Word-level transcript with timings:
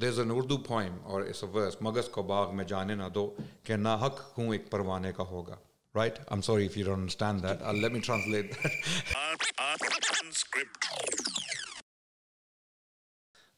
there's 0.00 0.18
an 0.18 0.30
Urdu 0.30 0.58
poem 0.58 0.98
or 1.06 1.22
it's 1.22 1.42
a 1.42 1.46
verse, 1.46 1.76
Magas 1.80 2.08
ko 2.08 2.22
baag 2.24 2.54
mein 2.54 2.66
jaane 2.66 2.96
na 2.96 3.08
do, 3.10 3.32
ke 3.64 3.76
na 3.78 3.96
hak 3.98 4.18
hoon 4.36 4.54
ek 4.54 4.70
parwane 4.70 5.14
ka 5.14 5.24
hoga. 5.24 5.58
Right? 5.92 6.18
I'm 6.28 6.42
sorry 6.42 6.64
if 6.66 6.76
you 6.76 6.84
don't 6.84 7.00
understand 7.00 7.40
that. 7.42 7.60
Uh, 7.62 7.72
let 7.72 7.92
me 7.92 8.00
translate 8.00 8.52
that. 8.52 8.72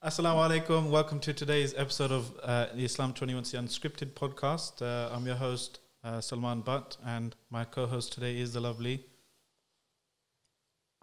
Assalamu 0.04 0.40
alaikum. 0.48 0.90
Welcome 0.90 1.20
to 1.20 1.32
today's 1.32 1.74
episode 1.76 2.10
of 2.10 2.32
uh, 2.42 2.66
the 2.74 2.84
Islam 2.84 3.12
21C 3.12 3.56
Unscripted 3.60 4.14
podcast. 4.14 4.82
Uh, 4.82 5.14
I'm 5.14 5.26
your 5.26 5.36
host, 5.36 5.78
uh, 6.02 6.20
Salman 6.20 6.62
Butt, 6.62 6.96
and 7.06 7.36
my 7.50 7.64
co 7.64 7.86
host 7.86 8.12
today 8.12 8.36
is 8.40 8.52
the 8.54 8.60
lovely 8.60 9.04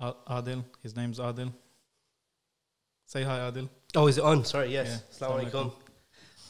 Adil. 0.01 0.65
His 0.83 0.95
name's 0.97 1.19
Adil. 1.19 1.53
Say 3.11 3.23
hi, 3.23 3.39
Adil. 3.39 3.67
Oh, 3.95 4.05
is 4.05 4.19
it 4.19 4.23
on? 4.23 4.45
Sorry, 4.45 4.71
yes. 4.71 4.87
Yeah. 4.87 5.27
Assalamu 5.27 5.39
Assalamu 5.39 5.51
alaikum. 5.51 5.71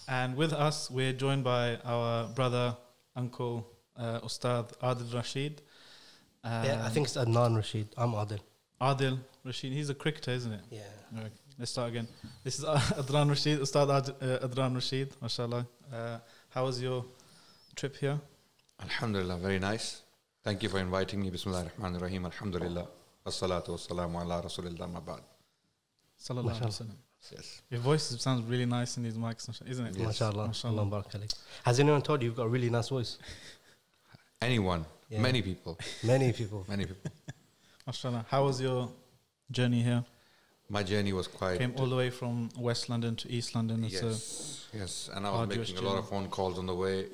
And 0.10 0.36
with 0.36 0.52
us, 0.52 0.92
we're 0.92 1.14
joined 1.14 1.44
by 1.46 1.78
our 1.86 2.28
brother, 2.40 2.76
uncle, 3.16 3.66
uh, 3.96 4.20
Ustad 4.30 4.66
Adil 4.90 5.14
Rashid. 5.14 5.62
Uh, 6.44 6.64
Yeah, 6.68 6.86
I 6.86 6.90
think 6.90 7.06
it's 7.08 7.16
Adnan 7.16 7.56
Rashid. 7.56 7.88
I'm 7.96 8.12
Adil. 8.24 8.42
Adil 8.82 9.20
Rashid. 9.46 9.72
He's 9.72 9.90
a 9.90 9.96
cricketer, 9.96 10.32
isn't 10.32 10.52
it? 10.52 10.60
Yeah. 10.70 10.82
Okay, 11.20 11.30
let's 11.58 11.72
start 11.72 11.90
again. 11.92 12.10
This 12.44 12.60
is 12.60 12.66
Adnan 13.02 13.30
Rashid, 13.30 13.60
Ustad 13.62 13.90
Ad- 13.98 14.16
uh, 14.22 14.46
Adnan 14.48 14.76
Rashid, 14.76 15.14
mashallah. 15.22 15.66
Uh, 15.94 16.18
how 16.50 16.66
was 16.66 16.82
your 16.82 17.06
trip 17.78 17.96
here? 17.96 18.20
Alhamdulillah, 18.82 19.38
very 19.38 19.60
nice. 19.60 20.02
Thank 20.44 20.62
you 20.64 20.68
for 20.68 20.80
inviting 20.80 21.22
me. 21.22 21.30
Bismillah 21.30 21.64
ar-Rahman 21.64 21.96
ar-Rahim. 21.96 22.26
Alhamdulillah. 22.26 22.86
Wassalatu 23.26 23.70
wassalamu 23.78 24.22
ala 24.26 24.42
rasulillah 24.44 24.92
ma 24.92 25.00
ba'd. 25.00 25.22
Sallallahu 26.20 26.60
alaihi 26.60 26.66
wasallam. 26.68 26.96
Yes. 27.32 27.62
Your 27.70 27.82
voice 27.82 28.04
sounds 28.22 28.44
really 28.50 28.66
nice 28.66 28.98
in 28.98 29.04
these 29.04 29.16
mics, 29.18 29.48
mashallah, 29.48 29.72
isn't 29.72 29.86
it? 29.88 29.96
Yes. 29.98 30.20
MashaAllah. 30.20 30.48
Mashallah. 30.48 30.82
Allah 30.82 30.90
barak 30.90 31.12
alayk. 31.14 31.34
Has 31.64 31.80
anyone 31.80 32.02
told 32.02 32.22
you 32.22 32.28
you've 32.30 32.38
got 32.38 32.46
a 32.46 32.50
really 32.50 32.70
nice 32.70 32.90
voice? 32.90 33.18
Anyone, 34.42 34.86
Yeah. 35.10 35.22
many 35.22 35.42
people, 35.42 35.78
Many 36.04 36.32
people. 36.32 36.66
many 36.70 36.86
people. 36.86 37.12
Mashallah. 37.88 38.26
How 38.30 38.46
was 38.46 38.62
your 38.62 38.90
journey 39.52 39.82
here? 39.84 40.04
My 40.70 40.84
journey 40.84 41.12
was 41.14 41.28
quite. 41.28 41.58
Came 41.58 41.74
all 41.78 41.88
the 41.88 41.96
way 41.96 42.10
from 42.10 42.50
West 42.58 42.90
London 42.90 43.16
to 43.18 43.30
East 43.30 43.56
London. 43.56 43.84
Yes, 43.84 44.68
yes. 44.74 45.10
And 45.14 45.26
I 45.26 45.32
was 45.32 45.40
arduous 45.42 45.70
making 45.72 45.84
a 45.86 45.90
lot 45.90 45.98
of 45.98 46.08
phone 46.08 46.28
calls 46.30 46.58
on 46.60 46.68
the 46.68 46.76
way, 46.76 47.08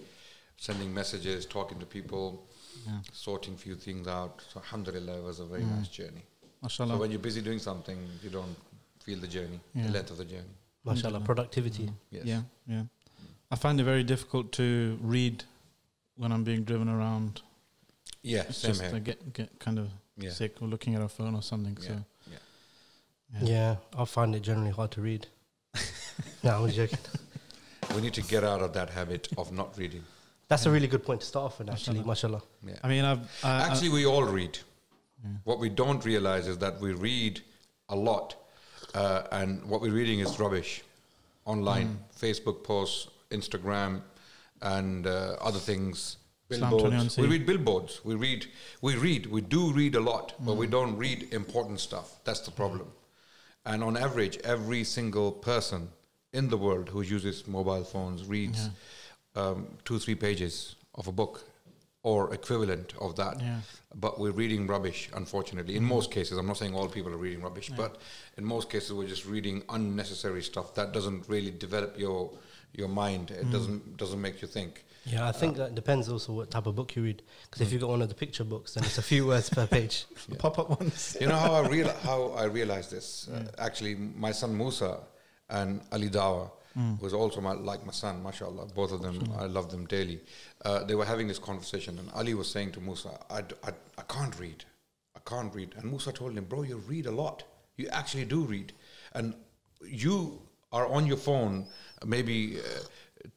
sending 0.57 0.93
messages, 0.93 1.45
talking 1.45 1.79
to 1.79 1.85
people, 1.85 2.45
yeah. 2.85 2.99
sorting 3.13 3.55
few 3.55 3.75
things 3.75 4.07
out. 4.07 4.41
So, 4.53 4.59
alhamdulillah, 4.59 5.17
it 5.19 5.23
was 5.23 5.39
a 5.39 5.45
very 5.45 5.63
Mm. 5.63 5.77
nice 5.77 5.87
journey. 5.87 6.23
Mashallah. 6.61 6.95
So, 6.95 6.99
when 6.99 7.11
you're 7.11 7.19
busy 7.29 7.41
doing 7.41 7.59
something, 7.59 7.97
you 8.21 8.29
don't 8.29 8.55
feel 9.05 9.19
the 9.19 9.27
journey, 9.27 9.59
Yeah. 9.73 9.83
the 9.87 9.91
length 9.93 10.11
of 10.11 10.17
the 10.17 10.25
journey. 10.25 10.41
MashaAllah. 10.85 10.89
Alhamdulillah. 10.89 11.17
Mm-hmm. 11.19 11.25
Productivity. 11.25 11.83
Mm-hmm. 11.83 12.15
Yes. 12.15 12.25
Yeah, 12.25 12.41
yeah. 12.67 12.83
I 13.51 13.55
find 13.55 13.79
it 13.79 13.83
very 13.83 14.03
difficult 14.03 14.51
to 14.53 14.97
read 15.01 15.43
when 16.17 16.31
I'm 16.31 16.43
being 16.43 16.63
driven 16.63 16.89
around. 16.89 17.41
Yeah, 18.23 18.43
It's 18.49 18.57
same 18.57 18.69
just 18.71 18.81
here. 18.81 18.95
I 18.95 18.99
get 18.99 19.33
get 19.33 19.59
kind 19.59 19.77
of 19.79 19.87
Yeah. 20.17 20.31
sick 20.31 20.61
or 20.61 20.67
looking 20.67 20.95
at 20.95 21.01
a 21.01 21.07
phone 21.07 21.35
or 21.35 21.43
something. 21.43 21.77
Yeah. 21.81 21.87
So 21.87 21.93
yeah. 22.31 22.39
Yeah. 23.53 23.75
I 24.01 24.05
find 24.05 24.35
it 24.35 24.41
generally 24.41 24.71
hard 24.71 24.91
to 24.91 25.01
read. 25.01 25.27
no, 26.43 26.63
I'm 26.65 26.71
joking. 26.71 26.99
We 27.95 28.01
need 28.01 28.13
to 28.15 28.21
get 28.23 28.43
out 28.43 28.61
of 28.61 28.73
that 28.73 28.89
habit 28.89 29.27
of 29.37 29.51
not 29.51 29.77
reading. 29.77 30.03
That's 30.47 30.65
a 30.65 30.71
really 30.71 30.87
good 30.87 31.03
point 31.03 31.21
to 31.21 31.27
start 31.27 31.45
off 31.45 31.59
with, 31.59 31.69
actually. 31.69 31.99
MashaAllah. 32.01 32.41
MashaAllah. 32.41 32.41
Yeah. 32.67 32.75
I 32.83 32.87
mean, 32.87 33.05
I've 33.05 33.19
I, 33.43 33.49
I- 33.49 33.67
Actually, 33.69 33.89
we 33.89 34.05
all 34.05 34.23
read. 34.23 34.57
Yeah. 35.23 35.29
What 35.43 35.59
we 35.59 35.69
don't 35.69 36.03
realize 36.05 36.47
is 36.47 36.57
that 36.59 36.79
we 36.79 36.93
read 36.93 37.41
a 37.89 37.95
lot, 37.95 38.35
uh, 38.95 39.23
and 39.31 39.63
what 39.65 39.81
we're 39.81 39.91
reading 39.93 40.19
is 40.19 40.39
rubbish 40.39 40.81
online, 41.43 41.99
Facebook 42.17 42.63
posts, 42.63 43.09
Instagram, 43.29 44.01
and 44.61 45.05
uh, 45.05 45.35
other 45.41 45.59
things. 45.59 46.17
Billboards. 46.47 47.17
We 47.17 47.27
read 47.27 47.45
billboards. 47.45 48.01
We 48.05 48.15
read. 48.15 48.45
We 48.81 48.95
read. 48.95 49.25
We 49.25 49.41
do 49.41 49.71
read 49.73 49.95
a 49.95 49.99
lot, 49.99 50.33
but 50.39 50.55
we 50.55 50.67
don't 50.67 50.95
read 50.95 51.33
important 51.33 51.79
stuff. 51.79 52.19
That's 52.23 52.41
the 52.41 52.51
problem. 52.51 52.87
And 53.65 53.83
on 53.83 53.97
average, 53.97 54.37
every 54.43 54.83
single 54.83 55.31
person 55.31 55.89
in 56.33 56.49
the 56.49 56.57
world 56.57 56.89
who 56.89 57.01
uses 57.01 57.47
mobile 57.47 57.83
phones 57.83 58.23
reads 58.25 58.69
um, 59.35 59.67
two, 59.83 59.99
three 59.99 60.15
pages 60.15 60.75
of 60.93 61.07
a 61.07 61.11
book 61.11 61.43
or 62.09 62.33
equivalent 62.33 62.93
of 63.05 63.15
that. 63.21 63.35
Yeah. 63.41 63.59
but 64.05 64.13
we're 64.21 64.37
reading 64.43 64.67
rubbish 64.67 65.09
unfortunately. 65.21 65.75
In 65.75 65.83
mm-hmm. 65.83 65.97
most 65.97 66.11
cases 66.17 66.37
i'm 66.39 66.49
not 66.51 66.57
saying 66.61 66.73
all 66.77 66.89
people 66.97 67.11
are 67.15 67.23
reading 67.27 67.41
rubbish 67.47 67.69
but 67.81 67.91
in 68.37 68.43
most 68.55 68.69
cases 68.73 68.89
we're 68.97 69.13
just 69.15 69.25
reading 69.35 69.57
unnecessary 69.77 70.43
stuff 70.51 70.67
that 70.79 70.87
doesn't 70.97 71.21
really 71.33 71.53
develop 71.65 71.91
your 72.05 72.19
your 72.77 72.87
mind. 72.87 73.31
It 73.31 73.45
mm. 73.45 73.51
doesn't 73.51 73.97
doesn't 73.97 74.21
make 74.21 74.41
you 74.41 74.47
think. 74.47 74.83
Yeah, 75.05 75.27
I 75.27 75.31
think 75.31 75.55
uh, 75.55 75.63
that 75.63 75.75
depends 75.75 76.09
also 76.09 76.33
what 76.33 76.49
type 76.49 76.65
of 76.65 76.75
book 76.75 76.95
you 76.95 77.03
read. 77.03 77.21
Because 77.43 77.61
if 77.61 77.69
mm. 77.69 77.73
you 77.73 77.79
got 77.79 77.89
one 77.89 78.01
of 78.01 78.09
the 78.09 78.15
picture 78.15 78.43
books, 78.43 78.73
then 78.73 78.83
it's 78.83 78.97
a 78.97 79.03
few 79.03 79.27
words 79.27 79.49
per 79.49 79.67
page. 79.67 80.05
pop 80.37 80.57
up 80.59 80.69
ones. 80.69 81.15
you 81.21 81.27
know 81.27 81.37
how 81.37 81.53
i 81.53 81.67
real 81.67 81.89
how 82.03 82.29
i 82.31 82.45
realized 82.45 82.91
this? 82.91 83.29
Mm. 83.31 83.47
Uh, 83.47 83.51
actually 83.59 83.95
my 83.95 84.31
son 84.31 84.57
musa 84.57 84.99
and 85.49 85.81
ali 85.91 86.09
dawa 86.09 86.49
was 87.01 87.13
also 87.13 87.39
my, 87.41 87.53
like 87.53 87.85
my 87.85 87.91
son 87.93 88.21
mashallah 88.21 88.65
both 88.75 88.91
of 88.91 89.01
them 89.01 89.15
i 89.39 89.45
love 89.45 89.71
them 89.71 89.85
daily 89.85 90.19
uh, 90.65 90.83
they 90.83 90.95
were 90.95 91.05
having 91.05 91.27
this 91.27 91.39
conversation 91.39 91.97
and 91.99 92.09
ali 92.13 92.33
was 92.33 92.49
saying 92.55 92.71
to 92.71 92.81
musa 92.81 93.11
I, 93.29 93.41
d- 93.41 93.55
I, 93.63 93.71
I 93.97 94.03
can't 94.15 94.37
read 94.39 94.65
i 95.15 95.19
can't 95.31 95.53
read 95.55 95.73
and 95.77 95.89
musa 95.89 96.11
told 96.11 96.33
him 96.37 96.43
bro 96.45 96.63
you 96.63 96.77
read 96.93 97.05
a 97.05 97.11
lot 97.23 97.43
you 97.77 97.87
actually 98.01 98.25
do 98.25 98.41
read 98.55 98.73
and 99.13 99.33
you 100.03 100.41
are 100.73 100.85
on 100.87 101.07
your 101.07 101.17
phone 101.29 101.65
maybe 102.05 102.59
uh, 102.59 103.27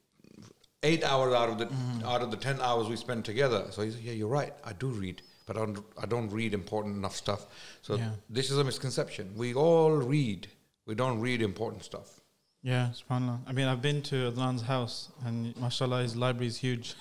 eight 0.83 1.05
hours 1.05 1.35
out 1.35 1.49
of 1.49 1.59
the 1.59 1.69
out 2.07 2.23
of 2.23 2.31
the 2.31 2.37
ten 2.37 2.61
hours 2.61 2.89
we 2.89 2.97
spend 2.97 3.25
together. 3.25 3.67
So 3.71 3.83
he 3.83 3.91
said, 3.91 4.01
"Yeah, 4.03 4.13
you're 4.13 4.29
right. 4.29 4.53
I 4.65 4.73
do 4.73 4.89
read, 4.89 5.23
but 5.47 5.57
I 5.57 5.61
don't, 5.67 5.79
I 6.03 6.07
don't 6.07 6.31
read 6.31 6.55
important 6.55 6.97
enough 6.97 7.17
stuff." 7.17 7.47
So 7.83 7.97
Yeah. 7.97 8.11
this 8.31 8.51
is 8.51 8.59
a 8.59 8.65
misconception. 8.65 9.33
We 9.37 9.55
all 9.55 9.91
read. 9.97 10.49
We 10.87 10.95
don't 10.95 11.21
read 11.21 11.43
important 11.43 11.85
stuff. 11.85 12.18
Yeah, 12.63 12.91
subhanAllah. 12.93 13.41
I 13.47 13.53
mean, 13.53 13.69
I've 13.69 13.81
been 13.81 14.03
to 14.03 14.31
Adnan's 14.31 14.63
house, 14.63 15.11
and 15.25 15.57
mashallah, 15.59 16.03
his 16.03 16.17
library 16.17 16.49
is 16.49 16.57
huge. 16.57 16.95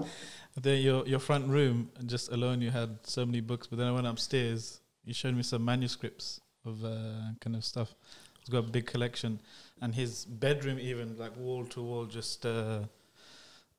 there, 0.60 0.76
your 0.76 1.06
your 1.06 1.18
front 1.18 1.48
room, 1.48 1.90
just 2.06 2.32
alone, 2.32 2.62
you 2.62 2.70
had 2.70 2.98
so 3.02 3.26
many 3.26 3.40
books. 3.40 3.66
But 3.66 3.78
then 3.78 3.86
I 3.86 3.92
went 3.92 4.06
upstairs. 4.06 4.80
You 5.04 5.12
showed 5.12 5.34
me 5.34 5.42
some 5.42 5.64
manuscripts 5.64 6.40
of 6.64 6.84
uh, 6.84 7.32
kind 7.40 7.54
of 7.54 7.64
stuff. 7.64 7.94
He's 8.40 8.48
got 8.48 8.58
a 8.58 8.70
big 8.70 8.86
collection, 8.86 9.40
and 9.82 9.94
his 9.94 10.24
bedroom, 10.24 10.78
even 10.80 11.18
like 11.18 11.36
wall 11.36 11.64
to 11.66 11.82
wall, 11.82 12.06
just 12.06 12.46
uh, 12.46 12.80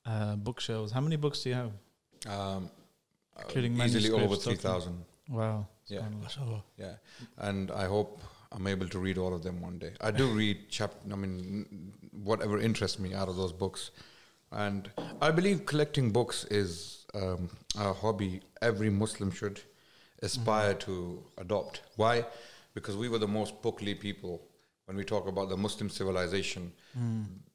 uh, 0.06 0.36
bookshelves. 0.36 0.92
How 0.92 1.02
many 1.02 1.16
books 1.16 1.42
do 1.44 1.50
you 1.50 1.56
have? 1.56 1.72
Um, 2.28 2.70
Including 3.42 3.74
easily 3.82 4.10
over 4.10 4.20
manuscripts, 4.20 4.44
three 4.44 4.54
okay. 4.54 4.62
thousand. 4.62 5.06
Wow. 5.30 5.68
Yeah. 5.88 6.02
Yeah, 6.78 6.94
and 7.38 7.72
I 7.72 7.86
hope 7.86 8.22
I'm 8.56 8.68
able 8.68 8.88
to 8.88 9.00
read 9.00 9.18
all 9.18 9.34
of 9.36 9.44
them 9.44 9.62
one 9.62 9.78
day. 9.80 9.94
I 10.00 10.12
do 10.12 10.28
read 10.28 10.70
chap. 10.70 10.94
I 11.12 11.16
mean, 11.16 11.92
whatever 12.24 12.58
interests 12.60 13.00
me 13.00 13.14
out 13.14 13.28
of 13.28 13.36
those 13.36 13.52
books, 13.52 13.92
and 14.52 14.90
I 15.22 15.32
believe 15.32 15.66
collecting 15.66 16.12
books 16.12 16.46
is 16.46 17.06
um, 17.14 17.50
a 17.78 17.92
hobby 17.94 18.42
every 18.62 18.90
Muslim 18.90 19.32
should 19.32 19.60
aspire 20.22 20.74
to 20.76 21.22
adopt. 21.38 21.82
Why? 21.98 22.26
Because 22.74 22.96
we 22.96 23.10
were 23.10 23.20
the 23.20 23.28
most 23.28 23.62
bookly 23.62 23.94
people. 24.00 24.42
When 24.86 24.96
we 24.96 25.04
talk 25.04 25.28
about 25.28 25.50
the 25.50 25.58
Muslim 25.58 25.90
civilization, 25.90 26.72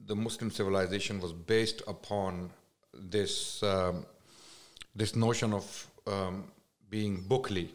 the 0.06 0.16
Muslim 0.16 0.50
civilization 0.50 1.20
was 1.20 1.32
based 1.32 1.80
upon 1.86 2.50
this 2.92 3.62
um, 3.62 4.04
this 4.94 5.14
notion 5.16 5.52
of 5.54 5.86
um, 6.06 6.44
being 6.90 7.22
bookly. 7.28 7.68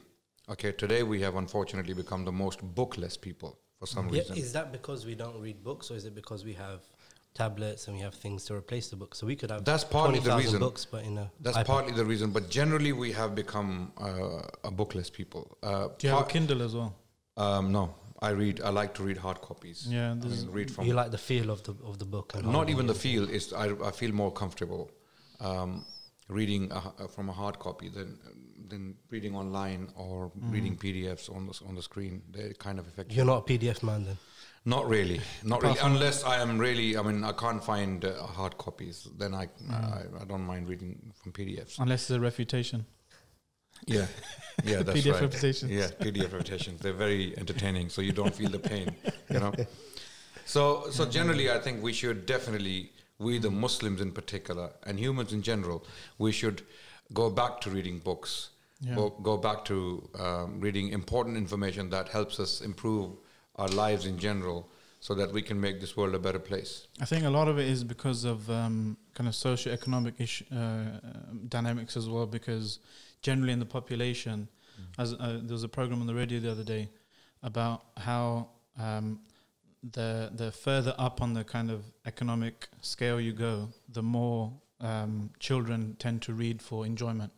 Okay, 0.48 0.72
today 0.72 1.02
we 1.04 1.22
have 1.22 1.36
unfortunately 1.36 1.94
become 1.94 2.24
the 2.24 2.32
most 2.32 2.60
bookless 2.76 3.18
people 3.20 3.58
for 3.80 3.88
some 3.88 4.08
Yeah, 4.10 4.20
reason. 4.22 4.38
is 4.38 4.54
that 4.54 4.72
because 4.72 5.06
we 5.06 5.16
don't 5.16 5.42
read 5.42 5.64
books, 5.64 5.90
or 5.90 5.96
is 5.96 6.06
it 6.06 6.14
because 6.14 6.46
we 6.46 6.54
have 6.54 6.82
tablets 7.34 7.88
and 7.88 7.96
we 7.97 8.02
have 8.03 8.14
things 8.14 8.46
to 8.46 8.53
replace 8.53 8.90
the 8.90 8.96
books? 8.96 9.18
So 9.18 9.26
we 9.26 9.36
could 9.36 9.50
have 9.50 9.66
That's 9.66 9.84
partly 9.84 10.20
the 10.20 10.36
reason. 10.38 10.59
books, 10.59 10.86
but 10.86 11.03
in 11.03 11.18
a 11.18 11.32
That's 11.42 11.58
iPad. 11.58 11.66
partly 11.66 11.94
the 11.94 12.06
reason, 12.06 12.30
but 12.30 12.50
generally 12.50 12.94
we 12.94 13.12
have 13.14 13.34
become 13.34 13.92
uh, 13.97 14.42
a 14.64 14.72
bookless 14.72 15.09
people. 15.09 15.58
Uh, 15.64 15.88
Do 15.97 16.08
you 16.08 16.14
have 16.14 16.26
a 16.28 16.30
Kindle 16.30 16.62
as 16.62 16.76
well? 16.76 16.96
um, 17.38 17.72
no, 17.72 17.96
I 18.22 18.30
read. 18.30 18.62
I 18.62 18.70
like 18.70 18.94
to 18.96 19.03
read 19.03 19.18
hard 19.18 19.41
copies. 19.41 19.88
Yeah, 19.90 20.12
I 20.12 20.16
this 20.16 20.32
is- 20.34 20.46
mean, 20.46 20.53
read 20.53 20.70
from 20.72 20.86
You 20.86 20.94
like 20.94 21.09
the 21.12 21.18
feel 21.18 21.50
of 21.50 21.64
the 21.64 21.74
of 21.84 21.98
the 21.98 22.06
book, 22.06 22.34
and 22.36 22.46
not 22.52 22.70
even 22.70 22.86
the 22.88 22.94
feel 23.08 23.28
is 23.30 23.52
I, 23.52 23.66
I 23.90 23.91
feel 23.91 24.12
more 24.14 24.32
comfortable 24.32 24.91
um, 25.40 25.86
reading 26.30 26.72
a, 26.72 26.78
h- 26.78 27.09
from 27.16 27.30
a 27.30 27.34
hard 27.34 27.58
copy 27.59 27.90
than 27.90 28.20
than 28.70 28.96
reading 29.09 29.35
online 29.35 29.90
or 29.96 30.32
reading 30.35 30.76
PDFs 30.78 31.34
on 31.35 31.47
the 31.47 31.59
on 31.67 31.76
the 31.76 31.82
screen. 31.82 32.22
They're 32.32 32.53
kind 32.53 32.79
of 32.79 32.88
effective. 32.88 33.16
You're 33.16 33.26
not 33.26 33.50
a 33.50 33.53
PDF 33.53 33.84
man 33.84 34.06
then. 34.06 34.17
Not 34.67 34.90
really, 34.90 35.22
not 35.44 35.62
really. 35.62 35.78
Unless 35.79 36.23
I 36.23 36.41
am 36.41 36.58
really, 36.58 36.97
I 36.97 37.03
mean, 37.03 37.23
I 37.23 37.34
can't 37.34 37.64
find 37.64 38.03
uh, 38.03 38.23
hard 38.23 38.58
copies. 38.58 39.08
Then 39.16 39.35
I, 39.35 39.47
I, 39.72 40.02
I 40.22 40.26
don't 40.28 40.41
mind 40.41 40.67
reading 40.67 41.14
from 41.22 41.34
PDFs. 41.34 41.78
Unless 41.78 42.02
it's 42.03 42.09
a 42.12 42.20
refutation. 42.20 42.85
Yeah, 43.85 44.08
yeah, 44.64 44.82
that's 44.82 45.00
PDF 45.00 45.14
right. 45.14 45.22
reputations. 45.22 45.72
Yeah, 45.72 45.88
PDF 45.88 46.34
reputations. 46.34 46.82
They're 46.82 46.94
very 46.94 47.38
entertaining, 47.38 47.90
so 47.90 48.02
you 48.02 48.12
don't 48.12 48.34
feel 48.34 48.50
the 48.50 48.59
pain. 48.59 48.96
You 49.29 49.40
know. 49.40 49.53
So, 50.46 50.90
so 50.91 51.06
generally, 51.06 51.52
I 51.52 51.59
think 51.59 51.84
we 51.84 51.91
should 51.91 52.26
definitely, 52.26 52.91
we 53.17 53.40
the 53.40 53.52
Muslims 53.52 54.00
in 54.00 54.12
particular, 54.12 54.72
and 54.84 55.00
humans 55.00 55.34
in 55.34 55.41
general, 55.41 55.85
we 56.17 56.32
should 56.32 56.62
go 57.14 57.29
back 57.29 57.62
to 57.62 57.70
reading 57.70 58.00
books. 58.00 58.50
Yeah. 58.82 58.96
Go, 58.96 59.10
go 59.10 59.38
back 59.38 59.64
to 59.66 60.10
um, 60.20 60.60
reading 60.60 60.90
important 60.90 61.38
information 61.38 61.90
that 61.92 62.10
helps 62.10 62.40
us 62.40 62.62
improve 62.62 63.12
our 63.56 63.70
lives 63.70 64.06
in 64.06 64.18
general, 64.20 64.70
so 65.00 65.14
that 65.14 65.32
we 65.32 65.42
can 65.42 65.62
make 65.62 65.80
this 65.80 65.96
world 65.96 66.16
a 66.16 66.20
better 66.20 66.40
place. 66.40 66.88
I 67.00 67.06
think 67.06 67.24
a 67.24 67.30
lot 67.30 67.48
of 67.48 67.60
it 67.60 67.68
is 67.68 67.84
because 67.84 68.26
of 68.26 68.50
um, 68.50 68.98
kind 69.14 69.28
of 69.28 69.36
socio-economic 69.36 70.16
uh, 70.52 70.84
dynamics 71.48 71.96
as 71.96 72.10
well. 72.10 72.26
Because 72.26 72.80
generally 73.22 73.54
in 73.54 73.60
the 73.60 73.66
population, 73.66 74.50
as 74.98 75.14
uh, 75.14 75.40
there 75.44 75.54
was 75.54 75.64
a 75.64 75.70
program 75.70 76.02
on 76.02 76.08
the 76.08 76.16
radio 76.16 76.40
the 76.40 76.52
other 76.52 76.64
day 76.64 76.90
about 77.44 77.84
how 77.98 78.50
um, 78.80 79.20
the 79.92 80.32
the 80.36 80.52
further 80.52 80.94
up 80.98 81.22
on 81.22 81.34
the 81.34 81.44
kind 81.44 81.70
of 81.72 81.86
economic 82.06 82.68
scale 82.82 83.22
you 83.22 83.32
go, 83.32 83.70
the 83.88 84.02
more 84.04 84.52
um, 84.82 85.30
children 85.40 85.96
tend 86.00 86.22
to 86.24 86.34
read 86.34 86.62
for 86.62 86.86
enjoyment 86.86 87.32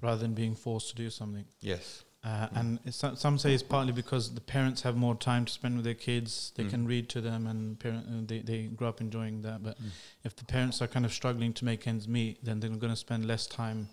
rather 0.00 0.20
than 0.20 0.34
being 0.34 0.54
forced 0.54 0.88
to 0.90 0.96
do 0.96 1.10
something. 1.10 1.44
Yes. 1.60 2.04
Uh, 2.24 2.48
And 2.52 2.80
it's, 2.84 2.96
some- 2.96 3.38
say 3.38 3.54
it's 3.54 3.62
partly 3.62 3.92
because 3.92 4.34
the 4.34 4.40
parents 4.40 4.82
have 4.82 4.96
more 4.96 5.14
time 5.16 5.44
to 5.44 5.52
spend 5.52 5.76
with 5.76 5.84
their 5.84 5.94
kids. 5.94 6.52
They 6.56 6.64
Mm. 6.64 6.70
can 6.70 6.86
read 6.88 7.08
to 7.10 7.20
them, 7.20 7.46
and 7.46 7.78
parent, 7.78 8.06
uh, 8.08 8.26
they 8.26 8.40
they 8.40 8.66
grow 8.66 8.88
up 8.88 9.00
enjoying 9.00 9.42
that. 9.42 9.62
But 9.62 9.78
Mm. 9.80 9.90
if 10.24 10.34
the 10.34 10.44
parents 10.44 10.82
are 10.82 10.88
kind 10.88 11.04
of 11.06 11.12
struggling 11.12 11.52
to 11.54 11.64
make 11.64 11.86
ends 11.86 12.06
meet, 12.08 12.44
then 12.44 12.58
they're 12.60 12.70
going 12.76 12.92
to 12.92 12.96
spend 12.96 13.24
less 13.26 13.46
time 13.46 13.88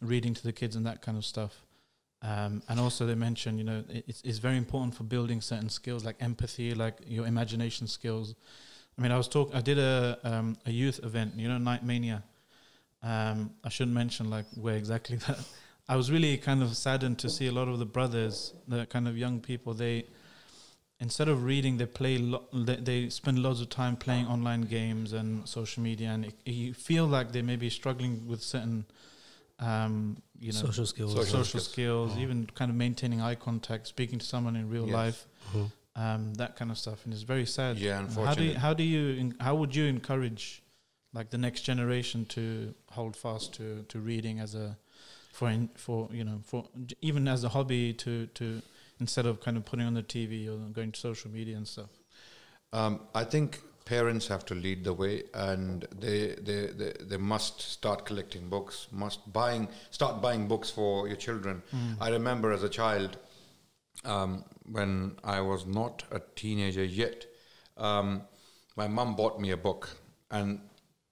reading 0.00 0.34
to 0.34 0.42
the 0.42 0.52
kids 0.52 0.76
and 0.76 0.86
that 0.86 1.02
kind 1.02 1.18
of 1.18 1.24
stuff. 1.24 1.62
Um, 2.22 2.62
and 2.68 2.80
also, 2.80 3.06
they 3.06 3.14
mentioned, 3.14 3.58
you 3.58 3.64
know, 3.64 3.84
it, 3.88 4.04
it's, 4.08 4.22
it's 4.22 4.38
very 4.38 4.56
important 4.56 4.94
for 4.94 5.04
building 5.04 5.40
certain 5.42 5.68
skills 5.68 6.04
like 6.04 6.16
empathy, 6.20 6.74
like 6.74 6.96
your 7.06 7.26
imagination 7.26 7.86
skills. 7.86 8.34
I 8.96 9.02
mean, 9.02 9.12
I 9.12 9.16
was 9.16 9.28
talk. 9.28 9.54
I 9.54 9.60
did 9.60 9.78
a 9.78 10.18
um, 10.24 10.56
a 10.66 10.70
youth 10.70 10.98
event, 11.04 11.34
you 11.36 11.48
know, 11.48 11.58
Night 11.58 11.84
Mania. 11.84 12.22
Um, 13.02 13.50
I 13.64 13.68
shouldn't 13.68 13.94
mention 13.94 14.28
like 14.30 14.46
where 14.54 14.74
exactly 14.76 15.16
that. 15.26 15.38
I 15.88 15.96
was 15.96 16.10
really 16.10 16.36
kind 16.36 16.62
of 16.62 16.76
saddened 16.76 17.18
to 17.20 17.30
see 17.30 17.46
a 17.46 17.52
lot 17.52 17.68
of 17.68 17.78
the 17.78 17.86
brothers, 17.86 18.52
the 18.66 18.86
kind 18.86 19.08
of 19.08 19.16
young 19.16 19.40
people. 19.40 19.72
They 19.74 20.06
instead 21.00 21.28
of 21.28 21.44
reading, 21.44 21.78
they 21.78 21.86
play. 21.86 22.18
Lo- 22.18 22.44
they, 22.52 22.76
they 22.76 23.08
spend 23.08 23.38
loads 23.38 23.60
of 23.60 23.68
time 23.70 23.96
playing 23.96 24.26
online 24.26 24.62
games 24.62 25.12
and 25.12 25.48
social 25.48 25.82
media, 25.82 26.08
and 26.08 26.24
it, 26.26 26.34
you 26.44 26.74
feel 26.74 27.06
like 27.06 27.32
they 27.32 27.42
may 27.42 27.56
be 27.56 27.70
struggling 27.70 28.26
with 28.26 28.42
certain, 28.42 28.84
um, 29.60 30.16
you 30.38 30.52
know, 30.52 30.58
Social 30.58 30.84
skills. 30.86 31.12
Social 31.12 31.24
social, 31.44 31.60
skills. 31.60 32.10
skills, 32.12 32.18
even 32.18 32.46
kind 32.54 32.70
of 32.70 32.76
maintaining 32.76 33.20
eye 33.20 33.36
contact, 33.36 33.86
speaking 33.86 34.18
to 34.18 34.26
someone 34.26 34.56
in 34.56 34.68
real 34.68 34.86
Yes. 34.86 34.92
life, 34.94 35.26
Mhm. 35.54 35.72
um, 35.96 36.34
that 36.34 36.56
kind 36.56 36.70
of 36.70 36.76
stuff, 36.78 37.04
and 37.04 37.14
it's 37.14 37.22
very 37.22 37.46
sad. 37.46 37.78
Yeah, 37.78 37.94
How 37.94 38.00
do 38.02 38.06
unfortunately. 38.08 38.48
you, 38.52 38.58
how 38.58 38.74
do 38.74 38.82
you 38.82 39.20
en- 39.20 39.36
how 39.40 39.54
would 39.54 39.74
you 39.74 39.84
encourage 39.86 40.62
like 41.12 41.30
the 41.30 41.38
next 41.38 41.62
generation 41.62 42.26
to 42.26 42.74
hold 42.90 43.16
fast 43.16 43.54
to, 43.54 43.84
to 43.88 43.98
reading 43.98 44.40
as 44.40 44.54
a 44.54 44.76
for 45.32 45.48
in, 45.48 45.68
for 45.76 46.08
you 46.12 46.24
know 46.24 46.40
for 46.42 46.64
even 47.00 47.28
as 47.28 47.44
a 47.44 47.48
hobby 47.50 47.92
to 47.92 48.26
to 48.28 48.60
instead 49.00 49.26
of 49.26 49.40
kind 49.40 49.56
of 49.56 49.64
putting 49.64 49.86
on 49.86 49.94
the 49.94 50.02
TV 50.02 50.48
or 50.48 50.56
going 50.70 50.92
to 50.92 51.00
social 51.00 51.30
media 51.30 51.56
and 51.56 51.66
stuff. 51.66 51.90
Um, 52.72 53.00
I 53.14 53.24
think 53.24 53.60
parents 53.84 54.28
have 54.28 54.44
to 54.46 54.54
lead 54.54 54.84
the 54.84 54.92
way, 54.92 55.22
and 55.32 55.86
they, 55.98 56.34
they 56.42 56.66
they 56.66 56.92
they 57.00 57.16
must 57.16 57.60
start 57.60 58.04
collecting 58.04 58.48
books, 58.48 58.88
must 58.90 59.32
buying 59.32 59.68
start 59.90 60.20
buying 60.20 60.46
books 60.48 60.70
for 60.70 61.08
your 61.08 61.16
children. 61.16 61.62
I 62.00 62.10
remember 62.10 62.52
as 62.52 62.62
a 62.62 62.68
child, 62.68 63.16
um, 64.04 64.44
when 64.70 65.16
I 65.24 65.40
was 65.40 65.66
not 65.66 66.04
a 66.10 66.20
teenager 66.36 66.84
yet, 66.84 67.26
um, 67.76 68.22
my 68.76 68.88
mum 68.88 69.16
bought 69.16 69.40
me 69.40 69.52
a 69.52 69.56
book, 69.56 69.88
and 70.30 70.60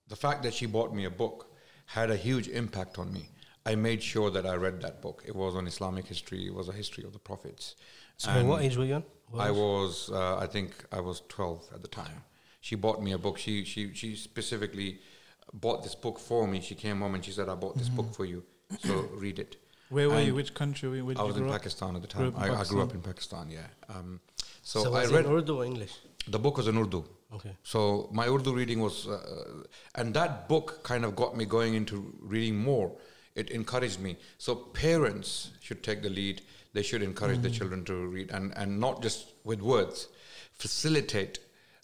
the 0.08 0.17
fact 0.17 0.43
that 0.44 0.55
she 0.55 0.67
bought 0.67 0.94
me 0.94 1.05
a 1.05 1.11
book 1.11 1.50
had 1.87 2.11
a 2.11 2.17
huge 2.17 2.49
impact 2.49 2.99
on 2.99 3.12
me. 3.12 3.29
I 3.64 3.75
made 3.75 4.03
sure 4.03 4.31
that 4.31 4.47
I 4.47 4.55
read 4.55 4.81
that 4.82 5.03
book. 5.03 5.23
It 5.26 5.35
was 5.35 5.55
on 5.56 5.67
Islamic 5.67 6.06
history. 6.06 6.47
It 6.47 6.55
was 6.55 6.69
a 6.69 6.73
history 6.73 7.05
of 7.05 7.12
the 7.12 7.19
prophets. 7.19 7.75
So, 8.17 8.31
And- 8.31 8.49
what 8.49 8.62
age 8.62 8.76
were 8.76 8.85
you 8.85 8.94
on? 8.94 9.05
What 9.31 9.41
I 9.44 9.50
was, 9.50 10.08
uh, 10.12 10.37
I 10.38 10.47
think 10.47 10.70
I 10.93 11.00
was 11.00 11.23
12 11.29 11.70
at 11.75 11.82
the 11.82 11.88
time. 11.88 12.23
She 12.61 12.76
bought 12.76 13.03
me 13.03 13.11
a 13.12 13.19
book. 13.19 13.38
She, 13.38 13.64
she, 13.64 13.93
she 13.93 14.14
specifically 14.14 15.00
bought 15.53 15.82
this 15.82 15.97
book 15.97 16.19
for 16.20 16.47
me. 16.47 16.61
She 16.61 16.76
came 16.76 17.00
home 17.00 17.14
and 17.17 17.25
she 17.25 17.32
said, 17.32 17.49
I 17.49 17.56
bought 17.56 17.76
this 17.76 17.88
book 17.88 18.14
for 18.14 18.25
you. 18.25 18.44
So 18.85 18.94
read 19.14 19.41
it. 19.41 19.56
Where 19.88 20.08
were 20.11 20.20
you? 20.20 20.35
Which 20.35 20.55
country 20.55 20.88
were 20.88 20.97
you? 20.97 21.05
Where 21.06 21.14
did 21.14 21.20
I 21.20 21.25
you 21.25 21.29
was 21.29 21.37
in 21.37 21.43
grow 21.43 21.53
up? 21.53 21.58
Pakistan 21.58 21.97
at 21.97 22.03
the 22.03 22.08
time. 22.08 22.35
I, 22.37 22.50
I 22.55 22.64
grew 22.64 22.82
up 22.82 22.94
in 22.94 23.00
Pakistan, 23.03 23.50
yeah. 23.50 23.67
Um, 23.88 24.20
so, 24.62 24.82
So, 24.85 24.94
I 24.94 25.06
read, 25.06 25.26
it 25.26 25.31
Urdu 25.31 25.58
or 25.58 25.64
English? 25.64 25.93
the 26.29 26.38
book 26.38 26.56
was 26.56 26.67
in 26.69 26.76
Urdu. 26.79 27.05
Okay. 27.34 27.56
So 27.62 28.08
my 28.12 28.26
Urdu 28.28 28.55
reading 28.55 28.81
was, 28.81 29.06
uh, 29.08 29.64
and 29.96 30.14
that 30.14 30.49
book 30.49 30.82
kind 30.84 31.05
of 31.05 31.17
got 31.17 31.37
me 31.37 31.44
going 31.44 31.75
into 31.75 32.14
reading 32.20 32.56
more. 32.56 32.93
It 33.34 33.50
encouraged 33.50 34.00
me. 34.00 34.17
So 34.38 34.55
parents 34.55 35.50
should 35.61 35.82
take 35.82 36.02
the 36.02 36.08
lead. 36.11 36.43
They 36.73 36.82
should 36.82 37.02
encourage 37.02 37.40
their 37.43 37.50
children 37.50 37.84
to 37.87 38.06
read, 38.06 38.31
and 38.31 38.52
and 38.56 38.78
not 38.81 39.02
just 39.02 39.32
with 39.44 39.61
words. 39.61 40.08
Facilitate 40.52 41.38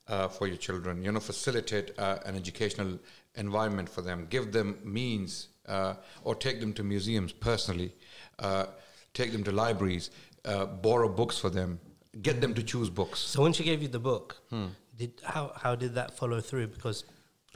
uh, 0.09 0.29
for 0.29 0.47
your 0.47 0.57
children. 0.57 1.03
You 1.05 1.13
know, 1.13 1.21
facilitate 1.21 1.93
uh, 1.99 2.19
an 2.25 2.37
educational 2.37 2.99
environment 3.35 3.89
for 3.89 4.03
them. 4.03 4.27
Give 4.31 4.53
them 4.53 4.79
means, 4.85 5.49
uh, 5.67 5.95
or 6.25 6.35
take 6.35 6.61
them 6.61 6.73
to 6.75 6.83
museums 6.83 7.33
personally. 7.33 7.95
Uh, 8.39 8.67
take 9.15 9.33
them 9.33 9.45
to 9.45 9.53
libraries. 9.53 10.11
Uh, 10.45 10.67
borrow 10.67 11.09
books 11.09 11.39
for 11.39 11.51
them. 11.51 11.79
Get 12.21 12.41
them 12.41 12.55
to 12.55 12.63
choose 12.63 12.91
books. 12.91 13.21
So 13.21 13.43
when 13.43 13.53
she 13.53 13.65
gave 13.65 13.83
you 13.83 13.89
the 13.89 13.99
book, 13.99 14.37
Hmm. 14.51 14.67
Did 15.03 15.13
how 15.35 15.45
how 15.65 15.73
did 15.83 15.93
that 16.01 16.11
follow 16.21 16.41
through? 16.41 16.69
Because 16.77 17.05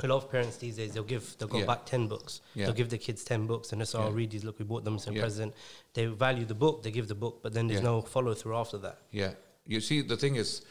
a 0.04 0.06
lot 0.12 0.18
of 0.22 0.30
parents 0.30 0.56
these 0.64 0.76
days 0.80 0.90
they'll 0.94 1.10
give 1.14 1.24
they'll 1.38 1.48
go 1.56 1.60
Yeah. 1.62 1.72
back 1.72 1.86
ten 1.92 2.06
books. 2.14 2.32
Yeah. 2.54 2.66
They'll 2.66 2.74
give 2.82 2.90
the 2.96 2.98
kids 3.06 3.24
ten 3.24 3.46
books 3.52 3.72
and 3.72 3.80
it's 3.82 3.94
all 3.94 4.08
Yeah. 4.10 4.16
read 4.20 4.30
these. 4.32 4.44
Look, 4.48 4.58
we 4.58 4.64
bought 4.72 4.84
them 4.84 4.96
as 4.96 5.06
a 5.08 5.12
Yeah. 5.12 5.20
present. 5.24 5.54
They 5.94 6.06
value 6.06 6.44
the 6.44 6.58
book. 6.64 6.82
They 6.82 6.90
give 6.98 7.08
the 7.08 7.14
book, 7.24 7.40
but 7.42 7.52
then 7.54 7.66
there's 7.68 7.82
no 7.92 7.96
follow 8.02 8.34
through 8.34 8.56
after 8.62 8.78
that. 8.78 8.98
Yeah. 9.10 9.32
You 9.66 9.80
see, 9.80 10.02
the 10.02 10.16
thing 10.16 10.36
is, 10.36 10.62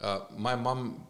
uh, 0.00 0.20
my 0.46 0.54
mom 0.66 1.06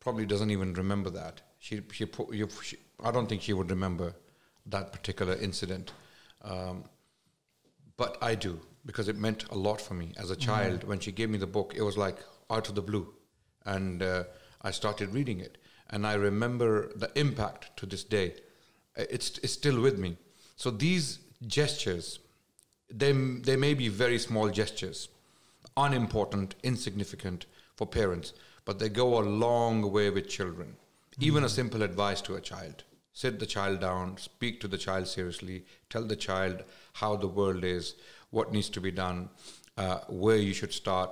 probably 0.00 0.26
doesn't 0.26 0.50
even 0.50 0.72
remember 0.74 1.10
that. 1.10 1.42
She, 1.58 1.82
she, 1.92 2.06
you, 2.32 2.48
she, 2.62 2.76
I 3.08 3.10
don't 3.10 3.28
think 3.28 3.42
she 3.42 3.52
would 3.52 3.70
remember 3.70 4.14
that 4.66 4.92
particular 4.92 5.34
incident. 5.48 5.92
Um, 6.42 6.84
but 7.96 8.16
I 8.22 8.34
do 8.46 8.60
because 8.86 9.08
it 9.08 9.16
meant 9.16 9.44
a 9.50 9.58
lot 9.68 9.80
for 9.80 9.94
me 9.94 10.12
as 10.16 10.30
a 10.30 10.36
child. 10.36 10.84
When 10.84 11.00
she 11.00 11.12
gave 11.12 11.28
me 11.28 11.38
the 11.38 11.52
book, 11.58 11.74
it 11.76 11.82
was 11.82 11.96
like 12.06 12.18
out 12.48 12.68
of 12.68 12.74
the 12.74 12.82
blue, 12.90 13.04
and 13.74 14.02
uh, 14.02 14.24
I 14.62 14.72
started 14.72 15.14
reading 15.14 15.40
it, 15.40 15.58
and 15.90 16.06
I 16.06 16.14
remember 16.14 16.70
the 17.02 17.10
impact 17.14 17.76
to 17.78 17.86
this 17.86 18.04
day. 18.04 18.28
Uh, 18.96 19.04
It's 19.14 19.38
it's 19.44 19.52
still 19.52 19.80
with 19.86 19.98
me. 19.98 20.10
So 20.56 20.70
these 20.70 21.06
gestures, 21.46 22.20
they 23.00 23.12
they 23.48 23.56
may 23.56 23.74
be 23.74 23.88
very 24.04 24.18
small 24.18 24.48
gestures, 24.60 25.08
unimportant, 25.76 26.54
insignificant 26.62 27.46
for 27.76 27.86
parents, 27.86 28.34
but 28.64 28.78
they 28.78 28.90
go 28.90 29.08
a 29.18 29.28
long 29.46 29.92
way 29.92 30.10
with 30.10 30.28
children. 30.36 30.76
Even 31.20 31.44
a 31.44 31.48
simple 31.48 31.82
advice 31.82 32.22
to 32.22 32.34
a 32.36 32.40
child 32.40 32.84
sit 33.18 33.40
the 33.40 33.46
child 33.46 33.80
down, 33.80 34.16
speak 34.16 34.60
to 34.60 34.68
the 34.68 34.78
child 34.78 35.08
seriously, 35.08 35.64
tell 35.90 36.04
the 36.04 36.14
child 36.14 36.62
how 36.92 37.16
the 37.16 37.26
world 37.26 37.64
is, 37.64 37.96
what 38.30 38.52
needs 38.52 38.68
to 38.70 38.80
be 38.80 38.92
done, 38.92 39.28
uh, 39.76 39.98
where 40.08 40.36
you 40.36 40.54
should 40.54 40.72
start. 40.72 41.10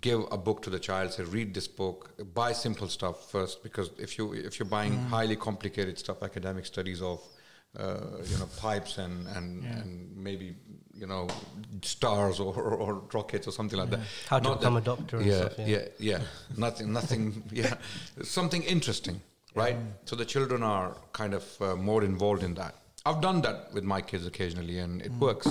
Give 0.00 0.24
a 0.32 0.38
book 0.38 0.62
to 0.62 0.70
the 0.70 0.78
child. 0.78 1.12
Say, 1.12 1.24
read 1.24 1.52
this 1.52 1.68
book. 1.68 2.14
Buy 2.32 2.52
simple 2.52 2.88
stuff 2.88 3.30
first, 3.30 3.62
because 3.62 3.90
if 3.98 4.16
you 4.16 4.32
if 4.32 4.58
you're 4.58 4.68
buying 4.78 4.94
highly 5.10 5.36
complicated 5.36 5.98
stuff, 5.98 6.22
academic 6.22 6.64
studies 6.64 7.02
of, 7.02 7.20
uh, 7.78 8.00
you 8.24 8.38
know, 8.38 8.48
pipes 8.58 8.96
and 8.96 9.26
and, 9.36 9.62
Yeah. 9.62 9.70
and 9.80 10.16
maybe 10.16 10.56
you 10.94 11.06
know 11.06 11.28
stars 11.82 12.40
or, 12.40 12.54
or, 12.54 13.02
rockets 13.12 13.46
or 13.46 13.50
something 13.52 13.78
like 13.78 13.90
that. 13.90 14.00
How 14.30 14.38
to 14.38 14.44
Not 14.48 14.60
become 14.60 14.74
that- 14.74 14.80
a 14.80 14.84
doctor 14.96 15.16
and 15.18 15.26
yeah, 15.26 15.36
stuff, 15.40 15.58
yeah. 15.58 15.66
yeah, 15.66 15.88
yeah. 15.98 16.20
Nothing, 16.56 16.92
nothing. 16.92 17.42
Yeah, 17.52 17.74
something 18.22 18.62
interesting, 18.62 19.20
right? 19.54 19.76
So 20.06 20.16
the 20.16 20.24
children 20.24 20.62
are 20.62 20.96
kind 21.12 21.34
of 21.34 21.44
uh, 21.60 21.76
more 21.76 22.02
involved 22.04 22.42
in 22.42 22.54
that. 22.54 22.74
I've 23.04 23.20
done 23.20 23.42
that 23.42 23.74
with 23.74 23.84
my 23.84 24.00
kids 24.00 24.24
occasionally, 24.26 24.78
and 24.78 25.02
it 25.02 25.12
works. 25.12 25.46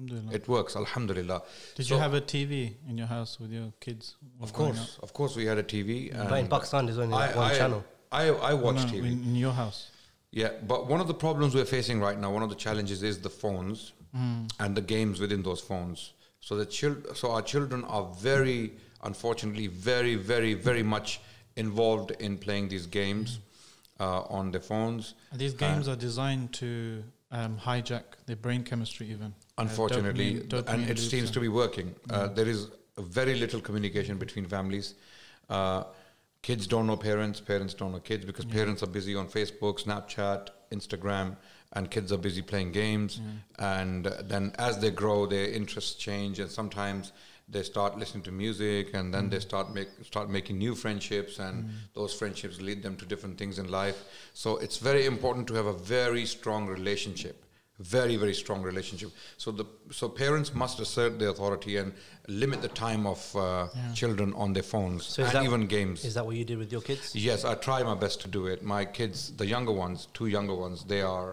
Alhamdulillah. 0.00 0.34
It 0.34 0.48
works, 0.48 0.76
Alhamdulillah. 0.76 1.42
Did 1.74 1.86
So- 1.86 1.94
you 1.94 2.00
have 2.00 2.14
a 2.14 2.20
TV 2.20 2.74
in 2.88 2.96
your 2.98 3.06
house 3.06 3.38
with 3.38 3.50
your 3.52 3.72
kids? 3.80 4.16
Of 4.40 4.52
growing 4.52 4.74
course, 4.74 4.98
of 5.02 5.12
course, 5.12 5.36
we 5.36 5.44
had 5.46 5.58
a 5.58 5.62
TV. 5.62 6.10
But 6.12 6.38
in 6.40 6.48
Pakistan, 6.48 6.86
there's 6.86 6.98
only 6.98 7.14
like 7.14 7.34
I, 7.36 7.38
one 7.38 7.50
I, 7.50 7.56
channel. 7.58 7.84
I, 8.12 8.28
I 8.28 8.54
watch 8.54 8.76
No, 8.76 8.82
no, 8.84 8.88
TV. 8.92 8.98
in, 9.12 9.22
in 9.24 9.36
your 9.36 9.52
house. 9.52 9.90
Yeah, 10.32 10.50
but 10.66 10.86
one 10.86 11.00
of 11.00 11.08
the 11.08 11.14
problems 11.14 11.54
we're 11.54 11.64
facing 11.64 12.00
right 12.00 12.18
now, 12.18 12.32
one 12.32 12.42
of 12.42 12.48
the 12.48 12.54
challenges 12.54 13.02
is 13.02 13.18
the 13.20 13.30
phones 13.30 13.92
and 14.58 14.74
the 14.76 14.80
games 14.80 15.20
within 15.20 15.42
those 15.42 15.60
phones. 15.60 16.12
So 16.40 16.56
the 16.56 16.66
chil- 16.66 17.02
so 17.14 17.30
our 17.32 17.42
children 17.42 17.84
are 17.84 18.06
very, 18.18 18.72
unfortunately, 19.04 19.66
very, 19.68 20.14
very, 20.16 20.54
very 20.54 20.82
much 20.82 21.20
involved 21.56 22.10
in 22.12 22.38
playing 22.38 22.68
these 22.68 22.86
games 22.86 23.38
uh, 24.00 24.22
on 24.22 24.50
their 24.50 24.60
phones. 24.62 25.14
And 25.30 25.40
These 25.40 25.54
games 25.54 25.86
are 25.88 25.96
designed 25.96 26.52
to 26.54 27.04
um, 27.30 27.56
hijack 27.58 28.02
the 28.26 28.36
brain 28.36 28.62
chemistry, 28.64 29.08
even. 29.10 29.34
Uh, 29.58 29.62
Unfortunately, 29.62 30.34
dopamine- 30.40 30.48
dopamine 30.48 30.68
and 30.74 30.90
it 30.90 30.98
seems 30.98 31.24
and- 31.28 31.34
to 31.34 31.40
be 31.40 31.48
working. 31.48 31.94
Uh, 32.08 32.26
there 32.28 32.48
is 32.48 32.68
very 32.98 33.34
little 33.36 33.60
communication 33.60 34.18
between 34.18 34.46
families. 34.46 34.94
Uh, 35.48 35.84
kids 36.42 36.66
don't 36.66 36.86
know 36.86 36.96
parents, 36.96 37.40
parents 37.40 37.74
don't 37.74 37.92
know 37.92 38.00
kids 38.00 38.24
because 38.24 38.44
parents 38.44 38.82
are 38.82 38.86
busy 38.86 39.14
on 39.14 39.26
Facebook, 39.28 39.80
Snapchat, 39.84 40.48
Instagram, 40.72 41.36
and 41.72 41.90
kids 41.90 42.12
are 42.12 42.18
busy 42.18 42.42
playing 42.42 42.72
games. 42.72 43.20
And 43.58 44.06
uh, 44.06 44.22
then 44.22 44.52
as 44.58 44.78
they 44.78 44.90
grow, 44.90 45.26
their 45.26 45.46
interests 45.48 45.94
change, 45.94 46.40
and 46.40 46.50
sometimes 46.50 47.12
they 47.50 47.62
start 47.62 47.98
listening 47.98 48.22
to 48.24 48.32
music, 48.32 48.94
and 48.94 49.12
then 49.14 49.28
they 49.30 49.40
start 49.40 49.74
make 49.74 49.88
start 50.04 50.30
making 50.30 50.58
new 50.58 50.74
friendships, 50.74 51.38
and 51.38 51.68
those 51.94 52.12
friendships 52.14 52.60
lead 52.60 52.82
them 52.82 52.96
to 52.96 53.04
different 53.06 53.36
things 53.38 53.58
in 53.58 53.70
life. 53.70 53.98
So 54.34 54.56
it's 54.58 54.78
very 54.78 55.06
important 55.06 55.46
to 55.48 55.54
have 55.54 55.66
a 55.66 55.72
very 55.98 56.26
strong 56.26 56.66
relationship 56.66 57.44
very 57.82 58.16
very 58.16 58.34
strong 58.34 58.60
relationship. 58.62 59.10
So 59.38 59.50
the 59.50 59.64
so 59.90 60.06
parents 60.08 60.52
must 60.54 60.80
assert 60.80 61.18
their 61.18 61.30
authority 61.30 61.78
and 61.78 61.94
limit 62.28 62.60
the 62.60 62.68
time 62.68 63.06
of 63.06 63.20
uh, 63.34 63.68
children 63.94 64.34
on 64.34 64.52
their 64.52 64.62
phones 64.62 65.06
So 65.06 65.22
and 65.24 65.32
that- 65.32 65.44
even 65.44 65.66
games. 65.66 66.04
Is 66.04 66.12
that 66.14 66.26
what 66.26 66.36
you 66.36 66.44
did 66.44 66.58
with 66.58 66.70
your 66.72 66.82
kids? 66.82 67.14
yes 67.28 67.44
i 67.52 67.54
try 67.54 67.82
my 67.82 67.94
best 67.94 68.20
to 68.24 68.28
do 68.28 68.42
it. 68.52 68.62
My 68.62 68.84
kids 68.98 69.32
the 69.42 69.46
younger 69.46 69.72
ones 69.72 70.08
two 70.12 70.26
younger 70.26 70.54
ones 70.54 70.84
they 70.84 71.00
are 71.00 71.30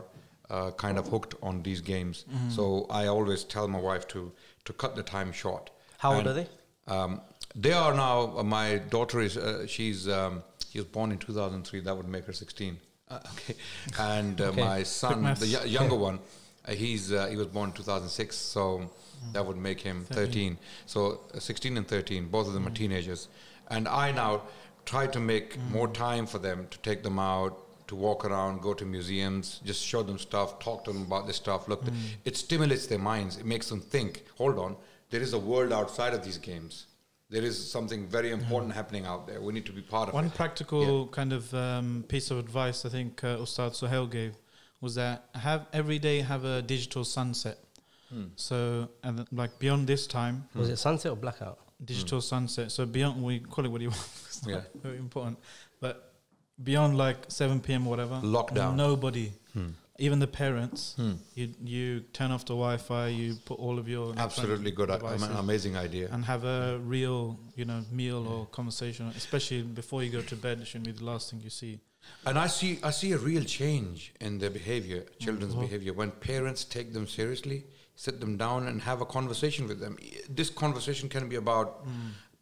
uh, 0.50 0.72
kind 0.84 0.98
of 0.98 1.06
hooked 1.10 1.36
on 1.50 1.64
these 1.64 1.82
games. 1.82 2.16
Mm-hmm. 2.24 2.50
so 2.58 2.64
i 3.02 3.04
always 3.16 3.44
tell 3.56 3.68
my 3.68 3.82
wife 3.90 4.06
to 4.16 4.32
to 4.68 4.72
cut 4.84 4.96
the 4.96 5.04
time 5.04 5.34
short 5.44 5.70
How 5.98 6.13
old 6.13 6.20
And, 6.20 6.27
are 6.27 6.34
they? 6.34 6.48
um, 6.88 7.22
they 7.56 7.74
are 7.74 7.94
now 7.94 8.38
uh, 8.38 8.44
my 8.44 8.77
daughter 8.77 9.20
is 9.22 9.36
uh, 9.38 9.66
she's 9.68 10.08
um, 10.08 10.44
she 10.70 10.80
was 10.80 10.88
born 10.88 11.12
in 11.12 11.18
2003 11.18 11.80
that 11.82 11.96
would 11.96 12.08
make 12.08 12.25
her 12.25 12.34
16 12.34 12.77
uh, 13.10 13.20
okay. 13.34 13.56
And 14.00 14.39
uh, 14.42 14.46
Okay. 14.46 14.62
my 14.62 14.84
son 14.84 15.24
the 15.24 15.60
y- 15.60 15.66
younger 15.66 15.96
one 15.96 16.20
uh, 16.68 16.72
he's 16.74 17.12
uh, 17.12 17.27
he 17.27 17.36
was 17.36 17.48
born 17.48 17.70
in 17.70 17.75
2006 17.75 18.36
so 18.36 18.89
that 19.34 19.46
would 19.46 19.58
make 19.58 19.80
him 19.82 20.06
13 20.06 20.58
so 20.86 21.22
uh, 21.34 21.39
16 21.39 21.77
and 21.77 21.88
13 21.88 22.27
both 22.27 22.48
of 22.48 22.54
them 22.54 22.68
are 22.68 22.72
teenagers. 22.82 23.27
And 23.70 23.88
i 23.88 24.12
now 24.12 24.44
try 24.86 25.08
to 25.08 25.20
make 25.20 25.58
more 25.70 25.88
time 25.89 26.25
for 26.27 26.38
them 26.39 26.68
to 26.70 26.77
take 26.80 27.01
them 27.04 27.18
out 27.20 27.54
to 27.88 27.96
walk 27.96 28.24
around 28.25 28.62
go 28.62 28.74
to 28.74 28.86
museums 28.86 29.60
just 29.66 29.84
show 29.84 30.04
them 30.04 30.18
stuff 30.20 30.60
talk 30.60 30.84
to 30.86 30.92
them 30.94 31.01
about 31.04 31.25
this 31.27 31.38
stuff 31.38 31.68
look 31.68 31.84
it 32.25 32.38
stimulates 32.38 32.86
their 32.88 33.00
minds 33.00 33.38
it 33.38 33.46
makes 33.46 33.68
them 33.70 33.82
think 33.82 34.24
hold 34.38 34.58
on 34.60 34.75
there 35.10 35.22
is 35.22 35.34
a 35.34 35.40
world 35.40 35.72
outside 35.74 36.14
of 36.14 36.24
these 36.24 36.38
games 36.38 36.88
there 37.30 37.44
is 37.44 37.56
something 37.72 38.08
very 38.08 38.32
important 38.32 38.74
happening 38.74 39.06
out 39.06 39.28
there 39.28 39.40
we 39.42 39.52
need 39.54 39.66
to 39.66 39.74
be 39.74 39.82
part 39.82 40.08
of 40.10 40.14
One 40.14 40.26
it 40.26 40.28
One 40.30 40.38
practical 40.38 41.08
kind 41.20 41.34
of 41.34 41.54
um, 41.54 42.04
piece 42.08 42.32
of 42.32 42.38
advice 42.46 42.86
I 42.86 42.90
think 42.90 43.24
uh, 43.24 43.38
Ustad 43.46 43.72
Suhail 43.74 44.08
gave 44.10 44.34
was 44.82 44.96
that 44.96 45.26
have 45.48 45.62
every 45.74 46.00
day 46.00 46.18
have 46.22 46.44
a 46.46 46.62
digital 46.62 47.04
sunset. 47.04 47.58
So 48.36 48.88
and 49.04 49.26
like 49.32 49.54
beyond 49.60 49.88
this 49.88 50.08
time, 50.08 50.36
Was 50.56 50.70
it 50.70 50.78
sunset 50.78 51.12
or 51.12 51.16
blackout? 51.18 51.58
digital 51.84 52.22
sunset. 52.22 52.72
So 52.72 52.86
beyond 52.86 53.22
we 53.22 53.40
call 53.40 53.66
it 53.66 53.72
what 53.72 53.82
you 53.82 53.90
want. 53.90 54.10
It's 54.28 54.42
not 54.46 54.52
Yeah. 54.54 54.82
very 54.86 54.98
important. 54.98 55.38
But 55.82 55.96
beyond 56.70 56.98
like 56.98 57.18
seven 57.28 57.60
PM 57.60 57.86
or 57.88 57.90
whatever, 57.90 58.18
Lockdown. 58.24 58.76
Nobody, 58.76 59.28
Hmm. 59.54 59.72
Even 60.00 60.20
the 60.20 60.27
parents, 60.27 60.94
Hmm. 60.98 61.13
you 61.36 61.54
you 61.63 62.01
turn 62.13 62.32
off 62.32 62.44
the 62.46 62.54
Wi-Fi. 62.54 63.08
You 63.08 63.36
put 63.46 63.60
all 63.60 63.80
of 63.80 63.88
your 63.88 64.13
absolutely 64.18 64.72
good 64.72 64.89
amazing 64.89 65.75
idea 65.75 66.10
and 66.12 66.25
have 66.25 66.44
a 66.44 66.77
real 66.80 67.39
you 67.56 67.66
know 67.66 67.84
meal 67.92 68.27
or 68.27 68.46
conversation, 68.48 69.08
especially 69.16 69.62
before 69.63 70.04
you 70.04 70.12
go 70.12 70.22
to 70.22 70.36
bed. 70.36 70.60
It 70.62 70.68
shouldn't 70.68 70.86
be 70.86 70.92
the 70.92 71.06
last 71.06 71.32
thing 71.32 71.42
you 71.42 71.50
see. 71.50 71.80
And 72.25 72.38
I 72.39 72.48
see, 72.48 72.80
I 72.84 72.92
see 72.92 73.12
a 73.12 73.18
real 73.18 73.44
change 73.44 74.13
in 74.22 74.38
their 74.39 74.50
behavior, 74.50 75.01
children's 75.20 75.56
behavior, 75.56 75.92
when 75.94 76.12
parents 76.12 76.63
take 76.63 76.94
them 76.94 77.06
seriously, 77.06 77.66
sit 77.96 78.22
them 78.22 78.38
down, 78.38 78.68
and 78.68 78.82
have 78.82 79.01
a 79.01 79.06
conversation 79.06 79.68
with 79.68 79.80
them. 79.82 79.98
This 80.30 80.50
conversation 80.50 81.10
can 81.10 81.27
be 81.27 81.36
about 81.36 81.86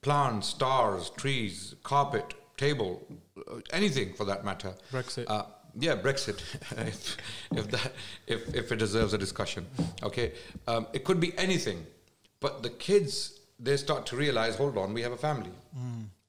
plants, 0.03 0.49
stars, 0.49 1.09
trees, 1.17 1.73
carpet, 1.83 2.35
table, 2.57 2.91
uh, 3.37 3.55
anything 3.71 4.13
for 4.13 4.25
that 4.25 4.45
matter. 4.45 4.75
Brexit. 4.91 5.25
Uh, 5.27 5.45
yeah, 5.77 5.95
Brexit, 5.95 6.39
if, 6.87 7.17
if 7.51 7.71
that 7.71 7.91
if, 8.27 8.53
if 8.55 8.71
it 8.71 8.77
deserves 8.77 9.13
a 9.13 9.17
discussion. 9.17 9.65
Okay, 10.03 10.33
um, 10.67 10.87
it 10.93 11.03
could 11.03 11.19
be 11.19 11.37
anything, 11.37 11.85
but 12.39 12.63
the 12.63 12.69
kids 12.69 13.39
they 13.59 13.77
start 13.77 14.05
to 14.07 14.15
realize, 14.15 14.55
hold 14.55 14.77
on, 14.77 14.93
we 14.93 15.01
have 15.01 15.11
a 15.11 15.17
family, 15.17 15.51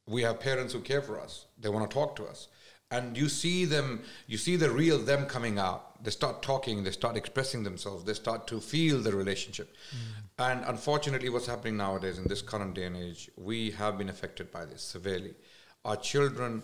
we 0.07 0.23
have 0.23 0.41
parents 0.41 0.73
who 0.73 0.81
care 0.81 1.03
for 1.03 1.21
us. 1.21 1.47
They 1.61 1.69
want 1.69 1.88
to 1.88 1.95
talk 1.95 2.17
to 2.17 2.25
us, 2.25 2.49
and 2.91 3.17
you 3.17 3.29
see 3.29 3.65
them, 3.65 4.03
you 4.26 4.38
see 4.38 4.57
the 4.57 4.71
real 4.71 4.99
them 4.99 5.26
coming 5.26 5.59
out. 5.59 6.03
They 6.05 6.11
start 6.11 6.43
talking, 6.43 6.85
they 6.85 6.93
start 6.93 7.17
expressing 7.17 7.62
themselves, 7.62 8.05
they 8.05 8.15
start 8.15 8.47
to 8.49 8.61
feel 8.61 9.00
the 9.00 9.15
relationship. 9.15 9.75
And 10.38 10.65
unfortunately, 10.67 11.31
what's 11.31 11.47
happening 11.47 11.79
nowadays 11.79 12.19
in 12.19 12.25
this 12.29 12.43
current 12.43 12.75
day 12.75 12.85
and 12.85 12.97
age, 12.97 13.31
we 13.37 13.71
have 13.73 13.97
been 13.97 14.11
affected 14.11 14.53
by 14.53 14.67
this 14.67 14.83
severely. 14.83 15.35
Our 15.85 15.97
children 15.97 16.62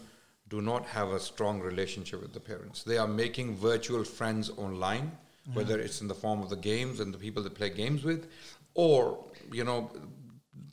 do 0.52 0.60
not 0.60 0.84
have 0.96 1.08
a 1.12 1.20
strong 1.30 1.56
relationship 1.70 2.18
with 2.24 2.34
the 2.38 2.44
parents. 2.52 2.82
They 2.82 2.98
are 2.98 3.12
making 3.24 3.56
virtual 3.56 4.04
friends 4.04 4.50
online, 4.66 5.06
whether 5.54 5.76
it's 5.84 5.98
in 6.02 6.08
the 6.08 6.18
form 6.24 6.40
of 6.44 6.48
the 6.54 6.60
games 6.72 7.00
and 7.00 7.08
the 7.14 7.22
people 7.26 7.42
they 7.42 7.54
play 7.62 7.70
games 7.70 8.04
with, 8.04 8.22
or 8.74 8.98
you 9.58 9.64
know, 9.68 9.90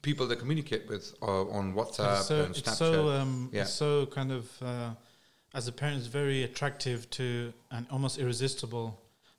people 0.02 0.28
they 0.28 0.36
communicate 0.36 0.84
with 0.90 1.06
uh, 1.22 1.58
on 1.60 1.74
WhatsApp 1.80 2.22
so, 2.24 2.44
and 2.44 2.54
Snapchat. 2.54 2.68
it's 2.68 2.78
so, 2.78 3.10
um, 3.10 3.50
yeah. 3.54 3.62
it's 3.62 3.74
so 3.74 4.06
kind 4.18 4.32
of, 4.38 4.44
uh, 4.62 4.92
as 5.54 5.70
a 5.70 5.72
parent, 5.72 5.98
it's 6.00 6.08
very 6.08 6.44
attractive 6.44 7.10
to 7.12 7.54
and 7.72 7.86
almost 7.90 8.20
irresistible 8.20 8.88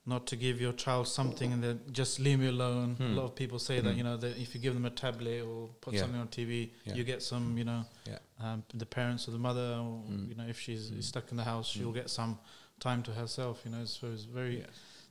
not 0.07 0.27
to 0.27 0.37
give 0.37 0.61
your 0.61 0.73
child 0.73 1.07
something 1.07 1.53
and 1.53 1.63
then 1.63 1.81
just 1.93 2.19
leave 2.19 2.39
me 2.41 2.49
alone. 2.49 2.97
A 3.01 3.05
lot 3.05 3.25
of 3.25 3.35
people 3.37 3.59
say 3.59 3.81
that, 3.81 3.97
you 3.97 4.03
know, 4.03 4.17
that 4.17 4.39
if 4.39 4.55
you 4.55 4.61
give 4.61 4.75
them 4.75 4.87
a 4.87 4.91
tablet 4.91 5.43
or 5.43 5.69
put 5.81 5.91
Hmm. 5.93 5.97
Yeah. 5.97 6.03
something 6.03 6.21
on 6.21 6.29
TV, 6.29 6.73
Yeah. 6.85 6.95
you 6.95 7.05
get 7.05 7.23
some, 7.23 7.57
you 7.59 7.65
know, 7.65 7.85
yeah. 8.07 8.19
um, 8.41 8.65
the 8.75 8.87
parents 8.87 9.29
or 9.29 9.33
the 9.33 9.39
mother, 9.39 9.75
or, 9.79 10.01
Hmm. 10.07 10.27
you 10.29 10.35
know, 10.35 10.47
if 10.47 10.59
she's 10.59 10.91
stuck 11.07 11.31
in 11.31 11.37
the 11.37 11.45
house, 11.45 11.69
she'll 11.69 11.93
get 11.93 12.09
some 12.11 12.39
time 12.81 13.03
to 13.03 13.13
herself, 13.13 13.61
you 13.65 13.71
know. 13.71 13.85
So 13.85 14.11
it's 14.11 14.25
very, 14.25 14.65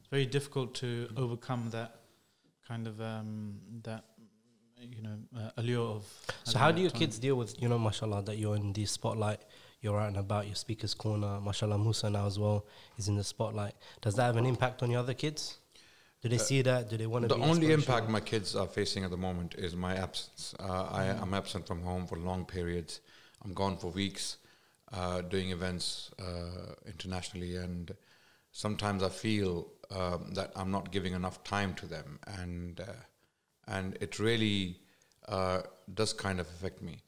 very 0.10 0.25
difficult 0.25 0.74
to 0.75 1.08
Hmm. 1.12 1.17
overcome 1.19 1.69
that 1.69 1.91
kind 2.67 2.88
of, 2.88 3.00
um, 3.00 3.60
that, 3.84 4.05
you 4.81 5.01
know, 5.03 5.17
uh, 5.38 5.51
allure 5.58 5.88
of. 5.98 6.03
So 6.46 6.58
how 6.58 6.72
do 6.72 6.81
your 6.81 6.89
time. 6.91 7.00
kids 7.01 7.19
deal 7.19 7.36
with, 7.36 7.62
you 7.62 7.67
know, 7.69 7.77
mashallah, 7.77 8.24
that 8.24 8.38
you're 8.39 8.55
in 8.55 8.74
the 8.74 8.86
spotlight, 8.86 9.41
you're 9.81 10.00
out 10.00 10.09
and 10.09 10.17
about, 10.17 10.45
your 10.45 10.55
speaker's 10.55 10.93
corner, 10.93 11.39
mashallah, 11.39 11.77
Musa 11.77 12.09
now 12.09 12.25
as 12.25 12.38
well 12.38 12.65
is 12.98 13.07
in 13.07 13.15
the 13.15 13.24
spotlight. 13.24 13.74
Does 14.01 14.15
that 14.15 14.24
have 14.24 14.38
an 14.38 14.45
impact 14.45 14.83
on 14.83 14.91
your 14.91 15.00
other 15.00 15.13
kids? 15.13 15.57
Do 16.21 16.27
they 16.27 16.38
see 16.38 16.62
that? 16.63 16.89
Do 16.89 16.98
they 16.98 17.07
want 17.07 17.24
to 17.24 17.29
The 17.29 17.36
be 17.36 17.41
only 17.43 17.71
impact 17.71 18.09
my 18.09 18.19
kids 18.19 18.53
are 18.55 18.67
facing 18.67 19.05
at 19.05 19.09
the 19.09 19.17
moment 19.17 19.55
is 19.57 19.74
my 19.75 19.95
absence. 19.95 20.53
Uh, 20.59 20.88
I 20.91 21.05
am 21.05 21.33
absent 21.33 21.65
from 21.65 21.81
home 21.81 22.07
for 22.07 22.17
long 22.17 22.43
periods. 22.45 23.00
I'm 23.43 23.53
gone 23.53 23.77
for 23.77 23.89
weeks, 23.89 24.38
uh, 24.91 25.21
doing 25.21 25.51
events 25.51 26.12
uh, 26.19 26.74
internationally, 26.86 27.55
and 27.55 27.95
sometimes 28.51 29.01
I 29.01 29.07
feel 29.07 29.71
um, 29.91 30.33
that 30.33 30.51
I'm 30.57 30.71
not 30.71 30.91
giving 30.91 31.13
enough 31.13 31.41
time 31.45 31.74
to 31.75 31.86
them, 31.86 32.19
and 32.27 32.81
uh, 32.81 33.01
and 33.67 33.98
it 34.01 34.19
really 34.19 34.81
uh, 35.29 35.62
does 35.93 36.12
kind 36.12 36.41
of 36.41 36.48
affect 36.48 36.81
me. 36.81 37.01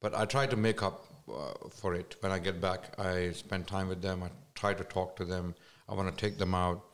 But 0.00 0.16
I 0.16 0.24
try 0.24 0.46
to 0.46 0.56
make 0.56 0.82
up 0.82 1.06
uh, 1.30 1.68
for 1.70 1.94
it 1.94 2.16
when 2.20 2.32
I 2.32 2.38
get 2.38 2.60
back. 2.60 2.98
I 2.98 3.32
spend 3.32 3.66
time 3.66 3.88
with 3.88 4.02
them. 4.02 4.22
I 4.22 4.30
try 4.54 4.74
to 4.74 4.84
talk 4.84 5.16
to 5.16 5.24
them. 5.24 5.54
I 5.88 5.94
want 5.94 6.14
to 6.16 6.26
take 6.26 6.38
them 6.38 6.54
out, 6.54 6.84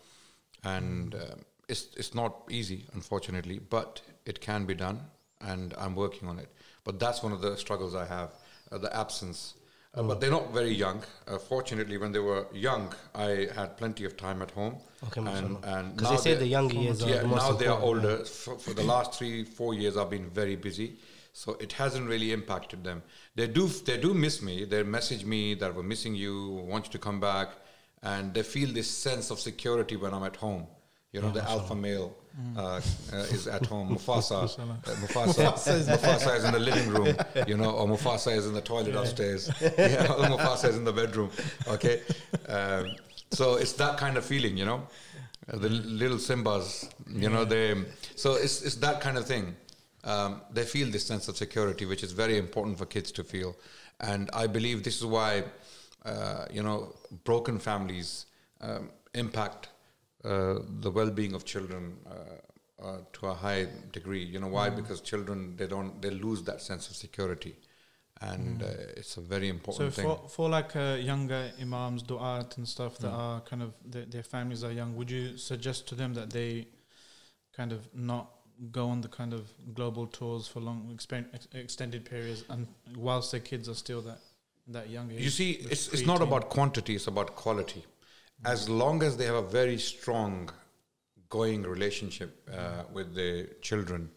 and 0.62 1.14
uh, 1.14 1.34
it's 1.68 1.88
it's 1.96 2.14
not 2.14 2.42
easy, 2.50 2.86
unfortunately, 2.94 3.58
but 3.58 4.00
it 4.26 4.40
can 4.40 4.66
be 4.66 4.74
done, 4.74 5.00
and 5.40 5.74
I'm 5.78 5.94
working 5.94 6.28
on 6.28 6.38
it. 6.38 6.48
But 6.84 6.98
that's 7.00 7.22
one 7.22 7.32
of 7.32 7.40
the 7.40 7.56
struggles 7.56 7.94
I 7.94 8.06
have: 8.06 8.30
uh, 8.72 8.78
the 8.78 8.94
absence. 8.96 9.54
Uh, 9.96 10.02
But 10.02 10.20
they're 10.20 10.30
not 10.30 10.52
very 10.52 10.72
young. 10.74 11.04
Uh, 11.28 11.38
fortunately, 11.38 11.98
when 11.98 12.12
they 12.12 12.18
were 12.18 12.46
young, 12.52 12.92
I 13.14 13.48
had 13.54 13.76
plenty 13.76 14.04
of 14.04 14.16
time 14.16 14.42
at 14.42 14.50
home. 14.50 14.76
Okay, 15.06 15.20
and 15.20 15.64
and 15.64 15.96
Because 15.96 16.24
they 16.24 16.30
say 16.30 16.38
the 16.38 16.46
younger 16.46 16.74
years 16.74 17.02
are 17.02 17.10
yeah, 17.10 17.20
the 17.22 17.28
most 17.28 17.42
now 17.42 17.52
they 17.52 17.68
are 17.68 17.80
older. 17.80 18.16
For, 18.24 18.58
for 18.58 18.74
the 18.74 18.82
last 18.82 19.14
three, 19.18 19.44
four 19.44 19.74
years, 19.74 19.96
I've 19.96 20.10
been 20.10 20.28
very 20.30 20.56
busy, 20.56 20.88
so 21.36 21.56
it 21.60 21.72
hasn't 21.72 22.08
really 22.08 22.32
impacted 22.32 22.84
them. 22.84 23.02
They 23.34 23.48
do, 23.48 23.66
they 23.66 23.98
do 23.98 24.14
miss 24.14 24.40
me. 24.40 24.64
They 24.64 24.84
message 24.84 25.24
me 25.24 25.54
that 25.54 25.74
we're 25.74 25.82
missing 25.82 26.14
you, 26.14 26.64
want 26.68 26.86
you 26.86 26.92
to 26.92 26.98
come 26.98 27.18
back, 27.18 27.48
and 28.04 28.32
they 28.32 28.44
feel 28.44 28.72
this 28.72 28.88
sense 28.88 29.30
of 29.32 29.40
security 29.40 29.96
when 29.96 30.14
I'm 30.14 30.22
at 30.22 30.36
home. 30.36 30.68
You 31.10 31.22
know, 31.22 31.30
the 31.30 31.42
alpha 31.42 31.74
male 31.74 32.16
uh, 32.56 32.80
uh, 33.12 33.16
is 33.16 33.48
at 33.48 33.66
home. 33.66 33.88
Mufasa, 33.96 34.44
uh, 34.44 34.90
Mufasa, 35.02 35.52
Mufasa 35.96 36.36
is 36.36 36.44
in 36.44 36.52
the 36.52 36.58
living 36.58 36.88
room. 36.88 37.16
You 37.48 37.56
know, 37.56 37.70
or 37.70 37.86
Mufasa 37.88 38.36
is 38.36 38.46
in 38.46 38.54
the 38.54 38.60
toilet 38.60 38.94
upstairs. 38.94 39.50
Yeah, 39.60 40.12
or 40.12 40.26
Mufasa 40.26 40.68
is 40.68 40.76
in 40.76 40.84
the 40.84 40.92
bedroom. 40.92 41.30
Okay, 41.68 42.00
um, 42.48 42.94
so 43.30 43.56
it's 43.56 43.72
that 43.74 43.96
kind 43.96 44.16
of 44.16 44.24
feeling. 44.24 44.56
You 44.56 44.66
know, 44.66 44.88
the 45.48 45.68
little 45.68 46.18
Simbas. 46.18 46.90
You 47.08 47.28
know, 47.28 47.44
they. 47.44 47.74
So 48.14 48.34
it's 48.34 48.62
it's 48.62 48.76
that 48.76 49.00
kind 49.00 49.16
of 49.16 49.26
thing. 49.26 49.54
Um, 50.04 50.40
they 50.52 50.64
feel 50.64 50.90
this 50.90 51.06
sense 51.06 51.28
of 51.28 51.36
security, 51.36 51.86
which 51.86 52.02
is 52.04 52.12
very 52.12 52.36
important 52.38 52.78
for 52.78 52.86
kids 52.86 53.12
to 53.12 53.24
feel, 53.24 53.56
and 54.00 54.28
I 54.32 54.46
believe 54.46 54.82
this 54.82 54.96
is 54.96 55.06
why, 55.06 55.44
uh, 56.04 56.44
you 56.52 56.62
know, 56.62 56.94
broken 57.24 57.58
families 57.58 58.26
um, 58.60 58.90
impact 59.14 59.68
uh, 60.24 60.58
the 60.80 60.90
well-being 60.90 61.34
of 61.34 61.44
children 61.44 61.96
uh, 62.06 62.84
uh, 62.86 62.98
to 63.12 63.26
a 63.28 63.34
high 63.34 63.66
degree. 63.92 64.24
You 64.24 64.40
know 64.40 64.48
why? 64.48 64.70
Because 64.70 65.00
children 65.00 65.56
they 65.56 65.66
don't 65.66 66.00
they 66.02 66.10
lose 66.10 66.42
that 66.44 66.60
sense 66.60 66.90
of 66.90 66.96
security, 66.96 67.56
and 68.20 68.62
uh, 68.62 68.66
it's 68.96 69.16
a 69.16 69.20
very 69.20 69.48
So 69.48 69.54
important 69.54 69.94
thing. 69.94 70.04
for 70.04 70.28
for 70.28 70.48
like 70.50 70.76
uh, 70.76 70.96
younger 71.00 71.52
imams, 71.60 72.02
du'at 72.02 72.58
and 72.58 72.68
stuff 72.68 72.98
that 72.98 73.12
Mm. 73.12 73.18
are 73.18 73.40
kind 73.50 73.62
of 73.62 73.72
their, 73.92 74.06
their 74.06 74.22
families 74.22 74.62
are 74.64 74.72
young, 74.72 74.96
would 74.96 75.10
you 75.10 75.38
suggest 75.38 75.86
to 75.88 75.94
them 75.94 76.14
that 76.14 76.30
they 76.30 76.66
kind 77.56 77.72
of 77.72 77.80
not 77.94 78.26
go 78.70 78.88
on 78.88 79.00
the 79.00 79.08
kind 79.08 79.32
of 79.32 79.50
global 79.74 80.06
tours 80.06 80.46
for 80.46 80.60
long 80.60 80.90
expen- 80.94 81.26
ex- 81.34 81.48
extended 81.52 82.04
periods 82.04 82.44
and 82.48 82.66
whilst 82.96 83.32
their 83.32 83.40
kids 83.40 83.68
are 83.68 83.74
still 83.74 84.00
that 84.02 84.18
that 84.68 84.90
young 84.90 85.10
age? 85.10 85.20
You 85.20 85.30
see, 85.30 85.52
it's, 85.52 85.88
it's 85.88 86.06
not 86.06 86.22
about 86.22 86.48
quantity, 86.48 86.94
it's 86.94 87.06
about 87.06 87.36
quality. 87.36 87.84
As 88.44 88.68
long 88.68 89.02
as 89.02 89.16
they 89.16 89.24
have 89.24 89.36
a 89.36 89.48
very 89.60 89.78
strong 89.78 90.50
going 91.28 91.62
relationship 91.62 92.48
uh, 92.52 92.84
with 92.92 93.14
the 93.14 93.48
children, 93.62 94.10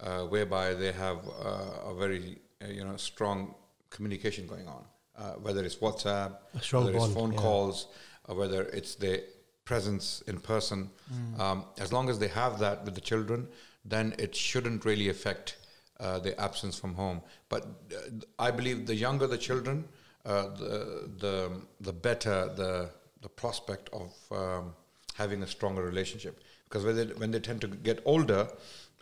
uh, 0.00 0.22
whereby 0.22 0.74
they 0.74 0.92
have 0.92 1.18
uh, 1.28 1.90
a 1.90 1.94
very 1.94 2.38
uh, 2.62 2.68
you 2.68 2.84
know 2.84 2.96
strong 2.96 3.54
communication 3.90 4.46
going 4.46 4.66
on, 4.66 4.84
uh, 5.16 5.32
whether 5.44 5.64
it's 5.64 5.76
WhatsApp, 5.76 6.32
whether 6.72 6.92
bond, 6.92 6.96
it's 6.96 7.14
phone 7.14 7.32
yeah. 7.32 7.38
calls, 7.38 7.88
or 8.28 8.34
whether 8.36 8.62
it's 8.78 8.94
the 8.94 9.22
presence 9.64 10.22
in 10.26 10.38
person. 10.40 10.90
Um, 11.38 11.64
as 11.78 11.92
long 11.92 12.10
as 12.10 12.18
they 12.18 12.28
have 12.28 12.58
that 12.58 12.84
with 12.84 12.94
the 12.94 13.00
children, 13.00 13.48
then 13.84 14.14
it 14.18 14.34
shouldn't 14.34 14.84
really 14.84 15.08
affect 15.08 15.56
uh, 16.00 16.18
the 16.18 16.38
absence 16.40 16.78
from 16.78 16.94
home. 16.94 17.22
But 17.48 17.66
uh, 17.94 18.00
I 18.38 18.50
believe 18.50 18.86
the 18.86 18.94
younger 18.94 19.26
the 19.26 19.38
children, 19.38 19.84
uh, 20.24 20.48
the 20.48 21.10
the 21.18 21.50
the 21.80 21.92
better 21.92 22.52
the 22.56 22.90
the 23.22 23.28
prospect 23.28 23.90
of 23.92 24.12
um, 24.30 24.74
having 25.14 25.42
a 25.42 25.46
stronger 25.46 25.82
relationship. 25.82 26.40
Because 26.64 26.84
when 26.84 26.96
they 26.96 27.06
when 27.14 27.30
they 27.30 27.40
tend 27.40 27.60
to 27.60 27.68
get 27.68 28.02
older, 28.04 28.48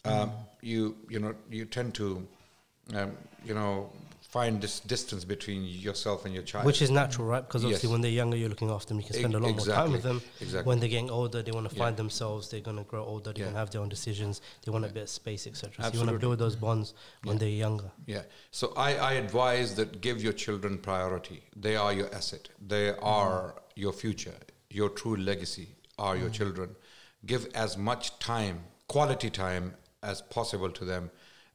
um, 0.04 0.32
you 0.60 0.96
you 1.08 1.18
know 1.18 1.34
you 1.50 1.64
tend 1.64 1.94
to 1.94 2.26
um, 2.94 3.16
you 3.44 3.54
know 3.54 3.90
find 4.32 4.62
this 4.62 4.80
distance 4.80 5.26
between 5.26 5.62
yourself 5.62 6.24
and 6.24 6.32
your 6.32 6.42
child. 6.42 6.64
Which 6.64 6.80
is 6.80 6.90
natural, 6.90 7.26
right? 7.26 7.46
Because 7.46 7.64
obviously, 7.64 7.88
Yes. 7.88 7.92
when 7.92 8.00
they're 8.00 8.18
younger, 8.22 8.34
you're 8.34 8.48
looking 8.48 8.70
after 8.70 8.88
them. 8.88 9.00
You 9.00 9.04
can 9.04 9.16
spend 9.16 9.34
a 9.34 9.38
lot 9.38 9.50
Ex- 9.50 9.66
more 9.66 9.76
time 9.76 9.92
with 9.92 10.02
them. 10.02 10.22
exactly. 10.40 10.66
When 10.66 10.80
they're 10.80 10.88
getting 10.88 11.10
older, 11.10 11.42
they 11.42 11.52
want 11.52 11.68
to 11.68 11.76
Yeah. 11.76 11.84
find 11.84 11.98
themselves. 11.98 12.48
They're 12.48 12.60
going 12.60 12.78
to 12.78 12.84
grow 12.84 13.04
older. 13.04 13.34
They're 13.34 13.40
Yeah. 13.40 13.44
going 13.44 13.54
to 13.56 13.58
have 13.58 13.70
their 13.72 13.82
own 13.82 13.90
decisions. 13.90 14.40
They 14.62 14.72
want 14.72 14.86
a 14.86 14.88
bit 14.88 15.02
of 15.02 15.10
space, 15.10 15.46
etc. 15.46 15.84
So 15.84 15.90
you 15.92 15.98
want 15.98 16.12
to 16.12 16.18
build 16.18 16.38
those 16.38 16.56
bonds 16.56 16.94
when 17.24 17.36
they're 17.36 17.58
younger. 17.66 17.92
Yeah. 18.06 18.22
So 18.50 18.72
I, 18.74 18.94
I 18.94 19.12
advise 19.24 19.74
that 19.74 20.00
give 20.00 20.22
your 20.22 20.32
children 20.32 20.78
priority. 20.78 21.42
They 21.54 21.76
are 21.76 21.92
your 21.92 22.08
asset. 22.14 22.48
They 22.58 22.86
mm-hmm. 22.92 23.04
are 23.04 23.62
your 23.74 23.92
future. 23.92 24.38
Your 24.70 24.88
true 24.88 25.16
legacy 25.16 25.76
are 25.98 26.16
your 26.16 26.30
mm-hmm. 26.30 26.32
children. 26.32 26.76
Give 27.26 27.48
as 27.54 27.76
much 27.76 28.18
time, 28.18 28.64
quality 28.88 29.28
time, 29.28 29.74
as 30.02 30.22
possible 30.22 30.70
to 30.70 30.86
them. 30.86 31.10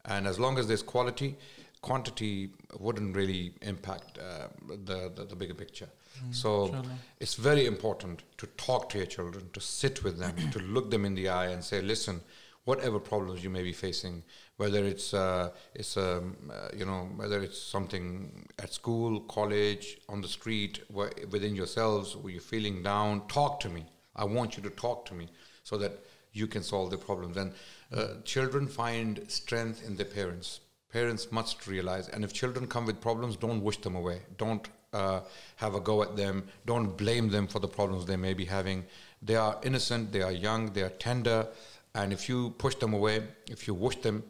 And 0.05 0.27
as 0.27 0.39
long 0.39 0.59
as 0.59 0.67
there's 0.67 0.83
quality, 0.83 1.37
quantity 1.81 2.49
wouldn't 2.79 3.15
really 3.15 3.53
impact 3.61 4.17
uh, 4.17 4.47
the, 4.67 5.11
the, 5.15 5.25
the 5.25 5.35
bigger 5.35 5.53
picture. 5.53 5.89
So 6.31 6.65
Inshallah. 6.65 6.97
it's 7.19 7.35
very 7.35 7.65
important 7.65 8.23
to 8.37 8.47
talk 8.57 8.89
to 8.89 8.97
your 8.97 9.07
children, 9.07 9.49
to 9.53 9.61
sit 9.61 10.03
with 10.03 10.17
them, 10.17 10.35
to 10.51 10.59
look 10.59 10.89
them 10.89 11.05
in 11.05 11.15
the 11.15 11.29
eye 11.29 11.47
and 11.47 11.63
say, 11.63 11.81
listen, 11.81 12.21
whatever 12.65 12.99
problems 12.99 13.43
you 13.43 13.49
may 13.49 13.63
be 13.63 13.71
facing, 13.71 14.23
whether 14.57 14.83
it's 14.83 15.13
uh, 15.13 15.51
it's 15.73 15.95
um, 15.95 16.35
uh, 16.51 16.69
you 16.75 16.85
know 16.85 17.09
whether 17.15 17.41
it's 17.41 17.61
something 17.61 18.47
at 18.59 18.73
school, 18.73 19.21
college, 19.21 19.99
on 20.09 20.21
the 20.21 20.27
street, 20.27 20.81
within 20.91 21.55
yourselves, 21.55 22.15
where 22.15 22.33
you're 22.33 22.41
feeling 22.41 22.83
down, 22.83 23.25
talk 23.27 23.59
to 23.61 23.69
me. 23.69 23.85
I 24.15 24.25
want 24.25 24.57
you 24.57 24.63
to 24.63 24.69
talk 24.71 25.05
to 25.05 25.13
me 25.13 25.29
so 25.63 25.77
that 25.77 26.03
you 26.33 26.47
can 26.47 26.63
solve 26.63 26.91
the 26.91 26.97
problems. 26.97 27.37
And 27.37 27.53
uh, 27.95 28.21
children 28.23 28.67
find 28.67 29.23
strength 29.27 29.85
in 29.85 29.95
their 29.95 30.05
parents. 30.05 30.59
Parents 30.91 31.31
must 31.31 31.67
realize, 31.67 32.07
and 32.09 32.23
if 32.23 32.33
children 32.33 32.67
come 32.67 32.85
with 32.85 33.01
problems, 33.01 33.35
don't 33.35 33.61
wish 33.61 33.77
them 33.77 33.95
away. 33.95 34.21
Don't 34.37 34.67
uh, 34.93 35.21
have 35.57 35.75
a 35.75 35.79
go 35.79 36.01
at 36.01 36.15
them. 36.15 36.47
Don't 36.65 36.97
blame 36.97 37.29
them 37.29 37.47
for 37.47 37.59
the 37.59 37.67
problems 37.67 38.05
they 38.05 38.15
may 38.15 38.33
be 38.33 38.45
having. 38.45 38.85
They 39.21 39.35
are 39.35 39.59
innocent, 39.63 40.11
they 40.11 40.21
are 40.21 40.31
young, 40.31 40.71
they 40.73 40.83
are 40.83 40.89
tender, 40.89 41.47
and 41.93 42.13
if 42.13 42.29
you 42.29 42.51
push 42.51 42.75
them 42.75 42.93
away, 42.93 43.23
if 43.49 43.67
you 43.67 43.73
wish 43.73 43.97
them, 43.97 44.23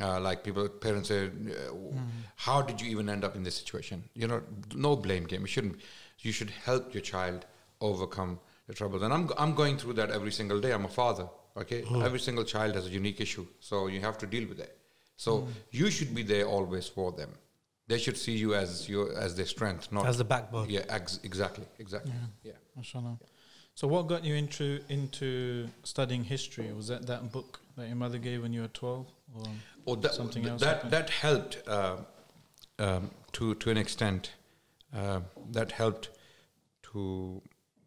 uh, 0.00 0.20
like 0.20 0.44
people, 0.44 0.68
parents 0.68 1.08
say, 1.08 1.26
uh, 1.26 1.72
"How 2.36 2.60
did 2.60 2.80
you 2.80 2.90
even 2.90 3.08
end 3.08 3.24
up 3.24 3.34
in 3.34 3.42
this 3.42 3.56
situation?" 3.56 4.04
You 4.14 4.28
know, 4.28 4.42
no 4.74 4.94
blame 4.94 5.24
game. 5.24 5.40
You 5.40 5.46
shouldn't. 5.46 5.80
You 6.20 6.32
should 6.32 6.50
help 6.50 6.92
your 6.92 7.00
child 7.02 7.46
overcome 7.80 8.38
the 8.66 8.74
troubles. 8.74 9.02
And 9.02 9.12
I'm 9.12 9.30
I'm 9.38 9.54
going 9.54 9.78
through 9.78 9.94
that 9.94 10.10
every 10.10 10.32
single 10.32 10.60
day. 10.60 10.72
I'm 10.72 10.84
a 10.84 10.88
father. 10.88 11.28
Okay, 11.56 11.84
every 12.02 12.18
single 12.20 12.44
child 12.44 12.74
has 12.74 12.86
a 12.86 12.90
unique 12.90 13.18
issue, 13.18 13.46
so 13.60 13.86
you 13.86 14.00
have 14.02 14.18
to 14.18 14.26
deal 14.26 14.46
with 14.46 14.60
it. 14.60 14.78
So 15.16 15.48
you 15.70 15.90
should 15.90 16.14
be 16.14 16.22
there 16.22 16.46
always 16.46 16.86
for 16.88 17.12
them. 17.12 17.30
They 17.88 17.98
should 17.98 18.16
see 18.16 18.36
you 18.36 18.54
as 18.54 18.88
your 18.88 19.16
as 19.16 19.34
their 19.36 19.46
strength, 19.46 19.90
not 19.92 20.06
As 20.06 20.18
the 20.18 20.24
backbone. 20.24 20.68
yeah, 20.68 20.84
ex- 20.88 21.20
exactly, 21.22 21.64
exactly. 21.78 22.12
Yeah. 22.42 22.52
Mashallah. 22.76 23.18
So 23.74 23.86
what 23.86 24.06
got 24.08 24.24
you 24.24 24.34
into 24.34 24.80
into 24.88 25.68
studying 25.84 26.24
history? 26.24 26.72
Was 26.72 26.88
that 26.88 27.06
that 27.06 27.30
book 27.32 27.60
that 27.76 27.86
your 27.86 27.96
mother 27.96 28.18
gave 28.18 28.42
when 28.42 28.52
you 28.52 28.62
were 28.62 28.68
twelve? 28.82 29.06
Or 29.34 29.44
Or 29.84 29.96
that, 29.98 30.14
Something 30.14 30.42
th- 30.42 30.52
else 30.52 30.60
that 30.62 30.74
happened? 30.74 30.90
that 30.92 31.10
helped 31.10 31.62
uh, 31.68 31.96
um, 32.78 33.10
to 33.32 33.54
to 33.54 33.70
an 33.70 33.76
extent. 33.76 34.32
Uh, 34.94 35.20
that 35.52 35.72
helped 35.72 36.08
to 36.92 37.42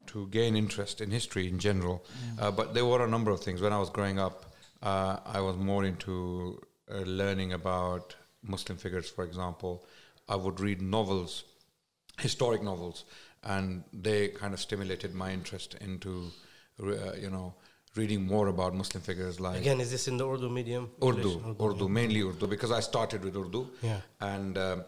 to 0.08 0.28
gain 0.28 0.56
interest 0.56 1.02
in 1.02 1.12
history 1.12 1.48
in 1.48 1.60
general. 1.60 2.04
Uh, 2.40 2.52
but 2.52 2.74
there 2.74 2.86
were 2.86 3.04
a 3.04 3.08
number 3.10 3.32
of 3.32 3.40
things. 3.42 3.62
When 3.62 3.74
I 3.74 3.80
was 3.80 3.90
growing 3.90 4.18
up, 4.20 4.54
uh, 4.82 5.18
I 5.26 5.40
was 5.42 5.56
more 5.58 5.84
into 5.86 6.60
uh, 6.92 7.00
learning 7.00 7.54
about 7.54 8.16
Muslim 8.44 8.78
figures. 8.78 9.10
For 9.10 9.24
example, 9.24 9.86
I 10.28 10.36
would 10.36 10.60
read 10.60 10.82
novels, 10.82 11.44
historic 12.20 12.62
novels, 12.64 13.06
and 13.44 13.84
they 13.94 14.30
kind 14.30 14.54
of 14.54 14.60
stimulated 14.60 15.14
my 15.14 15.32
interest 15.32 15.76
into, 15.82 16.32
uh, 16.84 17.14
you 17.14 17.30
know, 17.30 17.54
reading 17.96 18.26
more 18.26 18.48
about 18.48 18.76
Muslim 18.76 19.02
figures 19.02 19.40
like 19.40 19.58
Again, 19.62 19.80
is 19.82 19.90
this 19.92 20.08
in 20.08 20.18
the 20.18 20.28
Urdu 20.28 20.50
medium? 20.50 20.90
Urdu, 21.04 21.32
English? 21.32 21.56
Urdu, 21.62 21.90
mainly 21.90 22.22
Urdu, 22.22 22.48
because 22.48 22.72
I 22.72 22.82
started 22.82 23.24
with 23.24 23.36
Urdu. 23.36 23.68
Yeah. 23.82 24.02
And 24.22 24.58
um, 24.58 24.84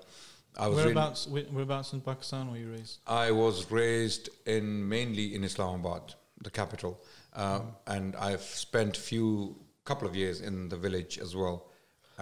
I 0.57 0.67
was 0.67 0.77
reading, 0.77 0.95
whereabouts 0.95 1.27
where- 1.27 1.43
whereabouts 1.45 1.93
in 1.93 2.01
Pakistan 2.01 2.51
were 2.51 2.57
you 2.57 2.71
raised? 2.71 2.99
I 3.07 3.31
was 3.31 3.71
raised 3.71 4.29
in 4.45 4.87
mainly 4.87 5.33
in 5.35 5.43
Islamabad, 5.43 6.13
the 6.43 6.51
capital, 6.51 7.01
um, 7.33 7.73
and 7.87 8.15
I've 8.17 8.41
spent 8.43 8.95
few 8.97 9.55
couple 9.83 10.07
of 10.07 10.15
years 10.15 10.41
in 10.41 10.69
the 10.69 10.77
village 10.77 11.17
as 11.17 11.35
well. 11.35 11.70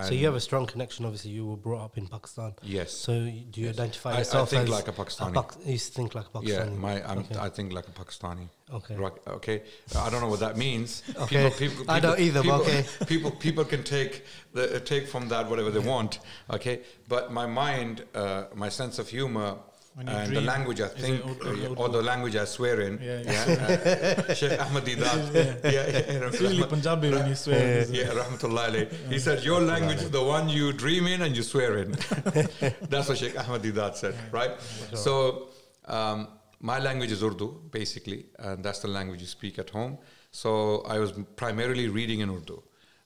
So 0.07 0.13
you 0.13 0.25
have 0.25 0.35
a 0.35 0.39
strong 0.39 0.65
connection. 0.65 1.05
Obviously, 1.05 1.31
you 1.31 1.45
were 1.45 1.57
brought 1.57 1.83
up 1.83 1.97
in 1.97 2.07
Pakistan. 2.07 2.53
yes, 2.63 2.91
So 2.93 3.13
do 3.13 3.61
you 3.61 3.67
Yes. 3.67 3.75
identify 3.79 4.11
I- 4.11 4.15
I 4.15 4.17
yourself 4.19 4.49
think 4.49 4.63
as 4.63 4.69
like 4.69 4.87
a 4.87 4.91
Pakistani. 4.93 5.33
Pak- 5.33 5.55
you 5.65 5.77
think 5.77 6.15
like 6.15 6.25
a 6.27 6.29
Pakistani. 6.37 6.47
yeah, 6.47 6.65
my 6.87 7.03
I'm, 7.09 7.19
Okay. 7.19 7.35
I 7.39 7.49
think 7.49 7.73
like 7.73 7.87
a 7.87 7.91
Pakistani. 7.91 8.47
Okay. 8.71 8.95
Okay, 9.27 9.63
I 9.95 10.09
don't 10.09 10.21
know 10.21 10.27
what 10.29 10.39
that 10.39 10.57
means. 10.57 11.03
Okay. 11.17 11.51
I 11.87 11.99
don't 11.99 12.19
either, 12.19 12.41
but 12.43 12.43
People, 12.43 12.61
okay. 12.61 12.85
people, 13.07 13.31
people 13.31 13.65
can 13.65 13.83
take 13.83 14.23
the, 14.53 14.79
take 14.79 15.07
from 15.07 15.27
that 15.29 15.49
whatever 15.49 15.71
they 15.71 15.79
want. 15.93 16.19
Okay, 16.49 16.81
but 17.07 17.31
my 17.31 17.45
mind, 17.45 18.05
uh, 18.15 18.43
my 18.53 18.69
sense 18.69 18.99
of 18.99 19.09
humor, 19.09 19.57
and 19.97 20.35
the 20.35 20.41
language 20.41 20.81
I 20.81 20.87
think, 20.87 21.25
Urdu- 21.25 21.61
yeah, 21.61 21.67
or 21.75 21.89
the 21.89 22.01
language 22.01 22.35
I 22.35 22.45
swear 22.45 22.81
in. 22.81 22.99
Yeah, 23.01 23.21
yeah. 23.25 24.25
uh, 24.29 24.33
Sheikh 24.33 24.51
Deedat. 24.51 25.33
yeah, 25.63 25.71
yeah, 25.87 26.13
you 26.13 26.19
know, 26.19 26.27
It's 26.27 26.41
really 26.41 26.63
Punjabi 26.63 27.11
when 27.11 27.27
you 27.27 27.35
swear. 27.35 27.85
yeah, 27.89 28.05
rahmatullah 28.05 28.69
alayh. 28.69 28.93
He 29.09 29.19
said, 29.19 29.43
Your 29.43 29.61
language 29.61 29.97
is 29.97 30.11
the 30.11 30.23
one 30.23 30.47
you 30.47 30.71
dream 30.73 31.07
in 31.07 31.21
and 31.23 31.35
you 31.35 31.43
swear 31.43 31.79
in. 31.79 31.91
That's 32.89 33.09
what 33.09 33.17
Sheikh 33.17 33.37
Ahmed 33.39 33.61
Deedat 33.63 33.95
said, 33.95 34.15
right? 34.31 34.51
So, 34.93 35.49
um, 35.85 36.27
my 36.61 36.79
language 36.79 37.11
is 37.11 37.23
Urdu, 37.23 37.47
basically, 37.71 38.25
and 38.37 38.63
that's 38.63 38.79
the 38.79 38.89
language 38.89 39.21
you 39.21 39.27
speak 39.27 39.57
at 39.59 39.69
home. 39.69 39.97
So, 40.31 40.81
I 40.81 40.99
was 40.99 41.13
primarily 41.37 41.87
reading 41.87 42.19
in 42.19 42.29
Urdu. 42.29 42.61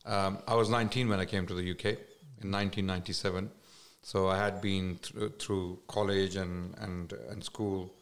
Um, 0.05 0.39
I 0.47 0.55
was 0.55 0.69
19 0.69 1.07
when 1.07 1.19
I 1.19 1.25
came 1.25 1.45
to 1.47 1.53
the 1.53 1.61
UK 1.71 1.85
in 2.41 2.51
1997. 2.51 3.49
So, 4.03 4.27
I 4.27 4.37
had 4.37 4.61
been 4.61 4.97
through, 5.01 5.29
through 5.39 5.79
college 5.87 6.35
and, 6.35 6.75
and, 6.79 7.13
and 7.31 7.43
school, 7.43 7.93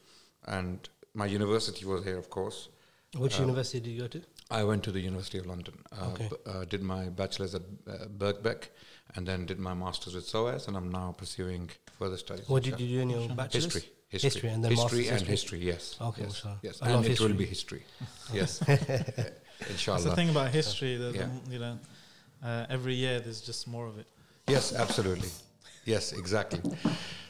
and 0.48 0.78
my 1.14 1.28
university 1.28 1.86
was 1.86 2.04
here, 2.04 2.18
of 2.18 2.30
course. 2.30 2.70
Which 3.16 3.38
Uh, 3.38 3.42
university 3.44 3.80
did 3.80 3.92
you 3.92 4.02
go 4.02 4.08
to? 4.08 4.22
I 4.50 4.64
went 4.64 4.84
to 4.84 4.92
the 4.92 5.00
University 5.00 5.38
of 5.38 5.46
London. 5.46 5.76
Uh, 5.92 6.10
Okay. 6.12 6.28
b- 6.30 6.38
uh, 6.52 6.66
did 6.66 6.82
my 6.82 7.04
bachelor's 7.10 7.54
at 7.56 7.62
uh, 7.88 8.06
Birkbeck, 8.18 8.70
and 9.16 9.28
then 9.28 9.46
did 9.46 9.60
my 9.60 9.74
master's 9.74 10.16
at 10.16 10.24
SOAS, 10.24 10.68
and 10.68 10.76
I'm 10.76 10.90
now 10.90 11.12
pursuing 11.18 11.70
further 12.00 12.18
studies. 12.18 12.48
What 12.50 12.64
did 12.64 12.80
you 12.80 12.88
do 12.96 13.00
in 13.02 13.10
your 13.10 13.28
bachelor's? 13.30 13.66
History, 13.66 13.84
history, 14.10 14.30
History 14.30 14.50
and 14.50 14.64
then 14.64 14.72
history 14.72 15.08
and 15.10 15.22
history. 15.22 15.60
history. 15.60 15.60
Yes. 15.72 15.84
Okay, 16.02 16.24
yes, 16.24 16.32
mashallah. 16.34 16.60
yes, 16.64 16.82
I 16.82 16.86
love 16.92 17.06
and 17.06 17.14
it 17.14 17.20
will 17.20 17.34
be 17.34 17.46
history. 17.46 17.84
yes, 18.34 18.60
That's 18.68 19.86
the 20.04 20.16
thing 20.16 20.30
about 20.30 20.50
history. 20.52 20.98
That 20.98 21.14
Yeah. 21.16 21.30
you 21.54 21.60
know, 21.60 21.76
uh, 22.44 22.66
every 22.76 22.96
year 22.96 23.20
there's 23.20 23.42
just 23.42 23.68
more 23.68 23.88
of 23.88 23.98
it. 24.00 24.08
Yes, 24.48 24.74
absolutely 24.74 25.30
Yes, 25.85 26.13
exactly. 26.13 26.61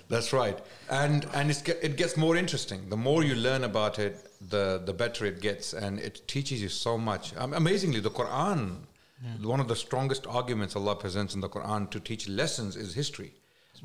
That's 0.08 0.32
right. 0.32 0.58
And 0.88 1.26
and 1.34 1.50
it's, 1.50 1.62
ge- 1.62 1.80
it 1.88 1.96
gets 1.96 2.16
more 2.16 2.36
interesting. 2.36 2.80
The 2.88 2.96
more 3.08 3.20
you 3.24 3.34
learn 3.34 3.64
about 3.64 3.98
it, 3.98 4.14
the 4.54 4.64
the 4.88 4.92
better 5.02 5.22
it 5.26 5.40
gets, 5.40 5.66
and 5.74 5.98
it 5.98 6.14
teaches 6.34 6.58
you 6.64 6.68
so 6.68 6.96
much. 7.10 7.24
Um, 7.36 7.52
amazingly, 7.54 8.00
the 8.00 8.10
Quran, 8.20 8.60
one 9.54 9.60
of 9.64 9.68
the 9.72 9.76
strongest 9.86 10.22
arguments 10.40 10.76
Allah 10.76 10.94
presents 11.04 11.34
in 11.34 11.40
the 11.40 11.48
Quran 11.56 11.90
to 11.90 11.98
teach 12.00 12.28
lessons 12.28 12.76
is 12.76 12.94
history. 12.94 13.32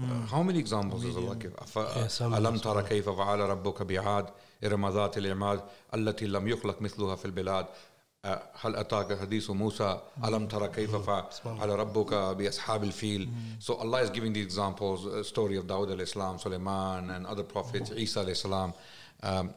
Uh, 0.02 0.26
how 0.34 0.42
many 0.44 0.60
examples 0.66 1.02
does 1.04 1.18
Allah 1.18 1.36
give? 1.36 1.54
أف- 1.66 1.96
Yeah, 1.98 2.08
so 2.08 2.30
many. 2.30 2.38
ألم 2.46 2.58
ترى 2.62 2.84
كيف 2.84 3.10
فعل 3.10 3.40
ربك 3.40 3.82
بعاد 3.84 4.26
إرم 4.64 4.90
ذات 4.90 5.18
العماد 5.18 5.62
التي 5.94 6.26
لم 6.28 6.48
يخلق 6.48 6.82
مثلها 6.82 7.16
في 7.16 7.26
البلاد 7.26 7.66
Uh, 7.66 7.95
هل 8.54 8.76
أتاك 8.76 9.20
حديث 9.20 9.50
موسى 9.50 10.02
ألم 10.26 10.48
ترى 10.48 10.68
كيف 10.68 10.96
فعل 10.96 11.70
ربك 11.70 12.14
بأصحاب 12.14 12.84
الفيل 12.84 13.30
So 13.60 13.74
Allah 13.76 14.02
is 14.04 14.10
giving 14.12 14.32
the 14.34 14.42
examples, 14.42 15.08
uh, 15.08 15.24
story 15.24 15.58
of 15.58 15.66
Dawud 15.66 15.90
al-Islam, 15.92 16.38
Sulaiman 16.38 17.10
and 17.10 17.26
other 17.26 17.44
prophets, 17.44 17.92
Isa 17.92 18.20
al-Islam. 18.20 18.74
Um, 19.24 19.54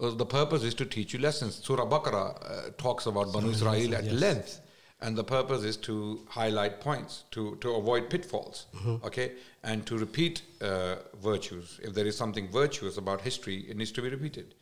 uh, 0.00 0.10
the 0.10 0.26
purpose 0.26 0.64
is 0.64 0.74
to 0.74 0.84
teach 0.84 1.12
you 1.12 1.20
lessons. 1.20 1.60
Surah 1.62 1.86
Baqarah 1.86 2.26
uh, 2.28 2.70
talks 2.76 3.06
about 3.06 3.32
Banu 3.32 3.50
Israel 3.50 3.94
at 3.94 4.04
length. 4.12 4.60
And 5.03 5.17
the 5.17 5.23
purpose 5.23 5.63
is 5.63 5.77
to 5.77 5.95
highlight 6.29 6.79
points, 6.79 7.25
to, 7.31 7.57
to 7.63 7.75
avoid 7.75 8.09
pitfalls, 8.09 8.67
okay? 9.03 9.33
And 9.61 9.85
to 9.85 9.97
repeat 9.97 10.43
uh, 10.61 10.95
virtues. 11.21 11.79
If 11.83 11.93
there 11.93 12.07
is 12.07 12.15
something 12.17 12.47
virtuous 12.49 12.97
about 12.97 13.19
history, 13.21 13.57
it 13.69 13.75
needs 13.75 13.91
to 13.91 14.01
be 14.01 14.09
repeated. 14.09 14.55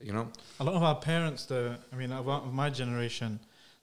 You 0.00 0.12
know? 0.12 0.26
A 0.58 0.64
lot 0.64 0.74
of 0.74 0.82
our 0.82 0.96
parents, 0.96 1.46
though, 1.46 1.76
I 1.92 1.96
mean, 1.96 2.10
of 2.10 2.52
my 2.52 2.68
generation, 2.68 3.38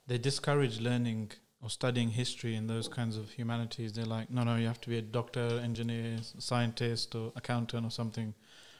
they 0.06 0.18
discourage 0.18 0.78
learning 0.78 1.32
or 1.62 1.70
studying 1.70 2.10
history 2.10 2.54
and 2.54 2.68
those 2.68 2.88
kinds 2.88 3.16
of 3.16 3.30
humanities. 3.30 3.94
They're 3.94 4.04
like, 4.04 4.30
no, 4.30 4.44
no, 4.44 4.56
you 4.56 4.66
have 4.66 4.82
to 4.82 4.90
be 4.90 4.98
a 4.98 5.02
doctor, 5.02 5.58
engineer, 5.64 6.18
scientist, 6.38 7.14
or 7.14 7.32
accountant, 7.34 7.86
or 7.86 7.90
something 7.90 8.34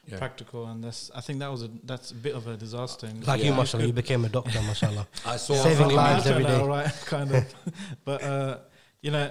Yeah. 0.07 0.19
practical. 0.19 0.67
And 0.67 0.85
that's, 0.85 1.11
I 1.15 1.21
think 1.21 1.39
that 1.39 1.51
was 1.51 1.63
a 1.63 1.71
that's 1.85 2.11
a 2.11 2.15
bit 2.15 2.35
of 2.35 2.47
a 2.47 2.57
disaster. 2.57 3.07
in- 3.07 3.23
Like 3.23 3.41
you, 3.43 3.51
Yeah. 3.51 3.57
mashallah, 3.57 3.87
you 3.87 3.93
became 3.93 4.25
a 4.25 4.29
doctor, 4.29 4.61
mashallah. 4.63 5.07
I 5.27 5.37
saw 5.37 5.55
Saving 5.55 5.79
Fucking 5.79 5.97
lives 5.97 6.27
amateur 6.27 6.31
every 6.33 6.45
now, 6.45 6.59
day. 6.63 6.69
right? 6.69 6.93
kind 7.07 7.31
of. 7.35 7.55
but 8.05 8.23
uh, 8.23 8.59
you 9.03 9.11
know, 9.11 9.31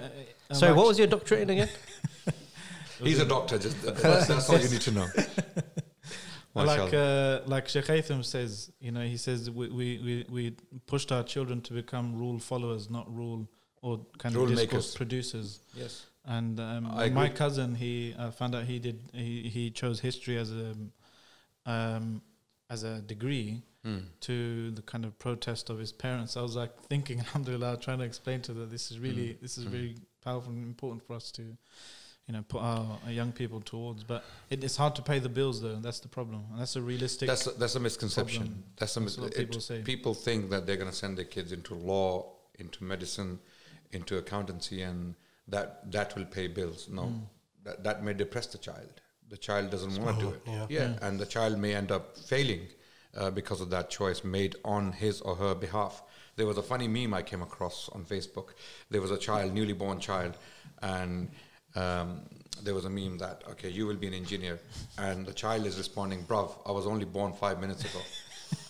uh, 0.50 0.54
Sorry, 0.54 0.74
what 0.74 0.88
was 0.88 0.98
your 0.98 1.08
doctorate 1.08 1.42
in 1.42 1.50
again? 1.52 1.70
He's 3.04 3.20
a 3.20 3.26
doctor, 3.26 3.58
just 3.60 3.82
that's, 3.82 4.28
that's 4.28 4.50
all 4.50 4.58
you 4.60 4.70
need 4.70 4.82
to 4.82 4.92
know. 4.92 5.08
like 6.56 6.94
uh, 6.94 7.42
like 7.46 7.68
Sheikh 7.68 7.86
Haytham 7.86 8.24
says, 8.24 8.72
you 8.80 8.92
know, 8.92 9.02
he 9.02 9.18
says 9.18 9.50
we, 9.50 9.68
we, 9.70 9.98
we, 10.06 10.26
we 10.30 10.56
pushed 10.86 11.12
our 11.12 11.24
children 11.24 11.62
to 11.62 11.74
become 11.74 12.16
rule 12.16 12.40
followers, 12.40 12.90
not 12.90 13.14
rule 13.14 13.48
or 13.82 14.06
kind 14.20 14.36
Rule 14.36 14.46
of 14.46 14.52
discourse 14.52 14.72
makers. 14.72 14.96
producers. 14.96 15.60
yes. 15.76 16.06
And 16.26 16.60
um, 16.60 16.84
my 17.14 17.28
cousin, 17.30 17.76
he 17.76 18.16
uh, 18.18 18.32
found 18.32 18.56
out 18.56 18.64
he 18.64 18.80
did 18.80 19.02
he, 19.14 19.50
he 19.50 19.72
chose 19.72 20.00
history 20.00 20.38
as 20.38 20.52
a 20.52 20.74
um, 21.66 22.22
as 22.70 22.84
a 22.84 23.02
degree 23.02 23.62
Hmm. 23.86 23.98
to 24.22 24.72
the 24.72 24.82
kind 24.82 25.04
of 25.04 25.20
protest 25.20 25.70
of 25.70 25.78
his 25.78 25.92
parents. 25.92 26.38
I 26.38 26.42
was 26.42 26.56
like 26.56 26.72
thinking, 26.84 27.20
Alhamdulillah, 27.26 27.80
trying 27.82 27.98
to 28.00 28.06
explain 28.06 28.42
to 28.44 28.54
them 28.54 28.70
this 28.70 28.92
is 28.92 28.98
really 28.98 29.34
Mm. 29.34 29.42
this 29.42 29.58
is 29.58 29.66
Mm. 29.66 29.72
very 29.72 29.96
powerful 30.22 30.54
and 30.54 30.64
important 30.66 31.06
for 31.06 31.16
us 31.18 31.30
to, 31.34 31.42
you 31.42 32.32
know, 32.34 32.44
put 32.48 32.62
our, 32.62 32.98
young 33.10 33.34
people 33.34 33.60
towards. 33.60 34.06
But 34.06 34.24
it, 34.50 34.64
it's 34.64 34.78
hard 34.78 34.96
to 34.96 35.02
pay 35.02 35.20
the 35.20 35.28
bills, 35.28 35.62
though. 35.62 35.76
That's 35.82 36.00
the 36.00 36.08
problem, 36.08 36.46
and 36.52 36.62
that's 36.62 36.78
a 36.78 36.82
realistic. 36.82 37.28
That's 37.28 37.46
a, 37.48 37.52
that's 37.52 37.76
a 37.76 37.82
misconception. 37.82 38.44
problem. 38.44 38.64
That's 38.78 38.96
a 38.96 39.02
mis- 39.02 39.18
That's 39.18 39.36
people 39.38 39.60
say. 39.60 39.82
People 39.82 40.14
think 40.14 40.50
that 40.52 40.66
they're 40.66 40.78
going 40.78 40.90
to 40.90 40.96
send 40.96 41.18
their 41.18 41.26
kids 41.26 41.52
into 41.52 41.76
law, 41.76 42.32
into 42.58 42.86
medicine, 42.86 43.40
into 43.92 44.18
accountancy, 44.18 44.82
and 44.82 45.16
that 45.48 45.92
that 45.92 46.16
will 46.16 46.26
pay 46.26 46.48
bills. 46.48 46.88
No, 46.90 47.04
Mm. 47.04 47.22
that 47.64 47.84
that 47.84 48.04
may 48.04 48.14
depress 48.14 48.48
the 48.48 48.58
child. 48.58 49.02
The 49.30 49.38
child 49.38 49.72
doesn't 49.72 49.98
want 50.04 50.20
to 50.20 50.26
do 50.26 50.32
it. 50.32 50.42
yeah. 50.46 50.66
Yeah, 50.70 50.80
Yeah. 50.92 51.08
and 51.08 51.20
the 51.20 51.26
child 51.26 51.58
may 51.58 51.74
end 51.76 51.92
up 51.92 52.18
failing 52.18 52.68
uh, 53.18 53.30
because 53.32 53.62
of 53.62 53.70
that 53.70 53.90
choice 53.90 54.24
made 54.24 54.56
on 54.64 54.92
his 54.92 55.22
or 55.22 55.36
her 55.36 55.56
behalf. 55.56 56.04
There 56.36 56.46
was 56.48 56.58
a 56.58 56.64
funny 56.64 56.88
meme 56.88 57.14
I 57.14 57.22
came 57.22 57.42
across 57.44 57.90
on 57.90 58.06
Facebook. 58.06 58.50
There 58.90 59.02
was 59.02 59.12
a 59.12 59.18
child, 59.18 59.54
newly 59.54 59.74
born 59.74 60.00
child, 60.00 60.38
and 60.82 61.30
um, 61.76 62.22
there 62.64 62.74
was 62.74 62.86
a 62.86 62.90
meme 62.90 63.18
that 63.20 63.44
okay, 63.52 63.70
you 63.70 63.86
will 63.88 63.96
be 63.98 64.08
an 64.08 64.14
engineer, 64.14 64.60
and 64.98 65.26
the 65.26 65.34
child 65.34 65.66
is 65.66 65.78
responding, 65.78 66.24
"Bruv, 66.26 66.50
I 66.66 66.72
was 66.72 66.86
only 66.88 67.06
born 67.06 67.34
five 67.34 67.60
minutes 67.60 67.84
ago." 67.86 68.02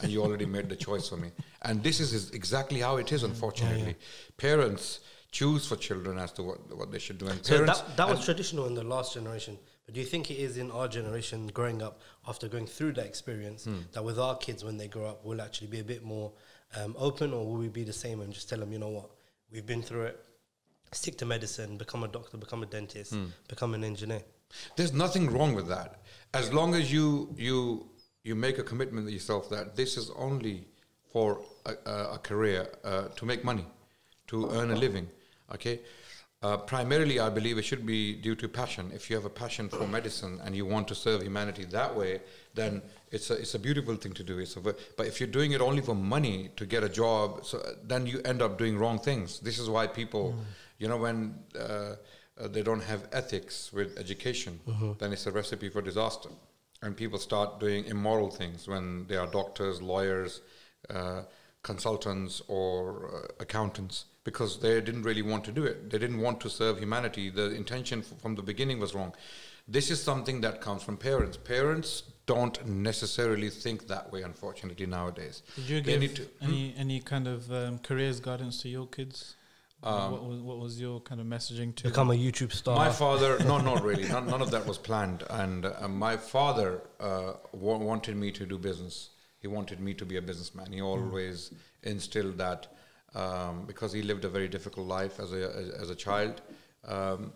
and 0.02 0.12
you 0.12 0.22
already 0.24 0.46
made 0.46 0.68
the 0.70 0.76
choice 0.76 1.10
for 1.10 1.18
me. 1.18 1.30
And 1.64 1.84
this 1.84 2.00
is, 2.00 2.14
is 2.14 2.32
exactly 2.32 2.80
how 2.80 2.96
it 2.98 3.12
is, 3.12 3.24
unfortunately. 3.24 3.96
Parents 4.38 5.00
choose 5.40 5.66
for 5.70 5.76
children 5.76 6.18
as 6.20 6.32
to 6.32 6.44
what, 6.44 6.60
what 6.78 6.90
they 6.92 7.00
should 7.00 7.18
do. 7.18 7.28
And 7.28 7.44
So 7.46 7.66
that, 7.66 7.98
that 7.98 8.08
was 8.08 8.24
traditional 8.24 8.66
in 8.68 8.76
the 8.76 8.84
last 8.84 9.16
generation. 9.16 9.58
But 9.86 9.96
do 9.96 10.00
you 10.00 10.06
think 10.06 10.30
it 10.32 10.36
is 10.48 10.58
in 10.64 10.70
our 10.72 10.88
generation 10.88 11.48
growing 11.48 11.82
up 11.82 11.96
after 12.32 12.48
going 12.48 12.68
through 12.68 12.94
that 12.94 13.08
experience 13.14 13.66
Hmm. 13.66 13.80
that 13.94 14.04
with 14.10 14.20
our 14.20 14.38
kids 14.38 14.64
when 14.64 14.78
they 14.78 14.88
grow 14.96 15.08
up 15.12 15.26
will 15.26 15.42
actually 15.42 15.68
be 15.78 15.80
a 15.80 15.84
bit 15.94 16.04
more 16.04 16.32
um, 16.80 16.96
open 17.08 17.34
or 17.34 17.42
will 17.48 17.58
we 17.66 17.68
be 17.82 17.84
the 17.84 17.98
same 18.06 18.22
and 18.22 18.32
just 18.32 18.48
tell 18.50 18.60
them, 18.60 18.72
you 18.72 18.80
know 18.80 18.94
what, 19.00 19.10
we've 19.52 19.66
been 19.74 19.82
through 19.82 20.04
it, 20.12 20.18
stick 20.92 21.18
to 21.18 21.26
medicine, 21.26 21.78
become 21.78 22.04
a 22.04 22.08
doctor, 22.08 22.38
become 22.38 22.62
a 22.64 22.68
dentist, 22.78 23.12
Hmm. 23.14 23.26
become 23.48 23.74
an 23.74 23.84
engineer? 23.84 24.24
There's 24.78 24.94
nothing 24.94 25.26
wrong 25.36 25.56
with 25.56 25.68
that. 25.76 25.90
As 26.42 26.54
long 26.54 26.70
as 26.76 26.86
you 26.96 27.08
you 27.48 27.58
you 28.28 28.36
make 28.48 28.58
a 28.60 28.64
commitment 28.72 29.08
to 29.08 29.14
yourself 29.20 29.50
that 29.50 29.76
this 29.76 29.98
is 29.98 30.12
only 30.28 30.58
for 31.12 31.28
a, 31.66 31.74
a, 31.96 31.96
a 32.18 32.20
career 32.30 32.62
uh, 32.84 33.08
to 33.20 33.26
make 33.32 33.42
money, 33.52 33.66
to 34.32 34.36
earn 34.58 34.70
a 34.72 34.76
living. 34.86 35.08
Okay. 35.54 35.80
Uh, 36.44 36.58
primarily, 36.58 37.22
I 37.22 37.30
believe 37.30 37.58
it 37.58 37.64
should 37.64 37.86
be 37.86 38.16
due 38.16 38.36
to 38.36 38.50
passion. 38.50 38.92
If 38.94 39.10
you 39.10 39.16
have 39.16 39.24
a 39.24 39.30
passion 39.30 39.70
for 39.70 39.88
medicine 39.88 40.42
and 40.44 40.54
you 40.54 40.66
want 40.66 40.90
to 40.90 40.96
serve 40.96 41.24
humanity 41.24 41.64
that 41.66 41.96
way, 41.96 42.20
then 42.54 42.82
it's 43.12 43.30
a 43.30 43.36
it's 43.36 43.56
a 43.56 43.60
beautiful 43.60 43.96
thing 43.96 44.12
to 44.14 44.24
do. 44.24 44.40
It's 44.40 44.58
a, 44.58 44.60
but 44.60 45.06
if 45.08 45.22
you're 45.22 45.30
doing 45.40 45.54
it 45.54 45.62
only 45.62 45.82
for 45.82 45.96
money 45.96 46.50
to 46.58 46.66
get 46.66 46.84
a 46.84 46.90
job, 46.90 47.46
so 47.46 47.64
then 47.86 48.06
you 48.06 48.20
end 48.26 48.42
up 48.42 48.58
doing 48.58 48.78
wrong 48.78 49.00
things. 49.00 49.40
This 49.40 49.58
is 49.58 49.70
why 49.70 49.88
people, 49.88 50.36
you 50.80 50.90
know, 50.90 50.98
when 50.98 51.36
uh, 51.58 51.62
uh, 51.64 52.48
they 52.50 52.62
don't 52.62 52.84
have 52.84 53.08
ethics 53.14 53.72
with 53.72 53.98
education, 53.98 54.60
then 55.00 55.14
it's 55.14 55.26
a 55.28 55.32
recipe 55.32 55.70
for 55.70 55.82
disaster. 55.82 56.30
And 56.82 56.98
people 56.98 57.20
start 57.20 57.62
doing 57.62 57.86
immoral 57.86 58.30
things 58.30 58.68
when 58.68 59.08
they 59.08 59.16
are 59.16 59.28
doctors, 59.28 59.82
lawyers, 59.82 60.42
uh, 60.90 61.22
consultants, 61.62 62.42
or 62.50 62.82
uh, 63.16 63.28
accountants 63.40 64.06
because 64.24 64.60
they 64.60 64.80
didn't 64.82 65.04
really 65.04 65.22
want 65.22 65.44
to 65.46 65.52
do 65.52 65.64
it. 65.66 65.90
They 65.90 65.98
didn't 65.98 66.20
want 66.20 66.40
to 66.42 66.50
serve 66.50 66.80
humanity. 66.80 67.30
The 67.30 67.52
intention 67.52 68.00
f- 68.00 68.20
from 68.22 68.36
the 68.36 68.42
beginning 68.42 68.80
was 68.80 68.94
wrong. 68.96 69.14
This 69.68 69.90
is 69.92 70.02
something 70.02 70.42
that 70.42 70.62
comes 70.62 70.84
from 70.84 70.98
parents. 70.98 71.38
Parents 71.38 72.04
don't 72.26 72.66
necessarily 72.68 73.50
think 73.50 73.88
that 73.88 74.12
way, 74.12 74.22
unfortunately, 74.24 74.86
nowadays. 74.86 75.44
Did 75.56 75.70
you 75.70 75.82
They 75.82 76.00
give 76.00 76.14
to- 76.16 76.28
any 76.42 76.74
any 76.78 77.00
kind 77.02 77.28
of 77.28 77.52
um, 77.52 77.80
careers 77.80 78.20
guidance 78.20 78.62
to 78.64 78.70
your 78.70 78.88
kids? 78.88 79.36
Um, 79.86 80.12
what 80.14 80.24
was 80.24 80.40
what 80.40 80.60
was 80.60 80.80
your 80.80 81.02
kind 81.02 81.20
of 81.20 81.28
messaging 81.28 81.76
to 81.76 81.84
Become 81.84 82.08
them? 82.08 82.18
a 82.18 82.22
YouTube 82.22 82.54
star. 82.54 82.76
My 82.78 82.90
father, 82.90 83.38
no, 83.46 83.58
not 83.60 83.84
really. 83.84 84.08
None, 84.08 84.28
none 84.28 84.42
of 84.42 84.52
that 84.52 84.66
was 84.66 84.78
planned. 84.78 85.24
And 85.30 85.66
uh, 85.66 85.90
my 85.90 86.16
father 86.16 86.82
uh, 87.02 87.34
wa- 87.52 87.78
wanted 87.78 88.16
me 88.16 88.32
to 88.32 88.46
do 88.46 88.58
business. 88.58 89.10
He 89.40 89.48
wanted 89.48 89.82
me 89.82 89.94
to 89.96 90.06
be 90.06 90.16
a 90.16 90.22
businessman. 90.22 90.72
He 90.72 90.82
always 90.82 91.52
instilled 91.84 92.38
that 92.38 92.68
um, 93.16 93.66
because 93.66 93.94
he 93.94 94.02
lived 94.02 94.26
a 94.26 94.30
very 94.30 94.48
difficult 94.48 94.88
life 94.88 95.20
as 95.20 95.34
a 95.34 95.56
as, 95.56 95.70
as 95.70 95.90
a 95.90 95.96
child, 95.96 96.42
um, 96.86 97.34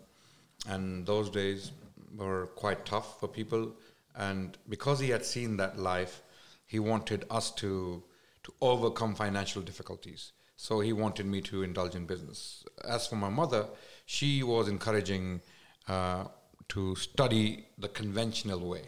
and 0.68 1.06
those 1.06 1.30
days 1.30 1.72
were 2.16 2.48
quite 2.56 2.86
tough 2.86 3.20
for 3.20 3.28
people. 3.28 3.72
And 4.16 4.58
because 4.68 5.00
he 5.00 5.10
had 5.10 5.24
seen 5.24 5.58
that 5.58 5.78
life, 5.78 6.22
he 6.66 6.80
wanted 6.80 7.26
us 7.30 7.52
to 7.52 8.04
to 8.44 8.54
overcome 8.62 9.16
financial 9.16 9.62
difficulties. 9.62 10.32
So 10.56 10.80
he 10.80 10.92
wanted 10.92 11.28
me 11.28 11.42
to 11.42 11.62
indulge 11.64 11.96
in 11.96 12.06
business. 12.06 12.64
As 12.84 13.06
for 13.06 13.16
my 13.16 13.30
mother, 13.30 13.68
she 14.06 14.42
was 14.42 14.68
encouraging 14.68 15.42
uh, 15.88 16.26
to 16.70 16.96
study 16.96 17.68
the 17.78 17.90
conventional 17.90 18.68
way. 18.68 18.84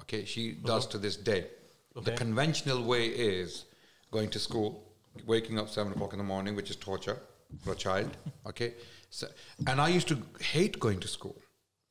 Okay, 0.00 0.24
she 0.24 0.52
does 0.52 0.86
to 0.88 0.98
this 0.98 1.16
day. 1.16 1.46
The 1.94 2.12
conventional 2.12 2.82
way 2.82 3.06
is 3.06 3.66
going 4.10 4.30
to 4.30 4.38
school, 4.38 4.91
waking 5.26 5.58
up 5.58 5.68
seven 5.68 5.92
o'clock 5.92 6.12
in 6.12 6.18
the 6.18 6.24
morning, 6.24 6.56
which 6.56 6.70
is 6.70 6.76
torture 6.76 7.18
for 7.64 7.72
a 7.72 7.76
child. 7.76 8.10
Okay, 8.46 8.74
so, 9.10 9.28
and 9.68 9.80
I 9.80 9.88
used 9.88 10.08
to 10.08 10.18
hate 10.40 10.80
going 10.80 10.98
to 11.00 11.08
school. 11.08 11.36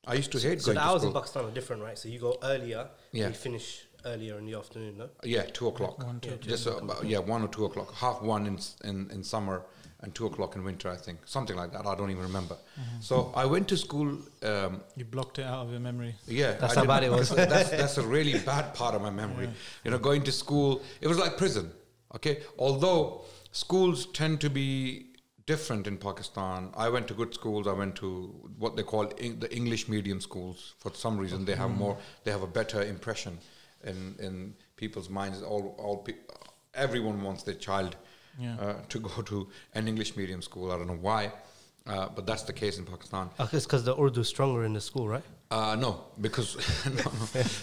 I 0.05 0.15
used 0.15 0.31
to 0.33 0.39
hate 0.39 0.59
so 0.61 0.65
going 0.67 0.75
the 0.75 0.81
to 0.81 0.87
hours 0.87 1.03
in. 1.03 1.13
Pakistan 1.13 1.45
are 1.45 1.51
different, 1.51 1.81
right? 1.81 1.97
So 1.97 2.09
you 2.09 2.19
go 2.19 2.37
earlier, 2.43 2.89
Yeah. 3.13 3.27
you 3.29 3.33
finish 3.33 3.85
earlier 4.03 4.37
in 4.39 4.45
the 4.47 4.55
afternoon, 4.55 4.97
no? 4.97 5.09
Yeah, 5.23 5.43
two 5.43 5.67
o'clock. 5.67 6.03
One, 6.03 6.19
two, 6.19 6.31
Yeah, 6.31 6.35
two. 6.37 6.49
Just 6.49 6.67
uh, 6.67 6.77
about, 6.77 7.05
yeah, 7.05 7.19
one 7.19 7.41
or 7.43 7.47
two 7.47 7.65
o'clock. 7.65 7.93
Half 7.93 8.21
one 8.21 8.47
in, 8.47 8.57
in 8.83 9.09
in 9.11 9.23
summer 9.23 9.57
and 10.01 10.13
two 10.15 10.25
o'clock 10.25 10.55
in 10.55 10.63
winter. 10.63 10.89
I 10.89 10.97
think 10.97 11.19
something 11.25 11.55
like 11.61 11.71
that. 11.73 11.85
I 11.85 11.93
don't 11.95 12.11
even 12.15 12.23
remember. 12.23 12.55
Mm-hmm. 12.55 13.01
So 13.01 13.31
I 13.35 13.45
went 13.45 13.67
to 13.69 13.77
school. 13.77 14.09
Um, 14.51 14.81
You 14.97 15.05
blocked 15.05 15.37
it 15.39 15.45
out 15.45 15.65
of 15.65 15.71
your 15.71 15.79
memory. 15.89 16.15
yeah, 16.27 16.53
That's 16.59 16.75
I 16.75 16.79
how 16.81 16.85
bad 16.93 17.03
it 17.03 17.11
was. 17.19 17.29
that's 17.29 17.69
that's 17.81 17.97
a 17.97 18.05
really 18.15 18.37
bad 18.39 18.73
part 18.73 18.93
of 18.95 19.01
my 19.01 19.11
memory. 19.23 19.49
You 19.85 19.91
know, 19.91 19.99
going 19.99 20.23
to 20.23 20.31
school, 20.43 20.81
it 20.99 21.07
was 21.07 21.17
like 21.23 21.37
prison. 21.37 21.71
Okay, 22.15 22.41
although 22.57 23.21
schools 23.51 24.05
tend 24.07 24.41
to 24.41 24.49
be 24.49 25.07
different 25.45 25.87
in 25.87 25.97
Pakistan. 25.97 26.69
I 26.75 26.89
went 26.89 27.07
to 27.07 27.13
good 27.13 27.33
schools. 27.33 27.67
I 27.67 27.73
went 27.73 27.95
to 27.97 28.07
what 28.57 28.75
they 28.75 28.83
call 28.83 29.07
the 29.07 29.49
English 29.55 29.87
medium 29.89 30.21
schools. 30.21 30.75
For 30.77 30.91
some 30.93 31.17
reason, 31.17 31.45
they 31.45 31.55
have 31.55 31.71
more. 31.71 31.97
They 32.23 32.31
have 32.31 32.43
a 32.43 32.47
better 32.59 32.81
impression 32.83 33.39
in 33.83 34.15
in 34.19 34.53
people's 34.75 35.09
minds. 35.09 35.41
All 35.41 35.75
all 35.79 35.97
pe- 35.97 36.19
everyone 36.73 37.21
wants 37.23 37.43
their 37.43 37.55
child 37.67 37.95
Yeah. 38.39 38.55
uh, 38.65 38.75
to 38.89 38.99
go 38.99 39.21
to 39.31 39.47
an 39.73 39.87
English 39.87 40.15
medium 40.15 40.41
school. 40.41 40.71
I 40.71 40.77
don't 40.77 40.87
know 40.87 41.01
why. 41.09 41.31
Uh, 41.87 42.07
but 42.15 42.27
that's 42.27 42.43
the 42.43 42.53
case 42.53 42.77
in 42.77 42.85
Pakistan. 42.85 43.29
Oh, 43.39 43.49
it's 43.51 43.65
because 43.65 43.83
the 43.83 43.99
Urdu 43.99 44.21
is 44.21 44.27
stronger 44.27 44.63
in 44.65 44.73
the 44.73 44.81
school, 44.81 45.07
right? 45.09 45.23
Uh, 45.49 45.75
no, 45.75 46.05
because 46.21 46.55
no, 46.85 46.93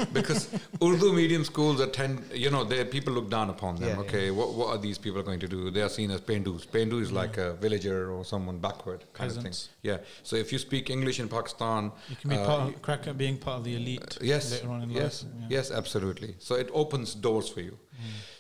no. 0.01 0.07
because 0.13 0.51
Urdu 0.83 1.13
medium 1.13 1.45
schools 1.45 1.81
attend. 1.81 2.23
You 2.35 2.51
know, 2.51 2.63
they 2.65 2.85
people 2.85 3.15
look 3.15 3.31
down 3.31 3.49
upon 3.49 3.77
them. 3.77 3.89
Yeah, 3.91 4.01
okay, 4.05 4.31
What, 4.31 4.55
what 4.55 4.69
are 4.69 4.79
these 4.79 4.99
people 4.99 5.23
going 5.23 5.41
to 5.41 5.49
do? 5.49 5.71
They 5.71 5.83
are 5.83 5.89
seen 5.89 6.11
as 6.11 6.21
pendus. 6.21 6.67
Pendu 6.67 7.01
is 7.01 7.13
like 7.13 7.39
a 7.39 7.55
villager 7.55 8.11
or 8.11 8.25
someone 8.25 8.59
backward 8.59 9.05
kind 9.15 9.31
of 9.31 9.37
Peasants. 9.37 9.67
thing. 9.67 9.75
Yeah. 9.93 9.99
So 10.23 10.37
if 10.37 10.53
you 10.53 10.59
speak 10.59 10.91
English 10.91 11.19
in 11.21 11.29
Pakistan, 11.29 11.93
You 12.11 12.17
can 12.17 12.31
be 12.31 12.37
uh, 12.37 12.45
part 12.45 12.75
of, 12.75 12.83
crack 12.83 13.07
at 13.07 13.17
being 13.17 13.39
part 13.39 13.59
of 13.59 13.65
the 13.65 13.77
elite 13.77 14.19
yes, 14.21 14.51
later 14.53 14.69
on 14.71 14.83
in 14.83 14.91
yes, 14.91 15.23
life. 15.23 15.33
Yeah. 15.41 15.47
yes, 15.57 15.71
absolutely. 15.71 16.35
So 16.41 16.57
it 16.57 16.69
opens 16.75 17.15
doors 17.15 17.49
for 17.49 17.61
you. 17.61 17.79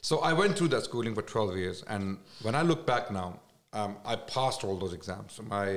So 0.03 0.19
I 0.21 0.33
went 0.33 0.57
through 0.57 0.69
that 0.69 0.85
schooling 0.85 1.15
for 1.15 1.23
12 1.23 1.57
years, 1.57 1.83
and 1.89 2.19
when 2.43 2.55
I 2.55 2.63
look 2.63 2.87
back 2.87 3.11
now, 3.11 3.41
um, 3.79 3.97
I 4.05 4.17
passed 4.17 4.65
all 4.65 4.77
those 4.85 4.95
exams. 5.01 5.41
My 5.57 5.69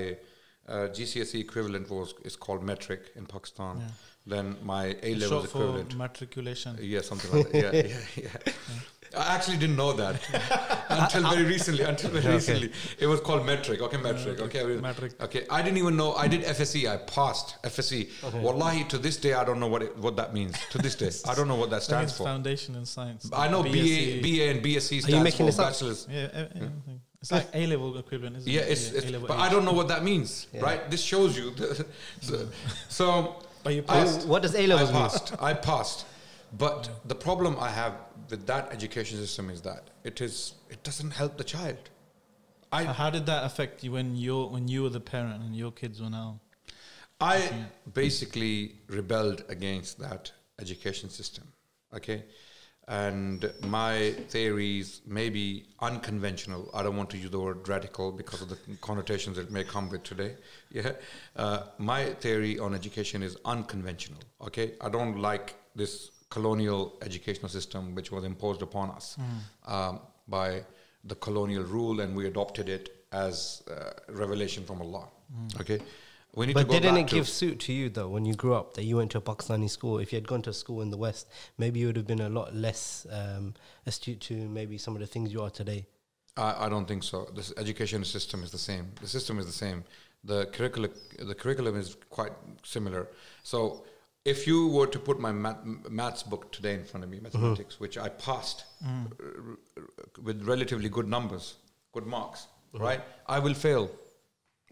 uh, 0.67 0.87
GCSE 0.97 1.39
equivalent 1.47 1.89
was 1.89 2.13
is 2.29 2.35
called 2.45 2.63
metric 2.71 3.01
in 3.15 3.25
Pakistan. 3.25 3.75
Yeah. 3.79 3.87
Then 4.33 4.47
my 4.63 4.83
A 5.09 5.15
level 5.15 5.19
levels 5.19 5.29
Short 5.29 5.49
for 5.51 5.57
equivalent. 5.63 5.95
matriculation. 5.97 6.77
Yeah, 6.95 7.01
something 7.01 7.31
like 7.37 7.51
that. 7.51 7.73
Yeah, 7.75 7.87
yeah, 7.91 8.25
yeah. 8.25 8.53
I 9.23 9.35
actually 9.35 9.57
didn't 9.57 9.75
know 9.75 9.91
that 10.01 10.15
until 10.97 11.23
very 11.31 11.43
recently. 11.53 11.83
Until 11.83 12.11
very 12.11 12.23
Okay. 12.25 12.33
recently, 12.35 12.69
it 12.97 13.07
was 13.13 13.19
called 13.27 13.45
metric. 13.45 13.81
Okay, 13.87 13.97
metric. 13.97 14.39
Okay, 14.47 14.61
I 14.61 14.65
Metric. 14.89 15.11
Okay, 15.27 15.41
I 15.57 15.61
didn't 15.63 15.79
even 15.83 15.97
know. 16.01 16.09
I 16.25 16.27
did 16.33 16.43
FSc. 16.43 16.75
I 16.93 16.95
passed 17.15 17.49
FSc. 17.71 17.95
Wallahi, 18.45 18.85
to 18.93 18.97
this 19.07 19.17
day, 19.25 19.33
I 19.33 19.43
don't 19.43 19.59
know 19.59 19.67
what 19.73 19.81
it, 19.87 19.97
what 19.97 20.15
that 20.21 20.33
means. 20.33 20.55
To 20.75 20.77
this 20.77 20.95
day, 21.03 21.11
I 21.29 21.35
don't 21.35 21.49
know 21.51 21.59
what 21.63 21.69
that 21.71 21.81
That 21.87 21.89
stands 21.91 22.11
means 22.11 22.17
for. 22.19 22.23
foundation 22.33 22.75
in 22.75 22.85
science. 22.85 23.29
I 23.45 23.49
know 23.49 23.63
BA, 23.63 23.69
BSc. 23.69 24.21
BA 24.27 24.43
and 24.51 24.59
BSc 24.67 25.01
stands 25.01 25.23
making 25.29 25.37
for 25.39 25.49
this 25.51 25.59
up? 25.59 25.65
bachelor's. 25.71 26.07
Yeah, 26.09 26.25
e- 26.27 26.29
everything. 26.43 27.01
It's 27.21 27.31
like 27.31 27.47
A 27.53 27.67
level 27.67 27.95
equivalent, 27.99 28.37
isn't 28.37 28.51
Yeah, 28.51 28.61
it? 28.61 28.71
it's, 28.71 28.91
it's 28.91 29.05
A-level 29.05 29.27
but 29.27 29.35
age. 29.35 29.41
I 29.41 29.49
don't 29.49 29.63
know 29.63 29.73
what 29.73 29.87
that 29.89 30.03
means, 30.03 30.47
Yeah. 30.51 30.61
right? 30.61 30.89
This 30.89 31.01
shows 31.03 31.37
you. 31.37 31.51
the- 31.51 31.85
so, 32.21 32.47
so 32.89 33.35
But 33.63 33.75
you 33.75 33.83
I- 33.87 33.93
passed. 33.99 34.27
What 34.27 34.41
does 34.41 34.55
A 34.55 34.65
levels 34.65 34.89
I 34.89 34.93
mean? 34.93 35.01
passed. 35.03 35.33
I 35.39 35.53
passed. 35.53 36.05
But 36.57 36.89
the 37.07 37.13
problem 37.15 37.57
I 37.59 37.69
have 37.69 37.93
with 38.29 38.47
that 38.47 38.73
education 38.73 39.17
system 39.19 39.49
is 39.51 39.61
that 39.61 39.83
it 40.03 40.19
is 40.19 40.53
it 40.69 40.83
doesn't 40.83 41.11
help 41.11 41.37
the 41.37 41.43
child. 41.43 41.77
I 42.73 42.83
How 42.85 43.09
did 43.11 43.25
that 43.27 43.43
affect 43.45 43.83
you 43.83 43.91
when 43.91 44.15
you 44.15 44.45
when 44.47 44.67
you 44.67 44.81
were 44.83 44.89
the 44.89 44.99
parent 44.99 45.43
and 45.43 45.55
your 45.55 45.71
kids 45.71 46.01
were 46.01 46.09
now? 46.09 46.39
I 47.21 47.35
basically 47.93 48.75
rebelled 48.87 49.43
against 49.47 49.99
that 49.99 50.31
education 50.59 51.09
system. 51.09 51.45
Okay. 51.93 52.23
And 52.91 53.49
my 53.61 54.11
theories 54.27 55.01
may 55.07 55.29
be 55.29 55.63
unconventional. 55.79 56.69
I 56.73 56.83
don't 56.83 56.97
want 56.97 57.09
to 57.11 57.17
use 57.17 57.31
the 57.31 57.39
word 57.39 57.65
radical 57.69 58.11
because 58.11 58.41
of 58.41 58.49
the 58.49 58.57
connotations 58.81 59.37
it 59.37 59.49
may 59.49 59.63
come 59.63 59.89
with 59.89 60.03
today. 60.03 60.35
Yeah. 60.71 60.91
Uh, 61.35 61.63
my 61.77 62.05
theory 62.23 62.57
on 62.59 62.73
education 62.73 63.23
is 63.23 63.37
unconventional. 63.45 64.19
Okay. 64.41 64.73
I 64.81 64.89
don't 64.89 65.17
like 65.19 65.55
this 65.75 66.11
colonial 66.29 66.97
educational 67.01 67.49
system 67.49 67.95
which 67.95 68.11
was 68.11 68.23
imposed 68.25 68.61
upon 68.61 68.89
us 68.91 69.17
um, 69.67 69.99
by 70.27 70.63
the 71.05 71.15
colonial 71.15 71.63
rule 71.63 71.99
and 72.01 72.15
we 72.15 72.27
adopted 72.27 72.69
it 72.69 73.05
as 73.11 73.63
uh, 73.69 73.91
revelation 74.09 74.65
from 74.65 74.81
Allah. 74.81 75.07
Okay. 75.59 75.79
We 76.33 76.45
need 76.45 76.53
But 76.53 76.61
to 76.61 76.67
go 76.67 76.73
didn't 76.73 76.95
back 76.95 77.03
it 77.03 77.07
to 77.09 77.15
give 77.15 77.27
suit 77.27 77.59
to 77.61 77.73
you 77.73 77.89
though 77.89 78.07
when 78.07 78.25
you 78.25 78.35
grew 78.35 78.53
up 78.53 78.75
that 78.75 78.85
you 78.85 78.95
went 78.97 79.11
to 79.11 79.17
a 79.17 79.21
Pakistani 79.21 79.69
school? 79.69 79.99
If 79.99 80.13
you 80.13 80.17
had 80.17 80.27
gone 80.27 80.41
to 80.43 80.51
a 80.51 80.53
school 80.53 80.81
in 80.81 80.89
the 80.89 80.97
West, 80.97 81.27
maybe 81.57 81.79
you 81.79 81.87
would 81.87 81.97
have 81.97 82.07
been 82.07 82.21
a 82.21 82.29
lot 82.29 82.55
less 82.55 83.05
um, 83.11 83.53
astute 83.85 84.21
to 84.21 84.33
maybe 84.33 84.77
some 84.77 84.95
of 84.95 85.01
the 85.01 85.07
things 85.07 85.33
you 85.33 85.41
are 85.41 85.49
today. 85.49 85.87
I, 86.37 86.65
I 86.65 86.69
don't 86.69 86.87
think 86.87 87.03
so. 87.03 87.27
The 87.35 87.53
education 87.57 88.05
system 88.05 88.43
is 88.43 88.51
the 88.51 88.57
same. 88.57 88.91
The 89.01 89.07
system 89.07 89.39
is 89.39 89.45
the 89.45 89.51
same. 89.51 89.83
The 90.23 90.45
curriculum, 90.47 90.91
the 91.19 91.35
curriculum 91.35 91.77
is 91.77 91.97
quite 92.09 92.31
similar. 92.63 93.09
So, 93.43 93.83
if 94.23 94.45
you 94.45 94.67
were 94.67 94.85
to 94.85 94.99
put 94.99 95.19
my 95.19 95.31
math, 95.31 95.57
maths 95.89 96.21
book 96.23 96.51
today 96.51 96.75
in 96.75 96.85
front 96.85 97.03
of 97.03 97.09
me, 97.09 97.17
mm-hmm. 97.17 97.23
mathematics, 97.23 97.79
which 97.79 97.97
I 97.97 98.07
passed 98.09 98.65
mm. 98.85 99.11
r- 99.19 99.57
r- 99.77 99.83
with 100.21 100.43
relatively 100.43 100.89
good 100.89 101.07
numbers, 101.07 101.55
good 101.91 102.05
marks, 102.05 102.47
mm-hmm. 102.73 102.83
right? 102.83 103.01
I 103.27 103.39
will 103.39 103.55
fail. 103.55 103.89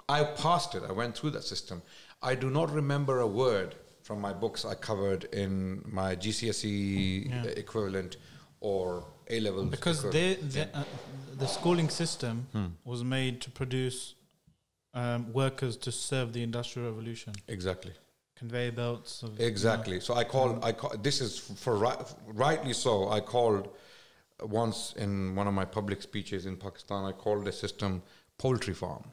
I 0.10 0.24
passed 0.24 0.72
it. 0.76 0.84
I 0.90 0.92
went 0.92 1.16
through 1.18 1.32
that 1.32 1.44
system. 1.44 1.82
I 2.22 2.34
do 2.36 2.50
not 2.50 2.68
remember 2.82 3.20
a 3.20 3.28
word 3.28 3.76
from 4.08 4.20
my 4.20 4.34
books 4.34 4.66
I 4.66 4.76
covered 4.90 5.24
in 5.44 5.56
my 6.00 6.16
GCSE 6.16 7.30
Yeah. 7.30 7.44
equivalent 7.66 8.18
or 8.60 9.06
A 9.36 9.40
level. 9.40 9.64
Because 9.66 10.02
they, 10.18 10.30
they, 10.36 10.64
uh, 10.74 10.84
the 11.38 11.48
schooling 11.48 11.90
system 11.90 12.48
Hmm. 12.56 12.70
was 12.84 13.04
made 13.04 13.36
to 13.42 13.50
produce 13.52 14.16
um, 14.96 15.32
workers 15.34 15.78
to 15.86 15.92
serve 15.92 16.34
the 16.34 16.42
industrial 16.42 16.90
revolution, 16.90 17.32
exactly. 17.48 17.94
conveyor 18.36 18.72
belts. 18.72 19.22
Of, 19.24 19.30
you 19.34 19.40
know, 19.40 19.46
Exactly. 19.46 20.00
So 20.00 20.16
I 20.16 20.24
called. 20.24 20.54
I 20.70 20.72
call, 20.72 20.92
this 21.10 21.22
is 21.22 21.38
for 21.64 21.74
right, 21.86 22.00
rightly 22.46 22.74
so. 22.74 22.94
I 23.18 23.20
called 23.22 23.70
once 24.42 24.94
in 24.98 25.36
one 25.36 25.48
of 25.48 25.54
my 25.54 25.66
public 25.66 26.02
speeches 26.02 26.46
in 26.48 26.58
Pakistan. 26.58 27.06
I 27.06 27.12
called 27.12 27.46
the 27.46 27.52
system 27.52 28.02
poultry 28.40 28.74
farm, 28.74 29.04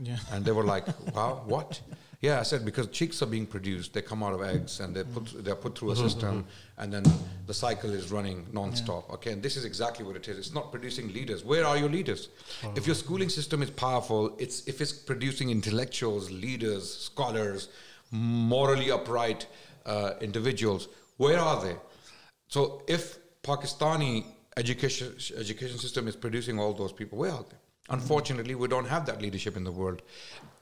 yeah. 0.00 0.16
and 0.32 0.44
they 0.44 0.52
were 0.52 0.64
like, 0.64 0.86
"Wow, 1.14 1.42
what?" 1.46 1.80
Yeah, 2.20 2.40
I 2.40 2.42
said 2.42 2.64
because 2.64 2.86
chicks 2.86 3.20
are 3.22 3.26
being 3.26 3.44
produced. 3.44 3.92
They 3.92 4.00
come 4.00 4.22
out 4.22 4.32
of 4.32 4.40
eggs 4.42 4.80
and 4.80 4.96
they 4.96 5.04
put 5.04 5.24
mm-hmm. 5.24 5.42
they're 5.42 5.54
put 5.54 5.76
through 5.78 5.90
a 5.90 5.94
mm-hmm, 5.94 6.04
system, 6.04 6.34
mm-hmm. 6.38 6.82
and 6.82 6.92
then 6.92 7.04
the 7.46 7.52
cycle 7.52 7.92
is 7.92 8.10
running 8.10 8.46
non-stop. 8.50 9.12
Okay, 9.14 9.32
and 9.32 9.42
this 9.42 9.56
is 9.58 9.64
exactly 9.66 10.06
what 10.06 10.16
it 10.16 10.26
is. 10.28 10.38
It's 10.38 10.54
not 10.54 10.70
producing 10.70 11.12
leaders. 11.12 11.44
Where 11.44 11.66
are 11.66 11.76
your 11.76 11.90
leaders? 11.90 12.30
Oh. 12.62 12.72
If 12.76 12.86
your 12.86 12.96
schooling 12.96 13.28
system 13.28 13.62
is 13.62 13.70
powerful, 13.70 14.34
it's 14.38 14.66
if 14.66 14.80
it's 14.80 14.92
producing 14.92 15.50
intellectuals, 15.50 16.30
leaders, 16.30 16.84
scholars, 17.08 17.68
morally 18.10 18.90
upright 18.90 19.46
uh, 19.84 20.12
individuals. 20.20 20.88
Where 21.18 21.38
are 21.38 21.62
they? 21.62 21.76
So 22.48 22.82
if 22.88 23.18
Pakistani 23.42 24.24
education 24.56 25.14
education 25.36 25.78
system 25.78 26.08
is 26.08 26.16
producing 26.16 26.58
all 26.58 26.72
those 26.72 26.92
people, 26.92 27.18
where 27.18 27.32
are 27.32 27.44
they? 27.50 27.56
Unfortunately, 27.90 28.54
we 28.54 28.66
don't 28.66 28.88
have 28.88 29.04
that 29.04 29.20
leadership 29.20 29.56
in 29.58 29.64
the 29.64 29.70
world, 29.70 30.00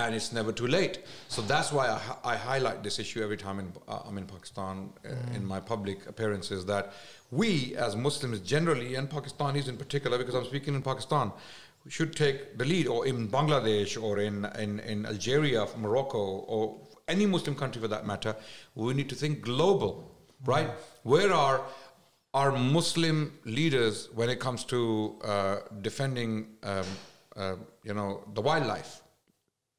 and 0.00 0.12
it's 0.12 0.32
never 0.32 0.50
too 0.50 0.66
late. 0.66 1.04
So 1.28 1.40
that's 1.42 1.70
why 1.70 1.86
I, 1.86 2.32
I 2.32 2.36
highlight 2.36 2.82
this 2.82 2.98
issue 2.98 3.22
every 3.22 3.36
time 3.36 3.60
in, 3.60 3.72
uh, 3.86 4.00
I'm 4.04 4.18
in 4.18 4.26
Pakistan 4.26 4.92
uh, 5.04 5.36
in 5.36 5.44
my 5.44 5.60
public 5.60 6.08
appearances. 6.08 6.66
That 6.66 6.92
we, 7.30 7.76
as 7.76 7.94
Muslims 7.94 8.40
generally, 8.40 8.96
and 8.96 9.08
Pakistanis 9.08 9.68
in 9.68 9.76
particular, 9.76 10.18
because 10.18 10.34
I'm 10.34 10.44
speaking 10.44 10.74
in 10.74 10.82
Pakistan, 10.82 11.30
should 11.88 12.16
take 12.16 12.58
the 12.58 12.64
lead, 12.64 12.88
or 12.88 13.06
in 13.06 13.28
Bangladesh, 13.28 14.02
or 14.02 14.18
in 14.18 14.44
in, 14.58 14.80
in 14.80 15.06
Algeria, 15.06 15.66
Morocco, 15.76 16.18
or 16.18 16.80
any 17.06 17.26
Muslim 17.26 17.54
country 17.54 17.80
for 17.80 17.88
that 17.88 18.04
matter. 18.04 18.34
We 18.74 18.94
need 18.94 19.08
to 19.10 19.14
think 19.14 19.42
global, 19.42 20.10
right? 20.44 20.70
Where 21.04 21.32
are 21.32 21.62
our 22.34 22.50
Muslim 22.50 23.38
leaders 23.44 24.08
when 24.14 24.28
it 24.30 24.40
comes 24.40 24.64
to 24.64 25.16
uh, 25.22 25.56
defending, 25.82 26.46
um, 26.62 26.84
uh, 27.36 27.56
you 27.84 27.94
know, 27.94 28.22
the 28.34 28.40
wildlife, 28.40 29.02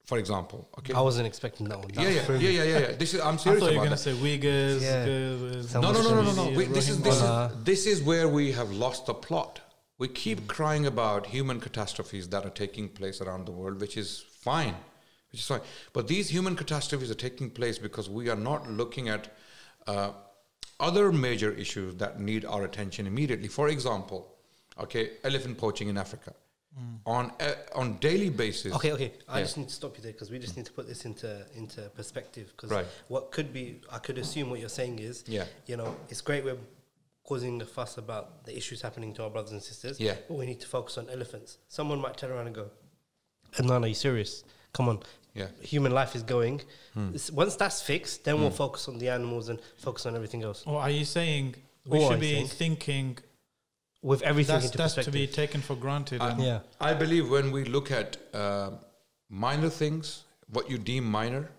for 0.05 0.17
example? 0.17 0.69
Okay. 0.79 0.93
I 0.93 1.01
wasn't 1.01 1.27
expecting 1.27 1.67
that 1.69 1.79
one. 1.79 1.87
That 1.93 2.03
yeah, 2.03 2.09
yeah, 2.09 2.31
yeah, 2.31 2.49
yeah, 2.49 2.63
yeah, 2.63 2.79
yeah. 2.79 2.91
This 2.93 3.13
is. 3.13 3.21
I'm 3.21 3.37
serious. 3.37 3.63
I 3.63 3.65
thought 3.65 3.73
you 3.73 3.79
were 3.79 3.85
going 3.85 3.97
to 3.97 4.03
that. 4.03 4.17
say 4.17 4.37
Uyghurs. 4.37 4.81
Yeah. 4.81 5.05
Gurs, 5.05 5.73
No, 5.73 5.81
no, 5.81 5.91
no, 5.91 6.01
no, 6.01 6.09
no, 6.09 6.21
no. 6.21 6.23
Muslims, 6.23 6.57
Wait, 6.57 6.73
this 6.73 6.89
is 6.89 7.01
this 7.01 7.21
is 7.21 7.63
this 7.63 7.85
is 7.85 8.01
where 8.01 8.27
we 8.27 8.51
have 8.51 8.71
lost 8.71 9.05
the 9.05 9.13
plot. 9.13 9.61
We 9.99 10.07
keep 10.07 10.47
crying 10.47 10.85
about 10.85 11.27
human 11.27 11.59
catastrophes 11.59 12.27
that 12.29 12.45
are 12.45 12.49
taking 12.49 12.89
place 12.89 13.21
around 13.21 13.45
the 13.45 13.51
world, 13.51 13.79
which 13.79 13.95
is 13.95 14.25
fine, 14.41 14.75
which 15.31 15.41
is 15.41 15.47
fine. 15.47 15.61
But 15.93 16.07
these 16.07 16.29
human 16.29 16.55
catastrophes 16.55 17.11
are 17.11 17.15
taking 17.15 17.49
place 17.49 17.77
because 17.77 18.09
we 18.09 18.29
are 18.29 18.35
not 18.35 18.69
looking 18.69 19.07
at 19.07 19.33
uh, 19.87 20.11
other 20.79 21.11
major 21.11 21.51
issues 21.51 21.95
that 21.95 22.19
need 22.19 22.43
our 22.43 22.63
attention 22.63 23.07
immediately. 23.07 23.47
For 23.47 23.69
example, 23.69 24.35
okay, 24.79 25.11
elephant 25.23 25.57
poaching 25.57 25.87
in 25.87 25.97
Africa. 25.97 26.33
Mm. 26.79 26.99
On 27.05 27.31
a, 27.39 27.55
on 27.75 27.97
daily 27.99 28.29
basis. 28.29 28.73
Okay, 28.73 28.91
okay. 28.93 29.13
I 29.27 29.37
Yeah. 29.37 29.43
just 29.43 29.57
need 29.57 29.67
to 29.69 29.73
stop 29.75 29.95
you 29.95 30.01
there 30.03 30.11
because 30.11 30.31
we 30.31 30.39
just 30.39 30.57
need 30.57 30.65
to 30.65 30.71
put 30.71 30.87
this 30.87 31.05
into 31.05 31.45
into 31.55 31.81
perspective. 31.95 32.51
Because 32.55 32.71
Right. 32.71 32.87
what 33.09 33.31
could 33.31 33.53
be, 33.53 33.81
I 33.91 33.99
could 33.99 34.17
assume 34.17 34.49
what 34.49 34.59
you're 34.59 34.69
saying 34.69 34.97
is, 34.99 35.23
Yeah. 35.27 35.45
you 35.67 35.77
know, 35.77 35.95
it's 36.09 36.21
great 36.21 36.43
we're 36.43 36.57
causing 37.23 37.61
a 37.61 37.65
fuss 37.65 37.97
about 37.97 38.43
the 38.45 38.57
issues 38.57 38.81
happening 38.81 39.13
to 39.13 39.23
our 39.23 39.29
brothers 39.29 39.51
and 39.51 39.61
sisters. 39.61 39.99
Yeah. 39.99 40.15
But 40.27 40.35
we 40.35 40.45
need 40.47 40.61
to 40.61 40.67
focus 40.67 40.97
on 40.97 41.09
elephants. 41.09 41.57
Someone 41.67 41.99
might 42.01 42.17
turn 42.17 42.31
around 42.31 42.47
and 42.47 42.55
go, 42.55 42.71
"Adnan, 43.57 43.83
are 43.83 43.87
you 43.87 43.93
serious? 43.93 44.43
Come 44.73 44.89
on." 44.89 45.03
Yeah. 45.35 45.47
Human 45.61 45.91
life 45.91 46.15
is 46.15 46.23
going. 46.23 46.61
Hmm. 46.93 47.15
Once 47.33 47.55
that's 47.55 47.81
fixed, 47.81 48.23
then 48.23 48.39
we'll 48.39 48.49
hmm. 48.49 48.55
focus 48.55 48.87
on 48.87 48.97
the 48.97 49.09
animals 49.09 49.49
and 49.49 49.59
focus 49.77 50.05
on 50.05 50.15
everything 50.15 50.43
else. 50.43 50.63
Or 50.65 50.79
are 50.81 50.89
you 50.91 51.05
saying 51.05 51.55
we 51.85 51.99
Or 51.99 52.09
should 52.09 52.17
I 52.17 52.19
be 52.19 52.33
think- 52.33 52.49
thinking 52.51 53.17
With 54.11 54.21
everything 54.21 54.55
that's, 54.55 54.65
into 54.65 54.77
that's 54.77 54.95
to 55.05 55.11
be 55.11 55.25
taken 55.27 55.61
for 55.61 55.75
granted? 55.75 56.21
I- 56.21 56.31
and 56.31 56.43
yeah. 56.43 56.59
I 56.79 56.93
believe 56.93 57.29
when 57.29 57.51
we 57.51 57.63
look 57.63 57.89
at 57.89 58.17
uh, 58.33 58.71
minor 59.29 59.69
things, 59.69 60.23
what 60.51 60.69
you 60.69 60.77
deem 60.77 61.05
minor, 61.05 61.49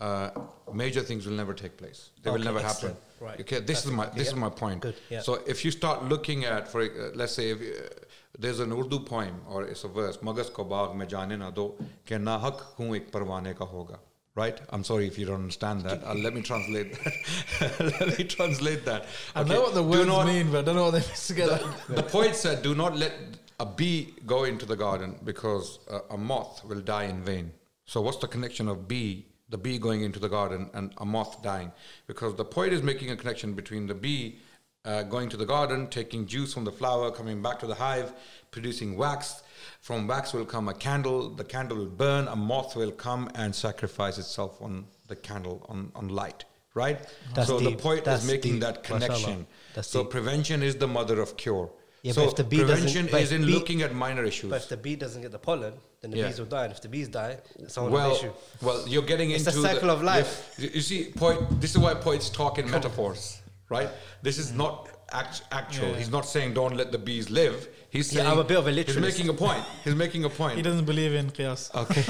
uh, 0.00 0.30
major 0.74 1.00
things 1.00 1.26
will 1.26 1.34
never 1.42 1.54
take 1.54 1.76
place. 1.76 2.10
They 2.22 2.30
will 2.30 2.40
never 2.50 2.58
excellent. 2.58 2.96
happen. 2.96 3.26
Right. 3.26 3.40
Okay, 3.40 3.60
this 3.60 3.84
is 3.86 3.92
my 3.92 4.06
this 4.06 4.26
Yeah. 4.26 4.32
is 4.32 4.34
my 4.46 4.50
point. 4.50 4.80
Good, 4.80 4.96
yeah. 5.08 5.20
So 5.20 5.34
if 5.46 5.64
you 5.64 5.70
start 5.70 6.04
looking 6.12 6.44
at, 6.44 6.66
for 6.66 6.80
uh, 6.82 7.10
let's 7.14 7.34
say, 7.38 7.50
if, 7.50 7.60
uh, 7.60 7.88
there's 8.36 8.58
an 8.58 8.72
Urdu 8.72 8.98
poem 9.00 9.36
or 9.48 9.62
it's 9.64 9.84
a 9.84 9.88
verse, 9.88 10.18
Magas 10.22 10.50
ko 10.50 10.64
baag 10.64 10.96
mein 10.96 11.06
jaane 11.06 11.38
na 11.38 11.50
do, 11.52 11.66
ke 12.04 12.18
na 12.28 12.36
hak 12.46 12.58
hoon 12.78 12.96
ek 12.96 13.12
parwane 13.12 13.54
ka 13.56 13.64
hoga. 13.64 13.98
Right? 14.34 14.58
I'm 14.70 14.82
sorry 14.82 15.06
if 15.06 15.18
you 15.18 15.26
don't 15.26 15.42
understand 15.42 15.82
that. 15.82 16.02
Uh, 16.02 16.14
let 16.14 16.32
me 16.34 16.40
translate 16.40 16.98
that. 17.04 17.98
let 18.00 18.18
me 18.18 18.24
translate 18.24 18.84
that. 18.86 19.04
I 19.34 19.42
Okay, 19.42 19.52
know 19.52 19.60
what 19.60 19.74
the 19.74 19.82
words 19.82 20.06
not- 20.06 20.26
mean, 20.26 20.50
but 20.50 20.60
I 20.60 20.62
don't 20.62 20.76
know 20.76 20.84
what 20.84 20.92
they 20.92 21.00
mean 21.00 21.26
together. 21.26 21.60
the 21.90 22.02
poet 22.02 22.34
said, 22.34 22.62
"Do 22.62 22.74
not 22.74 22.96
let 22.96 23.12
a 23.60 23.66
bee 23.66 24.14
go 24.26 24.44
into 24.44 24.64
the 24.64 24.76
garden 24.76 25.16
because 25.24 25.80
uh, 25.90 26.00
a 26.10 26.16
moth 26.16 26.64
will 26.64 26.80
die 26.80 27.04
in 27.04 27.22
vain." 27.22 27.52
So, 27.84 28.00
what's 28.00 28.16
the 28.18 28.28
connection 28.28 28.68
of 28.68 28.88
bee, 28.88 29.26
the 29.50 29.58
bee 29.58 29.78
going 29.78 30.00
into 30.02 30.18
the 30.18 30.30
garden, 30.30 30.70
and 30.72 30.94
a 30.96 31.04
moth 31.04 31.42
dying? 31.42 31.70
Because 32.06 32.34
the 32.34 32.44
poet 32.46 32.72
is 32.72 32.82
making 32.82 33.10
a 33.10 33.16
connection 33.16 33.52
between 33.52 33.86
the 33.86 33.94
bee 33.94 34.38
uh, 34.86 35.02
going 35.02 35.28
to 35.28 35.36
the 35.36 35.44
garden, 35.46 35.88
taking 35.88 36.26
juice 36.26 36.54
from 36.54 36.64
the 36.64 36.72
flower, 36.72 37.10
coming 37.10 37.42
back 37.42 37.58
to 37.58 37.66
the 37.66 37.74
hive, 37.74 38.14
producing 38.50 38.96
wax. 38.96 39.42
From 39.82 40.06
wax 40.06 40.32
will 40.32 40.44
come 40.44 40.68
a 40.68 40.74
candle. 40.74 41.28
The 41.28 41.42
candle 41.42 41.76
will 41.76 41.86
burn. 41.86 42.28
A 42.28 42.36
moth 42.36 42.76
will 42.76 42.92
come 42.92 43.28
and 43.34 43.52
sacrifice 43.52 44.16
itself 44.16 44.62
on 44.62 44.86
the 45.08 45.16
candle 45.16 45.66
on, 45.68 45.90
on 45.96 46.08
light. 46.08 46.44
Right. 46.74 47.00
That's 47.34 47.48
so 47.48 47.58
the 47.58 47.70
deep. 47.70 47.80
poet 47.80 48.04
That's 48.04 48.22
is 48.22 48.30
making 48.30 48.52
deep. 48.52 48.60
that 48.62 48.84
connection. 48.84 49.46
So 49.80 50.02
deep. 50.04 50.10
prevention 50.12 50.62
is 50.62 50.76
the 50.76 50.86
mother 50.86 51.20
of 51.20 51.36
cure. 51.36 51.68
Yeah, 52.02 52.12
so 52.12 52.22
but 52.22 52.30
if 52.30 52.36
the 52.36 52.44
bee 52.44 52.58
prevention 52.58 53.08
but 53.10 53.22
is 53.22 53.32
in 53.32 53.42
bee- 53.44 53.52
looking 53.52 53.82
at 53.82 53.92
minor 53.92 54.24
issues. 54.24 54.50
But 54.50 54.62
if 54.62 54.68
the 54.68 54.76
bee 54.76 54.94
doesn't 54.96 55.20
get 55.20 55.32
the 55.32 55.38
pollen, 55.38 55.74
then 56.00 56.12
the 56.12 56.18
Yeah. 56.18 56.28
bees 56.28 56.38
will 56.38 56.46
die. 56.46 56.64
And 56.64 56.72
if 56.72 56.80
the 56.80 56.88
bees 56.88 57.08
die, 57.08 57.38
it's 57.56 57.74
someone 57.74 57.92
well, 57.92 58.14
issue. 58.14 58.32
well, 58.62 58.88
you're 58.88 59.02
getting 59.02 59.32
It's 59.32 59.46
into 59.46 59.60
the 59.60 59.68
cycle 59.68 59.90
of 59.90 60.02
life. 60.02 60.54
You, 60.58 60.70
you 60.74 60.80
see, 60.80 61.10
poet, 61.10 61.38
this 61.60 61.72
is 61.72 61.78
why 61.78 61.94
poets 61.94 62.30
talk 62.30 62.58
in 62.58 62.70
metaphors, 62.70 63.42
right? 63.68 63.88
This 64.22 64.38
is 64.38 64.52
not 64.52 64.88
act, 65.12 65.42
actual. 65.50 65.88
Yeah. 65.88 65.98
He's 65.98 66.10
not 66.10 66.24
saying 66.24 66.54
don't 66.54 66.76
let 66.76 66.92
the 66.92 66.98
bees 66.98 67.30
live. 67.30 67.68
He's 67.92 68.10
Yeah, 68.10 68.30
I'm 68.32 68.38
a 68.38 68.44
bit 68.44 68.56
of 68.56 68.66
a 68.66 68.72
He's 68.72 68.96
making 68.96 69.28
a 69.28 69.34
point. 69.34 69.62
He's 69.84 69.94
making 69.94 70.24
a 70.24 70.30
point. 70.30 70.56
He 70.56 70.62
doesn't 70.62 70.86
believe 70.86 71.12
in 71.12 71.30
qiyas. 71.30 71.62
Okay. 71.82 72.04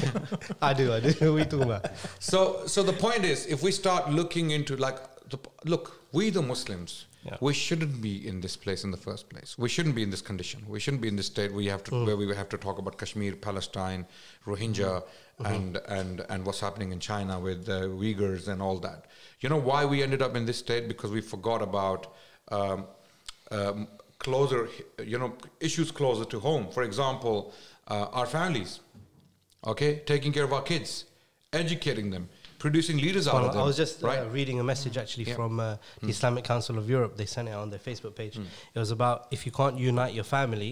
I 0.62 0.72
do, 0.72 0.92
I 0.92 1.00
do. 1.00 1.08
what 1.18 1.22
are 1.22 1.38
you 1.40 1.44
talking 1.44 1.62
about? 1.64 1.86
So, 2.20 2.66
so 2.66 2.84
the 2.84 2.92
point 2.92 3.24
is, 3.24 3.46
if 3.46 3.64
we 3.64 3.72
start 3.72 4.08
looking 4.08 4.52
into 4.52 4.76
like, 4.76 4.98
the, 5.28 5.38
look, 5.64 6.00
we 6.12 6.30
the 6.30 6.42
Muslims, 6.52 7.06
Yeah. 7.24 7.36
we 7.48 7.52
shouldn't 7.64 7.96
be 8.00 8.14
in 8.30 8.36
this 8.44 8.56
place 8.64 8.80
in 8.86 8.90
the 8.96 9.02
first 9.08 9.24
place. 9.32 9.50
We 9.64 9.68
shouldn't 9.74 9.96
be 10.00 10.04
in 10.06 10.10
this 10.14 10.22
condition. 10.30 10.58
We 10.74 10.78
shouldn't 10.84 11.02
be 11.06 11.08
in 11.12 11.16
this 11.20 11.26
state 11.34 11.50
where, 11.54 11.64
you 11.66 11.70
have 11.76 11.84
to, 11.88 11.90
Mm. 11.92 12.06
where 12.06 12.16
we 12.20 12.24
have 12.42 12.48
to 12.54 12.58
talk 12.66 12.78
about 12.82 12.94
Kashmir, 13.02 13.34
Palestine, 13.48 14.06
Rohingya, 14.46 14.94
Mm-hmm. 15.02 15.54
and, 15.54 15.76
and, 15.98 16.14
and 16.32 16.46
what's 16.46 16.60
happening 16.60 16.90
in 16.92 17.00
China 17.00 17.34
with 17.40 17.60
the 17.70 17.80
Uyghurs 18.02 18.46
and 18.52 18.60
all 18.66 18.78
that. 18.88 19.06
You 19.40 19.48
know 19.52 19.62
why 19.70 19.80
we 19.92 19.96
ended 20.06 20.22
up 20.26 20.36
in 20.36 20.44
this 20.50 20.58
state? 20.58 20.86
Because 20.92 21.10
we 21.10 21.22
forgot 21.34 21.60
about 21.62 22.02
um, 22.58 22.84
um, 23.50 23.88
closer, 24.26 24.68
you 25.12 25.18
know, 25.18 25.30
issues 25.60 25.90
closer 25.90 26.24
to 26.32 26.38
home. 26.48 26.64
For 26.76 26.82
example, 26.84 27.52
uh, 27.88 28.18
our 28.18 28.26
families, 28.26 28.80
okay, 29.72 29.92
taking 30.12 30.32
care 30.32 30.44
of 30.44 30.52
our 30.52 30.62
kids, 30.62 30.90
educating 31.52 32.10
them, 32.10 32.28
producing 32.58 32.96
leaders 32.98 33.26
out 33.28 33.42
of 33.44 33.52
them. 33.52 33.62
I 33.62 33.64
was 33.64 33.76
just 33.76 34.02
uh, 34.04 34.26
reading 34.38 34.60
a 34.60 34.64
message 34.72 34.96
actually 35.02 35.24
Yeah. 35.30 35.34
from 35.40 35.58
uh, 35.60 35.76
the 36.00 36.08
Islamic 36.16 36.44
Council 36.44 36.78
of 36.78 36.88
Europe. 36.88 37.16
They 37.16 37.26
sent 37.26 37.48
it 37.48 37.56
on 37.64 37.68
their 37.70 37.80
Facebook 37.88 38.14
page. 38.14 38.36
Hmm. 38.36 38.44
It 38.74 38.78
was 38.84 38.90
about 38.98 39.16
if 39.36 39.44
you 39.46 39.52
can't 39.60 39.76
unite 39.90 40.14
your 40.14 40.24
family, 40.38 40.70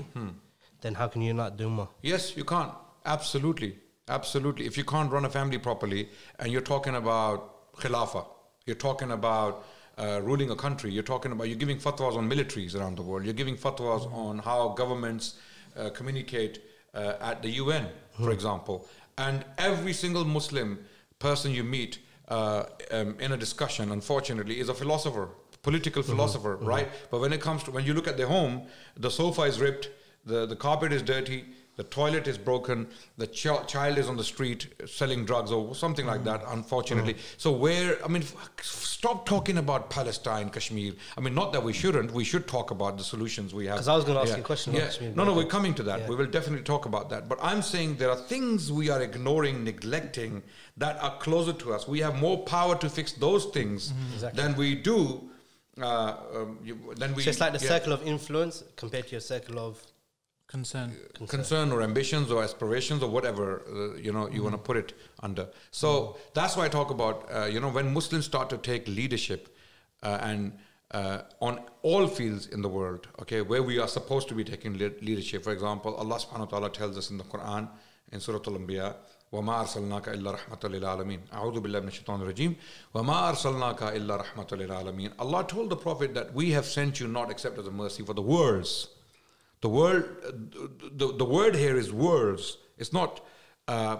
then 0.83 0.95
how 0.95 1.09
can 1.09 1.21
you 1.23 1.29
unite 1.29 1.59
the 1.59 1.65
ummah? 1.65 1.89
Yes, 2.03 2.37
you 2.37 2.45
can't. 2.45 2.73
Absolutely. 3.05 3.73
Absolutely. 4.09 4.65
If 4.71 4.77
you 4.79 4.85
can't 4.85 5.11
run 5.17 5.25
a 5.25 5.31
family 5.39 5.59
properly 5.59 6.09
and 6.39 6.47
you're 6.53 6.69
talking 6.75 6.95
about 7.03 7.39
khilafah, 7.81 8.25
you're 8.67 8.83
talking 8.89 9.11
about 9.11 9.53
uh, 10.01 10.21
ruling 10.23 10.51
a 10.51 10.57
country, 10.57 10.91
you're 10.91 11.03
talking 11.03 11.33
about, 11.33 11.49
you're 11.49 11.59
giving 11.59 11.77
fatwas 11.77 12.17
on 12.17 12.29
militaries 12.29 12.75
around 12.75 12.97
the 12.97 13.03
world, 13.03 13.25
you're 13.25 13.35
giving 13.35 13.57
fatwas 13.57 14.11
on 14.13 14.39
how 14.39 14.69
governments 14.71 15.35
uh, 15.77 15.91
communicate 15.91 16.63
uh, 16.95 17.15
at 17.21 17.43
the 17.43 17.51
UN, 17.51 17.87
for 18.19 18.31
example. 18.31 18.89
And 19.19 19.45
every 19.59 19.93
single 19.93 20.25
Muslim 20.25 20.79
person 21.19 21.53
you 21.53 21.65
meet 21.65 21.99
uh, 22.29 22.65
um, 22.91 23.17
in 23.21 23.33
a 23.33 23.37
discussion, 23.37 23.93
unfortunately, 23.93 24.59
is 24.59 24.69
a 24.69 24.75
philosopher, 24.75 25.29
political 25.63 26.03
philosopher, 26.03 26.57
right? 26.57 26.89
But 27.11 27.21
when 27.21 27.33
it 27.33 27.41
comes 27.41 27.63
to, 27.65 27.71
when 27.71 27.85
you 27.85 27.93
look 27.93 28.09
at 28.09 28.17
their 28.17 28.29
home, 28.29 28.63
the 28.97 29.11
sofa 29.11 29.43
is 29.43 29.61
ripped, 29.61 29.91
the, 30.25 30.47
the 30.47 30.57
carpet 30.57 30.93
is 30.93 31.03
dirty, 31.03 31.45
the 31.77 31.85
toilet 31.85 32.27
is 32.29 32.37
broken, 32.37 32.87
the 33.17 33.27
ch- 33.27 33.47
child 33.67 33.97
is 33.97 34.07
on 34.09 34.17
the 34.17 34.25
street 34.25 34.67
selling 34.87 35.25
drugs 35.25 35.51
or 35.51 35.75
something 35.75 36.05
like 36.05 36.25
that, 36.25 36.43
unfortunately. 36.49 37.17
So, 37.39 37.53
where, 37.53 38.05
I 38.05 38.09
mean, 38.09 38.23
f- 38.23 38.37
stop 38.61 39.25
talking 39.25 39.57
about 39.57 39.89
Palestine, 39.89 40.51
Kashmir. 40.51 40.93
I 41.17 41.21
mean, 41.21 41.35
not 41.35 41.53
that 41.55 41.63
we 41.63 41.73
shouldn't, 41.73 42.13
we 42.13 42.23
should 42.25 42.47
talk 42.47 42.71
about 42.71 42.99
the 42.99 43.05
solutions 43.05 43.55
we 43.55 43.65
have. 43.67 43.77
Because 43.77 43.89
I 43.89 43.97
was 43.97 44.05
gonna 44.05 44.21
ask 44.21 44.35
you 44.37 44.43
a 44.43 44.45
question 44.45 44.75
on 44.75 44.81
Yeah. 44.81 44.87
Kashmir, 44.89 45.13
No, 45.17 45.25
no, 45.25 45.33
we're 45.33 45.47
coming 45.47 45.73
to 45.75 45.83
that. 45.85 46.01
Yeah. 46.01 46.09
We 46.09 46.17
will 46.17 46.27
definitely 46.27 46.65
talk 46.65 46.85
about 46.85 47.09
that. 47.11 47.29
But 47.31 47.39
I'm 47.41 47.63
saying 47.63 47.97
there 47.97 48.11
are 48.11 48.17
things 48.35 48.71
we 48.71 48.91
are 48.91 49.01
ignoring, 49.01 49.65
neglecting 49.65 50.43
that 50.77 51.03
are 51.03 51.17
closer 51.19 51.55
to 51.55 51.73
us. 51.73 51.89
We 51.89 52.01
have 52.01 52.17
more 52.21 52.39
power 52.45 52.77
to 52.77 52.89
fix 52.91 53.13
those 53.13 53.47
things 53.47 53.93
Mm-hmm. 53.93 54.15
Exactly. 54.15 54.43
than 54.43 54.57
we 54.57 54.75
do. 54.75 55.31
Uh, 55.81 56.17
um, 56.35 56.59
you, 56.63 56.77
than 56.97 57.15
we. 57.15 57.23
So 57.23 57.31
it's 57.31 57.41
like 57.41 57.55
the 57.59 57.65
yeah, 57.65 57.69
circle 57.71 57.93
of 57.95 58.07
influence 58.07 58.63
compared 58.77 59.07
to 59.07 59.13
your 59.13 59.21
circle 59.23 59.59
of 59.59 59.81
Concern. 60.50 60.92
concern. 61.14 61.28
concern 61.28 61.72
or 61.72 61.82
ambitions 61.82 62.32
or 62.32 62.44
aspirations 62.44 63.02
or 63.02 63.10
whatever 63.10 63.64
uh, 63.68 63.98
you 63.98 64.12
know 64.14 64.30
you 64.30 64.44
want 64.44 64.54
to 64.54 64.60
put 64.60 64.78
it 64.78 64.94
under. 65.22 65.48
So 65.72 66.18
that's 66.36 66.56
why 66.56 66.66
I 66.66 66.70
talk 66.70 66.92
about 66.92 67.28
uh, 67.34 67.46
you 67.46 67.60
know 67.60 67.70
when 67.70 67.94
Muslims 67.94 68.26
start 68.26 68.50
to 68.52 68.58
take 68.58 68.88
leadership 68.88 69.56
uh, 70.04 70.20
and 70.22 70.54
uh, 70.92 71.22
on 71.42 71.60
all 71.82 72.08
fields 72.08 72.48
in 72.48 72.62
the 72.62 72.70
world, 72.70 73.08
okay, 73.22 73.42
where 73.42 73.64
we 73.64 73.80
are 73.80 73.88
supposed 73.88 74.28
to 74.30 74.36
be 74.36 74.44
taking 74.44 74.78
le- 74.78 74.92
leadership. 75.02 75.44
For 75.44 75.52
example, 75.52 75.96
Allah 75.96 76.20
Subhanahu 76.20 76.52
wa 76.52 76.60
Taala 76.60 76.72
tells 76.72 76.96
us 76.98 77.10
in 77.10 77.18
the 77.18 77.24
Quran 77.24 77.68
in 78.12 78.20
Surah 78.20 78.40
Al-Anbiya. 78.48 78.96
وما 79.34 79.62
أرسلناك 79.62 80.10
إلا 80.10 80.32
رحمة 80.32 80.60
للعالمين 80.64 81.22
أعوذ 81.34 81.60
بالله 81.60 81.80
من 81.80 81.88
الشيطان 81.88 82.22
الرجيم 82.22 82.56
وما 82.94 83.30
أرسلناك 83.30 83.84
إلا 83.84 84.16
رحمة 84.16 84.48
للعالمين 84.52 85.12
Allah 85.20 85.44
told 85.48 85.70
the 85.70 85.76
Prophet 85.76 86.14
that 86.14 86.34
we 86.34 86.52
have 86.52 86.66
sent 86.66 87.00
you 87.00 87.08
not 87.08 87.32
except 87.32 87.58
as 87.58 87.68
a 87.68 87.72
mercy 87.72 88.04
for 88.04 88.14
the 88.14 88.22
worlds 88.22 88.88
the 89.61 89.69
word, 89.69 90.05
the, 90.93 91.13
the 91.17 91.25
word 91.25 91.55
here 91.55 91.77
is 91.77 91.93
worlds. 91.93 92.59
It's 92.79 92.93
not 92.93 93.25
uh, 93.69 93.99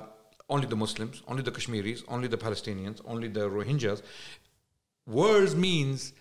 only 0.49 0.67
the 0.67 0.77
Muslims, 0.77 1.23
only 1.29 1.43
the 1.43 1.51
Kashmiris, 1.51 2.03
only 2.09 2.29
the 2.29 2.39
Palestinians, 2.39 3.01
only 3.05 3.29
the 3.29 3.49
Rohingyas. 3.49 4.03
Worlds 5.07 5.55
means 5.55 6.13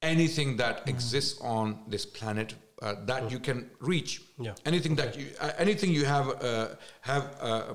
anything 0.00 0.56
that 0.56 0.88
exists 0.88 1.40
on 1.40 1.80
this 1.88 2.04
planet 2.06 2.54
uh, 2.82 2.94
that 3.04 3.30
you 3.30 3.38
can 3.38 3.70
reach. 3.80 4.22
Yeah. 4.38 4.54
Anything 4.64 4.96
that 4.96 5.16
you, 5.18 5.28
uh, 5.40 5.52
anything 5.58 5.90
you 5.90 6.04
have 6.04 6.42
uh, 6.42 6.68
have 7.00 7.36
uh, 7.40 7.74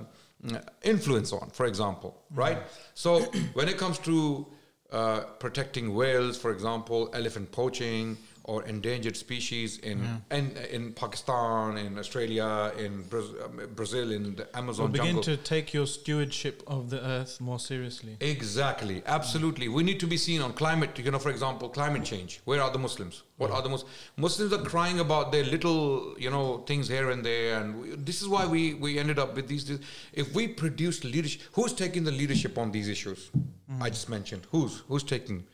influence 0.84 1.32
on. 1.32 1.50
For 1.52 1.66
example, 1.66 2.24
right? 2.32 2.60
So 2.94 3.22
when 3.54 3.68
it 3.70 3.78
comes 3.78 4.00
to 4.00 4.48
uh, 4.92 5.22
protecting 5.40 5.94
whales, 5.94 6.38
for 6.38 6.52
example, 6.52 7.10
elephant 7.14 7.52
poaching 7.52 8.18
or 8.48 8.64
endangered 8.64 9.16
species 9.18 9.78
in 9.80 10.00
in, 10.32 10.46
in 10.76 10.94
Pakistan, 10.94 11.78
in 11.78 11.98
Australia, 12.00 12.72
in 12.86 13.04
Braz- 13.04 13.36
um, 13.46 13.60
Brazil, 13.76 14.12
in 14.18 14.36
the 14.36 14.46
Amazon 14.58 14.92
begin 14.92 15.08
jungle. 15.08 15.24
to 15.24 15.36
take 15.38 15.74
your 15.74 15.86
stewardship 15.86 16.64
of 16.66 16.90
the 16.90 17.00
earth 17.06 17.40
more 17.42 17.60
seriously. 17.60 18.16
Exactly, 18.22 19.04
absolutely. 19.06 19.68
We 19.68 19.84
need 19.84 20.00
to 20.00 20.08
be 20.08 20.18
seen 20.18 20.42
on 20.42 20.54
climate. 20.54 20.98
You 20.98 21.12
know, 21.12 21.20
for 21.20 21.30
example, 21.30 21.68
climate 21.70 22.06
change. 22.06 22.40
Where 22.46 22.62
are 22.62 22.72
the 22.72 22.80
Muslims? 22.80 23.24
What 23.36 23.52
are 23.52 23.62
the 23.62 23.70
Muslims? 23.70 23.92
Muslims 24.16 24.54
are 24.54 24.64
crying 24.74 25.00
about 25.02 25.32
their 25.34 25.44
little, 25.44 26.16
you 26.18 26.32
know, 26.32 26.46
things 26.72 26.88
here 26.88 27.10
and 27.12 27.24
there, 27.26 27.60
and 27.60 27.82
we, 27.82 27.90
this 28.12 28.22
is 28.22 28.28
why 28.36 28.46
we 28.56 28.74
we 28.86 28.98
ended 29.04 29.20
up 29.20 29.36
with 29.36 29.48
these. 29.54 29.66
these- 29.66 29.86
If 30.14 30.34
we 30.40 30.48
produce 30.64 31.04
leadership, 31.04 31.42
who's 31.60 31.74
taking 31.84 32.04
the 32.06 32.16
leadership 32.24 32.58
on 32.58 32.72
these 32.72 32.88
issues? 32.98 33.30
I 33.82 33.90
just 33.90 34.10
mentioned 34.18 34.44
who's 34.52 34.74
who's 34.88 35.04
taking 35.04 35.46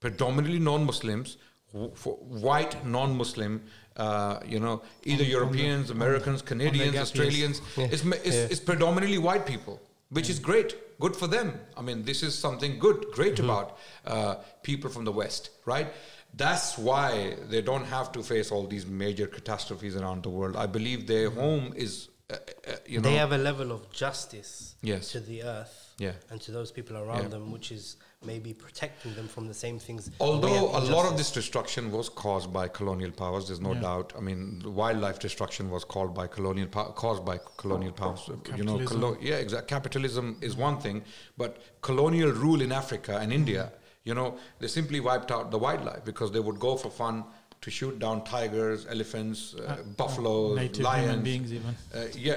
predominantly 0.00 0.58
non-Muslims, 0.58 1.36
white 1.72 2.86
non-Muslim. 2.86 3.62
Uh, 3.96 4.40
you 4.46 4.58
know, 4.58 4.80
either 5.04 5.22
Europeans, 5.22 5.90
Americans, 5.90 6.40
Canadians. 6.40 6.96
Australians. 6.96 7.60
Yeah. 7.76 7.88
It's, 7.90 8.04
it's, 8.04 8.26
Yeah. 8.26 8.46
it's 8.50 8.60
predominantly 8.60 9.18
white 9.18 9.44
people, 9.44 9.80
which 10.08 10.30
is 10.30 10.38
great. 10.38 10.98
Good 10.98 11.14
for 11.14 11.26
them. 11.26 11.60
I 11.76 11.82
mean, 11.82 12.04
this 12.04 12.22
is 12.22 12.34
something 12.34 12.78
good, 12.78 13.04
great 13.12 13.38
about 13.38 13.76
uh, 14.06 14.36
people 14.62 14.88
from 14.88 15.04
the 15.04 15.12
West, 15.12 15.50
right? 15.66 15.88
That's 16.34 16.78
why 16.78 17.36
they 17.50 17.60
don't 17.60 17.84
have 17.84 18.12
to 18.12 18.22
face 18.22 18.50
all 18.50 18.66
these 18.66 18.86
major 18.86 19.26
catastrophes 19.26 19.94
around 19.94 20.22
the 20.22 20.30
world. 20.30 20.56
I 20.56 20.64
believe 20.66 21.06
their 21.06 21.28
home 21.28 21.74
is, 21.76 22.08
uh, 22.30 22.36
uh, 22.66 22.72
you 22.86 22.98
know, 23.00 23.10
they 23.10 23.16
have 23.16 23.32
a 23.32 23.38
level 23.38 23.70
of 23.72 23.90
justice 23.92 24.74
Yes. 24.80 25.12
to 25.12 25.20
the 25.20 25.42
earth 25.42 25.94
Yeah. 25.98 26.12
and 26.30 26.40
to 26.40 26.50
those 26.52 26.72
people 26.72 26.96
around 26.96 27.24
Yeah. 27.24 27.28
them, 27.28 27.52
which 27.52 27.70
is 27.72 27.96
maybe 28.24 28.52
protecting 28.52 29.14
them 29.14 29.28
from 29.28 29.46
the 29.48 29.54
same 29.54 29.78
things. 29.78 30.10
Although 30.20 30.72
have 30.72 30.88
a 30.88 30.92
lot 30.92 31.06
of 31.10 31.16
this 31.16 31.30
destruction 31.30 31.90
was 31.90 32.08
caused 32.08 32.52
by 32.52 32.68
colonial 32.68 33.10
powers, 33.10 33.46
there's 33.48 33.60
no 33.60 33.72
Yeah. 33.74 33.80
doubt. 33.80 34.12
I 34.16 34.20
mean, 34.20 34.62
wildlife 34.64 35.18
destruction 35.18 35.70
was 35.70 35.84
caused 35.84 36.14
by 36.14 36.26
colonial 36.26 36.68
pow- 36.68 36.92
caused 36.92 37.24
by 37.24 37.38
colonial 37.56 37.92
powers. 37.92 38.22
You 38.28 38.34
know, 38.34 38.40
Capitalism. 38.78 39.00
colo- 39.00 39.16
yeah, 39.20 39.36
exactly. 39.36 39.68
Capitalism 39.68 40.36
is 40.40 40.56
one 40.56 40.78
thing, 40.80 41.02
but 41.36 41.58
colonial 41.80 42.30
rule 42.32 42.60
in 42.62 42.72
Africa 42.72 43.18
and 43.18 43.32
India, 43.32 43.72
you 44.04 44.14
know, 44.14 44.36
they 44.58 44.68
simply 44.68 45.00
wiped 45.00 45.30
out 45.30 45.50
the 45.50 45.58
wildlife 45.58 46.04
because 46.04 46.32
they 46.32 46.40
would 46.40 46.58
go 46.58 46.76
for 46.76 46.90
fun 46.90 47.24
to 47.60 47.70
shoot 47.70 47.96
down 48.00 48.24
tigers, 48.24 48.86
elephants, 48.90 49.54
uh, 49.54 49.62
Uh, 49.62 49.76
buffaloes, 49.96 50.56
native 50.56 50.80
lions. 50.82 51.06
human 51.06 51.22
beings 51.22 51.52
even. 51.52 51.76
Uh, 51.94 52.06
yeah, 52.16 52.34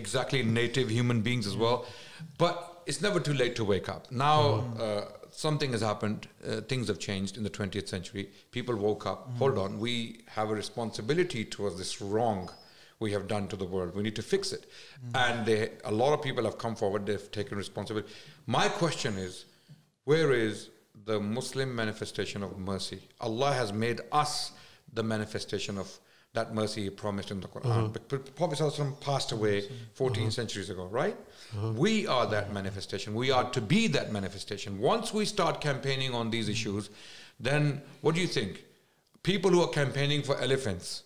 exactly. 0.00 0.42
Native 0.42 0.88
human 0.90 1.20
beings 1.20 1.46
as 1.46 1.54
well. 1.54 1.84
But 2.38 2.77
it's 2.88 3.02
never 3.02 3.20
too 3.20 3.34
late 3.34 3.54
to 3.56 3.64
wake 3.64 3.88
up. 3.88 4.10
Now, 4.10 4.64
uh, 4.80 5.04
something 5.30 5.72
has 5.72 5.82
happened. 5.82 6.26
Uh, 6.46 6.62
things 6.62 6.88
have 6.88 6.98
changed 6.98 7.36
in 7.36 7.44
the 7.44 7.50
20th 7.50 7.86
century. 7.86 8.30
People 8.50 8.76
woke 8.76 9.06
up. 9.06 9.30
Hold 9.38 9.58
on. 9.58 9.78
We 9.78 10.22
have 10.28 10.50
a 10.50 10.54
responsibility 10.54 11.44
towards 11.44 11.76
this 11.76 12.00
wrong 12.00 12.50
we 12.98 13.12
have 13.12 13.28
done 13.28 13.46
to 13.48 13.56
the 13.56 13.64
world. 13.64 13.94
We 13.94 14.02
need 14.02 14.16
to 14.16 14.22
fix 14.22 14.52
it. 14.52 14.64
And 15.14 15.46
they, 15.46 15.70
a 15.84 15.92
lot 15.92 16.14
of 16.14 16.22
people 16.22 16.44
have 16.44 16.58
come 16.58 16.74
forward. 16.74 17.06
They've 17.06 17.30
taken 17.30 17.56
responsibility. 17.58 18.12
My 18.46 18.68
question 18.68 19.16
is, 19.18 19.44
where 20.04 20.32
is 20.32 20.70
the 21.04 21.20
Muslim 21.20 21.76
manifestation 21.76 22.42
of 22.42 22.58
mercy? 22.58 23.00
Allah 23.20 23.52
has 23.52 23.72
made 23.72 24.00
us 24.10 24.52
the 24.94 25.02
manifestation 25.02 25.78
of 25.78 25.98
that 26.38 26.54
mercy 26.54 26.84
He 26.84 26.90
promised 26.90 27.30
in 27.34 27.40
the 27.40 27.48
Quran. 27.48 27.92
But 27.92 28.08
But 28.08 28.34
Prophet 28.40 28.58
ﷺ 28.58 29.00
passed 29.00 29.32
away 29.32 29.56
14 29.94 30.22
uh-huh. 30.22 30.30
centuries 30.30 30.70
ago, 30.70 30.86
right? 31.00 31.16
Uh-huh. 31.56 31.72
We 31.84 32.06
are 32.06 32.26
that 32.36 32.52
manifestation. 32.52 33.14
We 33.24 33.30
are 33.30 33.46
to 33.56 33.60
be 33.74 33.82
that 33.88 34.12
manifestation. 34.18 34.78
Once 34.94 35.12
we 35.18 35.24
start 35.24 35.60
campaigning 35.60 36.14
on 36.20 36.30
these 36.30 36.48
issues, 36.56 36.90
then 37.50 37.82
what 38.02 38.14
do 38.14 38.20
you 38.20 38.30
think? 38.38 38.64
People 39.22 39.50
who 39.50 39.62
are 39.66 39.72
campaigning 39.82 40.22
for 40.22 40.36
elephants, 40.48 41.02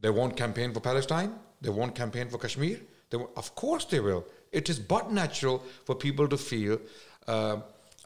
they 0.00 0.10
won't 0.10 0.36
campaign 0.44 0.72
for 0.74 0.80
Palestine. 0.80 1.32
They 1.60 1.70
won't 1.70 1.94
campaign 1.94 2.28
for 2.28 2.38
Kashmir. 2.38 2.78
They 3.10 3.16
will, 3.16 3.30
of 3.36 3.54
course 3.54 3.84
they 3.84 4.00
will. 4.00 4.24
It 4.52 4.68
is 4.72 4.78
but 4.78 5.10
natural 5.12 5.62
for 5.86 5.94
people 5.94 6.28
to 6.28 6.36
feel 6.36 6.78
uh, 7.26 7.56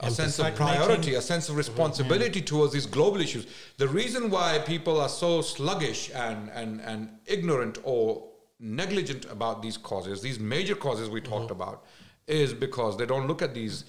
a 0.03 0.11
sense 0.11 0.39
of 0.39 0.55
priority, 0.55 1.15
a 1.15 1.23
sense 1.23 1.49
of 1.49 1.57
responsibility 1.57 2.41
towards 2.43 2.73
these 2.73 2.87
global 2.87 3.21
issues. 3.21 3.47
The 3.79 3.89
reason 3.89 4.31
why 4.31 4.59
people 4.59 5.01
are 5.01 5.09
so 5.09 5.43
sluggish 5.43 6.11
and, 6.15 6.51
and, 6.51 6.81
and 6.81 7.09
ignorant 7.27 7.79
or 7.85 8.29
negligent 8.59 9.25
about 9.27 9.63
these 9.63 9.77
causes, 9.77 10.23
these 10.23 10.39
major 10.39 10.75
causes 10.75 11.09
we 11.09 11.21
talked 11.21 11.51
about, 11.51 11.85
is 12.27 12.53
because 12.53 12.97
they 12.97 13.07
don't 13.07 13.27
look 13.27 13.43
at 13.43 13.55
these 13.55 13.85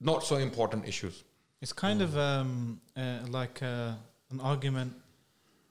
not 0.00 0.24
so 0.24 0.36
important 0.36 0.86
issues. 0.86 1.24
It's 1.60 1.72
kind 1.72 2.02
of 2.02 2.16
um, 2.16 2.80
uh, 2.96 3.18
like 3.28 3.62
uh, 3.62 3.92
an 4.30 4.40
argument 4.40 4.94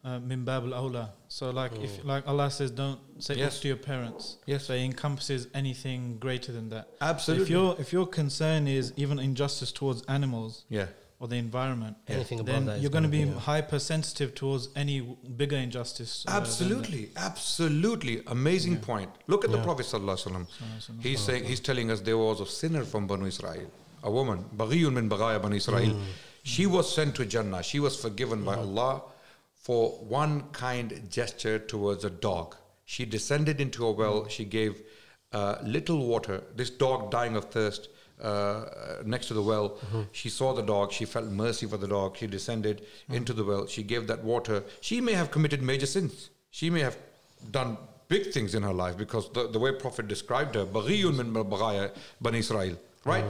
Uh, 0.05 0.19
min 0.19 0.45
bab 0.45 0.63
al-awla. 0.63 1.09
So 1.27 1.49
like 1.49 1.71
if 1.81 1.99
oh. 2.03 2.07
like 2.07 2.25
Allah 2.27 2.49
says 2.49 2.71
don't 2.71 2.99
say 3.19 3.33
Yes. 3.35 3.39
yes. 3.53 3.59
to 3.61 3.67
your 3.67 3.77
parents. 3.77 4.37
Yes. 4.45 4.65
So 4.67 4.73
it 4.73 4.81
encompasses 4.83 5.47
anything 5.53 6.17
greater 6.19 6.51
than 6.53 6.69
that. 6.69 6.87
So 6.99 7.05
Absolutely. 7.05 7.43
if 7.43 7.49
your 7.49 7.75
if 7.79 7.91
your 7.91 8.05
concern 8.07 8.67
is 8.67 8.93
even 8.95 9.19
injustice 9.19 9.71
towards 9.71 10.03
animals 10.07 10.63
Yeah. 10.69 10.85
or 11.19 11.27
the 11.27 11.35
environment, 11.35 11.97
Anything 12.07 12.39
above 12.39 12.53
then 12.53 12.65
that 12.67 12.75
is 12.77 12.83
you're 12.83 12.91
going 12.91 13.03
to 13.03 13.09
be 13.09 13.25
be, 13.25 13.31
yeah. 13.31 13.39
hypersensitive 13.39 14.33
towards 14.35 14.69
any 14.77 14.99
w- 14.99 15.17
bigger 15.35 15.57
injustice. 15.57 16.23
uh. 16.27 16.31
Absolutely, 16.41 17.09
absolutely, 17.17 18.21
amazing 18.27 18.77
point. 18.77 19.09
Look 19.27 19.43
at 19.43 19.51
the 19.51 19.61
Prophet 19.67 19.85
sallallahu 19.87 20.19
alaihi 20.23 20.45
wasallam. 20.47 21.01
He's 21.01 21.19
saying 21.19 21.43
he's 21.45 21.59
telling 21.59 21.91
us 21.91 21.99
there 22.01 22.17
was 22.19 22.39
a 22.39 22.45
sinner 22.45 22.83
from 22.85 23.07
Banu 23.07 23.25
Israel, 23.25 23.67
a 24.03 24.11
woman, 24.11 24.45
Baghiyun 24.55 24.93
min 24.93 25.09
Baghaya 25.09 25.41
Banu 25.41 25.55
Israel. 25.57 25.91
Mm. 25.91 26.01
She 26.43 26.65
was 26.65 26.85
sent 26.97 27.15
to 27.15 27.25
Jannah. 27.25 27.61
She 27.61 27.79
was 27.81 27.99
forgiven 27.99 28.45
by 28.45 28.55
mm. 28.55 28.59
Allah 28.65 29.01
for 29.67 29.89
one 30.19 30.43
kind 30.53 30.89
gesture 31.09 31.59
towards 31.59 32.05
a 32.05 32.09
dog. 32.09 32.55
She 32.85 33.03
descended 33.03 33.59
into 33.59 33.85
a 33.85 33.91
well. 33.91 34.25
She 34.29 34.45
gave 34.45 34.81
uh, 35.33 35.55
little 35.61 36.07
water. 36.07 36.37
This 36.55 36.69
dog 36.69 37.11
dying 37.11 37.35
of 37.35 37.45
thirst. 37.55 37.89
Uh, 38.29 39.01
next 39.13 39.27
to 39.27 39.33
the 39.39 39.43
well, 39.51 39.67
she 40.19 40.29
saw 40.29 40.53
the 40.59 40.63
dog. 40.63 40.93
She 40.93 41.03
felt 41.15 41.27
mercy 41.45 41.65
for 41.67 41.75
the 41.83 41.89
dog. 41.97 42.15
She 42.15 42.27
descended 42.27 42.85
into 43.09 43.33
the 43.33 43.43
well. 43.43 43.67
She 43.67 43.83
gave 43.83 44.07
that 44.07 44.23
water. 44.23 44.63
She 44.79 45.01
may 45.01 45.15
have 45.21 45.31
committed 45.31 45.61
major 45.61 45.85
sins. 45.85 46.29
She 46.49 46.69
may 46.69 46.79
have 46.79 46.97
done 47.51 47.77
big 48.07 48.31
things 48.31 48.55
in 48.55 48.63
her 48.63 48.73
life 48.73 48.97
because 48.97 49.29
the, 49.33 49.49
the 49.49 49.59
way 49.59 49.73
Prophet 49.73 50.07
described 50.07 50.55
her, 50.55 50.65
"Baghiyun 50.65 51.15
min 51.17 51.33
Bani 52.21 52.39
Israel," 52.39 52.77
right? 53.03 53.25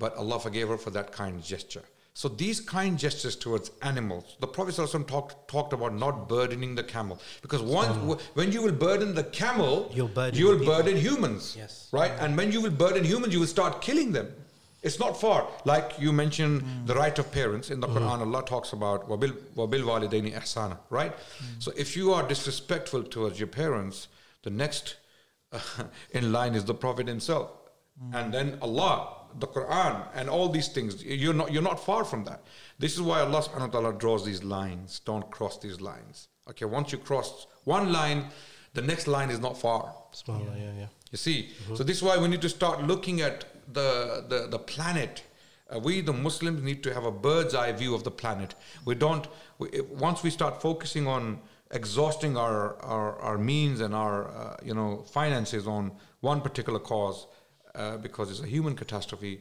But 0.00 0.16
Allah 0.16 0.40
forgave 0.40 0.68
her 0.68 0.78
for 0.78 0.90
that 0.98 1.12
kind 1.12 1.42
gesture. 1.54 1.84
So 2.16 2.28
these 2.30 2.60
kind 2.60 2.98
gestures 2.98 3.36
towards 3.36 3.70
animals, 3.82 4.36
the 4.40 4.46
Prophet 4.46 4.74
ﷺ 4.74 5.06
talked 5.06 5.48
talked 5.48 5.74
about 5.74 5.92
not 5.92 6.30
burdening 6.30 6.74
the 6.74 6.82
camel 6.82 7.18
because 7.42 7.60
once 7.60 7.94
when 8.32 8.52
you 8.52 8.62
will 8.62 8.72
burden 8.72 9.14
the 9.14 9.24
camel, 9.24 9.92
You'll 9.94 10.08
burden 10.08 10.40
you 10.40 10.46
will 10.46 10.58
people. 10.58 10.76
burden 10.76 10.96
humans, 10.96 11.54
Yes. 11.58 11.88
right? 11.92 12.12
And 12.18 12.34
when 12.34 12.52
you 12.52 12.62
will 12.62 12.70
burden 12.70 13.04
humans, 13.04 13.34
you 13.34 13.40
will 13.40 13.52
start 13.58 13.82
killing 13.82 14.12
them. 14.12 14.32
It's 14.82 14.98
not 14.98 15.20
far. 15.20 15.46
Like 15.66 15.92
you 15.98 16.10
mentioned, 16.10 16.62
mm. 16.62 16.86
the 16.86 16.94
right 16.94 17.18
of 17.18 17.30
parents 17.32 17.70
in 17.70 17.80
the 17.80 17.86
mm. 17.86 17.98
Quran, 17.98 18.20
Allah 18.26 18.42
talks 18.46 18.72
about 18.72 19.06
wabil 19.10 19.36
wabil 19.54 19.84
walidaini 19.90 20.32
ihsana, 20.40 20.78
right? 20.88 21.14
Mm. 21.14 21.62
So 21.64 21.70
if 21.76 21.98
you 21.98 22.14
are 22.14 22.26
disrespectful 22.26 23.02
towards 23.02 23.38
your 23.38 23.52
parents, 23.62 24.08
the 24.42 24.54
next 24.64 24.96
uh, 25.52 25.60
in 26.12 26.32
line 26.32 26.54
is 26.54 26.64
the 26.64 26.78
Prophet 26.86 27.08
himself, 27.08 27.50
and 28.14 28.32
then 28.32 28.58
Allah, 28.62 29.16
the 29.38 29.46
Quran, 29.46 30.06
and 30.14 30.28
all 30.28 30.48
these 30.48 30.68
things. 30.68 31.04
You're 31.04 31.34
not 31.34 31.52
you're 31.52 31.62
not 31.62 31.80
far 31.84 32.04
from 32.04 32.24
that. 32.24 32.42
This 32.78 32.94
is 32.94 33.02
why 33.02 33.20
Allah 33.20 33.42
Subhanahu 33.42 33.72
wa 33.72 33.80
Taala 33.80 33.98
draws 33.98 34.24
these 34.24 34.42
lines. 34.42 35.00
Don't 35.04 35.30
cross 35.30 35.58
these 35.58 35.80
lines. 35.80 36.28
Okay, 36.50 36.64
once 36.64 36.92
you 36.92 36.98
cross 36.98 37.46
one 37.64 37.92
line, 37.92 38.26
the 38.74 38.82
next 38.82 39.06
line 39.06 39.30
is 39.30 39.40
not 39.40 39.58
far. 39.58 39.94
Subhanallah, 40.12 40.58
yeah, 40.58 40.72
yeah. 40.78 40.86
You 41.10 41.18
see, 41.18 41.50
so 41.74 41.82
this 41.82 41.96
is 41.98 42.02
why 42.02 42.18
we 42.18 42.28
need 42.28 42.42
to 42.42 42.48
start 42.48 42.82
looking 42.82 43.20
at 43.20 43.44
the 43.72 44.24
the, 44.28 44.48
the 44.48 44.58
planet. 44.58 45.22
Uh, 45.68 45.80
we, 45.80 46.00
the 46.00 46.12
Muslims, 46.12 46.62
need 46.62 46.84
to 46.84 46.94
have 46.94 47.04
a 47.04 47.10
bird's 47.10 47.52
eye 47.52 47.72
view 47.72 47.92
of 47.94 48.04
the 48.04 48.10
planet. 48.10 48.54
We 48.84 48.94
don't. 48.94 49.26
We, 49.58 49.80
once 49.90 50.22
we 50.22 50.30
start 50.30 50.62
focusing 50.62 51.06
on 51.08 51.40
exhausting 51.72 52.36
our 52.36 52.76
our, 52.82 53.18
our 53.18 53.38
means 53.38 53.80
and 53.80 53.94
our 53.94 54.28
uh, 54.28 54.56
you 54.64 54.74
know 54.74 55.04
finances 55.10 55.66
on 55.66 55.92
one 56.20 56.40
particular 56.40 56.78
cause, 56.78 57.26
uh, 57.76 57.96
because 57.98 58.30
it's 58.30 58.40
a 58.40 58.46
human 58.46 58.74
catastrophe. 58.74 59.40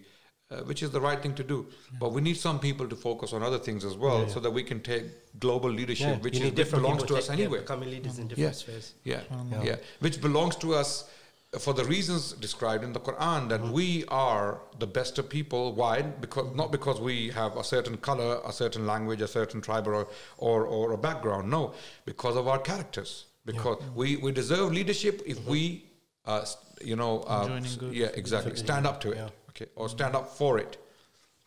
Uh, 0.52 0.58
which 0.70 0.84
is 0.84 0.92
the 0.92 1.02
right 1.02 1.24
thing 1.24 1.34
to 1.34 1.44
do, 1.44 1.66
but 2.00 2.14
we 2.14 2.22
need 2.22 2.38
some 2.38 2.60
people 2.60 2.88
to 2.88 2.96
focus 2.96 3.34
on 3.34 3.42
other 3.42 3.58
things 3.58 3.84
as 3.84 3.98
well, 3.98 4.30
so 4.30 4.40
that 4.40 4.52
we 4.52 4.62
can 4.62 4.80
take 4.80 5.06
global 5.40 5.72
leadership, 5.72 6.18
Yeah, 6.18 6.18
which, 6.18 6.40
is, 6.40 6.54
which 6.54 6.70
belongs 6.70 7.04
to 7.06 7.16
us 7.16 7.32
anyway. 7.32 7.62
becoming 7.62 7.90
leaders 7.90 8.20
in 8.20 8.28
mm-hmm. 8.28 8.40
Yeah. 8.40 8.50
different 8.50 8.56
spheres. 8.56 8.94
Yeah, 9.04 9.22
SubhanAllah. 9.22 9.66
yeah, 9.66 9.76
which 10.02 10.22
belongs 10.22 10.56
to 10.58 10.76
us 10.76 11.10
for 11.58 11.74
the 11.74 11.84
reasons 11.86 12.34
described 12.34 12.84
in 12.84 12.94
the 12.94 13.00
Quran 13.00 13.50
that 13.50 13.62
we 13.62 14.06
are 14.10 14.62
the 14.78 14.86
best 14.86 15.18
of 15.18 15.30
people. 15.30 15.74
Why? 15.74 16.04
Because 16.04 16.56
not 16.56 16.72
because 16.72 17.02
we 17.02 17.30
have 17.30 17.58
a 17.58 17.64
certain 17.64 17.98
color, 17.98 18.40
a 18.46 18.54
certain 18.54 18.86
language, 18.86 19.22
a 19.22 19.28
certain 19.28 19.62
tribe, 19.62 19.88
or 19.88 20.08
or, 20.38 20.68
or 20.68 20.92
a 20.92 20.98
background. 20.98 21.50
No, 21.50 21.74
because 22.06 22.36
of 22.36 22.48
our 22.48 22.60
characters. 22.60 23.26
Because 23.46 23.78
we, 23.94 24.18
we 24.18 24.32
deserve 24.32 24.74
leadership 24.74 25.22
if 25.24 25.46
we, 25.46 25.85
uh, 26.26 26.46
you 26.82 26.96
know, 26.96 27.22
uh, 27.22 27.48
Joining 27.48 27.76
good. 27.78 27.94
yeah, 27.94 28.08
exactly, 28.14 28.56
stand 28.56 28.88
up 28.88 29.02
to 29.02 29.12
it. 29.12 29.18
Yeah. 29.18 29.30
Okay, 29.50 29.66
or 29.76 29.90
stand 29.90 30.16
up 30.16 30.30
for 30.30 30.58
it. 30.60 30.78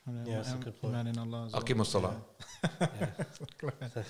And, 0.07 0.27
Yeah, 0.27 0.37
that's 0.37 0.51
a 0.51 0.55
um, 0.55 0.61
good 0.61 0.81
point. 0.81 0.95
iman 0.95 1.07
in 1.09 1.31
well. 1.31 1.51
Aqimus. 1.53 1.95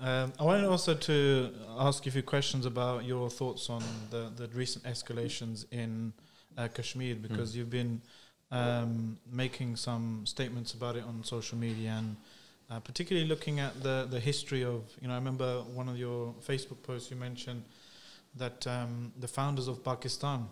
Um, 0.00 0.32
I 0.38 0.44
wanted 0.44 0.66
also 0.66 0.94
to 0.94 1.52
ask 1.76 2.06
you 2.06 2.10
a 2.10 2.12
few 2.12 2.22
questions 2.22 2.66
about 2.66 3.04
your 3.04 3.28
thoughts 3.28 3.68
on 3.68 3.82
the, 4.10 4.30
the 4.36 4.46
recent 4.54 4.84
escalations 4.84 5.64
in 5.72 6.12
uh, 6.56 6.68
Kashmir 6.68 7.16
because 7.16 7.56
you've 7.56 7.70
been 7.70 8.00
um, 8.52 9.18
making 9.30 9.74
some 9.74 10.24
statements 10.24 10.72
about 10.72 10.94
it 10.94 11.02
on 11.02 11.24
social 11.24 11.58
media 11.58 11.96
and 11.98 12.16
uh, 12.70 12.78
particularly 12.78 13.26
looking 13.26 13.58
at 13.58 13.82
the, 13.82 14.06
the 14.08 14.20
history 14.20 14.62
of, 14.62 14.84
you 15.00 15.08
know, 15.08 15.14
I 15.14 15.16
remember 15.16 15.62
one 15.74 15.88
of 15.88 15.98
your 15.98 16.32
Facebook 16.46 16.80
posts 16.82 17.10
you 17.10 17.16
mentioned 17.16 17.64
that 18.38 18.66
um, 18.66 19.12
the 19.18 19.28
founders 19.28 19.68
of 19.68 19.84
Pakistan, 19.84 20.48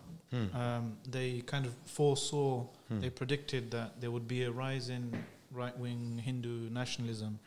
um, 0.53 0.97
they 1.09 1.41
kind 1.41 1.65
of 1.65 1.73
foresaw, 1.85 2.65
they 2.89 3.09
predicted 3.09 3.71
that 3.71 3.99
there 4.01 4.11
would 4.11 4.27
be 4.27 4.43
a 4.43 4.51
rise 4.51 4.89
in 4.89 5.11
right-wing 5.51 6.21
Hindu 6.23 6.69
nationalism. 6.69 7.39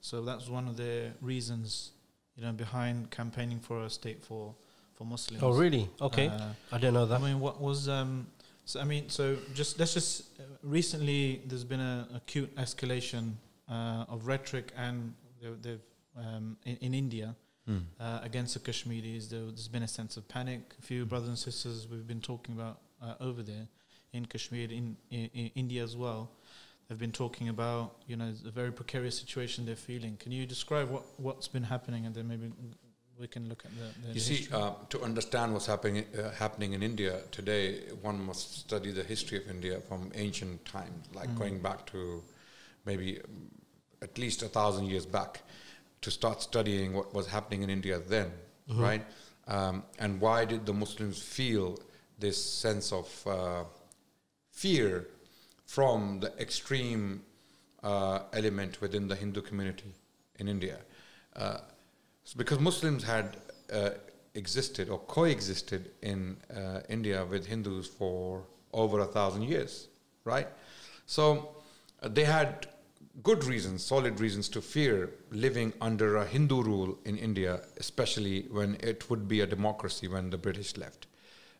So 0.00 0.22
that's 0.22 0.48
one 0.48 0.66
of 0.68 0.76
the 0.76 1.12
reasons, 1.20 1.90
you 2.36 2.42
know, 2.44 2.52
behind 2.52 3.10
campaigning 3.10 3.60
for 3.60 3.84
a 3.84 3.90
state 3.90 4.22
for 4.22 4.54
for 5.00 5.06
Muslims. 5.06 5.42
Oh, 5.42 5.52
really? 5.52 5.88
Okay. 6.00 6.28
Uh, 6.28 6.52
I 6.72 6.76
didn't 6.76 6.94
know 6.94 7.06
that. 7.06 7.20
I 7.20 7.24
mean, 7.24 7.40
what 7.40 7.60
was 7.60 7.88
um? 7.88 8.26
So 8.66 8.80
I 8.80 8.84
mean, 8.84 9.08
so 9.08 9.36
just 9.54 9.78
let's 9.78 9.94
just 9.94 10.38
uh, 10.38 10.42
recently 10.62 11.40
there's 11.46 11.64
been 11.64 11.80
a 11.80 12.06
acute 12.14 12.54
escalation 12.56 13.32
uh, 13.68 14.04
of 14.08 14.26
rhetoric 14.26 14.72
and 14.76 15.14
they've, 15.40 15.60
they've 15.62 15.80
um, 16.16 16.56
in, 16.64 16.76
in 16.80 16.94
India 16.94 17.34
uh, 18.00 18.20
against 18.22 18.54
the 18.54 18.60
Kashmiris. 18.60 19.28
There, 19.28 19.40
there's 19.40 19.68
been 19.68 19.82
a 19.82 19.88
sense 19.88 20.16
of 20.16 20.28
panic. 20.28 20.74
A 20.78 20.82
few 20.82 21.04
brothers 21.06 21.28
and 21.28 21.38
sisters 21.38 21.86
we've 21.90 22.06
been 22.06 22.20
talking 22.20 22.54
about 22.54 22.78
uh, 23.02 23.14
over 23.20 23.42
there 23.42 23.68
in 24.12 24.26
Kashmir, 24.26 24.64
in, 24.70 24.96
in, 25.10 25.30
in 25.34 25.50
India 25.54 25.82
as 25.82 25.96
well. 25.96 26.30
They've 26.88 26.98
been 26.98 27.12
talking 27.12 27.48
about 27.48 27.96
you 28.08 28.16
know 28.16 28.32
the 28.32 28.50
very 28.50 28.72
precarious 28.72 29.16
situation 29.16 29.64
they're 29.64 29.76
feeling. 29.76 30.16
Can 30.16 30.32
you 30.32 30.44
describe 30.44 30.90
what 30.90 31.04
what's 31.18 31.46
been 31.46 31.62
happening, 31.62 32.04
and 32.06 32.14
then 32.14 32.26
maybe 32.26 32.50
we 33.20 33.28
can 33.28 33.48
look 33.48 33.64
at 33.64 33.70
the. 33.78 34.08
the 34.08 34.14
You 34.14 34.20
see, 34.20 34.48
uh, 34.52 34.72
to 34.88 35.00
understand 35.02 35.52
what's 35.52 35.66
happening 35.66 36.04
uh, 36.18 36.30
happening 36.30 36.72
in 36.72 36.82
India 36.82 37.20
today, 37.30 37.82
one 38.00 38.24
must 38.24 38.58
study 38.58 38.90
the 38.90 39.04
history 39.04 39.38
of 39.38 39.48
India 39.48 39.80
from 39.80 40.10
ancient 40.14 40.64
times, 40.64 41.06
like 41.14 41.32
going 41.38 41.60
back 41.60 41.86
to 41.92 42.22
maybe 42.86 43.20
at 44.02 44.18
least 44.18 44.42
a 44.42 44.48
thousand 44.48 44.86
years 44.86 45.06
back. 45.06 45.42
To 46.02 46.10
start 46.10 46.42
studying 46.42 46.92
what 46.94 47.12
was 47.14 47.26
happening 47.26 47.62
in 47.62 47.70
India 47.70 47.98
then, 47.98 48.30
Mm-hmm. 48.68 48.82
right? 48.82 49.04
Um, 49.48 49.82
and 49.98 50.20
why 50.20 50.44
did 50.44 50.64
the 50.64 50.72
Muslims 50.72 51.20
feel 51.20 51.76
this 52.20 52.42
sense 52.42 52.92
of 52.92 53.26
uh, 53.26 53.64
fear 54.52 55.08
from 55.66 56.20
the 56.20 56.32
extreme 56.38 57.22
uh, 57.82 58.20
element 58.32 58.80
within 58.80 59.08
the 59.08 59.16
Hindu 59.16 59.40
community 59.42 59.92
in 60.38 60.46
India? 60.48 60.78
Uh, 61.34 61.58
because 62.36 62.60
Muslims 62.60 63.02
had 63.02 63.38
uh, 63.72 63.90
existed 64.34 64.88
or 64.88 65.00
coexisted 65.00 65.90
in 66.02 66.36
uh, 66.54 66.80
India 66.88 67.24
with 67.24 67.46
Hindus 67.46 67.88
for 67.88 68.44
over 68.72 69.00
a 69.00 69.06
thousand 69.06 69.42
years, 69.42 69.88
right? 70.24 70.46
So 71.06 71.56
uh, 72.02 72.08
they 72.08 72.24
had 72.24 72.68
good 73.22 73.44
reasons, 73.44 73.84
solid 73.84 74.20
reasons 74.20 74.48
to 74.48 74.60
fear 74.60 75.10
living 75.30 75.72
under 75.80 76.16
a 76.16 76.24
Hindu 76.26 76.62
rule 76.62 76.98
in 77.04 77.16
India, 77.16 77.60
especially 77.78 78.46
when 78.50 78.76
it 78.80 79.10
would 79.10 79.28
be 79.28 79.40
a 79.40 79.46
democracy 79.46 80.08
when 80.08 80.30
the 80.30 80.38
British 80.38 80.76
left, 80.76 81.06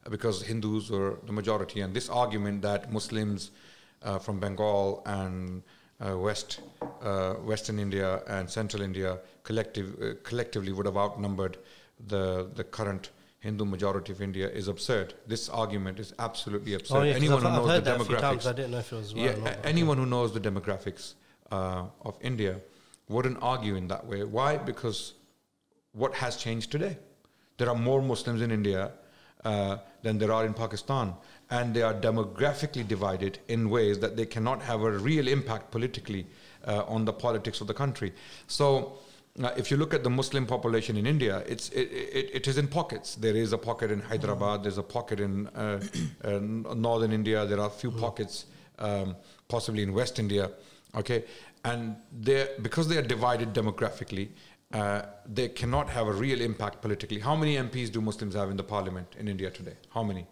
uh, 0.07 0.11
because 0.11 0.43
Hindus 0.43 0.91
were 0.91 1.19
the 1.27 1.33
majority. 1.33 1.81
And 1.81 1.93
this 1.95 2.09
argument 2.09 2.63
that 2.63 2.93
Muslims 2.93 3.51
uh, 4.03 4.19
from 4.19 4.41
Bengal 4.41 5.03
and 5.07 5.63
uh, 6.01 6.17
West, 6.17 6.61
uh, 7.03 7.35
Western 7.35 7.79
India 7.79 8.23
and 8.27 8.49
Central 8.49 8.83
India 8.83 9.19
collective, 9.43 10.01
uh, 10.03 10.15
collectively 10.23 10.73
would 10.73 10.87
have 10.87 10.97
outnumbered 10.97 11.59
the, 12.07 12.49
the 12.55 12.65
current 12.65 13.11
Hindu 13.41 13.65
majority 13.65 14.13
of 14.13 14.23
India 14.23 14.49
is 14.49 14.69
absurd. 14.69 15.15
This 15.27 15.49
argument 15.49 15.99
is 15.99 16.15
absolutely 16.19 16.75
absurd. 16.75 16.97
Oh, 16.99 17.03
yeah, 17.03 17.15
Anyone 17.15 17.45
I've, 17.47 17.53
who 17.53 17.59
knows 17.59 17.75
the 17.85 17.91
that 17.91 18.01
a 18.01 18.05
few 18.05 18.17
times. 18.17 18.45
demographics, 18.45 18.49
I 18.49 18.53
didn't 18.53 18.71
know 18.71 18.79
if 18.79 18.93
it 18.93 18.97
was 18.97 19.15
right 19.15 19.23
yeah, 19.25 19.31
or 19.31 19.37
not, 19.37 19.41
a- 19.53 19.57
but- 19.57 19.67
anyone 19.67 19.97
who 19.99 20.07
knows 20.07 20.33
the 20.33 20.41
demographics 20.41 21.15
uh, 21.51 21.85
of 22.03 22.17
India 22.21 22.61
wouldn't 23.09 23.39
argue 23.43 23.75
in 23.75 23.89
that 23.89 24.07
way. 24.07 24.25
Why? 24.25 24.57
Because 24.57 25.15
what 25.93 26.15
has 26.15 26.37
changed 26.37 26.71
today? 26.71 26.97
There 27.59 27.69
are 27.69 27.75
more 27.75 28.01
Muslims 28.01 28.41
in 28.41 28.51
India 28.51 28.93
uh, 29.45 29.79
than 30.03 30.19
there 30.19 30.33
are 30.33 30.47
in 30.47 30.55
Pakistan, 30.55 31.15
and 31.51 31.75
they 31.75 31.83
are 31.83 31.95
demographically 31.95 32.87
divided 32.87 33.39
in 33.49 33.69
ways 33.69 33.99
that 33.99 34.17
they 34.17 34.27
cannot 34.27 34.63
have 34.63 34.83
a 34.83 34.91
real 34.91 35.29
impact 35.29 35.71
politically 35.71 36.27
uh, 36.67 36.85
on 36.87 37.05
the 37.05 37.13
politics 37.13 37.61
of 37.61 37.67
the 37.67 37.75
country. 37.75 38.13
So. 38.47 38.99
Uh, 39.41 39.53
if 39.57 39.71
you 39.71 39.77
look 39.77 39.95
at 39.95 40.03
the 40.03 40.11
Muslim 40.11 40.45
population 40.45 40.97
in 40.97 41.07
India, 41.07 41.45
it's 41.47 41.69
it, 41.69 41.89
it, 41.93 42.31
it 42.35 42.49
is 42.49 42.59
in 42.59 42.67
pockets. 42.67 43.15
There 43.15 43.37
is 43.37 43.53
a 43.53 43.59
pocket 43.59 43.93
in 43.93 44.01
Hyderabad. 44.01 44.65
There's 44.65 44.77
a 44.77 44.83
pocket 44.83 45.21
in 45.21 45.47
uh, 45.47 45.81
uh, 46.25 46.41
northern 46.41 47.13
India. 47.13 47.47
There 47.47 47.61
are 47.61 47.69
a 47.69 47.71
few 47.71 47.93
pockets, 47.93 48.47
um, 48.81 49.15
possibly 49.47 49.85
in 49.85 49.95
West 49.95 50.19
India. 50.19 50.51
Okay, 50.95 51.25
and 51.65 51.97
they 52.13 52.49
because 52.63 52.89
they 52.89 52.97
are 52.97 53.03
divided 53.03 53.53
demographically, 53.53 54.29
uh, 54.73 55.03
they 55.27 55.49
cannot 55.49 55.89
have 55.91 56.07
a 56.09 56.13
real 56.13 56.41
impact 56.41 56.81
politically. 56.83 57.19
How 57.21 57.37
many 57.37 57.57
MPs 57.57 57.91
do 57.93 58.01
Muslims 58.01 58.35
have 58.35 58.51
in 58.51 58.57
the 58.57 58.63
parliament 58.65 59.15
in 59.19 59.29
India 59.29 59.51
today? 59.51 59.75
How 59.91 60.03
many? 60.03 60.27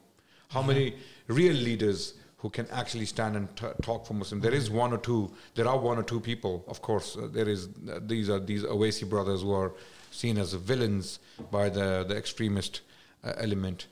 How 0.50 0.62
many 0.62 0.96
real 1.28 1.54
leaders 1.54 2.14
who 2.38 2.50
can 2.50 2.66
actually 2.70 3.04
stand 3.06 3.36
and 3.36 3.56
t- 3.56 3.66
talk 3.82 4.06
for 4.06 4.14
Muslims? 4.14 4.42
There 4.42 4.54
is 4.54 4.70
one 4.70 4.92
or 4.92 4.98
two. 4.98 5.30
There 5.54 5.68
are 5.68 5.78
one 5.78 5.98
or 5.98 6.02
two 6.02 6.20
people, 6.20 6.64
of 6.68 6.82
course. 6.82 7.16
Uh, 7.16 7.28
there 7.30 7.48
is 7.48 7.68
uh, 7.90 8.00
these 8.04 8.30
are 8.30 8.40
these 8.40 8.62
Owaisi 8.64 9.08
brothers 9.08 9.42
who 9.42 9.52
are 9.52 9.72
seen 10.10 10.38
as 10.38 10.54
villains 10.54 11.18
by 11.50 11.68
the 11.68 12.04
the 12.08 12.16
extremist 12.16 12.80
uh, 13.24 13.32
element 13.38 13.86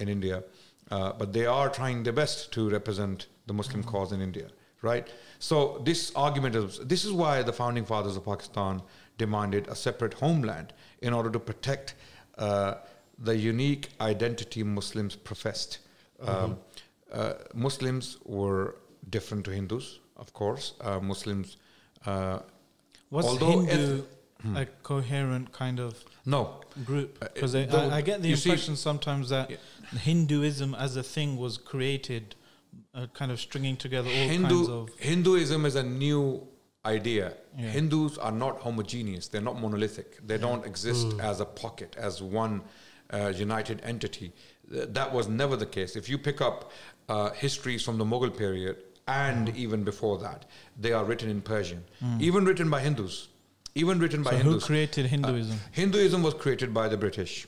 in 0.00 0.08
India, 0.08 0.42
uh, 0.90 1.12
but 1.12 1.32
they 1.32 1.46
are 1.46 1.68
trying 1.68 2.02
their 2.02 2.12
best 2.12 2.52
to 2.52 2.68
represent 2.70 3.26
the 3.46 3.52
Muslim 3.52 3.82
cause 3.82 4.12
in 4.12 4.20
India, 4.20 4.48
right? 4.82 5.08
So 5.38 5.80
this 5.84 6.12
argument 6.14 6.54
is 6.56 6.78
this 6.80 7.04
is 7.04 7.12
why 7.12 7.42
the 7.42 7.52
founding 7.52 7.84
fathers 7.84 8.16
of 8.16 8.24
Pakistan 8.24 8.82
demanded 9.18 9.68
a 9.68 9.74
separate 9.74 10.14
homeland 10.14 10.72
in 11.00 11.12
order 11.12 11.30
to 11.30 11.38
protect 11.38 11.94
uh, 12.38 12.74
the 13.18 13.36
unique 13.36 13.88
identity 14.00 14.62
Muslims 14.62 15.16
professed. 15.16 15.78
Um, 16.20 16.58
uh, 17.12 17.34
Muslims 17.54 18.18
were 18.24 18.76
different 19.10 19.44
to 19.44 19.50
Hindus, 19.52 20.00
of 20.16 20.32
course. 20.32 20.74
Uh, 20.80 20.98
Muslims, 21.00 21.56
uh, 22.06 22.40
Was 23.10 23.26
Although 23.26 23.60
Hindu 23.60 24.02
Hmm. 24.42 24.56
a 24.56 24.66
coherent 24.82 25.52
kind 25.52 25.78
of 25.78 26.04
no, 26.26 26.60
group? 26.84 27.16
Uh, 27.22 27.28
Because 27.32 27.52
the- 27.52 27.68
I, 27.76 27.98
I 27.98 28.00
get 28.00 28.22
the 28.22 28.28
you 28.28 28.36
see- 28.36 28.50
impression 28.50 28.74
sometimes 28.76 29.28
that 29.28 29.50
Yeah. 29.50 29.56
Hinduism 30.00 30.74
as 30.74 30.96
a 30.96 31.02
thing 31.02 31.36
was 31.36 31.58
created, 31.58 32.34
uh, 32.94 33.06
kind 33.14 33.30
of 33.32 33.40
stringing 33.40 33.76
together 33.76 34.08
all 34.10 34.28
kinds 34.28 34.68
of. 34.68 34.90
Hinduism 34.98 35.64
is 35.66 35.76
a 35.76 35.82
new 35.82 36.46
idea. 36.84 37.34
Yeah. 37.56 37.68
Hindus 37.70 38.18
are 38.18 38.32
not 38.32 38.60
homogeneous. 38.60 39.28
They're 39.28 39.40
not 39.40 39.60
monolithic. 39.60 40.18
They 40.26 40.38
don't 40.38 40.66
exist 40.66 41.06
as 41.20 41.40
a 41.40 41.44
pocket, 41.44 41.96
as 41.98 42.22
one 42.22 42.62
uh, 43.12 43.32
united 43.36 43.80
entity. 43.84 44.32
Th- 44.70 44.88
that 44.90 45.12
was 45.12 45.28
never 45.28 45.56
the 45.56 45.66
case. 45.66 45.96
If 45.96 46.08
you 46.08 46.18
pick 46.18 46.40
up 46.40 46.72
uh, 47.08 47.30
histories 47.30 47.82
from 47.82 47.98
the 47.98 48.04
Mughal 48.04 48.36
period 48.36 48.76
and 49.08 49.48
Hmm. 49.48 49.56
even 49.56 49.82
before 49.84 50.18
that, 50.18 50.44
they 50.78 50.92
are 50.92 51.04
written 51.04 51.28
in 51.28 51.40
Persian, 51.40 51.84
even 52.20 52.44
written 52.44 52.70
by 52.70 52.80
Hindus, 52.80 53.28
even 53.74 53.98
written 53.98 54.22
by 54.22 54.30
So 54.32 54.36
who 54.38 54.42
Hindus. 54.50 54.64
created 54.64 55.06
Hinduism? 55.06 55.54
Uh, 55.56 55.58
Hinduism 55.72 56.22
was 56.22 56.34
created 56.34 56.72
by 56.72 56.88
the 56.88 56.96
British, 56.96 57.46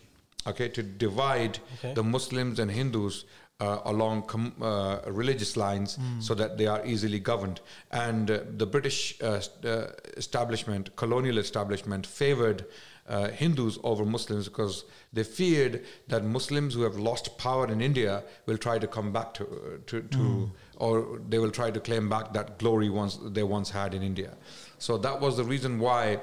okay, 0.49 0.69
to 0.71 0.83
divide 0.83 1.59
Okay. 1.79 1.95
the 1.95 2.03
Muslims 2.03 2.59
and 2.59 2.71
Hindus 2.71 3.25
uh, 3.61 3.79
along 3.85 4.23
com- 4.23 4.55
uh, 4.61 4.99
religious 5.07 5.57
lines 5.57 5.99
so 6.21 6.35
that 6.35 6.59
they 6.59 6.67
are 6.67 6.85
easily 6.85 7.19
governed. 7.21 7.61
And 7.93 8.31
uh, 8.31 8.41
the 8.57 8.67
British 8.67 9.21
uh, 9.23 9.41
uh, 9.65 9.87
establishment, 10.17 10.95
colonial 10.97 11.39
establishment, 11.39 12.07
favored 12.07 12.67
uh, 13.09 13.29
Hindus 13.29 13.79
over 13.85 14.05
Muslims 14.05 14.49
because 14.49 14.85
they 15.13 15.23
feared 15.25 15.85
that 16.09 16.25
Muslims 16.25 16.75
who 16.75 16.83
have 16.83 16.97
lost 16.97 17.37
power 17.39 17.71
in 17.71 17.81
India 17.81 18.25
will 18.47 18.57
try 18.59 18.79
to 18.79 18.87
come 18.87 19.13
back 19.13 19.35
to, 19.35 19.81
to, 19.87 20.03
to 20.03 20.51
or 20.77 21.21
they 21.29 21.39
will 21.39 21.51
try 21.51 21.71
to 21.71 21.81
claim 21.81 22.09
back 22.09 22.33
that 22.33 22.59
glory 22.59 22.89
once 22.89 23.19
they 23.23 23.43
once 23.43 23.71
had 23.71 23.95
in 23.95 24.03
India. 24.03 24.35
So 24.79 24.99
that 24.99 25.21
was 25.21 25.37
the 25.37 25.45
reason 25.45 25.79
why 25.79 26.19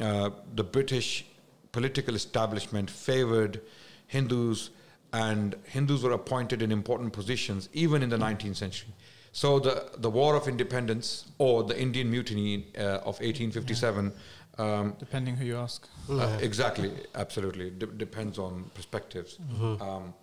uh, 0.00 0.30
the 0.54 0.62
British 0.62 1.24
political 1.72 2.14
establishment 2.14 2.90
favored 2.90 3.60
Hindus, 4.06 4.70
and 5.12 5.56
Hindus 5.64 6.02
were 6.02 6.12
appointed 6.12 6.62
in 6.62 6.70
important 6.72 7.12
positions 7.12 7.68
even 7.72 8.02
in 8.02 8.10
the 8.10 8.16
19th 8.16 8.56
century. 8.56 8.92
So 9.32 9.58
the, 9.60 9.90
the 9.98 10.10
War 10.10 10.34
of 10.34 10.48
Independence 10.48 11.26
or 11.38 11.62
the 11.62 11.80
Indian 11.80 12.10
Mutiny 12.10 12.66
uh, 12.76 12.98
of 12.98 13.20
1857. 13.20 14.12
Um, 14.58 14.94
Depending 14.98 15.36
who 15.36 15.44
you 15.44 15.56
ask. 15.56 15.88
uh, 16.10 16.38
exactly, 16.42 16.92
absolutely. 17.14 17.70
D- 17.70 17.86
depends 17.96 18.38
on 18.38 18.70
perspectives. 18.74 19.38
Um, 19.60 20.14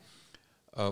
uh, 0.76 0.92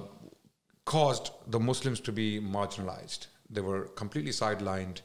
caused 0.85 1.31
the 1.47 1.59
Muslims 1.59 1.99
to 2.01 2.11
be 2.11 2.39
marginalized. 2.39 3.27
They 3.49 3.61
were 3.61 3.83
completely 3.95 4.31
sidelined 4.31 5.01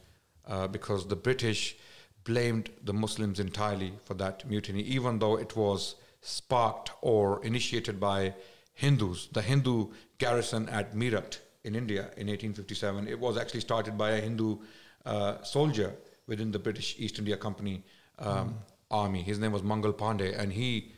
uh, 0.46 0.68
because 0.68 1.06
the 1.06 1.16
British 1.16 1.76
blamed 2.24 2.70
the 2.84 2.92
Muslims 2.92 3.40
entirely 3.40 3.92
for 4.04 4.14
that 4.14 4.48
mutiny, 4.48 4.82
even 4.82 5.18
though 5.18 5.36
it 5.36 5.56
was 5.56 5.96
sparked 6.22 6.92
or 7.02 7.44
initiated 7.44 7.98
by 7.98 8.34
Hindus. 8.80 9.28
The 9.32 9.42
Hindu 9.42 9.88
garrison 10.16 10.68
at 10.70 10.94
Meerut 10.94 11.38
in 11.64 11.74
India 11.74 12.02
in 12.16 12.28
1857, 12.28 13.08
it 13.08 13.20
was 13.20 13.36
actually 13.36 13.60
started 13.60 13.98
by 13.98 14.12
a 14.12 14.20
Hindu 14.20 14.56
uh, 15.04 15.42
soldier 15.42 15.94
within 16.26 16.50
the 16.50 16.58
British 16.58 16.94
East 16.98 17.18
India 17.18 17.36
Company 17.36 17.84
um, 18.18 18.54
army. 18.90 19.22
His 19.22 19.38
name 19.38 19.52
was 19.52 19.62
Mangal 19.62 19.92
Pandey, 19.92 20.38
and 20.38 20.50
he 20.50 20.92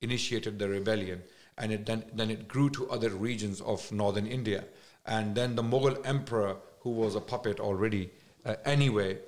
initiated 0.00 0.58
the 0.58 0.68
rebellion. 0.68 1.22
And 1.56 1.72
it 1.72 1.86
then, 1.86 2.04
then 2.12 2.30
it 2.30 2.48
grew 2.48 2.70
to 2.70 2.90
other 2.90 3.10
regions 3.10 3.60
of 3.60 3.90
northern 3.92 4.26
India. 4.26 4.64
And 5.06 5.36
then 5.36 5.54
the 5.54 5.62
Mughal 5.62 6.04
emperor, 6.04 6.56
who 6.80 6.90
was 6.90 7.14
a 7.14 7.20
puppet 7.20 7.60
already 7.60 8.10
uh, 8.44 8.56
anyway, 8.64 9.18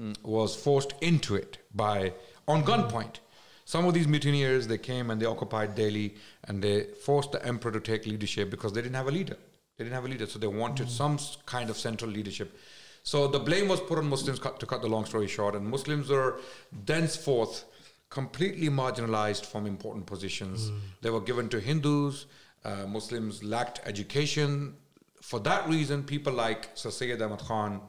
mm, 0.00 0.16
was 0.22 0.54
forced 0.54 0.94
into 1.00 1.34
it 1.34 1.58
by 1.74 2.12
on 2.46 2.62
gunpoint. 2.62 3.18
Some 3.66 3.84
of 3.84 3.94
these 3.94 4.06
mutineers 4.06 4.68
they 4.68 4.78
came 4.78 5.10
and 5.10 5.20
they 5.20 5.26
occupied 5.26 5.74
Delhi 5.74 6.14
and 6.44 6.62
they 6.62 6.84
forced 7.04 7.32
the 7.32 7.44
emperor 7.44 7.72
to 7.72 7.80
take 7.80 8.06
leadership 8.06 8.48
because 8.48 8.72
they 8.72 8.80
didn't 8.80 8.94
have 8.94 9.08
a 9.08 9.10
leader. 9.10 9.36
They 9.76 9.84
didn't 9.84 9.94
have 9.94 10.04
a 10.04 10.08
leader, 10.08 10.26
so 10.26 10.38
they 10.38 10.46
wanted 10.46 10.88
some 10.88 11.18
kind 11.46 11.68
of 11.68 11.76
central 11.76 12.10
leadership. 12.10 12.56
So 13.02 13.26
the 13.26 13.40
blame 13.40 13.68
was 13.68 13.80
put 13.80 13.98
on 13.98 14.08
Muslims. 14.08 14.38
Cut, 14.38 14.60
to 14.60 14.66
cut 14.66 14.82
the 14.82 14.88
long 14.88 15.04
story 15.04 15.26
short, 15.26 15.56
and 15.56 15.66
Muslims 15.66 16.08
were 16.08 16.40
thenceforth 16.86 17.64
completely 18.08 18.68
marginalized 18.68 19.44
from 19.44 19.66
important 19.66 20.06
positions. 20.06 20.70
They 21.02 21.10
were 21.10 21.20
given 21.20 21.48
to 21.48 21.60
Hindus. 21.60 22.26
Uh, 22.64 22.86
Muslims 22.86 23.42
lacked 23.42 23.80
education. 23.84 24.76
For 25.22 25.40
that 25.40 25.68
reason, 25.68 26.04
people 26.04 26.32
like 26.32 26.70
Sir 26.74 26.90
Sayyid 26.90 27.20
Ahmad 27.20 27.40
Khan, 27.40 27.80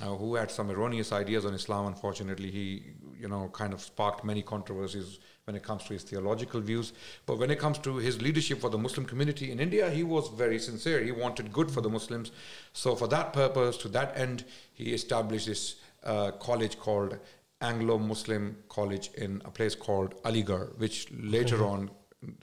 uh, 0.00 0.06
who 0.06 0.36
had 0.36 0.50
some 0.50 0.70
erroneous 0.70 1.12
ideas 1.12 1.44
on 1.44 1.54
Islam. 1.54 1.86
Unfortunately, 1.86 2.50
he, 2.50 2.82
you 3.20 3.28
know, 3.28 3.48
kind 3.52 3.72
of 3.72 3.80
sparked 3.80 4.24
many 4.24 4.42
controversies 4.42 5.18
when 5.44 5.56
it 5.56 5.62
comes 5.62 5.84
to 5.84 5.94
his 5.94 6.02
theological 6.02 6.60
views. 6.60 6.92
But 7.26 7.38
when 7.38 7.50
it 7.50 7.58
comes 7.58 7.78
to 7.78 7.96
his 7.96 8.20
leadership 8.20 8.60
for 8.60 8.70
the 8.70 8.78
Muslim 8.78 9.06
community 9.06 9.50
in 9.50 9.60
India, 9.60 9.90
he 9.90 10.02
was 10.02 10.28
very 10.28 10.58
sincere. 10.58 11.02
He 11.02 11.12
wanted 11.12 11.52
good 11.52 11.70
for 11.70 11.80
the 11.80 11.88
Muslims. 11.88 12.32
So, 12.72 12.94
for 12.94 13.08
that 13.08 13.32
purpose, 13.32 13.76
to 13.78 13.88
that 13.88 14.16
end, 14.16 14.44
he 14.74 14.92
established 14.92 15.46
this 15.46 15.76
uh, 16.04 16.32
college 16.32 16.78
called 16.78 17.18
Anglo-Muslim 17.60 18.56
college 18.68 19.10
in 19.14 19.42
a 19.44 19.50
place 19.50 19.74
called 19.74 20.22
Aligarh, 20.22 20.76
which 20.78 21.08
later 21.12 21.64
on 21.64 21.90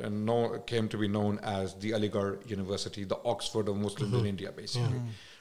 uh, 0.03 0.09
know, 0.09 0.59
came 0.65 0.87
to 0.89 0.97
be 0.97 1.07
known 1.07 1.39
as 1.43 1.75
the 1.75 1.91
Aligarh 1.91 2.49
University, 2.49 3.03
the 3.03 3.19
Oxford 3.25 3.67
of 3.67 3.77
Muslims 3.77 4.13
in 4.13 4.25
India, 4.25 4.51
basically, 4.51 4.99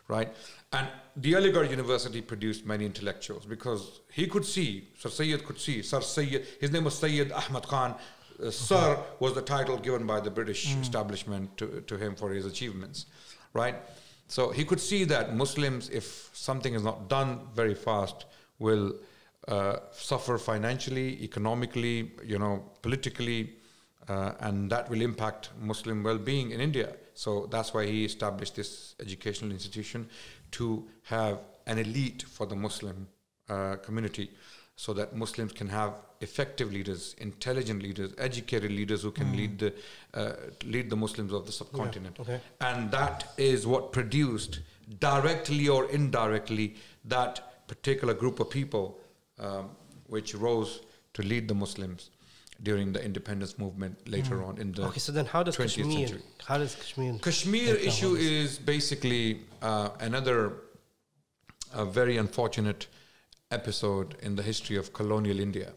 right? 0.08 0.34
And 0.72 0.88
the 1.16 1.32
Aligarh 1.32 1.70
University 1.70 2.20
produced 2.20 2.66
many 2.66 2.84
intellectuals 2.84 3.46
because 3.46 4.00
he 4.12 4.26
could 4.26 4.44
see, 4.44 4.88
Sir 4.98 5.08
Sayyid 5.08 5.44
could 5.44 5.60
see, 5.60 5.82
Sir 5.82 6.00
Sayyid, 6.00 6.46
his 6.60 6.70
name 6.70 6.84
was 6.84 6.98
Sayyid 6.98 7.32
Ahmad 7.32 7.66
Khan. 7.66 7.94
Uh, 8.42 8.50
Sir 8.50 8.98
was 9.20 9.34
the 9.34 9.42
title 9.42 9.78
given 9.78 10.06
by 10.06 10.20
the 10.20 10.30
British 10.30 10.74
establishment 10.76 11.56
to, 11.56 11.82
to 11.86 11.96
him 11.96 12.16
for 12.16 12.30
his 12.30 12.44
achievements, 12.44 13.06
right? 13.52 13.76
So 14.26 14.50
he 14.50 14.64
could 14.64 14.80
see 14.80 15.04
that 15.04 15.36
Muslims, 15.36 15.88
if 15.90 16.30
something 16.32 16.74
is 16.74 16.82
not 16.82 17.08
done 17.08 17.40
very 17.54 17.74
fast, 17.74 18.26
will 18.58 18.94
uh, 19.46 19.76
suffer 19.92 20.38
financially, 20.38 21.22
economically, 21.22 22.12
you 22.24 22.38
know, 22.38 22.64
politically, 22.82 23.54
uh, 24.08 24.32
and 24.40 24.70
that 24.70 24.88
will 24.90 25.02
impact 25.02 25.50
Muslim 25.60 26.02
well-being 26.02 26.50
in 26.50 26.60
India. 26.60 26.96
So 27.14 27.46
that's 27.50 27.72
why 27.72 27.86
he 27.86 28.04
established 28.04 28.56
this 28.56 28.94
educational 29.00 29.52
institution 29.52 30.08
to 30.52 30.84
have 31.04 31.38
an 31.66 31.78
elite 31.78 32.24
for 32.28 32.46
the 32.46 32.56
Muslim 32.56 33.06
uh, 33.48 33.76
community, 33.76 34.30
so 34.76 34.92
that 34.92 35.14
Muslims 35.14 35.52
can 35.52 35.68
have 35.68 35.94
effective 36.20 36.72
leaders, 36.72 37.14
intelligent 37.18 37.82
leaders, 37.82 38.12
educated 38.18 38.70
leaders 38.70 39.02
who 39.02 39.12
can 39.12 39.36
lead 39.36 39.58
the 39.58 39.72
uh, 40.14 40.32
lead 40.64 40.90
the 40.90 40.96
Muslims 40.96 41.32
of 41.32 41.46
the 41.46 41.52
subcontinent. 41.52 42.18
okay. 42.18 42.40
And 42.60 42.90
that 42.90 43.32
is 43.36 43.66
what 43.66 43.92
produced 43.92 44.60
directly 44.98 45.68
or 45.68 45.90
indirectly 45.90 46.74
that 47.04 47.66
particular 47.68 48.14
group 48.14 48.40
of 48.40 48.50
people 48.50 48.98
um, 49.38 49.70
which 50.06 50.34
rose 50.34 50.80
to 51.14 51.22
lead 51.22 51.48
the 51.48 51.54
Muslims 51.54 52.10
during 52.62 52.92
the 52.92 53.04
independence 53.04 53.58
movement 53.58 54.08
later 54.08 54.42
on 54.42 54.58
in 54.58 54.72
the 54.72 54.84
Okay, 54.86 55.00
so 55.00 55.12
then 55.12 55.26
how 55.26 55.42
does 55.42 55.56
20th 55.56 55.76
Kashmir? 55.76 56.06
century. 56.06 56.22
How 56.46 56.58
does 56.58 56.74
Kashmir? 56.74 57.18
Kashmir 57.20 57.74
issue 57.76 58.14
is 58.14 58.58
basically 58.58 59.40
uh, 59.62 59.90
another 60.00 60.52
a 61.74 61.84
very 61.84 62.16
unfortunate 62.16 62.86
episode 63.50 64.14
in 64.22 64.36
the 64.36 64.42
history 64.42 64.76
of 64.76 64.92
colonial 64.92 65.40
India. 65.40 65.72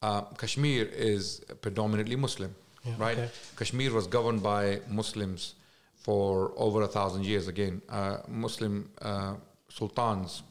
Uh, 0.00 0.22
Kashmir 0.38 0.86
is 0.86 1.40
predominantly 1.60 2.16
Muslim, 2.16 2.54
Yeah, 2.84 2.94
right? 2.98 3.18
okay. 3.18 3.30
Kashmir 3.56 3.92
was 3.92 4.06
governed 4.06 4.42
by 4.42 4.80
Muslims 4.88 5.54
for 5.94 6.52
over 6.56 6.82
a 6.82 6.88
thousand 6.88 7.24
years. 7.24 7.46
Again, 7.46 7.82
uh, 7.88 8.16
Muslim 8.26 8.90
uh, 9.02 9.34
sultans 9.68 10.42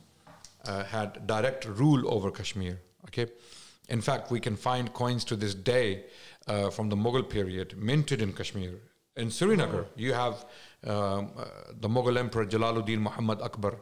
uh, 0.65 0.83
had 0.83 1.27
direct 1.27 1.65
rule 1.65 2.07
over 2.13 2.31
Kashmir. 2.31 2.79
Okay, 3.07 3.25
in 3.89 4.01
fact, 4.01 4.31
we 4.31 4.39
can 4.39 4.55
find 4.55 4.93
coins 4.93 5.23
to 5.25 5.35
this 5.35 5.53
day 5.53 6.05
uh, 6.47 6.69
from 6.69 6.89
the 6.89 6.95
Mughal 6.95 7.27
period 7.29 7.75
minted 7.77 8.21
in 8.21 8.33
Kashmir. 8.33 8.73
In 9.17 9.29
Srinagar, 9.29 9.85
you 9.95 10.13
have 10.13 10.45
um, 10.87 11.31
uh, 11.37 11.45
the 11.79 11.89
Mughal 11.89 12.17
Emperor 12.17 12.45
Jalaluddin 12.45 12.99
Muhammad 12.99 13.41
Akbar. 13.41 13.75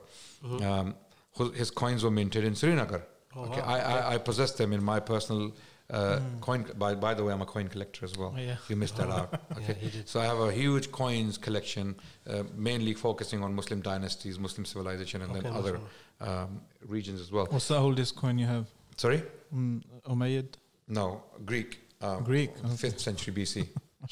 Um, 0.44 0.96
whose- 1.38 1.56
his 1.58 1.70
coins 1.72 2.04
were 2.04 2.12
minted 2.12 2.44
in 2.44 2.56
Srinagar. 2.56 3.04
okay, 3.38 3.62
I, 3.62 3.78
I, 3.80 4.14
I 4.16 4.18
possess 4.18 4.52
them 4.54 4.74
in 4.74 4.84
my 4.84 5.00
personal 5.00 5.52
uh, 5.92 6.20
coin. 6.42 6.66
By, 6.78 6.96
by 6.96 7.14
the 7.14 7.24
way, 7.24 7.32
I'm 7.34 7.42
a 7.42 7.46
coin 7.46 7.68
collector 7.68 8.06
as 8.06 8.18
well. 8.18 8.34
Oh, 8.36 8.40
yeah. 8.40 8.56
You 8.70 8.76
missed 8.76 8.98
that 8.98 9.10
out. 9.18 9.40
Okay, 9.58 9.76
he 9.80 9.90
did. 9.90 10.08
so 10.10 10.20
I 10.20 10.26
have 10.26 10.40
a 10.40 10.52
huge 10.52 10.92
coins 10.92 11.38
collection, 11.38 11.96
uh, 12.28 12.44
mainly 12.56 12.94
focusing 12.94 13.44
on 13.44 13.54
Muslim 13.54 13.82
dynasties, 13.82 14.40
Muslim 14.40 14.66
civilization, 14.66 15.22
and 15.22 15.36
then 15.36 15.46
Okay, 15.46 15.56
other 15.60 15.80
um, 16.22 16.62
regions 16.88 17.22
as 17.22 17.32
well. 17.32 17.46
What's 17.50 17.68
the 17.68 17.78
oldest 17.78 18.16
coin 18.16 18.38
you 18.40 18.48
have? 18.48 18.66
Sorry, 19.00 19.24
Mm, 19.56 19.82
Umayyad? 20.08 20.48
no 20.90 21.24
Greek, 21.46 21.80
um, 22.02 22.22
Greek. 22.24 22.52
Okay. 22.66 22.76
fifth 22.76 23.00
century 23.00 23.34
BC. 23.34 23.66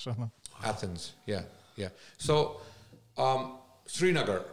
Athens. 0.64 1.14
Yeah, 1.26 1.42
yeah. 1.76 1.90
So 2.18 2.62
um, 3.18 3.58
Srinagar. 3.86 4.46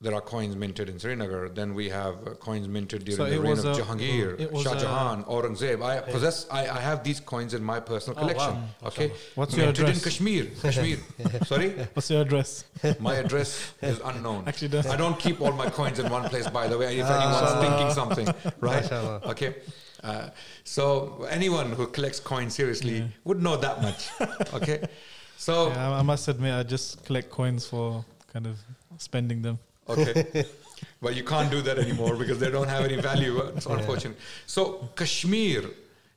There 0.00 0.12
are 0.16 0.20
coins 0.20 0.56
minted 0.56 0.88
in 0.88 0.98
Srinagar. 0.98 1.48
Then 1.48 1.74
we 1.74 1.88
have 1.88 2.14
uh, 2.26 2.30
coins 2.34 2.66
minted 2.66 3.04
during 3.04 3.18
So 3.18 3.30
the 3.30 3.38
reign 3.40 3.52
of 3.56 3.64
a- 3.66 3.74
Jahangir, 3.80 4.60
Shah 4.64 4.74
Jahan, 4.74 5.22
Aurangzeb. 5.26 5.80
I 5.80 6.00
possess. 6.00 6.48
I, 6.50 6.62
I 6.62 6.80
have 6.80 7.04
these 7.04 7.20
coins 7.20 7.54
in 7.54 7.62
my 7.62 7.78
personal 7.78 8.18
Oh, 8.18 8.26
wow. 8.26 8.32
collection. 8.32 8.62
Okay, 8.88 9.12
What's 9.36 9.56
your 9.56 9.66
minted 9.66 9.84
in 9.84 9.90
address? 9.90 10.04
Kashmir. 10.04 10.46
Kashmir. 10.60 10.98
Sorry. 11.46 11.70
What's 11.94 12.10
your 12.10 12.22
address? 12.22 12.64
My 12.98 13.14
address 13.14 13.74
is 13.80 14.00
unknown. 14.04 14.42
Actually, 14.48 14.76
I 14.80 14.96
don't 14.96 15.20
keep 15.20 15.40
all 15.40 15.52
my 15.52 15.70
coins 15.70 16.00
in 16.00 16.10
one 16.10 16.28
place, 16.28 16.48
by 16.50 16.66
the 16.66 16.76
way, 16.76 16.98
if 16.98 17.06
anyone's 17.06 17.52
thinking 17.64 17.90
something, 17.94 18.26
right? 18.60 18.90
Okay. 19.32 19.54
Uh, 20.02 20.30
so 20.64 21.26
anyone 21.30 21.72
who 21.72 21.86
collects 21.86 22.18
coins 22.20 22.54
seriously 22.54 23.04
would 23.24 23.42
know 23.42 23.56
that 23.56 23.82
much. 23.82 24.08
Okay. 24.54 24.80
So, 25.36 25.68
Yeah, 25.68 25.90
I, 25.90 26.02
must 26.02 26.28
admit, 26.28 26.54
I 26.54 26.62
just 26.62 27.04
collect 27.04 27.30
coins 27.30 27.66
for 27.66 28.04
kind 28.32 28.46
of 28.46 28.58
spending 28.98 29.42
them. 29.42 29.58
okay. 29.88 30.44
But 31.00 31.14
you 31.16 31.24
can't 31.24 31.50
do 31.50 31.60
that 31.62 31.78
anymore 31.78 32.16
because 32.16 32.38
they 32.38 32.50
don't 32.50 32.68
have 32.68 32.84
any 32.84 33.00
value. 33.00 33.38
It's 33.56 33.66
unfortunate. 33.66 34.16
So 34.46 34.88
Kashmir 34.96 35.62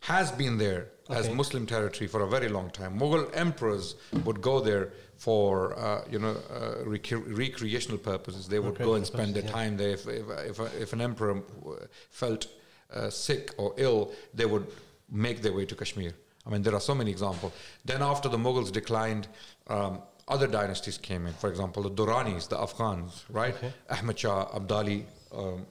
has 0.01 0.31
been 0.31 0.57
there 0.57 0.87
as 1.09 1.29
Muslim 1.29 1.65
territory 1.67 2.07
for 2.07 2.21
a 2.21 2.27
very 2.27 2.49
long 2.49 2.69
time. 2.71 2.99
Mughal 2.99 3.29
emperors 3.33 3.95
would 4.25 4.41
go 4.41 4.59
there 4.59 4.89
for 5.17 5.77
uh, 5.77 6.03
you 6.09 6.19
know 6.19 6.35
uh, 6.51 6.83
rec- 6.85 7.11
recreational 7.45 7.97
purposes. 7.97 8.47
They 8.47 8.59
would 8.59 8.77
go 8.77 8.93
and 8.95 9.05
spend 9.05 9.35
their 9.35 9.47
time 9.59 9.77
there. 9.77 9.89
If 9.97 10.07
if, 10.07 10.25
if, 10.51 10.59
if 10.81 10.93
an 10.93 11.01
emperor 11.01 11.37
uh, 11.37 11.85
felt 12.09 12.47
uh, 12.93 13.09
sick 13.09 13.51
or 13.57 13.73
ill, 13.77 14.11
they 14.33 14.45
would 14.45 14.67
make 15.09 15.41
their 15.41 15.53
way 15.53 15.65
to 15.65 15.75
Kashmir. 15.75 16.13
I 16.45 16.49
mean, 16.49 16.61
there 16.61 16.75
are 16.75 16.81
so 16.81 16.95
many 16.95 17.11
examples. 17.11 17.53
Then 17.83 18.01
after 18.01 18.29
the 18.29 18.37
Mughals 18.37 18.71
declined. 18.71 19.27
Um, 19.67 20.01
other 20.27 20.47
dynasties 20.47 20.97
came 20.97 21.27
in. 21.27 21.33
For 21.33 21.49
example, 21.49 21.83
the 21.83 21.91
Duranis, 21.91 22.47
the 22.49 22.59
Afghans, 22.59 23.25
right? 23.29 23.55
Okay. 23.55 23.71
Ahmad 23.89 24.17
Shah 24.17 24.47
Abdali, 24.57 25.05
um, 25.31 25.65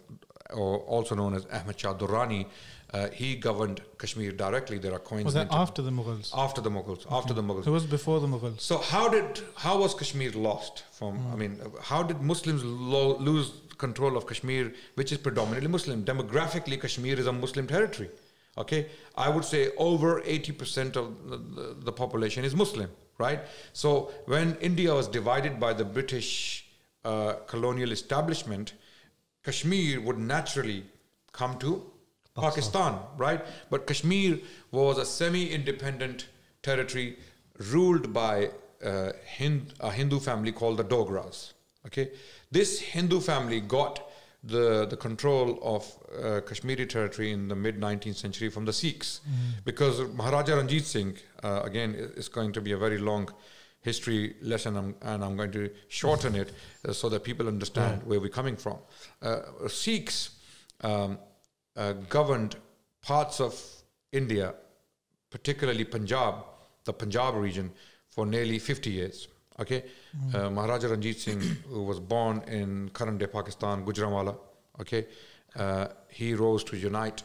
or 0.52 0.78
also 0.78 1.14
known 1.14 1.34
as 1.34 1.46
Ahmad 1.46 1.78
Shah 1.78 1.94
Durrani, 1.94 2.46
uh, 2.94 3.08
he 3.20 3.28
governed 3.46 3.78
Kashmir 4.00 4.32
directly. 4.44 4.76
There 4.84 4.94
are 4.96 5.02
coins 5.10 5.24
Was 5.30 5.34
that 5.34 5.48
after 5.64 5.82
the 5.88 5.94
Mughals? 5.98 6.28
after 6.44 6.60
the 6.66 6.72
Mughals. 6.78 7.02
After 7.18 7.34
the 7.38 7.42
Mughals. 7.48 7.66
It 7.70 7.74
was 7.78 7.86
before 7.98 8.18
the 8.24 8.30
Mughals? 8.34 8.60
So 8.70 8.78
how 8.92 9.04
did 9.14 9.40
how 9.66 9.74
was 9.84 9.94
Kashmir 10.00 10.32
lost 10.48 10.84
from? 10.98 11.14
I 11.32 11.36
mean, 11.42 11.54
how 11.92 12.02
did 12.10 12.20
Muslims 12.32 12.62
lo- 12.64 13.16
lose 13.30 13.48
control 13.84 14.16
of 14.18 14.26
Kashmir, 14.32 14.72
which 15.00 15.10
is 15.16 15.18
predominantly 15.18 15.70
Muslim? 15.78 16.04
Demographically, 16.12 16.78
Kashmir 16.84 17.18
is 17.24 17.26
a 17.26 17.32
Muslim 17.44 17.66
territory. 17.76 18.10
Okay, 18.62 18.80
I 19.26 19.28
would 19.36 19.46
say 19.52 19.62
over 19.88 20.10
eighty 20.34 20.52
percent 20.52 20.96
of 20.96 21.06
the, 21.30 21.38
the, 21.56 21.66
the 21.88 21.94
population 22.02 22.44
is 22.44 22.54
Muslim, 22.64 22.90
right? 23.18 23.40
So 23.72 24.12
when 24.34 24.54
India 24.70 24.94
was 25.00 25.08
divided 25.08 25.58
by 25.64 25.72
the 25.80 25.86
British 25.98 26.30
uh, 27.04 27.32
colonial 27.54 27.90
establishment, 27.98 28.74
Kashmir 29.44 30.00
would 30.00 30.18
naturally 30.18 30.84
come 31.32 31.58
to 31.64 31.72
Pakistan, 32.34 32.98
right? 33.16 33.44
But 33.70 33.86
Kashmir 33.86 34.38
was 34.70 34.98
a 34.98 35.04
semi-independent 35.04 36.26
territory 36.62 37.18
ruled 37.72 38.12
by 38.12 38.50
uh, 38.84 39.12
Hind, 39.38 39.74
a 39.80 39.90
Hindu 39.90 40.20
family 40.20 40.52
called 40.52 40.78
the 40.78 40.84
Dogras. 40.84 41.52
Okay, 41.86 42.10
this 42.50 42.80
Hindu 42.80 43.20
family 43.20 43.60
got 43.60 44.10
the 44.42 44.86
the 44.86 44.96
control 44.96 45.58
of 45.62 45.86
uh, 46.22 46.40
Kashmiri 46.40 46.86
territory 46.86 47.30
in 47.32 47.48
the 47.48 47.54
mid 47.54 47.80
19th 47.80 48.16
century 48.16 48.50
from 48.50 48.64
the 48.64 48.72
Sikhs, 48.72 49.20
because 49.64 50.00
Maharaja 50.14 50.56
Ranjit 50.56 50.84
Singh 50.84 51.16
uh, 51.42 51.60
again 51.64 51.94
is 51.94 52.28
going 52.28 52.52
to 52.52 52.60
be 52.60 52.72
a 52.72 52.78
very 52.78 52.98
long 52.98 53.28
history 53.80 54.34
lesson, 54.40 54.94
and 55.02 55.24
I'm 55.24 55.36
going 55.36 55.52
to 55.52 55.70
shorten 55.88 56.34
it 56.34 56.52
uh, 56.88 56.92
so 56.92 57.08
that 57.10 57.22
people 57.22 57.48
understand 57.48 58.02
where 58.02 58.18
we're 58.18 58.30
coming 58.30 58.56
from. 58.56 58.78
Uh, 59.22 59.68
Sikhs 59.68 60.30
um, 60.80 61.18
uh, 61.76 61.92
governed 62.08 62.56
parts 63.02 63.40
of 63.40 63.60
India, 64.12 64.54
particularly 65.30 65.84
Punjab, 65.84 66.44
the 66.84 66.92
Punjab 66.92 67.34
region, 67.34 67.70
for 68.08 68.26
nearly 68.26 68.58
50 68.58 68.90
years. 68.90 69.28
Okay, 69.60 69.84
uh, 70.34 70.50
Maharaja 70.50 70.88
Ranjit 70.88 71.20
Singh, 71.20 71.40
who 71.68 71.84
was 71.84 72.00
born 72.00 72.42
in 72.48 72.88
current 72.88 73.18
day 73.18 73.26
Pakistan, 73.26 73.84
Gujranwala. 73.84 74.36
Okay, 74.80 75.06
uh, 75.56 75.86
he 76.08 76.34
rose 76.34 76.64
to 76.64 76.76
unite, 76.76 77.22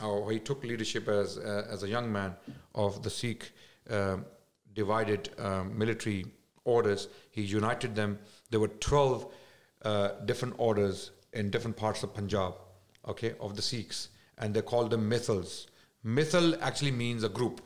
or 0.00 0.30
he 0.30 0.38
took 0.38 0.62
leadership 0.62 1.08
as 1.08 1.36
uh, 1.38 1.66
as 1.68 1.82
a 1.82 1.88
young 1.88 2.12
man 2.12 2.36
of 2.76 3.02
the 3.02 3.10
Sikh 3.10 3.50
um, 3.90 4.24
divided 4.72 5.30
um, 5.38 5.76
military 5.76 6.26
orders. 6.64 7.08
He 7.30 7.42
united 7.42 7.96
them. 7.96 8.18
There 8.50 8.60
were 8.60 8.68
12 8.68 9.26
uh, 9.82 10.08
different 10.26 10.54
orders 10.58 11.10
in 11.32 11.50
different 11.50 11.76
parts 11.76 12.04
of 12.04 12.14
Punjab, 12.14 12.54
okay, 13.08 13.34
of 13.40 13.56
the 13.56 13.62
Sikhs, 13.62 14.08
and 14.38 14.54
they 14.54 14.62
called 14.62 14.90
them 14.90 15.10
mithals. 15.10 15.66
Mithal 16.02 16.62
actually 16.62 16.92
means 16.92 17.24
a 17.24 17.28
group 17.28 17.60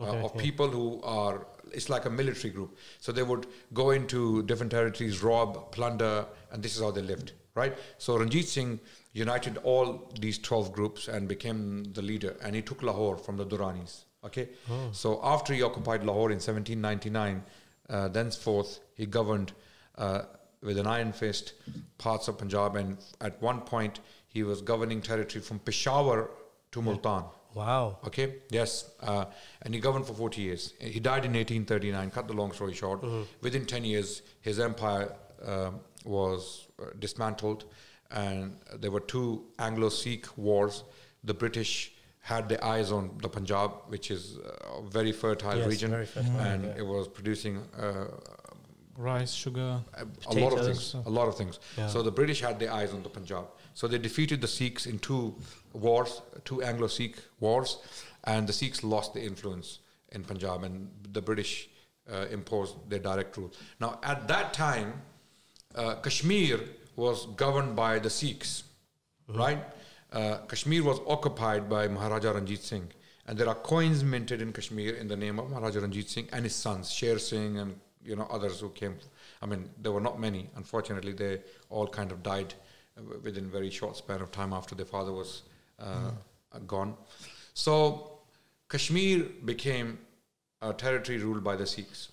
uh, 0.00 0.04
of 0.04 0.32
yeah. 0.34 0.42
people 0.42 0.68
who 0.68 1.00
are. 1.02 1.46
It's 1.72 1.90
like 1.90 2.06
a 2.06 2.10
military 2.10 2.50
group. 2.52 2.78
So 2.98 3.12
they 3.12 3.22
would 3.22 3.46
go 3.74 3.90
into 3.90 4.42
different 4.44 4.72
territories, 4.72 5.22
rob, 5.22 5.70
plunder, 5.70 6.24
and 6.50 6.62
this 6.62 6.76
is 6.76 6.82
how 6.82 6.90
they 6.90 7.02
lived, 7.02 7.32
right? 7.54 7.76
So 7.98 8.16
Ranjit 8.18 8.46
Singh 8.46 8.80
united 9.12 9.58
all 9.58 10.10
these 10.18 10.38
12 10.38 10.72
groups 10.72 11.08
and 11.08 11.28
became 11.28 11.84
the 11.92 12.02
leader, 12.02 12.36
and 12.42 12.54
he 12.54 12.62
took 12.62 12.82
Lahore 12.82 13.18
from 13.18 13.36
the 13.36 13.44
Duranis. 13.44 14.04
Okay, 14.24 14.48
so 14.92 15.20
after 15.22 15.54
he 15.54 15.62
occupied 15.62 16.04
Lahore 16.04 16.30
in 16.30 16.40
1799, 16.40 17.44
uh, 17.88 18.08
thenceforth 18.08 18.80
he 18.94 19.06
governed 19.06 19.52
uh, 19.96 20.22
with 20.62 20.78
an 20.78 20.86
iron 20.86 21.12
fist 21.12 21.54
parts 21.98 22.28
of 22.28 22.38
Punjab, 22.38 22.76
and 22.76 22.98
at 23.20 23.40
one 23.40 23.60
point 23.60 24.00
he 24.28 24.42
was 24.42 24.62
governing 24.62 25.00
territory 25.02 25.42
from 25.42 25.58
Peshawar 25.58 26.30
to 26.72 26.82
Multan. 26.82 27.24
Wow. 27.54 27.98
Okay, 28.06 28.34
yes, 28.50 28.90
uh, 29.02 29.24
and 29.62 29.74
he 29.74 29.80
governed 29.80 30.06
for 30.06 30.12
40 30.14 30.42
years. 30.42 30.74
He 30.78 31.00
died 31.00 31.24
in 31.24 31.32
1839. 31.32 32.10
Cut 32.10 32.28
the 32.28 32.34
long 32.34 32.52
story 32.52 32.74
short, 32.74 33.02
within 33.40 33.64
10 33.66 33.84
years, 33.84 34.22
his 34.40 34.60
empire 34.60 35.12
um 35.44 35.80
was 36.04 36.68
uh, 36.80 36.86
dismantled, 36.98 37.64
and 38.10 38.56
there 38.80 38.90
were 38.90 39.00
two 39.14 39.44
Anglo-Sikh 39.58 40.26
wars. 40.36 40.84
The 41.24 41.34
British 41.34 41.92
had 42.20 42.48
their 42.48 42.62
eyes 42.64 42.92
on 42.92 43.10
the 43.22 43.28
Punjab, 43.28 43.70
which 43.88 44.10
is 44.10 44.38
a 44.78 44.82
very 44.98 45.12
fertile 45.12 45.56
Yes, 45.58 45.66
region, 45.68 45.90
very 45.90 46.06
fertile, 46.06 46.38
and 46.38 46.64
yeah. 46.64 46.78
it 46.82 46.86
was 46.86 47.08
producing 47.08 47.58
uh, 47.76 48.06
Rice, 48.96 49.32
sugar. 49.32 49.80
a, 49.94 50.06
a 50.26 50.34
lot 50.44 50.52
of 50.58 50.64
things. 50.66 50.94
A 51.06 51.10
lot 51.10 51.28
of 51.28 51.36
things. 51.36 51.58
Yeah. 51.76 51.86
So 51.88 52.02
the 52.02 52.10
British 52.10 52.40
had 52.40 52.58
their 52.58 52.72
eyes 52.72 52.92
on 52.92 53.02
the 53.02 53.08
Punjab. 53.08 53.44
So 53.78 53.86
they 53.86 53.98
defeated 53.98 54.40
the 54.40 54.48
Sikhs 54.48 54.86
in 54.86 54.98
two 54.98 55.36
wars, 55.72 56.20
two 56.44 56.64
Anglo-Sikh 56.64 57.16
wars, 57.38 57.78
and 58.24 58.44
the 58.44 58.52
Sikhs 58.52 58.82
lost 58.82 59.14
the 59.14 59.22
influence 59.22 59.78
in 60.10 60.24
Punjab, 60.24 60.64
and 60.64 60.90
the 61.12 61.22
British 61.22 61.68
uh, 62.12 62.26
imposed 62.28 62.74
their 62.90 62.98
direct 62.98 63.36
rule. 63.36 63.52
Now, 63.78 64.00
at 64.02 64.26
that 64.26 64.52
time, 64.52 64.94
uh, 65.76 65.94
Kashmir 66.02 66.58
was 66.96 67.26
governed 67.36 67.76
by 67.76 68.00
the 68.00 68.10
Sikhs, 68.10 68.64
right? 69.28 69.62
Uh, 70.12 70.38
Kashmir 70.48 70.82
was 70.82 70.98
occupied 71.06 71.68
by 71.68 71.86
Maharaja 71.86 72.32
Ranjit 72.32 72.64
Singh, 72.64 72.88
and 73.28 73.38
there 73.38 73.48
are 73.48 73.54
coins 73.54 74.02
minted 74.02 74.42
in 74.42 74.52
Kashmir 74.52 74.96
in 74.96 75.06
the 75.06 75.16
name 75.16 75.38
of 75.38 75.50
Maharaja 75.50 75.78
Ranjit 75.78 76.08
Singh 76.08 76.28
and 76.32 76.42
his 76.42 76.56
sons, 76.56 76.90
Sher 76.90 77.20
Singh, 77.20 77.58
and 77.58 77.78
you 78.04 78.16
know 78.16 78.26
others 78.28 78.58
who 78.58 78.70
came. 78.70 78.96
I 79.40 79.46
mean, 79.46 79.70
there 79.80 79.92
were 79.92 80.00
not 80.00 80.18
many. 80.18 80.50
Unfortunately, 80.56 81.12
they 81.12 81.42
all 81.70 81.86
kind 81.86 82.10
of 82.10 82.24
died 82.24 82.54
within 83.22 83.50
very 83.50 83.70
short 83.70 83.96
span 83.96 84.20
of 84.20 84.30
time 84.30 84.52
after 84.52 84.74
their 84.74 84.86
father 84.86 85.12
was 85.12 85.42
uh, 85.78 86.10
gone. 86.66 86.94
So 87.54 88.18
Kashmir 88.68 89.26
became 89.44 89.98
a 90.60 90.72
territory 90.72 91.18
ruled 91.18 91.44
by 91.44 91.56
the 91.56 91.66
Sikhs. 91.66 92.10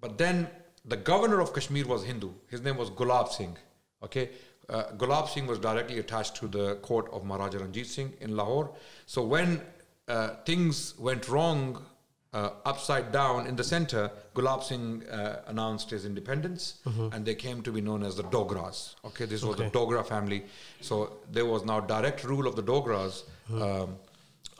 But 0.00 0.18
then 0.18 0.48
the 0.84 0.96
governor 0.96 1.40
of 1.40 1.54
Kashmir 1.54 1.86
was 1.86 2.04
Hindu. 2.04 2.30
His 2.48 2.60
name 2.62 2.76
was 2.76 2.90
Gulab 2.90 3.28
Singh. 3.28 3.56
Okay, 4.02 4.30
uh, 4.68 4.84
Gulab 4.98 5.28
Singh 5.28 5.46
was 5.46 5.58
directly 5.58 5.98
attached 5.98 6.36
to 6.36 6.48
the 6.48 6.76
court 6.76 7.08
of 7.12 7.24
Maharaja 7.24 7.58
Ranjit 7.58 7.86
Singh 7.86 8.12
in 8.20 8.36
Lahore. 8.36 8.70
So 9.06 9.22
when 9.22 9.62
uh, 10.08 10.36
things 10.44 10.94
went 10.98 11.28
wrong 11.28 11.82
uh, 12.34 12.50
upside 12.64 13.12
down 13.12 13.46
in 13.46 13.54
the 13.56 13.64
center, 13.64 14.10
Gulab 14.34 14.62
Singh 14.64 15.04
uh, 15.08 15.42
announced 15.46 15.90
his 15.90 16.04
independence, 16.04 16.64
and 17.12 17.24
they 17.24 17.34
came 17.36 17.62
to 17.62 17.72
be 17.72 17.80
known 17.80 18.02
as 18.02 18.16
the 18.16 18.24
Dogras. 18.24 18.78
Okay, 19.04 19.24
this 19.26 19.42
was 19.44 19.56
the 19.56 19.70
Dogra 19.70 20.04
family. 20.14 20.44
So 20.80 21.18
there 21.30 21.46
was 21.46 21.64
now 21.64 21.78
direct 21.80 22.24
rule 22.24 22.46
of 22.46 22.56
the 22.56 22.62
Dogras. 22.72 23.22
Um, 23.50 23.96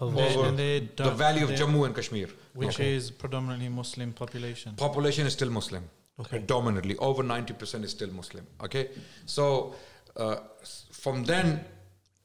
Over- 0.01 0.17
They- 0.17 0.37
over 0.37 0.51
they 0.51 0.81
the 0.81 0.87
don't- 1.05 1.17
valley 1.17 1.43
of 1.47 1.51
Jammu 1.51 1.85
and 1.87 1.95
Kashmir. 1.95 2.29
which 2.61 2.75
Okay. 2.81 2.95
is 2.97 3.11
predominantly 3.13 3.69
Muslim 3.69 4.13
population. 4.13 4.75
population 4.77 5.25
is 5.29 5.33
still 5.35 5.51
Muslim. 5.51 5.85
Okay. 6.21 6.31
Predominantly, 6.39 6.97
over 6.99 7.23
90% 7.23 7.85
is 7.85 7.93
still 7.93 8.11
Muslim. 8.21 8.45
Okay, 8.67 8.85
so 9.27 9.45
uh, 10.17 10.37
from 11.03 11.25
then 11.25 11.65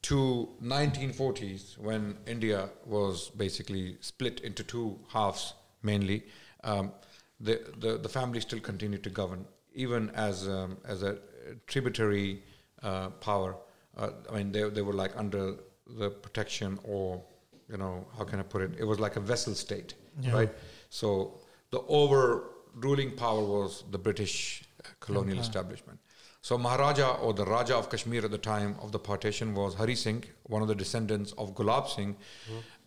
to 0.02 0.48
1940s, 0.62 1.76
when 1.78 2.16
India 2.26 2.70
was 2.86 3.30
basically 3.30 3.96
split 4.00 4.40
into 4.40 4.62
two 4.64 4.98
halves 5.08 5.54
mainly, 5.82 6.24
um, 6.64 6.92
the, 7.38 7.60
the 7.78 7.98
the 7.98 8.08
family 8.08 8.40
still 8.40 8.60
continued 8.60 9.02
to 9.04 9.10
govern, 9.10 9.44
even 9.74 10.10
as 10.10 10.46
um, 10.48 10.76
as 10.86 11.02
a 11.02 11.18
tributary 11.66 12.42
uh, 12.82 13.08
power. 13.10 13.56
Uh, 13.96 14.10
I 14.30 14.36
mean, 14.36 14.52
they 14.52 14.68
they 14.68 14.82
were 14.82 14.92
like 14.92 15.16
under 15.16 15.56
the 15.86 16.10
protection 16.10 16.78
or 16.84 17.22
you 17.68 17.76
know 17.76 18.06
how 18.16 18.24
can 18.24 18.40
I 18.40 18.42
put 18.42 18.62
it? 18.62 18.70
It 18.78 18.84
was 18.84 19.00
like 19.00 19.16
a 19.16 19.20
vassal 19.20 19.54
state, 19.54 19.94
Yeah. 20.20 20.32
right? 20.32 20.50
So 20.90 21.40
the 21.70 21.80
overruling 21.88 23.16
power 23.16 23.42
was 23.42 23.84
the 23.90 23.98
British 23.98 24.64
uh, 24.84 24.88
colonial 25.00 25.38
establishment. 25.38 25.98
So 26.42 26.56
Maharaja 26.56 27.18
or 27.20 27.34
the 27.34 27.44
Raja 27.44 27.76
of 27.76 27.90
Kashmir 27.90 28.24
at 28.24 28.30
the 28.30 28.38
time 28.38 28.76
of 28.80 28.92
the 28.92 28.98
partition 28.98 29.54
was 29.54 29.74
Hari 29.74 29.94
Singh, 29.94 30.24
one 30.44 30.62
of 30.62 30.68
the 30.68 30.74
descendants 30.74 31.32
of 31.32 31.54
Gulab 31.54 31.88
Singh. 31.88 32.16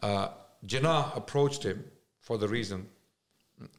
Uh, 0.01 0.29
Jinnah 0.65 1.15
approached 1.15 1.63
him 1.63 1.83
for 2.19 2.37
the 2.37 2.47
reason 2.47 2.87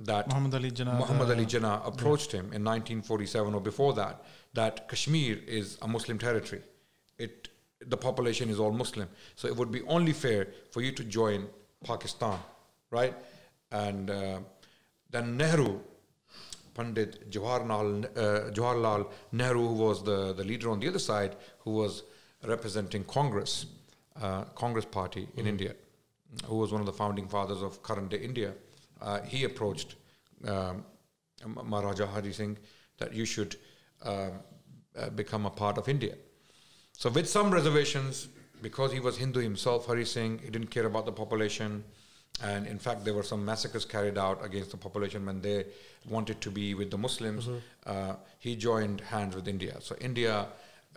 that 0.00 0.28
Muhammad 0.28 0.54
Ali 0.54 0.70
Jinnah. 0.70 0.96
Muhammad 0.98 1.30
Ali 1.30 1.46
Jinnah 1.46 1.86
approached 1.86 2.30
him 2.30 2.44
in 2.52 2.62
1947 2.64 3.54
or 3.54 3.60
before 3.60 3.92
that 3.94 4.24
that 4.54 4.88
Kashmir 4.88 5.38
is 5.46 5.76
a 5.82 5.88
Muslim 5.88 6.18
territory. 6.18 6.62
It 7.18 7.48
the 7.86 7.96
population 7.96 8.48
is 8.48 8.58
all 8.60 8.72
Muslim, 8.72 9.08
so 9.34 9.48
it 9.48 9.56
would 9.56 9.70
be 9.70 9.82
only 9.82 10.12
fair 10.12 10.46
for 10.70 10.80
you 10.80 10.92
to 10.92 11.04
join 11.04 11.48
Pakistan, 11.84 12.38
right? 12.90 13.14
And 13.70 14.10
uh, 14.10 14.38
then 15.10 15.36
Nehru, 15.36 15.80
Pandit 16.74 17.30
Jawaharlal, 17.30 18.04
uh, 18.16 18.50
Jawaharlal 18.50 19.10
Nehru, 19.32 19.68
who 19.68 19.74
was 19.74 20.02
the, 20.02 20.32
the 20.32 20.44
leader 20.44 20.70
on 20.70 20.80
the 20.80 20.88
other 20.88 20.98
side, 20.98 21.36
who 21.60 21.72
was 21.72 22.02
representing 22.44 23.04
Congress, 23.04 23.66
uh, 24.20 24.44
Congress 24.54 24.84
Party 24.84 25.28
in 25.36 25.46
India, 25.46 25.74
who 26.46 26.56
was 26.56 26.72
one 26.72 26.80
of 26.80 26.86
the 26.86 26.92
founding 26.92 27.28
fathers 27.28 27.62
of 27.62 27.82
current 27.82 28.10
day 28.10 28.18
India, 28.18 28.52
uh, 29.00 29.20
he 29.22 29.44
approached 29.44 29.96
um, 30.46 30.84
Maharaja 31.46 32.06
Hari 32.06 32.32
Singh 32.32 32.58
that 32.98 33.12
you 33.12 33.24
should 33.24 33.56
um, 34.02 34.32
uh, 34.96 35.10
become 35.10 35.46
a 35.46 35.50
part 35.50 35.78
of 35.78 35.88
India. 35.88 36.14
So, 36.92 37.10
with 37.10 37.28
some 37.28 37.50
reservations, 37.50 38.28
because 38.62 38.92
he 38.92 39.00
was 39.00 39.16
Hindu 39.16 39.40
himself, 39.40 39.86
Hari 39.86 40.04
Singh, 40.04 40.38
he 40.38 40.50
didn't 40.50 40.68
care 40.68 40.86
about 40.86 41.06
the 41.06 41.12
population. 41.12 41.84
And 42.42 42.66
in 42.66 42.78
fact, 42.78 43.04
there 43.04 43.14
were 43.14 43.22
some 43.22 43.44
massacres 43.44 43.84
carried 43.84 44.18
out 44.18 44.44
against 44.44 44.70
the 44.70 44.76
population 44.76 45.24
when 45.24 45.40
they 45.40 45.66
wanted 46.08 46.40
to 46.40 46.50
be 46.50 46.74
with 46.74 46.90
the 46.90 46.98
Muslims. 46.98 47.48
Uh, 47.86 48.16
he 48.38 48.56
joined 48.56 49.00
hands 49.00 49.34
with 49.36 49.46
India. 49.46 49.76
So, 49.80 49.96
India 50.00 50.46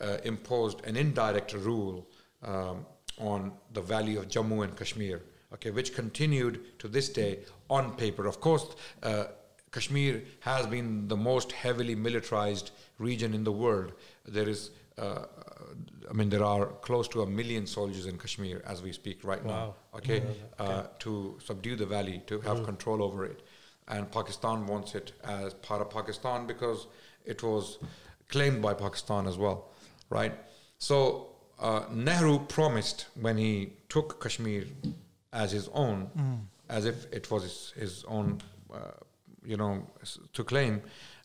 uh, 0.01 0.17
imposed 0.23 0.85
an 0.85 0.95
indirect 0.97 1.53
rule 1.53 2.07
um, 2.43 2.85
on 3.19 3.51
the 3.73 3.81
valley 3.81 4.15
of 4.15 4.27
Jammu 4.27 4.63
and 4.63 4.75
Kashmir, 4.75 5.21
okay, 5.53 5.71
which 5.71 5.93
continued 5.93 6.79
to 6.79 6.87
this 6.87 7.09
day 7.09 7.39
on 7.69 7.95
paper. 7.95 8.25
Of 8.25 8.39
course, 8.39 8.65
uh, 9.03 9.25
Kashmir 9.71 10.23
has 10.39 10.65
been 10.65 11.07
the 11.07 11.17
most 11.17 11.51
heavily 11.51 11.95
militarized 11.95 12.71
region 12.99 13.33
in 13.33 13.43
the 13.43 13.51
world. 13.51 13.91
There 14.25 14.49
is, 14.49 14.71
uh, 14.97 15.25
I 16.09 16.13
mean, 16.13 16.29
there 16.29 16.43
are 16.43 16.67
close 16.87 17.07
to 17.09 17.21
a 17.21 17.25
million 17.27 17.67
soldiers 17.67 18.05
in 18.05 18.17
Kashmir 18.17 18.61
as 18.65 18.81
we 18.81 18.91
speak 18.93 19.23
right 19.23 19.43
now. 19.45 19.51
Wow. 19.51 19.75
Okay, 19.95 20.23
uh, 20.59 20.83
to 20.99 21.37
subdue 21.43 21.75
the 21.75 21.85
valley, 21.85 22.21
to 22.27 22.39
have 22.41 22.63
control 22.65 23.01
over 23.03 23.25
it, 23.25 23.41
and 23.87 24.09
Pakistan 24.11 24.67
wants 24.67 24.95
it 24.95 25.11
as 25.23 25.53
part 25.55 25.81
of 25.81 25.89
Pakistan 25.89 26.45
because 26.47 26.87
it 27.25 27.41
was 27.43 27.77
claimed 28.29 28.61
by 28.61 28.73
Pakistan 28.73 29.27
as 29.27 29.37
well, 29.37 29.71
right? 30.09 30.33
So 30.77 31.29
uh, 31.59 31.85
Nehru 31.91 32.39
promised 32.47 33.07
when 33.19 33.37
he 33.37 33.73
took 33.89 34.21
Kashmir 34.21 34.65
as 35.33 35.51
his 35.51 35.67
own, 35.73 36.09
as 36.69 36.85
if 36.85 37.11
it 37.11 37.29
was 37.31 37.43
his, 37.43 37.73
his 37.75 38.03
own, 38.07 38.39
uh, 38.73 38.77
you 39.43 39.57
know, 39.57 39.87
s- 40.01 40.19
to 40.33 40.43
claim. 40.43 40.81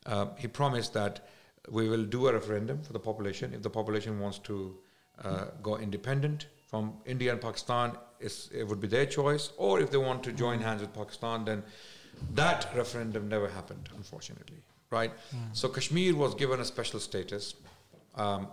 Uh, 0.06 0.26
he 0.38 0.48
promised 0.48 0.94
that 0.94 1.28
we 1.70 1.88
will 1.88 2.04
do 2.04 2.28
a 2.28 2.32
referendum 2.32 2.82
for 2.82 2.92
the 2.92 2.98
population. 2.98 3.52
If 3.54 3.62
the 3.62 3.70
population 3.70 4.18
wants 4.20 4.38
to 4.40 4.76
uh, 5.24 5.44
go 5.62 5.78
independent 5.78 6.46
from 6.66 6.94
India 7.06 7.32
and 7.32 7.40
Pakistan, 7.40 7.92
it's, 8.20 8.48
it 8.52 8.64
would 8.64 8.80
be 8.80 8.88
their 8.88 9.06
choice. 9.06 9.52
Or 9.56 9.80
if 9.80 9.90
they 9.90 9.98
want 9.98 10.22
to 10.24 10.32
join 10.32 10.60
hands 10.60 10.80
with 10.80 10.92
Pakistan, 10.92 11.44
then 11.44 11.62
that 12.34 12.68
referendum 12.74 13.28
never 13.28 13.48
happened, 13.48 13.88
unfortunately. 13.96 14.58
Right? 14.90 15.12
So 15.52 15.68
Kashmir 15.68 16.14
was 16.14 16.34
given 16.34 16.60
a 16.60 16.64
special 16.64 17.00
status. 17.00 17.54
Um, 18.14 18.48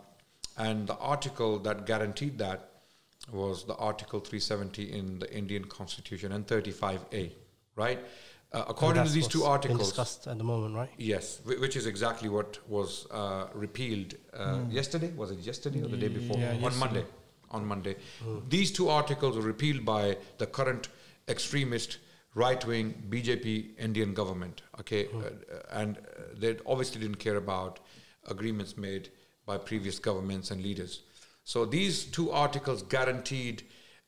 and 0.57 0.87
the 0.87 0.95
article 0.97 1.59
that 1.59 1.85
guaranteed 1.85 2.37
that 2.37 2.69
was 3.31 3.63
the 3.65 3.75
Article 3.75 4.19
370 4.19 4.91
in 4.91 5.19
the 5.19 5.33
Indian 5.33 5.65
Constitution 5.65 6.31
and 6.31 6.45
35A, 6.47 7.31
right? 7.75 7.99
Uh, 8.51 8.65
according 8.67 9.03
to 9.03 9.11
these 9.11 9.27
two 9.27 9.41
what's 9.41 9.49
articles, 9.49 9.89
discussed 9.89 10.25
at 10.25 10.37
the 10.39 10.43
moment, 10.43 10.73
right? 10.75 10.89
yes, 10.97 11.39
which 11.45 11.75
is 11.75 11.85
exactly 11.85 12.29
what 12.29 12.57
was 12.67 13.05
uh, 13.11 13.45
repealed 13.53 14.15
uh, 14.33 14.59
yesterday. 14.69 15.11
Was 15.15 15.29
it 15.29 15.39
yesterday 15.39 15.83
or 15.83 15.87
the 15.87 15.97
day 15.97 16.07
before? 16.07 16.37
Yeah, 16.39 16.53
on 16.53 16.61
yesterday. 16.61 16.79
Monday. 16.79 17.05
On 17.51 17.65
Monday, 17.65 17.95
these 18.47 18.71
two 18.71 18.89
articles 18.89 19.35
were 19.35 19.41
repealed 19.41 19.83
by 19.83 20.17
the 20.37 20.45
current 20.45 20.89
extremist 21.27 21.97
right-wing 22.35 23.03
BJP 23.09 23.79
Indian 23.79 24.13
government. 24.13 24.61
Okay, 24.79 25.07
uh, 25.07 25.29
and 25.71 25.97
uh, 25.97 26.01
they 26.37 26.57
obviously 26.65 27.01
didn't 27.01 27.17
care 27.17 27.37
about 27.37 27.79
agreements 28.27 28.77
made 28.77 29.09
by 29.45 29.57
previous 29.57 29.97
governments 29.97 30.51
and 30.51 30.61
leaders. 30.61 31.01
So 31.43 31.65
these 31.65 32.03
two 32.03 32.29
articles 32.31 32.83
guaranteed 32.83 33.63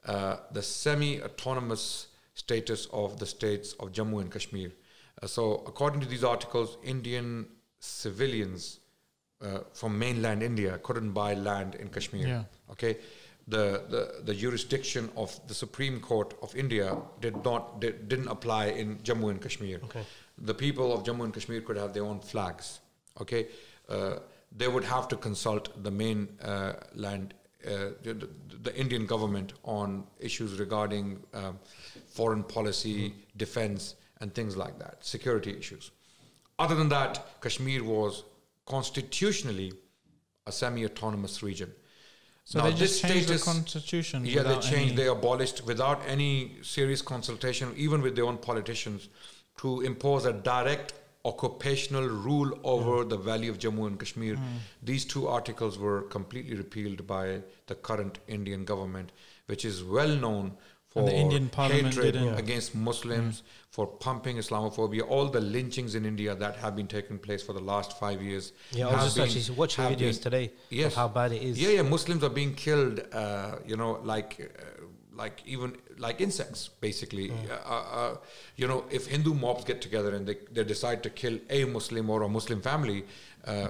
uh, 0.05 0.37
the 0.51 0.61
semi-autonomous 0.61 2.07
status 2.33 2.87
of 2.91 3.19
the 3.19 3.25
states 3.25 3.73
of 3.79 3.91
Jammu 3.91 4.21
and 4.21 4.31
Kashmir. 4.31 4.71
Uh, 5.21 5.27
so 5.27 5.63
according 5.67 6.01
to 6.01 6.07
these 6.07 6.23
articles, 6.23 6.77
Indian 6.83 7.47
civilians 7.79 8.79
uh, 9.41 9.59
from 9.73 9.97
mainland 9.97 10.43
India 10.43 10.77
couldn't 10.83 11.11
buy 11.11 11.33
land 11.33 11.75
in 11.75 11.89
Kashmir. 11.89 12.27
Yeah. 12.27 12.43
Okay, 12.71 12.97
the, 13.47 13.83
the 13.89 14.21
the 14.23 14.33
jurisdiction 14.33 15.09
of 15.15 15.39
the 15.47 15.53
Supreme 15.53 15.99
Court 15.99 16.33
of 16.41 16.55
India 16.55 16.95
did 17.19 17.43
not 17.43 17.81
did, 17.81 18.07
didn't 18.07 18.27
apply 18.27 18.67
in 18.67 18.97
Jammu 18.97 19.29
and 19.31 19.41
Kashmir. 19.41 19.79
Okay. 19.83 20.03
The 20.37 20.53
people 20.53 20.93
of 20.93 21.03
Jammu 21.03 21.23
and 21.23 21.33
Kashmir 21.33 21.61
could 21.61 21.77
have 21.77 21.93
their 21.93 22.05
own 22.05 22.19
flags. 22.19 22.79
Okay, 23.19 23.47
uh, 23.89 24.19
they 24.55 24.67
would 24.67 24.83
have 24.83 25.07
to 25.09 25.15
consult 25.17 25.83
the 25.83 25.91
main 25.91 26.27
uh, 26.41 26.73
land. 26.93 27.33
Uh, 27.65 27.91
the, 28.01 28.27
the 28.63 28.75
Indian 28.75 29.05
government 29.05 29.53
on 29.63 30.03
issues 30.19 30.59
regarding 30.59 31.19
um, 31.35 31.59
foreign 32.11 32.43
policy, 32.43 33.13
defense, 33.37 33.95
and 34.19 34.33
things 34.33 34.55
like 34.57 34.77
that, 34.79 35.03
security 35.03 35.57
issues. 35.57 35.91
Other 36.59 36.75
than 36.75 36.89
that, 36.89 37.41
Kashmir 37.41 37.83
was 37.83 38.23
constitutionally 38.65 39.73
a 40.45 40.51
semi-autonomous 40.51 41.41
region. 41.41 41.71
So 42.43 42.59
Now, 42.59 42.65
they 42.69 42.73
just 42.75 43.01
changed 43.01 43.29
the 43.29 43.37
constitution. 43.39 44.25
Yeah, 44.25 44.43
they 44.43 44.55
changed. 44.59 44.73
any- 44.73 44.95
They 44.95 45.07
abolished 45.07 45.63
without 45.65 45.99
any 46.07 46.57
serious 46.61 47.01
consultation, 47.01 47.73
even 47.77 48.01
with 48.01 48.15
their 48.15 48.25
own 48.25 48.37
politicians, 48.37 49.07
to 49.61 49.81
impose 49.81 50.25
a 50.25 50.33
direct 50.33 50.93
occupational 51.23 52.07
rule 52.07 52.59
over 52.63 53.05
the 53.05 53.17
valley 53.17 53.47
of 53.47 53.59
Jammu 53.59 53.85
and 53.87 53.99
Kashmir. 53.99 54.35
Hmm. 54.35 54.57
These 54.81 55.05
two 55.05 55.27
articles 55.27 55.77
were 55.77 56.01
completely 56.17 56.55
repealed 56.55 57.05
by 57.05 57.41
the 57.67 57.75
current 57.75 58.17
Indian 58.27 58.65
government, 58.65 59.11
which 59.45 59.63
is 59.63 59.83
well 59.83 60.15
known 60.15 60.57
for 60.91 60.99
And 60.99 61.07
the 61.07 61.15
Indian 61.15 61.47
parliament 61.49 61.93
hatred 61.95 62.13
didn't- 62.13 62.37
against 62.37 62.75
Muslims, 62.75 63.43
for 63.69 63.87
pumping 63.87 64.35
Islamophobia. 64.37 65.07
All 65.07 65.27
the 65.29 65.39
lynchings 65.39 65.95
in 65.95 66.05
India 66.05 66.35
that 66.35 66.57
have 66.57 66.75
been 66.75 66.87
taking 66.87 67.17
place 67.17 67.41
for 67.41 67.53
the 67.53 67.61
last 67.61 67.97
five 67.97 68.21
years. 68.21 68.51
Yeah, 68.73 68.87
I 68.89 68.95
was 68.95 69.03
just 69.05 69.15
been- 69.15 69.23
actually 69.37 69.55
watching 69.55 69.85
videos 69.85 69.97
been- 70.15 70.23
today 70.23 70.51
Yes. 70.69 70.91
of 70.91 70.97
how 70.97 71.07
bad 71.07 71.31
it 71.31 71.41
is. 71.41 71.61
Yeah, 71.61 71.69
yeah. 71.69 71.81
Muslims 71.83 72.21
are 72.23 72.29
being 72.41 72.53
killed. 72.53 72.99
Uh, 73.13 73.59
you 73.65 73.77
know, 73.77 74.01
like, 74.03 74.31
uh, 74.41 74.83
like 75.15 75.41
even 75.45 75.77
like 75.97 76.19
insects, 76.19 76.67
basically. 76.81 77.31
Uh, 77.31 77.53
uh, 78.01 78.17
you 78.57 78.67
know, 78.67 78.83
if 78.91 79.07
Hindu 79.07 79.33
mobs 79.33 79.63
get 79.63 79.79
together 79.81 80.13
and 80.15 80.27
they, 80.27 80.37
they 80.51 80.65
decide 80.65 81.01
to 81.03 81.09
kill 81.09 81.39
a 81.49 81.63
Muslim 81.63 82.09
or 82.09 82.23
a 82.23 82.29
Muslim 82.29 82.61
family, 82.61 83.05
uh, 83.45 83.69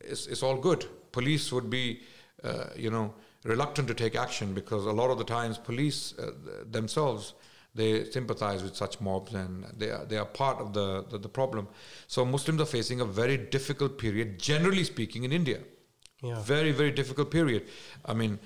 it's, 0.00 0.26
it's 0.26 0.42
all 0.42 0.56
good. 0.56 0.86
Police 1.12 1.52
would 1.52 1.68
be, 1.68 2.00
uh, 2.42 2.68
you 2.74 2.90
know, 2.90 3.12
reluctant 3.44 3.88
to 3.88 3.94
take 3.94 4.14
action 4.14 4.54
because 4.54 4.86
a 4.86 4.92
lot 4.92 5.10
of 5.10 5.18
the 5.18 5.24
times 5.24 5.58
police 5.58 6.14
uh, 6.18 6.30
themselves 6.70 7.34
they 7.74 8.04
sympathize 8.04 8.62
with 8.62 8.76
such 8.76 9.00
mobs 9.00 9.34
and 9.34 9.64
they 9.76 9.90
are, 9.90 10.04
they 10.04 10.18
are 10.18 10.26
part 10.26 10.58
of 10.58 10.74
the, 10.74 11.04
the, 11.08 11.18
the 11.18 11.28
problem. 11.28 11.66
So 12.06 12.24
Muslims 12.24 12.60
are 12.60 12.66
facing 12.66 13.00
a 13.00 13.04
very 13.04 13.36
difficult 13.38 13.96
period, 13.98 14.38
generally 14.38 14.84
speaking, 14.84 15.24
in 15.24 15.32
India. 15.32 15.60
Yeah. 16.22 16.40
Very, 16.42 16.72
very 16.72 16.90
difficult 16.90 17.30
period. 17.30 17.66
I 18.04 18.12
mean, 18.12 18.38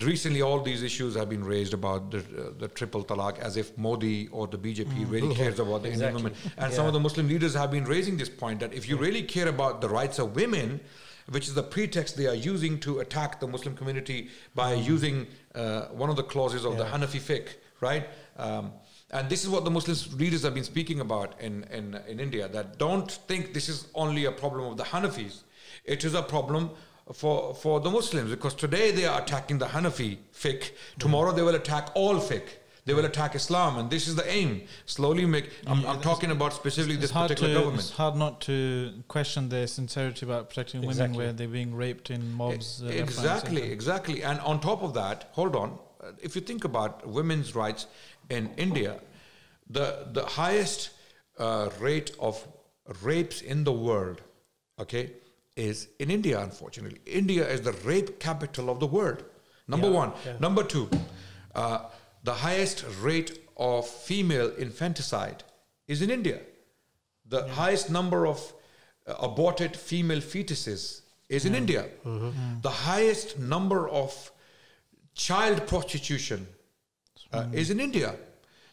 recently 0.00 0.42
all 0.42 0.60
these 0.60 0.82
issues 0.82 1.14
have 1.14 1.28
been 1.28 1.44
raised 1.44 1.74
about 1.74 2.10
the, 2.10 2.18
uh, 2.18 2.50
the 2.58 2.68
triple 2.68 3.04
talaq 3.04 3.38
as 3.38 3.56
if 3.56 3.76
Modi 3.78 4.28
or 4.28 4.46
the 4.46 4.58
BJP 4.58 5.08
really 5.08 5.34
cares 5.34 5.60
about 5.60 5.82
the 5.82 5.92
Indian 5.92 6.14
women. 6.14 6.34
And 6.58 6.72
some 6.72 6.86
of 6.86 6.92
the 6.92 7.00
Muslim 7.00 7.28
leaders 7.28 7.54
have 7.54 7.70
been 7.70 7.84
raising 7.84 8.16
this 8.16 8.28
point 8.28 8.60
that 8.60 8.74
if 8.74 8.88
you 8.88 8.96
really 8.96 9.22
care 9.22 9.48
about 9.48 9.80
the 9.80 9.88
rights 9.88 10.18
of 10.18 10.34
women, 10.34 10.80
which 11.28 11.48
is 11.48 11.54
the 11.54 11.62
pretext 11.62 12.16
they 12.16 12.26
are 12.26 12.34
using 12.34 12.78
to 12.80 13.00
attack 13.00 13.40
the 13.40 13.46
Muslim 13.46 13.76
community 13.76 14.28
by 14.54 14.74
using 14.74 15.26
uh, 15.54 15.86
one 15.86 16.10
of 16.10 16.16
the 16.16 16.22
clauses 16.22 16.64
of 16.64 16.76
the 16.76 16.84
Mm-hmm. 16.84 17.02
Hanafi 17.02 17.20
fiqh, 17.20 17.48
right? 17.80 18.08
Um, 18.36 18.72
and 19.10 19.28
this 19.28 19.44
is 19.44 19.50
what 19.50 19.64
the 19.64 19.70
Muslim 19.70 20.18
leaders 20.18 20.42
have 20.42 20.54
been 20.54 20.64
speaking 20.64 21.00
about 21.00 21.40
in, 21.40 21.64
in, 21.64 21.94
in 22.08 22.18
India 22.18 22.48
that 22.48 22.78
don't 22.78 23.10
think 23.10 23.52
this 23.52 23.68
is 23.68 23.86
only 23.94 24.24
a 24.24 24.32
problem 24.32 24.64
of 24.64 24.76
the 24.76 24.84
Hanafis. 24.84 25.42
It 25.84 26.04
is 26.04 26.14
a 26.14 26.22
problem 26.22 26.70
for, 27.12 27.54
for 27.54 27.80
the 27.80 27.90
Muslims 27.90 28.30
because 28.30 28.54
today 28.54 28.90
they 28.90 29.04
are 29.04 29.20
attacking 29.20 29.58
the 29.58 29.66
Hanafi 29.66 30.18
fiqh, 30.34 30.70
tomorrow 30.98 31.32
they 31.32 31.42
will 31.42 31.54
attack 31.54 31.90
all 31.94 32.16
fiqh. 32.16 32.48
They 32.84 32.94
will 32.94 33.04
attack 33.04 33.36
Islam, 33.36 33.78
and 33.78 33.88
this 33.90 34.08
is 34.08 34.16
the 34.16 34.28
aim. 34.28 34.62
Slowly 34.86 35.24
make. 35.24 35.50
I'm, 35.68 35.86
I'm 35.86 36.00
talking 36.00 36.32
about 36.32 36.52
specifically 36.52 36.94
It's 36.94 37.02
this 37.02 37.12
particular 37.12 37.50
to, 37.54 37.58
government. 37.60 37.80
it's 37.80 37.90
hard 37.92 38.16
not 38.16 38.40
to 38.42 38.92
question 39.06 39.48
their 39.50 39.68
sincerity 39.68 40.26
about 40.26 40.48
protecting 40.48 40.80
women 40.84 41.12
where 41.14 41.32
they're 41.32 41.46
being 41.60 41.74
raped 41.76 42.10
in 42.10 42.32
mobs. 42.32 42.82
uh, 42.82 42.86
left, 42.86 42.90
right, 42.94 43.00
and 43.00 43.08
exactly, 43.08 43.62
exactly. 43.78 44.24
And 44.24 44.40
on 44.40 44.58
top 44.60 44.82
of 44.82 44.94
that, 44.94 45.28
hold 45.32 45.54
on. 45.54 45.78
Uh, 46.02 46.10
If 46.20 46.34
you 46.34 46.42
think 46.42 46.64
about 46.64 47.06
women's 47.06 47.54
rights 47.54 47.86
in 48.30 48.50
India, 48.56 48.92
the 49.70 49.86
the 50.18 50.24
highest 50.42 50.90
uh, 51.38 51.68
rate 51.78 52.10
of 52.18 52.34
rapes 53.02 53.40
in 53.42 53.62
the 53.62 53.72
world, 53.72 54.18
okay, 54.80 55.04
is 55.54 55.88
in 56.00 56.10
India. 56.10 56.40
Unfortunately, 56.40 56.98
India 57.06 57.44
is 57.48 57.60
the 57.60 57.74
rape 57.90 58.18
capital 58.18 58.68
of 58.70 58.80
the 58.80 58.88
world. 58.98 59.20
Number 59.68 59.88
Yeah, 59.88 60.00
one. 60.02 60.12
yeah. 60.26 60.36
Number 60.40 60.64
two, 60.64 60.88
uh, 61.54 61.78
the 62.22 62.34
highest 62.34 62.84
rate 63.00 63.38
of 63.56 63.86
female 63.88 64.50
infanticide 64.58 65.42
is 65.88 66.02
in 66.02 66.10
India. 66.10 66.40
The 67.28 67.48
highest 67.48 67.90
number 67.90 68.26
of 68.26 68.38
uh, 69.06 69.14
aborted 69.20 69.76
female 69.76 70.20
fetuses 70.20 71.02
is 71.28 71.44
in 71.44 71.54
India. 71.54 71.84
The 72.62 72.70
highest 72.70 73.38
number 73.38 73.88
of 73.88 74.30
child 75.14 75.66
prostitution 75.66 76.46
uh, 77.32 77.46
is 77.52 77.70
in 77.70 77.80
India. 77.80 78.14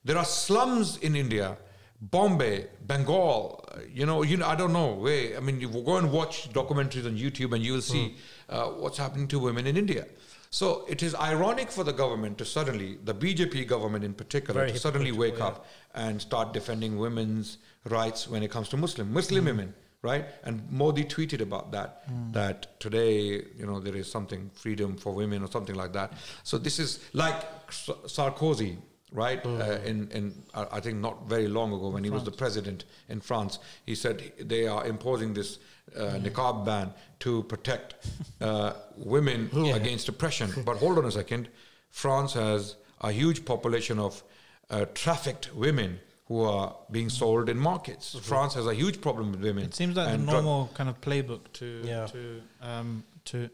There 0.06 0.18
are 0.18 0.26
slums 0.26 0.97
in 0.97 1.16
India, 1.16 1.58
Bombay, 2.02 2.68
Bengal. 2.88 3.66
uh, 3.72 3.80
You 3.93 4.06
know, 4.06 4.24
you 4.24 4.38
know, 4.38 4.47
I 4.47 4.56
don't 4.56 4.74
know 4.74 4.93
where. 4.93 5.38
I 5.38 5.39
mean, 5.41 5.60
you 5.60 5.70
go 5.70 5.97
and 5.97 6.12
watch 6.12 6.50
documentaries 6.54 7.06
on 7.06 7.18
YouTube, 7.18 7.54
and 7.56 7.64
you 7.64 7.74
will 7.74 7.82
see 7.93 8.16
uh, 8.50 8.66
what's 8.82 8.97
happening 8.97 9.28
to 9.30 9.39
women 9.39 9.68
in 9.68 9.76
India. 9.78 10.06
So 10.52 10.86
it 10.88 11.04
is 11.04 11.14
ironic 11.14 11.70
for 11.70 11.84
the 11.84 11.93
government 11.93 12.39
to 12.39 12.45
suddenly, 12.45 12.97
the 13.04 13.14
BJP 13.14 13.68
government 13.68 14.04
in 14.04 14.14
particular, 14.14 14.62
Very 14.62 14.72
to 14.72 14.80
suddenly 14.80 15.12
wake 15.12 15.36
hypocritical, 15.36 15.64
up 15.64 15.66
and 15.93 16.20
start 16.22 16.54
defending 16.54 16.97
women's 16.97 17.60
rights 17.86 18.28
when 18.28 18.41
it 18.41 18.50
comes 18.50 18.68
to 18.70 18.78
Muslim 18.78 19.14
Muslim 19.14 19.41
hmm. 19.41 19.45
women, 19.47 19.74
right? 20.02 20.26
And 20.43 20.70
Modi 20.72 21.04
tweeted 21.06 21.41
about 21.41 21.72
that 21.74 22.04
hmm. 22.08 22.32
that 22.32 22.80
today, 22.80 23.43
you 23.58 23.66
know, 23.68 23.80
there 23.80 23.95
is 23.95 24.12
something 24.12 24.50
freedom 24.56 24.97
for 24.97 25.14
women 25.14 25.43
or 25.43 25.52
something 25.52 25.76
like 25.76 25.93
that. 25.93 26.14
So 26.43 26.58
this 26.58 26.80
is 26.80 27.00
like 27.14 27.70
Sarkozy, 27.70 28.78
right? 29.12 29.45
Uh, 29.45 29.80
in 29.86 30.10
in 30.12 30.34
uh, 30.53 30.66
I 30.72 30.80
think 30.80 30.97
not 30.99 31.28
very 31.30 31.47
long 31.47 31.74
ago 31.74 31.89
when 31.89 32.03
he 32.03 32.10
was 32.10 32.24
the 32.24 32.32
president 32.32 32.86
in 33.10 33.22
France, 33.22 33.60
he 33.86 33.95
said 33.95 34.32
they 34.39 34.68
are 34.68 34.86
imposing 34.86 35.34
this 35.34 35.60
uh, 35.95 36.20
niqab 36.22 36.66
ban 36.66 36.93
to 37.20 37.43
protect 37.43 37.95
uh, 38.41 38.74
women 38.95 39.49
Yeah. 39.53 39.76
against 39.76 40.10
oppression. 40.10 40.49
But 40.66 40.78
hold 40.78 40.97
on 40.97 41.05
a 41.05 41.12
second, 41.12 41.49
France 41.89 42.34
has 42.34 42.76
a 43.01 43.12
huge 43.12 43.45
population 43.45 43.99
of 43.99 44.24
uh, 44.70 44.86
trafficked 44.93 45.49
women 45.55 45.99
who 46.28 46.43
are 46.43 46.76
being 46.91 47.10
sold 47.10 47.49
in 47.49 47.57
markets. 47.57 48.16
France 48.22 48.53
has 48.53 48.68
a 48.68 48.74
huge 48.74 49.01
problem 49.01 49.32
with 49.32 49.41
women. 49.41 49.64
It 49.64 49.74
seems 49.74 49.95
like 49.95 50.07
the 50.07 50.14
and 50.14 50.26
drug- 50.26 50.43
normal 50.43 50.70
kind 50.76 50.89
of 50.89 51.01
playbook 51.01 51.39
to 51.53 51.82
Yeah. 51.84 52.05
to 52.07 52.41
um, 52.62 53.03
to 53.26 53.49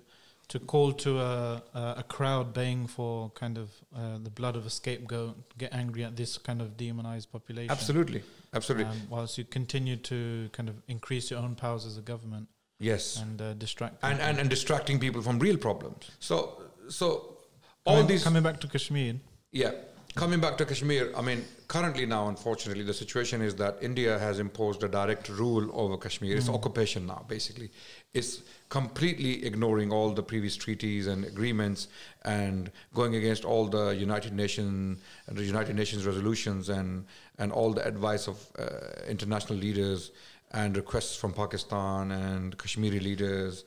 to 0.50 0.60
call 0.60 0.94
to 0.94 1.20
a 1.20 1.64
a 1.74 1.96
a 1.98 2.04
crowd 2.04 2.54
baying 2.54 2.88
for 2.88 3.30
kind 3.32 3.58
of 3.58 3.70
uh, 3.96 4.18
the 4.24 4.30
blood 4.30 4.56
of 4.56 4.66
a 4.66 4.70
scapegoat, 4.70 5.36
get 5.58 5.74
angry 5.74 6.04
at 6.04 6.16
this 6.16 6.38
kind 6.38 6.62
of 6.62 6.78
demonized 6.78 7.32
population. 7.32 7.72
Absolutely, 7.72 8.24
absolutely. 8.54 8.86
Um, 8.86 9.02
whilst 9.10 9.38
you 9.38 9.44
continue 9.44 9.98
to 9.98 10.50
kind 10.52 10.70
of 10.70 10.76
increase 10.88 11.32
your 11.32 11.40
own 11.40 11.56
powers 11.56 11.86
as 11.86 11.98
a 11.98 12.02
government 12.02 12.48
yes, 12.80 13.20
and 13.22 13.42
uh, 13.42 13.54
distract 13.54 13.98
and, 14.04 14.20
and 14.20 14.40
and 14.40 14.50
distracting 14.50 15.00
people 15.00 15.22
from 15.22 15.40
real 15.40 15.58
problems. 15.58 16.12
So 16.20 16.64
so 16.90 17.38
all 17.86 17.96
coming, 17.96 18.08
these 18.08 18.24
coming 18.24 18.44
back 18.44 18.60
to 18.62 18.68
Kashmir. 18.68 19.16
Yeah. 19.52 19.72
Coming 20.16 20.40
back 20.40 20.58
to 20.60 20.66
Kashmir, 20.66 21.12
I 21.14 21.22
mean, 21.22 21.44
currently 21.68 22.06
now, 22.06 22.30
unfortunately, 22.30 22.86
the 22.86 22.94
situation 22.94 23.42
is 23.42 23.54
that 23.56 23.78
India 23.82 24.18
has 24.18 24.40
imposed 24.40 24.82
a 24.82 24.88
direct 24.88 25.28
rule 25.28 25.70
over 25.74 25.98
Kashmir. 25.98 26.38
It's 26.38 26.48
occupation 26.48 27.06
now, 27.06 27.26
basically. 27.28 27.70
It's 28.14 28.44
completely 28.70 29.46
ignoring 29.46 29.92
all 29.92 30.12
the 30.12 30.24
previous 30.24 30.56
treaties 30.56 31.08
and 31.08 31.26
agreements 31.26 31.90
and 32.24 32.72
going 32.94 33.16
against 33.16 33.44
all 33.44 33.68
the 33.68 33.90
United 33.90 34.32
Nations, 34.32 35.02
the 35.28 35.44
United 35.44 35.76
Nations 35.76 36.06
resolutions 36.06 36.70
and 36.70 37.06
and 37.38 37.52
all 37.52 37.74
the 37.74 37.86
advice 37.86 38.30
of 38.30 38.38
uh, 38.58 39.10
international 39.10 39.60
leaders 39.60 40.12
and 40.52 40.78
requests 40.78 41.16
from 41.16 41.34
Pakistan 41.34 42.12
and 42.12 42.58
Kashmiri 42.58 43.00
leaders 43.00 43.66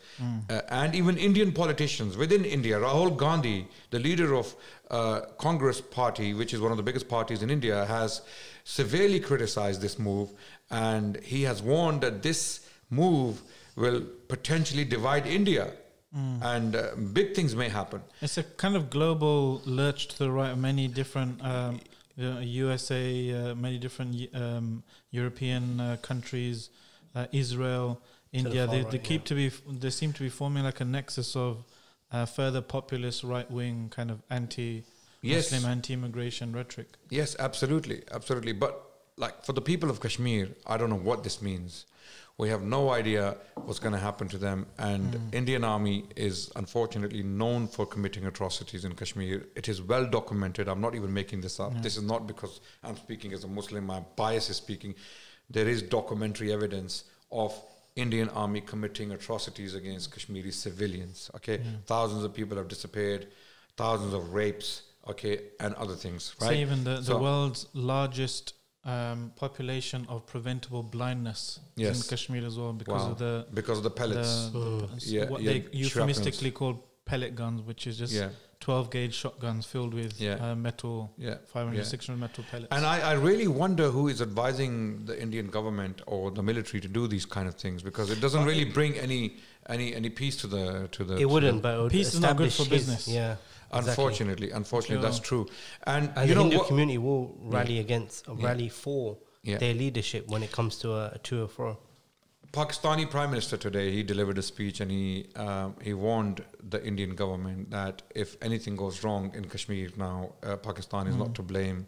uh, 0.48 0.60
and 0.70 0.94
even 0.94 1.16
Indian 1.18 1.52
politicians 1.52 2.16
within 2.16 2.44
India. 2.44 2.78
Rahul 2.78 3.16
Gandhi, 3.16 3.66
the 3.90 3.98
leader 3.98 4.34
of 4.34 4.54
uh, 4.90 5.20
Congress 5.38 5.80
Party, 5.80 6.34
which 6.34 6.54
is 6.54 6.60
one 6.60 6.70
of 6.70 6.76
the 6.78 6.82
biggest 6.82 7.08
parties 7.08 7.42
in 7.42 7.50
India, 7.50 7.84
has 7.86 8.22
severely 8.64 9.20
criticized 9.20 9.80
this 9.82 9.98
move, 9.98 10.30
and 10.70 11.16
he 11.22 11.42
has 11.42 11.62
warned 11.62 12.00
that 12.00 12.22
this 12.22 12.66
move 12.90 13.42
will 13.76 14.00
potentially 14.28 14.84
divide 14.84 15.26
India. 15.26 15.72
and 16.54 16.74
uh, 16.74 16.82
big 17.12 17.34
things 17.34 17.54
may 17.54 17.68
happen. 17.68 18.00
It's 18.22 18.38
a 18.38 18.42
kind 18.42 18.74
of 18.76 18.88
global 18.88 19.60
lurch 19.66 20.08
to 20.08 20.18
the 20.18 20.30
right 20.30 20.52
of 20.52 20.58
many 20.58 20.88
different 20.88 21.44
um, 21.44 21.80
uh, 22.20 22.40
USA, 22.40 23.50
uh, 23.50 23.54
many 23.54 23.78
different 23.78 24.14
um, 24.34 24.82
European 25.10 25.80
uh, 25.80 25.96
countries, 26.02 26.70
uh, 27.14 27.26
Israel, 27.32 28.00
India. 28.32 28.66
far 28.66 28.74
They, 28.74 28.82
right, 28.82 28.90
they 28.92 28.98
keep 28.98 29.22
yeah. 29.22 29.26
to 29.26 29.34
be. 29.34 29.46
f- 29.46 29.62
They 29.80 29.90
seem 29.90 30.12
to 30.14 30.22
be 30.22 30.28
forming 30.28 30.64
like 30.64 30.80
a 30.80 30.84
nexus 30.84 31.36
of 31.36 31.64
uh, 32.12 32.26
further 32.26 32.60
populist 32.60 33.22
right 33.24 33.50
wing 33.50 33.90
kind 33.90 34.10
of 34.10 34.18
anti. 34.30 34.84
Yes. 35.20 35.50
Muslim 35.50 35.70
anti-immigration 35.72 36.52
rhetoric. 36.52 36.86
Yes, 37.10 37.34
absolutely, 37.40 38.04
absolutely. 38.12 38.52
But 38.52 38.80
like 39.16 39.44
for 39.44 39.52
the 39.52 39.60
people 39.60 39.90
of 39.90 40.00
Kashmir, 40.00 40.48
I 40.64 40.76
don't 40.76 40.90
know 40.90 40.96
what 41.10 41.24
this 41.24 41.42
means. 41.42 41.86
We 42.38 42.48
have 42.50 42.62
no 42.62 42.90
idea 42.90 43.36
what's 43.56 43.80
going 43.80 43.94
to 43.94 43.98
happen 43.98 44.28
to 44.28 44.38
them. 44.38 44.66
And 44.78 45.14
mm. 45.14 45.34
Indian 45.34 45.64
Army 45.64 46.04
is 46.14 46.52
unfortunately 46.54 47.24
known 47.24 47.66
for 47.66 47.84
committing 47.84 48.26
atrocities 48.26 48.84
in 48.84 48.94
Kashmir. 48.94 49.46
It 49.56 49.68
is 49.68 49.82
well 49.82 50.06
documented. 50.06 50.68
I'm 50.68 50.80
not 50.80 50.94
even 50.94 51.12
making 51.12 51.40
this 51.40 51.58
up. 51.58 51.72
This 51.82 51.96
is 51.96 52.04
not 52.04 52.28
because 52.28 52.60
I'm 52.84 52.96
speaking 52.96 53.32
as 53.32 53.42
a 53.42 53.48
Muslim. 53.48 53.86
My 53.86 54.00
bias 54.14 54.50
is 54.50 54.56
speaking. 54.56 54.94
There 55.50 55.66
is 55.66 55.82
documentary 55.82 56.52
evidence 56.52 57.04
of 57.32 57.60
Indian 57.96 58.28
Army 58.28 58.60
committing 58.60 59.10
atrocities 59.10 59.74
against 59.74 60.12
Kashmiri 60.12 60.52
civilians. 60.52 61.32
Okay, 61.34 61.60
thousands 61.86 62.22
of 62.22 62.32
people 62.32 62.56
have 62.56 62.68
disappeared, 62.68 63.26
thousands 63.76 64.14
of 64.14 64.32
rapes. 64.32 64.82
Okay, 65.08 65.40
and 65.58 65.74
other 65.76 65.94
things. 65.94 66.34
Right. 66.40 66.48
So 66.48 66.52
even 66.52 66.84
the, 66.84 66.96
the 66.96 67.02
So- 67.02 67.18
world's 67.18 67.66
largest 67.72 68.52
um, 68.84 69.32
population 69.36 70.06
of 70.08 70.24
preventable 70.26 70.82
blindness 70.82 71.60
Yes. 71.76 71.96
in 71.96 72.08
Kashmir 72.08 72.44
as 72.46 72.56
well 72.58 72.72
because 72.72 73.02
Wow. 73.02 73.10
of 73.12 73.18
the 73.18 73.46
because 73.52 73.78
of 73.78 73.84
the 73.84 73.90
pellets. 73.90 74.50
the, 74.50 74.58
the 74.58 74.88
Yeah, 75.06 75.28
what 75.28 75.42
yeah, 75.42 75.52
they 75.52 75.60
shrapnels. 75.60 75.80
euphemistically 75.94 76.50
call 76.52 76.84
pellet 77.04 77.34
guns, 77.34 77.62
which 77.62 77.86
is 77.86 77.98
just 77.98 78.12
yeah, 78.14 78.30
12 78.60 78.90
gauge 78.90 79.14
shotguns 79.14 79.64
filled 79.66 79.94
with 79.94 80.20
Yeah. 80.20 80.34
uh, 80.50 80.54
metal, 80.54 81.12
yeah. 81.16 81.36
500, 81.46 81.76
yeah. 81.78 81.84
600 81.84 82.18
metal 82.18 82.44
pellets. 82.50 82.68
And 82.72 82.84
I, 82.84 83.00
I 83.00 83.12
really 83.12 83.46
wonder 83.48 83.88
who 83.90 84.08
is 84.08 84.20
advising 84.20 85.04
the 85.06 85.20
Indian 85.20 85.46
government 85.48 86.02
or 86.06 86.30
the 86.30 86.42
military 86.42 86.80
to 86.80 86.88
do 86.88 87.06
these 87.06 87.24
kind 87.24 87.46
of 87.48 87.54
things 87.54 87.82
because 87.82 88.10
it 88.10 88.20
doesn't 88.20 88.44
really 88.44 88.64
bring 88.64 88.94
any 88.98 89.36
any 89.68 89.94
any 89.94 90.08
peace 90.10 90.36
to 90.38 90.46
the 90.46 90.88
to 90.92 91.04
the. 91.04 91.16
to 91.16 91.20
It 91.22 91.28
wouldn't, 91.30 91.58
the- 91.58 91.62
but 91.62 91.78
it 91.78 91.82
would 91.82 91.92
Peace 91.92 92.14
is 92.14 92.20
not 92.20 92.36
good 92.36 92.48
establish 92.48 92.56
for 92.68 92.74
his- 92.74 92.86
business. 92.86 93.08
Yeah, 93.08 93.36
exactly. 93.70 93.90
unfortunately, 93.90 94.50
unfortunately, 94.50 95.02
that's 95.06 95.20
true. 95.20 95.46
And, 95.86 96.10
And 96.16 96.28
you 96.28 96.34
the 96.34 96.42
know 96.44 96.48
Hindu 96.50 96.64
community 96.64 96.98
will 96.98 97.36
rally 97.40 97.78
against, 97.78 98.28
uh, 98.28 98.34
Yeah. 98.36 98.46
rally 98.46 98.68
for 98.70 99.18
Yeah. 99.44 99.58
their 99.58 99.74
leadership 99.74 100.26
when 100.28 100.42
it 100.42 100.50
comes 100.52 100.78
to 100.78 100.92
a, 100.94 101.04
a 101.14 101.18
to 101.18 101.42
or 101.44 101.48
fro. 101.48 101.78
Pakistani 102.52 103.08
Prime 103.10 103.30
Minister 103.30 103.56
today 103.56 103.90
he 103.92 104.02
delivered 104.02 104.38
a 104.38 104.42
speech 104.42 104.80
and 104.80 104.90
he 104.90 105.26
um, 105.36 105.74
he 105.82 105.92
warned 105.92 106.42
the 106.70 106.82
Indian 106.84 107.14
government 107.14 107.70
that 107.70 108.02
if 108.14 108.36
anything 108.40 108.74
goes 108.76 109.04
wrong 109.04 109.32
in 109.34 109.44
Kashmir 109.44 109.90
now, 109.96 110.32
uh, 110.42 110.56
Pakistan 110.56 111.06
is 111.06 111.16
not 111.16 111.34
to 111.34 111.42
blame. 111.42 111.86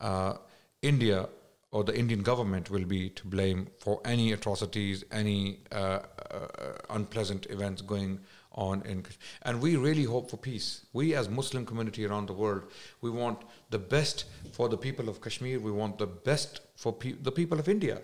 Uh, 0.00 0.34
India 0.82 1.28
or 1.70 1.84
the 1.84 1.96
Indian 1.96 2.22
government 2.22 2.70
will 2.70 2.84
be 2.84 3.10
to 3.10 3.26
blame 3.26 3.68
for 3.78 4.00
any 4.04 4.32
atrocities, 4.32 5.04
any 5.12 5.60
uh, 5.70 6.00
uh, 6.30 6.46
unpleasant 6.90 7.46
events 7.48 7.80
going 7.80 8.18
on 8.52 8.82
in 8.82 9.02
Kashmir. 9.04 9.18
And 9.42 9.60
we 9.60 9.76
really 9.76 10.02
hope 10.04 10.28
for 10.28 10.36
peace. 10.36 10.86
We 10.92 11.14
as 11.14 11.28
Muslim 11.28 11.64
community 11.64 12.04
around 12.04 12.26
the 12.26 12.32
world, 12.32 12.64
we 13.00 13.10
want 13.10 13.42
the 13.70 13.78
best 13.78 14.24
for 14.52 14.68
the 14.68 14.76
people 14.76 15.08
of 15.08 15.20
Kashmir. 15.20 15.60
We 15.60 15.70
want 15.70 15.98
the 15.98 16.08
best 16.08 16.62
for 16.74 16.92
pe- 16.92 17.12
the 17.12 17.30
people 17.30 17.60
of 17.60 17.68
India. 17.68 18.00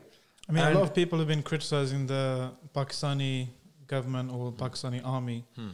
I 0.49 0.53
mean, 0.53 0.65
And- 0.65 0.75
a 0.75 0.79
lot 0.79 0.89
of 0.89 0.95
people 0.95 1.19
have 1.19 1.29
been 1.29 1.43
criticizing 1.43 2.07
the 2.07 2.51
Pakistani 2.75 3.49
government 3.87 4.31
or 4.31 4.53
Pakistani 4.53 5.01
army 5.05 5.45
Hmm. 5.57 5.71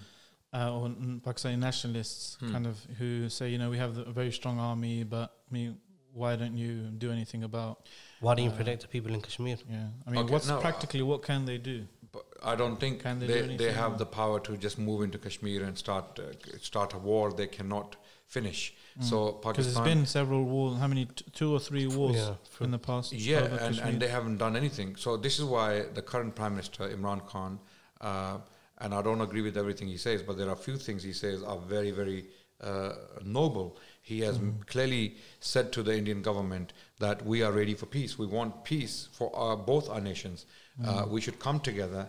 uh, 0.55 0.73
or 0.79 0.87
n- 0.87 1.20
Pakistani 1.25 1.59
nationalists, 1.59 2.37
Hmm. 2.41 2.53
kind 2.53 2.66
of 2.66 2.77
who 2.99 3.29
say, 3.29 3.51
you 3.51 3.59
know, 3.59 3.70
we 3.70 3.79
have 3.79 3.95
the- 3.95 4.05
a 4.09 4.12
very 4.12 4.33
strong 4.33 4.59
army, 4.59 5.05
but 5.05 5.29
I 5.51 5.53
mean, 5.53 5.79
why 6.14 6.37
don't 6.37 6.57
you 6.57 6.73
do 7.05 7.11
anything 7.11 7.43
about? 7.45 7.87
Why 8.20 8.35
don't 8.35 8.45
you 8.45 8.51
Uh, 8.51 8.57
protect 8.57 8.83
the 8.83 8.89
people 8.89 9.12
in 9.14 9.20
Kashmir? 9.20 9.59
Yeah, 9.68 9.89
I 10.07 10.11
mean, 10.11 10.20
Okay, 10.25 10.33
what's 10.33 10.49
no, 10.49 10.61
practically 10.61 11.03
what 11.03 11.23
can 11.23 11.45
they 11.45 11.59
do? 11.59 11.87
But 12.12 12.25
I 12.43 12.55
don't 12.55 12.77
think 12.79 13.01
Can 13.03 13.18
they 13.20 13.27
they, 13.27 13.47
do 13.49 13.57
they, 13.57 13.73
have 13.73 13.93
or- 13.95 13.99
the 13.99 14.07
power 14.07 14.39
to 14.41 14.57
just 14.59 14.79
move 14.79 15.03
into 15.05 15.18
Kashmir 15.18 15.62
and 15.64 15.79
start 15.79 16.18
uh, 16.18 16.25
start 16.61 16.93
a 16.95 16.99
war 16.99 17.33
they 17.33 17.47
cannot 17.47 17.97
finish. 18.37 18.61
So 19.01 19.16
Because 19.33 19.66
there's 19.66 19.74
Pakistan, 19.76 19.85
been 19.85 20.07
several 20.07 20.43
wars. 20.55 20.78
How 20.83 20.89
many? 20.93 21.05
T- 21.07 21.24
two 21.39 21.51
or 21.57 21.61
three 21.68 21.87
wars 21.99 22.16
Yeah, 22.16 22.64
in 22.66 22.70
the 22.76 22.83
past. 22.91 23.12
yeah, 23.12 23.45
and, 23.45 23.59
Kashmir. 23.59 23.87
and 23.87 23.95
they 24.03 24.09
haven't 24.16 24.39
done 24.45 24.55
anything. 24.62 24.97
So 25.05 25.16
this 25.26 25.35
is 25.41 25.45
why 25.55 25.68
the 25.99 26.03
current 26.12 26.35
Prime 26.41 26.55
Minister 26.59 26.83
Imran 26.97 27.20
Khan, 27.30 27.53
uh, 28.11 28.37
and 28.83 28.91
I 28.99 29.01
don't 29.07 29.22
agree 29.28 29.43
with 29.49 29.57
everything 29.62 29.89
he 29.97 30.01
says, 30.07 30.18
but 30.26 30.35
there 30.39 30.49
are 30.53 30.59
a 30.62 30.64
few 30.68 30.76
things 30.87 31.01
he 31.12 31.14
says 31.24 31.43
are 31.43 31.59
very 31.76 31.91
very 32.01 32.20
uh, 32.70 32.93
noble. 33.39 33.68
He 34.11 34.16
has 34.26 34.37
m 34.37 34.51
clearly 34.72 35.05
said 35.53 35.66
to 35.76 35.80
the 35.89 35.95
Indian 36.01 36.20
government 36.28 36.68
that 37.05 37.18
we 37.30 37.37
are 37.47 37.53
ready 37.61 37.74
for 37.80 37.87
peace. 37.99 38.12
We 38.24 38.26
want 38.39 38.51
peace 38.72 38.95
for 39.18 39.28
our, 39.43 39.57
both 39.72 39.87
our 39.95 40.03
nations. 40.11 40.39
Uh, 40.89 41.05
we 41.14 41.20
should 41.24 41.39
come 41.47 41.59
together 41.70 42.03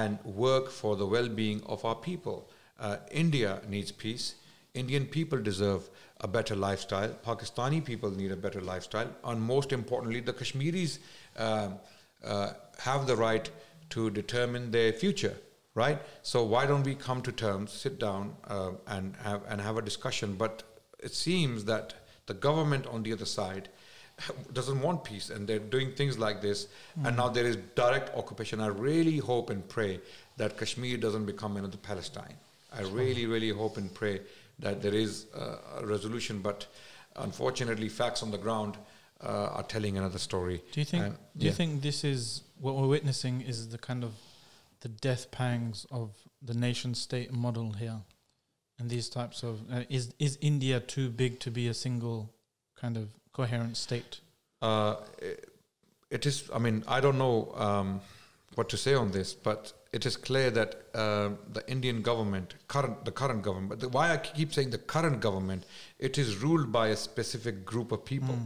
and 0.00 0.12
work 0.46 0.66
for 0.80 0.92
the 1.00 1.06
well-being 1.14 1.58
of 1.74 1.84
our 1.88 1.98
people. 2.10 2.38
Uh, 2.86 2.96
India 3.24 3.50
needs 3.74 3.90
peace. 4.04 4.26
Indian 4.74 5.06
people 5.06 5.40
deserve 5.40 5.90
a 6.20 6.28
better 6.28 6.54
lifestyle. 6.54 7.08
Pakistani 7.26 7.84
people 7.84 8.10
need 8.10 8.30
a 8.30 8.36
better 8.36 8.60
lifestyle. 8.60 9.08
And 9.24 9.40
most 9.40 9.72
importantly, 9.72 10.20
the 10.20 10.32
Kashmiris 10.32 10.98
um, 11.36 11.78
uh, 12.24 12.52
have 12.78 13.06
the 13.06 13.16
right 13.16 13.50
to 13.90 14.10
determine 14.10 14.70
their 14.70 14.92
future, 14.92 15.36
right? 15.74 16.00
So 16.22 16.44
why 16.44 16.66
don't 16.66 16.84
we 16.84 16.94
come 16.94 17.22
to 17.22 17.32
terms, 17.32 17.72
sit 17.72 17.98
down, 17.98 18.36
uh, 18.46 18.72
and 18.86 19.16
have 19.16 19.42
and 19.48 19.60
have 19.60 19.76
a 19.76 19.82
discussion? 19.82 20.34
But 20.34 20.62
it 20.98 21.14
seems 21.14 21.64
that 21.64 21.94
the 22.26 22.34
government 22.34 22.86
on 22.86 23.02
the 23.02 23.12
other 23.12 23.24
side 23.24 23.68
doesn't 24.52 24.80
want 24.80 25.02
peace, 25.02 25.30
and 25.30 25.48
they're 25.48 25.58
doing 25.58 25.92
things 25.92 26.18
like 26.18 26.40
this. 26.40 26.68
And 27.04 27.16
now 27.16 27.28
there 27.28 27.46
is 27.46 27.56
direct 27.74 28.16
occupation. 28.16 28.60
I 28.60 28.68
really 28.68 29.18
hope 29.18 29.50
and 29.50 29.66
pray 29.68 30.00
that 30.36 30.56
Kashmir 30.56 30.96
doesn't 30.98 31.26
become 31.26 31.56
another 31.56 31.78
Palestine. 31.78 32.36
I 32.72 32.82
really, 32.82 33.26
really 33.26 33.50
hope 33.50 33.76
and 33.76 33.92
pray 33.92 34.20
that 34.58 34.82
there 34.82 34.94
is 34.94 35.26
a 35.34 35.84
resolution. 35.86 36.40
But 36.40 36.66
unfortunately, 37.16 37.88
facts 37.88 38.22
on 38.22 38.30
the 38.30 38.38
ground 38.38 38.76
uh, 39.22 39.48
are 39.56 39.62
telling 39.64 39.98
another 39.98 40.18
story. 40.18 40.62
do 40.72 40.80
you 40.80 40.84
think? 40.84 41.04
And- 41.04 41.16
do 41.36 41.46
you 41.46 41.52
think 41.52 41.82
this 41.82 42.04
is 42.04 42.42
what 42.60 42.74
we're 42.76 42.86
witnessing? 42.88 43.40
Is 43.42 43.68
the 43.68 43.78
kind 43.78 44.04
of 44.04 44.12
the 44.80 44.88
death 44.88 45.30
pangs 45.30 45.86
of 45.90 46.10
the 46.42 46.54
nation 46.54 46.94
state 46.94 47.32
model 47.32 47.72
here, 47.72 47.98
and 48.78 48.88
these 48.88 49.08
types 49.08 49.42
of 49.42 49.60
uh, 49.72 49.82
is 49.88 50.14
is 50.18 50.38
India 50.40 50.80
too 50.80 51.10
big 51.10 51.38
to 51.40 51.50
be 51.50 51.68
a 51.68 51.74
single 51.74 52.30
kind 52.80 52.96
of 52.96 53.08
coherent 53.32 53.76
state? 53.76 54.20
Uh, 54.62 54.96
it- 55.20 55.46
it 56.10 56.26
is. 56.26 56.50
I 56.52 56.58
mean, 56.58 56.82
I 56.88 57.00
don't 57.00 57.18
know 57.18 57.52
um, 57.54 58.00
what 58.56 58.68
to 58.70 58.76
say 58.76 58.94
on 58.94 59.12
this, 59.12 59.32
but 59.32 59.72
it 59.92 60.06
is 60.06 60.16
clear 60.16 60.50
that 60.52 60.84
uh, 60.94 61.30
the 61.52 61.64
Indian 61.68 62.00
government, 62.00 62.54
current 62.68 63.04
the 63.04 63.10
current 63.10 63.42
government, 63.42 63.80
the, 63.80 63.88
why 63.88 64.12
I 64.12 64.18
keep 64.18 64.52
saying 64.54 64.70
the 64.70 64.78
current 64.78 65.20
government, 65.20 65.64
it 65.98 66.16
is 66.16 66.36
ruled 66.36 66.70
by 66.70 66.88
a 66.88 66.96
specific 66.96 67.64
group 67.64 67.90
of 67.90 68.04
people, 68.04 68.36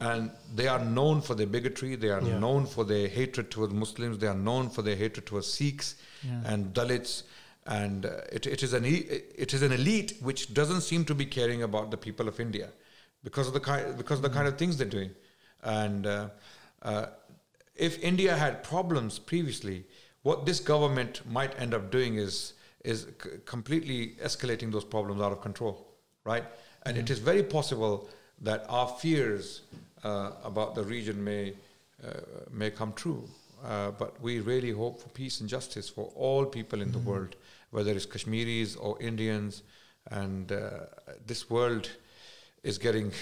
and 0.00 0.32
they 0.54 0.66
are 0.66 0.84
known 0.84 1.20
for 1.20 1.34
their 1.36 1.46
bigotry. 1.46 1.94
They 1.94 2.10
are 2.10 2.20
Yeah. 2.20 2.38
known 2.40 2.66
for 2.66 2.84
their 2.84 3.06
hatred 3.08 3.50
towards 3.52 3.72
Muslims. 3.72 4.18
They 4.18 4.26
are 4.26 4.34
known 4.50 4.68
for 4.68 4.82
their 4.82 4.96
hatred 4.96 5.26
towards 5.26 5.46
Sikhs 5.52 5.94
Yeah. 6.24 6.42
and 6.44 6.74
Dalits. 6.74 7.22
And 7.66 8.06
uh, 8.06 8.22
it, 8.32 8.46
it 8.46 8.62
is 8.64 8.72
an 8.72 8.84
it 8.84 9.54
is 9.54 9.62
an 9.62 9.70
elite 9.70 10.14
which 10.20 10.52
doesn't 10.54 10.80
seem 10.80 11.04
to 11.04 11.14
be 11.14 11.26
caring 11.26 11.62
about 11.62 11.90
the 11.92 11.96
people 11.96 12.26
of 12.26 12.40
India 12.40 12.70
because 13.22 13.46
of 13.46 13.52
the 13.52 13.60
kind 13.60 13.96
because 13.96 14.16
of 14.18 14.22
the 14.22 14.30
kind 14.38 14.48
of 14.48 14.58
things 14.58 14.76
they're 14.78 14.88
doing. 14.98 15.10
And 15.62 16.06
uh, 16.06 16.28
uh, 16.82 17.06
if 17.76 17.98
India 18.02 18.34
had 18.34 18.64
problems 18.64 19.18
previously, 19.20 19.84
what 20.22 20.46
this 20.46 20.60
government 20.60 21.22
might 21.26 21.58
end 21.60 21.74
up 21.74 21.90
doing 21.90 22.16
is 22.16 22.54
is 22.84 23.06
c- 23.22 23.30
completely 23.44 24.16
escalating 24.22 24.72
those 24.72 24.84
problems 24.84 25.20
out 25.20 25.32
of 25.32 25.40
control, 25.42 25.86
right? 26.24 26.44
And 26.86 26.96
it 26.96 27.10
is 27.10 27.18
very 27.18 27.42
possible 27.42 28.08
that 28.40 28.64
our 28.68 28.88
fears 28.88 29.62
uh, 30.02 30.32
about 30.44 30.74
the 30.74 30.82
region 30.82 31.22
may 31.22 31.54
uh, 32.04 32.20
may 32.50 32.70
come 32.70 32.92
true. 32.94 33.28
Uh, 33.62 33.90
but 33.90 34.18
we 34.22 34.40
really 34.40 34.70
hope 34.70 35.02
for 35.02 35.10
peace 35.10 35.40
and 35.40 35.48
justice 35.48 35.86
for 35.88 36.10
all 36.14 36.46
people 36.46 36.80
in 36.80 36.90
the 36.92 36.98
world, 36.98 37.36
whether 37.72 37.92
it's 37.92 38.06
Kashmiris 38.06 38.74
or 38.76 38.96
Indians. 39.02 39.62
And 40.10 40.50
uh, 40.50 40.86
this 41.26 41.50
world 41.50 41.90
is 42.62 42.78
getting. 42.78 43.12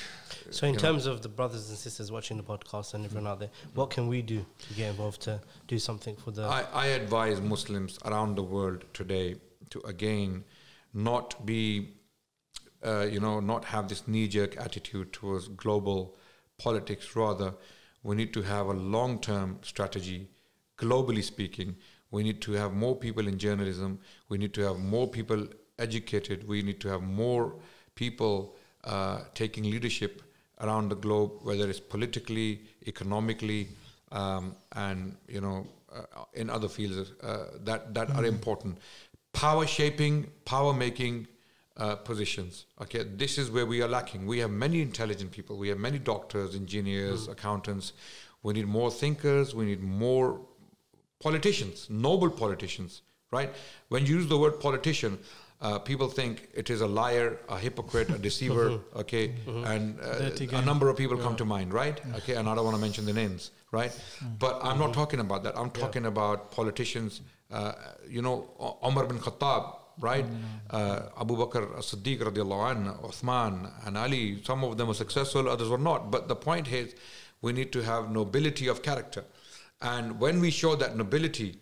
So, 0.51 0.67
in 0.67 0.75
you 0.75 0.79
know, 0.79 0.83
terms 0.83 1.07
of 1.07 1.23
the 1.23 1.29
brothers 1.29 1.69
and 1.69 1.79
sisters 1.79 2.11
watching 2.11 2.37
the 2.37 2.43
podcast 2.43 2.95
and 2.95 3.05
everyone 3.05 3.27
out 3.27 3.41
there, 3.41 3.51
what 3.75 3.91
can 3.91 4.09
we 4.09 4.23
do 4.23 4.45
to 4.69 4.75
get 4.75 4.91
involved 4.91 5.23
to 5.23 5.41
do 5.67 5.79
something 5.79 6.17
for 6.17 6.31
the? 6.31 6.43
I, 6.43 6.65
I 6.73 6.87
advise 6.89 7.41
Muslims 7.41 7.99
around 8.05 8.37
the 8.37 8.43
world 8.43 8.85
today 8.95 9.37
to 9.71 9.81
again 9.81 10.45
not 10.95 11.45
be, 11.45 11.91
uh, 12.85 13.07
you 13.11 13.21
know, 13.21 13.41
not 13.41 13.67
have 13.67 13.89
this 13.89 14.09
knee 14.09 14.29
jerk 14.29 14.57
attitude 14.57 15.13
towards 15.13 15.49
global 15.49 16.17
politics. 16.57 17.15
Rather, 17.15 17.55
we 18.03 18.17
need 18.17 18.33
to 18.35 18.43
have 18.43 18.67
a 18.67 18.73
long 18.73 19.21
term 19.21 19.59
strategy, 19.63 20.29
globally 20.79 21.23
speaking. 21.23 21.77
We 22.11 22.23
need 22.23 22.41
to 22.43 22.53
have 22.53 22.73
more 22.73 22.97
people 22.97 23.29
in 23.29 23.39
journalism. 23.39 24.01
We 24.31 24.39
need 24.39 24.55
to 24.55 24.63
have 24.63 24.79
more 24.79 25.07
people 25.07 25.47
educated. 25.79 26.49
We 26.49 26.63
need 26.63 26.81
to 26.81 26.89
have 26.89 27.03
more 27.03 27.57
people 27.95 28.57
uh, 28.89 29.19
taking 29.35 29.65
leadership 29.65 30.23
around 30.61 30.89
the 30.89 30.97
globe, 30.97 31.33
whether 31.43 31.69
it's 31.69 31.81
politically, 31.81 32.61
economically, 32.87 33.69
um, 34.13 34.57
and 34.73 35.17
you 35.29 35.41
know, 35.41 35.67
uh, 35.95 36.25
in 36.35 36.51
other 36.51 36.69
fields 36.69 37.13
uh, 37.23 37.45
that 37.65 37.95
that 37.95 38.11
are 38.11 38.25
important. 38.25 38.79
Power 39.33 39.67
shaping, 39.67 40.27
power 40.45 40.73
making 40.73 41.29
uh, 41.77 41.97
positions. 41.97 42.67
Okay, 42.83 43.05
this 43.05 43.39
is 43.39 43.51
where 43.51 43.67
we 43.67 43.83
are 43.83 43.89
lacking. 43.89 44.27
We 44.27 44.39
have 44.39 44.51
many 44.51 44.81
intelligent 44.83 45.31
people. 45.31 45.57
We 45.57 45.69
have 45.69 45.79
many 45.79 45.99
doctors, 45.99 46.55
engineers, 46.55 47.29
accountants. 47.29 47.93
We 48.43 48.55
need 48.55 48.67
more 48.67 48.91
thinkers. 48.91 49.55
We 49.55 49.67
need 49.67 49.83
more 49.83 50.41
politicians, 51.21 51.89
noble 51.91 52.31
politicians. 52.31 53.03
Right? 53.31 53.51
When 53.91 54.07
you 54.07 54.17
use 54.17 54.27
the 54.27 54.39
word 54.39 54.59
politician, 54.59 55.19
uh, 55.61 55.79
people 55.79 56.09
think 56.09 56.49
it 56.55 56.71
is 56.71 56.81
a 56.81 56.87
liar, 56.87 57.39
a 57.49 57.59
hypocrite, 57.59 58.11
a 58.11 58.19
deceiver. 58.29 58.81
okay, 58.97 59.35
and 59.47 59.99
uh, 60.01 60.31
a 60.57 60.63
number 60.63 60.89
of 60.89 60.97
people 60.97 61.17
come 61.19 61.37
to 61.37 61.45
mind. 61.45 61.73
Right? 61.73 62.01
Okay, 62.17 62.35
and 62.35 62.49
I 62.49 62.55
don't 62.55 62.65
want 62.65 62.77
to 62.77 62.81
mention 62.81 63.05
the 63.07 63.13
names. 63.13 63.51
Right? 63.73 63.93
But 64.39 64.61
I'm 64.63 64.79
not 64.79 64.95
talking 64.95 65.21
about 65.21 65.43
that. 65.45 65.59
I'm 65.59 65.71
talking 65.71 66.07
about 66.07 66.51
politicians. 66.53 67.21
Uh, 67.51 67.73
you 68.09 68.23
know, 68.23 68.51
Omar 68.83 69.07
bin 69.07 69.19
Khattab. 69.19 69.75
Right, 70.01 70.25
uh, 70.71 71.07
Abu 71.21 71.35
Bakr 71.37 71.77
as-Siddiq 71.77 72.21
radiallahu 72.21 72.71
anh, 72.71 72.85
Uthman 73.03 73.69
and 73.85 73.99
Ali. 73.99 74.41
Some 74.45 74.63
of 74.63 74.77
them 74.77 74.87
were 74.87 74.95
successful, 74.95 75.49
others 75.49 75.69
were 75.69 75.77
not. 75.77 76.13
But 76.13 76.29
the 76.29 76.37
point 76.37 76.71
is, 76.71 76.95
we 77.43 77.53
need 77.53 77.73
to 77.73 77.83
have 77.83 78.09
nobility 78.09 78.69
of 78.69 78.81
character, 78.81 79.25
and 79.83 80.21
when 80.21 80.41
we 80.41 80.53
show 80.53 80.77
that 80.77 80.97
nobility 80.97 81.59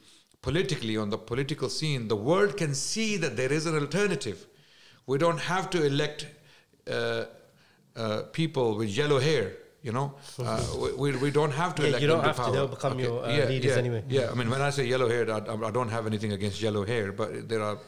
politically 0.47 0.97
on 0.97 1.11
the 1.11 1.19
political 1.19 1.69
scene, 1.69 2.07
the 2.07 2.21
world 2.31 2.57
can 2.57 2.73
see 2.73 3.17
that 3.17 3.37
there 3.37 3.53
is 3.53 3.67
an 3.67 3.75
alternative. 3.85 4.47
We 5.07 5.19
don't 5.19 5.41
have 5.53 5.71
to 5.71 5.85
elect 5.85 6.27
uh, 6.89 7.25
uh, 7.97 8.23
people 8.41 8.77
with 8.77 8.91
yellow 9.03 9.19
hair. 9.19 9.47
You 9.83 9.93
know, 9.93 10.15
uh, 10.39 10.65
we, 11.03 11.17
we, 11.25 11.31
don't 11.31 11.53
have 11.63 11.75
to 11.77 11.83
Yeah, 11.83 11.89
elect 11.89 12.03
you 12.03 12.09
don't 12.09 12.23
them 12.23 12.25
to 12.25 12.29
have 12.29 12.37
to, 12.37 12.43
power. 12.43 12.53
they'll 12.53 12.75
become 12.79 12.99
your, 12.99 13.25
uh, 13.25 13.49
leaders 13.53 13.73
yeah, 13.73 13.83
anyway. 13.85 14.03
Yeah, 14.09 14.31
I 14.33 14.35
mean, 14.39 14.49
when 14.51 14.63
I 14.69 14.71
say 14.71 14.85
yellow 14.85 15.09
hair, 15.09 15.25
I, 15.31 15.39
I 15.69 15.71
don't 15.77 15.93
have 15.97 16.07
anything 16.11 16.33
against 16.33 16.61
yellow 16.61 16.85
hair, 16.93 17.13
but 17.13 17.49
there 17.49 17.63
are, 17.63 17.79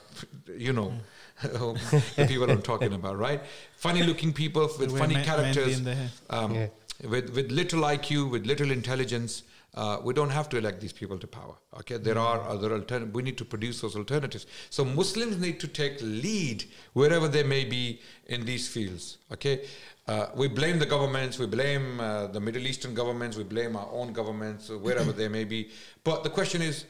you 0.67 0.73
know, 0.73 0.93
the 1.43 2.27
people 2.29 2.49
I'm 2.51 2.63
talking 2.63 2.93
about, 2.93 3.19
right? 3.19 3.41
Funny 3.77 4.03
looking 4.03 4.33
people 4.33 4.71
with 4.81 4.97
funny 4.97 5.19
characters, 5.31 5.79
in 5.79 5.85
their 5.85 5.95
hair. 6.03 6.11
um, 6.31 6.55
Yeah. 6.55 6.69
with, 7.15 7.31
with 7.37 7.51
little 7.61 7.83
IQ, 7.83 8.31
with 8.33 8.47
little 8.47 8.71
intelligence. 8.71 9.43
Uh, 9.75 9.99
we 10.03 10.15
don't 10.15 10.31
have 10.31 10.49
to 10.49 10.57
elect 10.57 10.81
these 10.81 10.93
people 10.93 11.19
to 11.19 11.27
power. 11.27 11.55
Okay, 11.81 11.99
there 11.99 12.19
are 12.19 12.41
other 12.49 12.73
alternatives. 12.73 13.15
We 13.15 13.23
need 13.23 13.39
to 13.39 13.45
produce 13.45 13.81
those 13.81 13.97
alternatives. 13.97 14.47
So 14.71 14.85
Muslims 14.85 15.39
need 15.39 15.61
to 15.61 15.69
take 15.69 15.99
lead 16.01 16.65
wherever 16.95 17.29
they 17.29 17.43
may 17.43 17.65
be 17.65 18.01
in 18.27 18.45
these 18.45 18.67
fields. 18.67 19.19
Okay, 19.33 19.67
uh, 20.09 20.31
we 20.35 20.49
blame 20.49 20.79
the 20.79 20.87
governments, 20.87 21.39
we 21.39 21.47
blame 21.47 22.01
uh, 22.01 22.29
the 22.29 22.41
Middle 22.41 22.67
Eastern 22.67 22.95
governments, 22.95 23.37
we 23.37 23.45
blame 23.45 23.77
our 23.77 23.89
own 23.93 24.15
governments, 24.15 24.71
uh, 24.71 24.79
wherever 24.79 25.13
they 25.13 25.29
may 25.29 25.45
be. 25.45 25.69
But 26.03 26.25
the 26.25 26.31
question 26.31 26.63
is, 26.63 26.87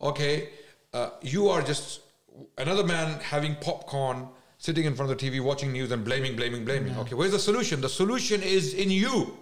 okay, 0.00 0.50
uh, 0.94 1.10
you 1.20 1.48
are 1.48 1.62
just 1.62 2.00
another 2.58 2.84
man 2.84 3.18
having 3.20 3.56
popcorn, 3.56 4.28
sitting 4.58 4.84
in 4.84 4.94
front 4.94 5.10
of 5.10 5.18
the 5.18 5.30
TV, 5.30 5.42
watching 5.42 5.72
news, 5.72 5.90
and 5.90 6.04
blaming, 6.04 6.36
blaming, 6.36 6.64
blaming. 6.64 6.96
Okay, 6.98 7.16
where's 7.16 7.32
the 7.32 7.40
solution? 7.40 7.80
The 7.80 7.88
solution 7.88 8.40
is 8.40 8.72
in 8.74 8.90
you. 8.90 9.36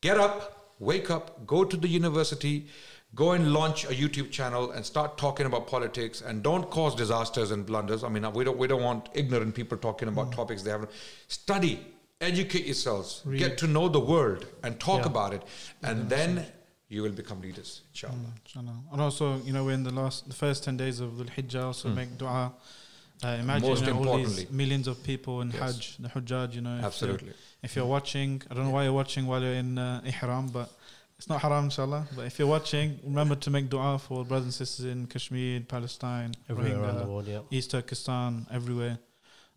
Get 0.00 0.16
up, 0.16 0.57
wake 0.78 1.10
up, 1.10 1.46
go 1.46 1.64
to 1.64 1.76
the 1.76 1.88
university, 1.88 2.66
go 3.14 3.32
and 3.32 3.52
launch 3.52 3.84
a 3.84 3.88
YouTube 3.88 4.30
channel 4.30 4.70
and 4.72 4.84
start 4.84 5.16
talking 5.18 5.46
about 5.46 5.66
politics 5.66 6.20
and 6.20 6.42
don't 6.42 6.70
cause 6.70 6.94
disasters 6.94 7.50
and 7.50 7.64
blunders. 7.64 8.04
I 8.04 8.08
mean, 8.08 8.30
we 8.32 8.44
don't, 8.44 8.58
we 8.58 8.66
don't 8.66 8.82
want 8.82 9.08
ignorant 9.14 9.54
people 9.54 9.78
talking 9.78 10.08
about 10.08 10.26
hmm. 10.26 10.32
topics 10.32 10.62
they 10.62 10.70
haven't. 10.70 10.90
Study, 11.28 11.80
educate 12.20 12.66
yourselves, 12.66 13.22
Read. 13.24 13.38
get 13.38 13.58
to 13.58 13.66
know 13.66 13.88
the 13.88 14.00
world 14.00 14.46
and 14.62 14.78
talk 14.78 15.00
Yeah. 15.00 15.06
about 15.06 15.34
it. 15.34 15.42
And 15.82 16.08
then 16.10 16.46
you 16.88 17.02
will 17.02 17.12
become 17.12 17.40
leaders, 17.40 17.82
inshallah. 17.90 18.14
Mm, 18.14 18.40
inshallah. 18.44 18.76
And 18.92 19.00
also, 19.00 19.38
you 19.44 19.52
know, 19.52 19.64
we're 19.64 19.72
in 19.72 19.84
the 19.84 19.92
last, 19.92 20.28
the 20.28 20.34
first 20.34 20.64
10 20.64 20.76
days 20.76 21.00
of 21.00 21.18
the 21.18 21.24
Hijjah, 21.24 21.64
also 21.64 21.88
hmm. 21.88 21.96
make 21.96 22.18
dua. 22.18 22.52
Uh, 23.22 23.28
imagine. 23.40 23.76
You 23.76 23.94
know, 23.94 24.08
all 24.08 24.18
these 24.18 24.50
millions 24.50 24.86
of 24.86 25.02
people 25.02 25.40
in 25.40 25.50
Yes. 25.50 25.60
Hajj, 25.60 25.96
the 25.98 26.08
Hujjaj, 26.08 26.54
you 26.54 26.60
know. 26.60 26.78
Absolutely. 26.82 27.32
If 27.62 27.74
you're 27.74 27.86
watching, 27.86 28.42
I 28.50 28.54
don't 28.54 28.66
know 28.66 28.70
why 28.70 28.84
you're 28.84 28.92
watching 28.92 29.26
while 29.26 29.42
you're 29.42 29.54
in 29.54 29.78
uh, 29.78 30.00
Ihram, 30.04 30.48
but 30.48 30.70
it's 31.18 31.28
not 31.28 31.40
haram, 31.40 31.64
inshallah. 31.64 32.06
But 32.14 32.26
if 32.26 32.38
you're 32.38 32.46
watching, 32.46 33.00
remember 33.02 33.34
to 33.34 33.50
make 33.50 33.68
dua 33.68 33.98
for 33.98 34.24
brothers 34.24 34.44
and 34.44 34.54
sisters 34.54 34.86
in 34.86 35.06
Kashmir, 35.06 35.60
Palestine, 35.62 36.34
Everywhere 36.48 36.80
around 36.80 36.98
the 36.98 37.06
world, 37.06 37.26
yeah. 37.26 37.40
East 37.50 37.72
Turkestan, 37.72 38.46
everywhere. 38.52 38.98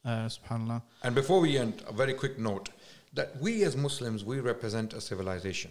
Uh, 0.04 0.28
subhanallah. 0.28 0.82
And 1.04 1.14
before 1.14 1.39
we 1.41 1.60
end, 1.60 1.84
a 1.88 1.93
very 1.93 2.16
quick 2.16 2.39
note 2.39 2.70
that 3.14 3.39
we 3.39 3.64
as 3.64 3.78
Muslims, 3.78 4.26
we 4.26 4.39
represent 4.39 4.93
a 4.93 5.02
civilization, 5.02 5.70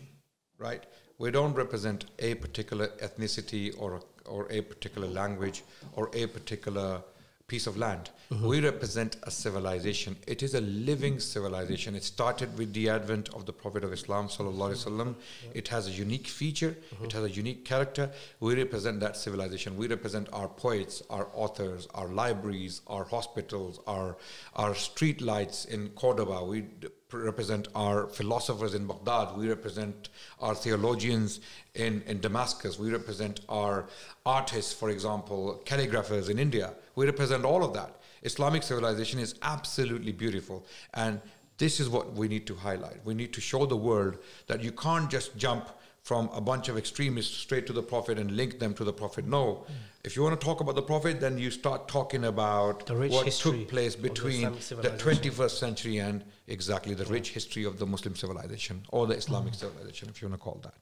right? 0.59 0.85
We 1.18 1.33
don't 1.33 1.55
represent 1.55 2.05
a 2.20 2.37
particular 2.37 2.89
ethnicity 3.03 3.74
or, 3.76 4.03
or 4.26 4.47
a 4.51 4.61
particular 4.61 5.09
language 5.09 5.64
or 5.95 6.11
a 6.14 6.26
particular 6.26 7.03
piece 7.51 7.66
of 7.66 7.76
land. 7.76 8.11
Mm-hmm. 8.30 8.46
We 8.46 8.61
represent 8.61 9.16
a 9.24 9.30
civilization. 9.30 10.16
It 10.34 10.42
is 10.46 10.55
a 10.55 10.61
living 10.61 11.18
civilization. 11.18 11.96
It 12.01 12.05
started 12.05 12.57
with 12.57 12.72
the 12.72 12.88
advent 12.88 13.28
of 13.34 13.44
the 13.44 13.53
Prophet 13.53 13.82
of 13.82 13.92
Islam, 13.92 14.28
sallallahu 14.28 14.70
alaihi 14.70 14.84
wasallam. 14.84 15.14
It 15.53 15.66
has 15.74 15.88
a 15.88 15.90
unique 15.90 16.28
feature. 16.28 16.76
Mm-hmm. 16.76 17.05
It 17.07 17.12
has 17.12 17.24
a 17.24 17.30
unique 17.30 17.64
character. 17.64 18.09
We 18.38 18.55
represent 18.55 19.01
that 19.01 19.16
civilization. 19.16 19.76
We 19.76 19.88
represent 19.96 20.28
our 20.32 20.48
poets, 20.64 21.03
our 21.11 21.26
authors, 21.34 21.88
our 21.92 22.09
libraries, 22.22 22.82
our 22.86 23.05
hospitals, 23.16 23.80
our 23.96 24.16
our 24.55 24.74
street 24.88 25.20
lights 25.20 25.64
in 25.64 25.88
Cordoba. 26.03 26.44
We 26.44 26.66
represent 27.12 27.68
our 27.74 28.07
philosophers 28.07 28.74
in 28.74 28.86
Baghdad. 28.86 29.36
We 29.36 29.48
represent 29.48 30.09
our 30.40 30.55
theologians 30.55 31.40
in, 31.74 32.03
in 32.07 32.20
Damascus. 32.20 32.78
We 32.78 32.90
represent 32.92 33.40
our 33.48 33.86
artists, 34.24 34.72
for 34.72 34.90
example, 34.90 35.61
calligraphers 35.64 36.30
in 36.30 36.38
India. 36.38 36.72
We 37.01 37.07
represent 37.07 37.46
all 37.46 37.64
of 37.64 37.72
that. 37.72 37.96
Islamic 38.24 38.62
civilization 38.62 39.20
is 39.20 39.34
absolutely 39.40 40.12
beautiful. 40.12 40.66
And 40.92 41.18
this 41.57 41.80
is 41.80 41.88
what 41.88 42.12
we 42.12 42.28
need 42.28 42.46
to 42.48 42.55
highlight. 42.55 42.98
We 43.07 43.14
need 43.14 43.32
to 43.32 43.40
show 43.40 43.64
the 43.64 43.78
world 43.88 44.18
that 44.48 44.62
you 44.62 44.70
can't 44.72 45.09
just 45.11 45.34
jump 45.34 45.70
from 46.03 46.28
a 46.34 46.42
bunch 46.42 46.68
of 46.68 46.76
extremists 46.76 47.34
straight 47.38 47.66
to 47.68 47.72
the 47.72 47.82
Prophet 47.82 48.18
and 48.18 48.32
link 48.32 48.59
them 48.59 48.74
to 48.74 48.84
the 48.84 48.92
Prophet. 48.92 49.26
No. 49.26 49.64
If 50.05 50.14
you 50.14 50.22
want 50.22 50.38
to 50.38 50.44
talk 50.44 50.61
about 50.61 50.74
the 50.74 50.82
Prophet, 50.82 51.20
then 51.20 51.38
you 51.38 51.51
start 51.51 51.88
talking 51.88 52.24
about 52.26 52.90
what 52.90 53.32
took 53.32 53.68
place 53.68 53.94
of 53.94 54.03
the 54.03 54.09
between 54.11 54.42
the 54.42 54.92
21st 55.07 55.57
century 55.64 55.96
and 55.98 56.22
exactly 56.48 56.92
the 56.92 57.07
rich 57.07 57.30
history 57.30 57.64
of 57.64 57.78
the 57.78 57.86
Muslim 57.86 58.14
civilization 58.14 58.82
or 58.90 59.07
the 59.07 59.14
Islamic 59.14 59.55
civilization, 59.55 60.11
if 60.11 60.20
you 60.20 60.28
want 60.28 60.38
to 60.38 60.44
call 60.44 60.61
that. 60.66 60.74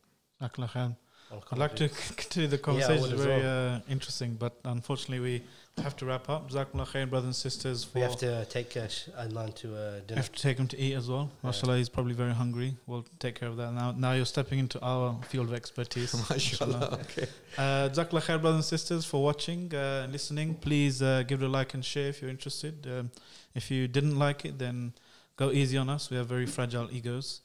Jazakallah. 0.43 0.97
I'll 1.31 1.45
I'd 1.53 1.59
like 1.59 1.77
to 1.77 1.89
continue 2.17 2.49
the 2.49 2.57
I 2.57 2.61
conversation. 2.61 3.03
would 3.03 3.13
it's 3.13 3.21
as 3.21 3.27
very 3.27 3.45
uh, 3.45 3.81
interesting, 3.89 4.35
but 4.35 4.59
unfortunately, 4.65 5.21
we 5.21 5.43
have 5.83 5.97
to 5.97 6.07
wrap 6.07 6.29
up. 6.29 6.51
Jazakallah 6.51 6.87
khair, 6.89 7.09
brothers 7.09 7.27
and 7.27 7.35
sisters. 7.37 7.85
For 7.85 7.99
We 7.99 8.01
have 8.03 8.17
to 8.17 8.45
take 8.47 8.77
uh, 8.77 8.81
Adnan 9.23 9.55
to 9.57 9.75
uh, 9.77 9.93
We 9.95 10.01
dinner. 10.07 10.21
have 10.21 10.33
to 10.33 10.43
take 10.43 10.59
him 10.59 10.69
to 10.69 10.79
eat 10.79 10.95
as 10.95 11.09
well. 11.09 11.31
Mashallah, 11.43 11.77
he's 11.79 11.89
probably 11.89 12.15
very 12.15 12.33
hungry. 12.33 12.77
We'll 12.87 13.07
take 13.19 13.35
care 13.41 13.49
of 13.49 13.57
that 13.57 13.73
now. 13.73 13.93
Now 13.93 14.13
you're 14.13 14.25
stepping 14.27 14.59
into 14.59 14.81
our 14.83 15.21
field 15.29 15.49
of 15.49 15.55
expertise. 15.55 16.13
MashaAllah. 16.15 16.93
Okay. 17.05 17.27
Uh, 17.57 17.89
Jazakallah 17.91 18.23
khair, 18.23 18.41
brothers 18.41 18.57
and 18.57 18.65
sisters, 18.65 19.05
for 19.05 19.23
watching 19.23 19.73
uh, 19.75 20.03
and 20.05 20.13
listening. 20.13 20.55
Please 20.55 21.01
uh, 21.03 21.23
give 21.27 21.43
it 21.43 21.47
a 21.47 21.49
like 21.49 21.75
and 21.75 21.85
share 21.85 22.09
if 22.09 22.21
you're 22.21 22.31
interested. 22.31 22.87
Um, 22.87 23.11
if 23.55 23.71
you 23.71 23.89
didn't 23.89 24.19
like 24.19 24.45
it, 24.45 24.59
then 24.59 24.93
go 25.37 25.51
easy 25.51 25.77
on 25.79 25.89
us. 25.89 26.11
We 26.11 26.17
have 26.17 26.27
very 26.27 26.47
fragile 26.47 26.89
egos. 26.93 27.41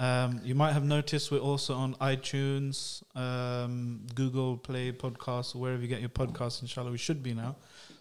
Um, 0.00 0.40
you 0.44 0.54
might 0.54 0.74
have 0.74 0.84
noticed 0.84 1.32
we're 1.32 1.38
also 1.40 1.74
on 1.74 1.94
iTunes, 1.96 3.02
um, 3.16 4.06
Google 4.14 4.56
Play 4.56 4.92
Podcasts, 4.92 5.56
wherever 5.56 5.82
you 5.82 5.88
get 5.88 5.98
your 5.98 6.08
podcasts. 6.08 6.62
Inshallah, 6.62 6.92
we 6.92 6.98
should 6.98 7.20
be 7.20 7.34
now. 7.34 7.56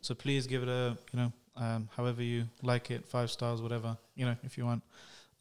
So 0.08 0.16
please 0.16 0.48
give 0.48 0.64
it 0.64 0.70
a, 0.70 0.98
you 1.12 1.20
know, 1.20 1.34
um, 1.58 1.90
however 1.98 2.24
you 2.24 2.46
like 2.64 2.92
it, 2.92 3.06
five 3.06 3.30
stars, 3.30 3.62
whatever, 3.62 3.98
you 4.16 4.26
know, 4.26 4.38
if 4.42 4.58
you 4.58 4.64
want. 4.64 4.82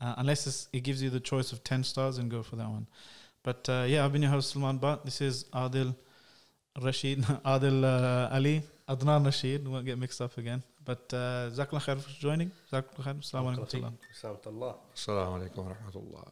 Uh, 0.01 0.15
unless 0.17 0.45
it's, 0.49 0.67
it 0.73 0.81
gives 0.83 1.01
you 1.01 1.09
the 1.09 1.21
choice 1.21 1.53
of 1.53 1.63
10 1.63 1.85
stars, 1.85 2.19
and 2.19 2.29
go 2.29 2.43
for 2.43 2.57
that 2.57 2.69
one. 2.69 2.89
But 3.45 3.69
uh, 3.69 3.85
yeah, 3.87 4.05
I've 4.05 4.13
been 4.13 4.23
your 4.23 4.33
host, 4.33 4.51
Salman 4.51 4.79
Bat. 4.79 5.05
This 5.05 5.21
is 5.21 5.45
Adil 5.55 5.95
Rashid, 6.83 7.23
Adil 7.55 7.85
uh, 7.85 8.35
Ali, 8.35 8.61
Adnan 8.89 9.25
Rashid. 9.25 9.65
We 9.65 9.71
Won't 9.71 9.87
get 9.87 9.99
mixed 9.99 10.21
up 10.21 10.37
again. 10.37 10.65
But 10.85 11.15
uh, 11.15 11.51
Jazakallah 11.55 11.85
khair 11.87 12.01
for 12.01 12.11
joining. 12.19 12.51
Jazakallah 12.73 13.05
khair. 13.07 13.17
Assalamu 13.23 13.55
alaikum. 13.55 13.83
wa 13.83 13.91
rahmatullah. 13.91 13.93
Assalamu 14.17 14.43
alaikum. 14.43 14.75
Assalamu 14.97 15.35
alaikum 15.39 15.65
wa 15.65 15.75
rahmatullah. 15.75 16.25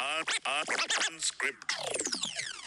Un- 0.00 0.24
un- 0.46 1.14
Unscripted. 1.14 2.57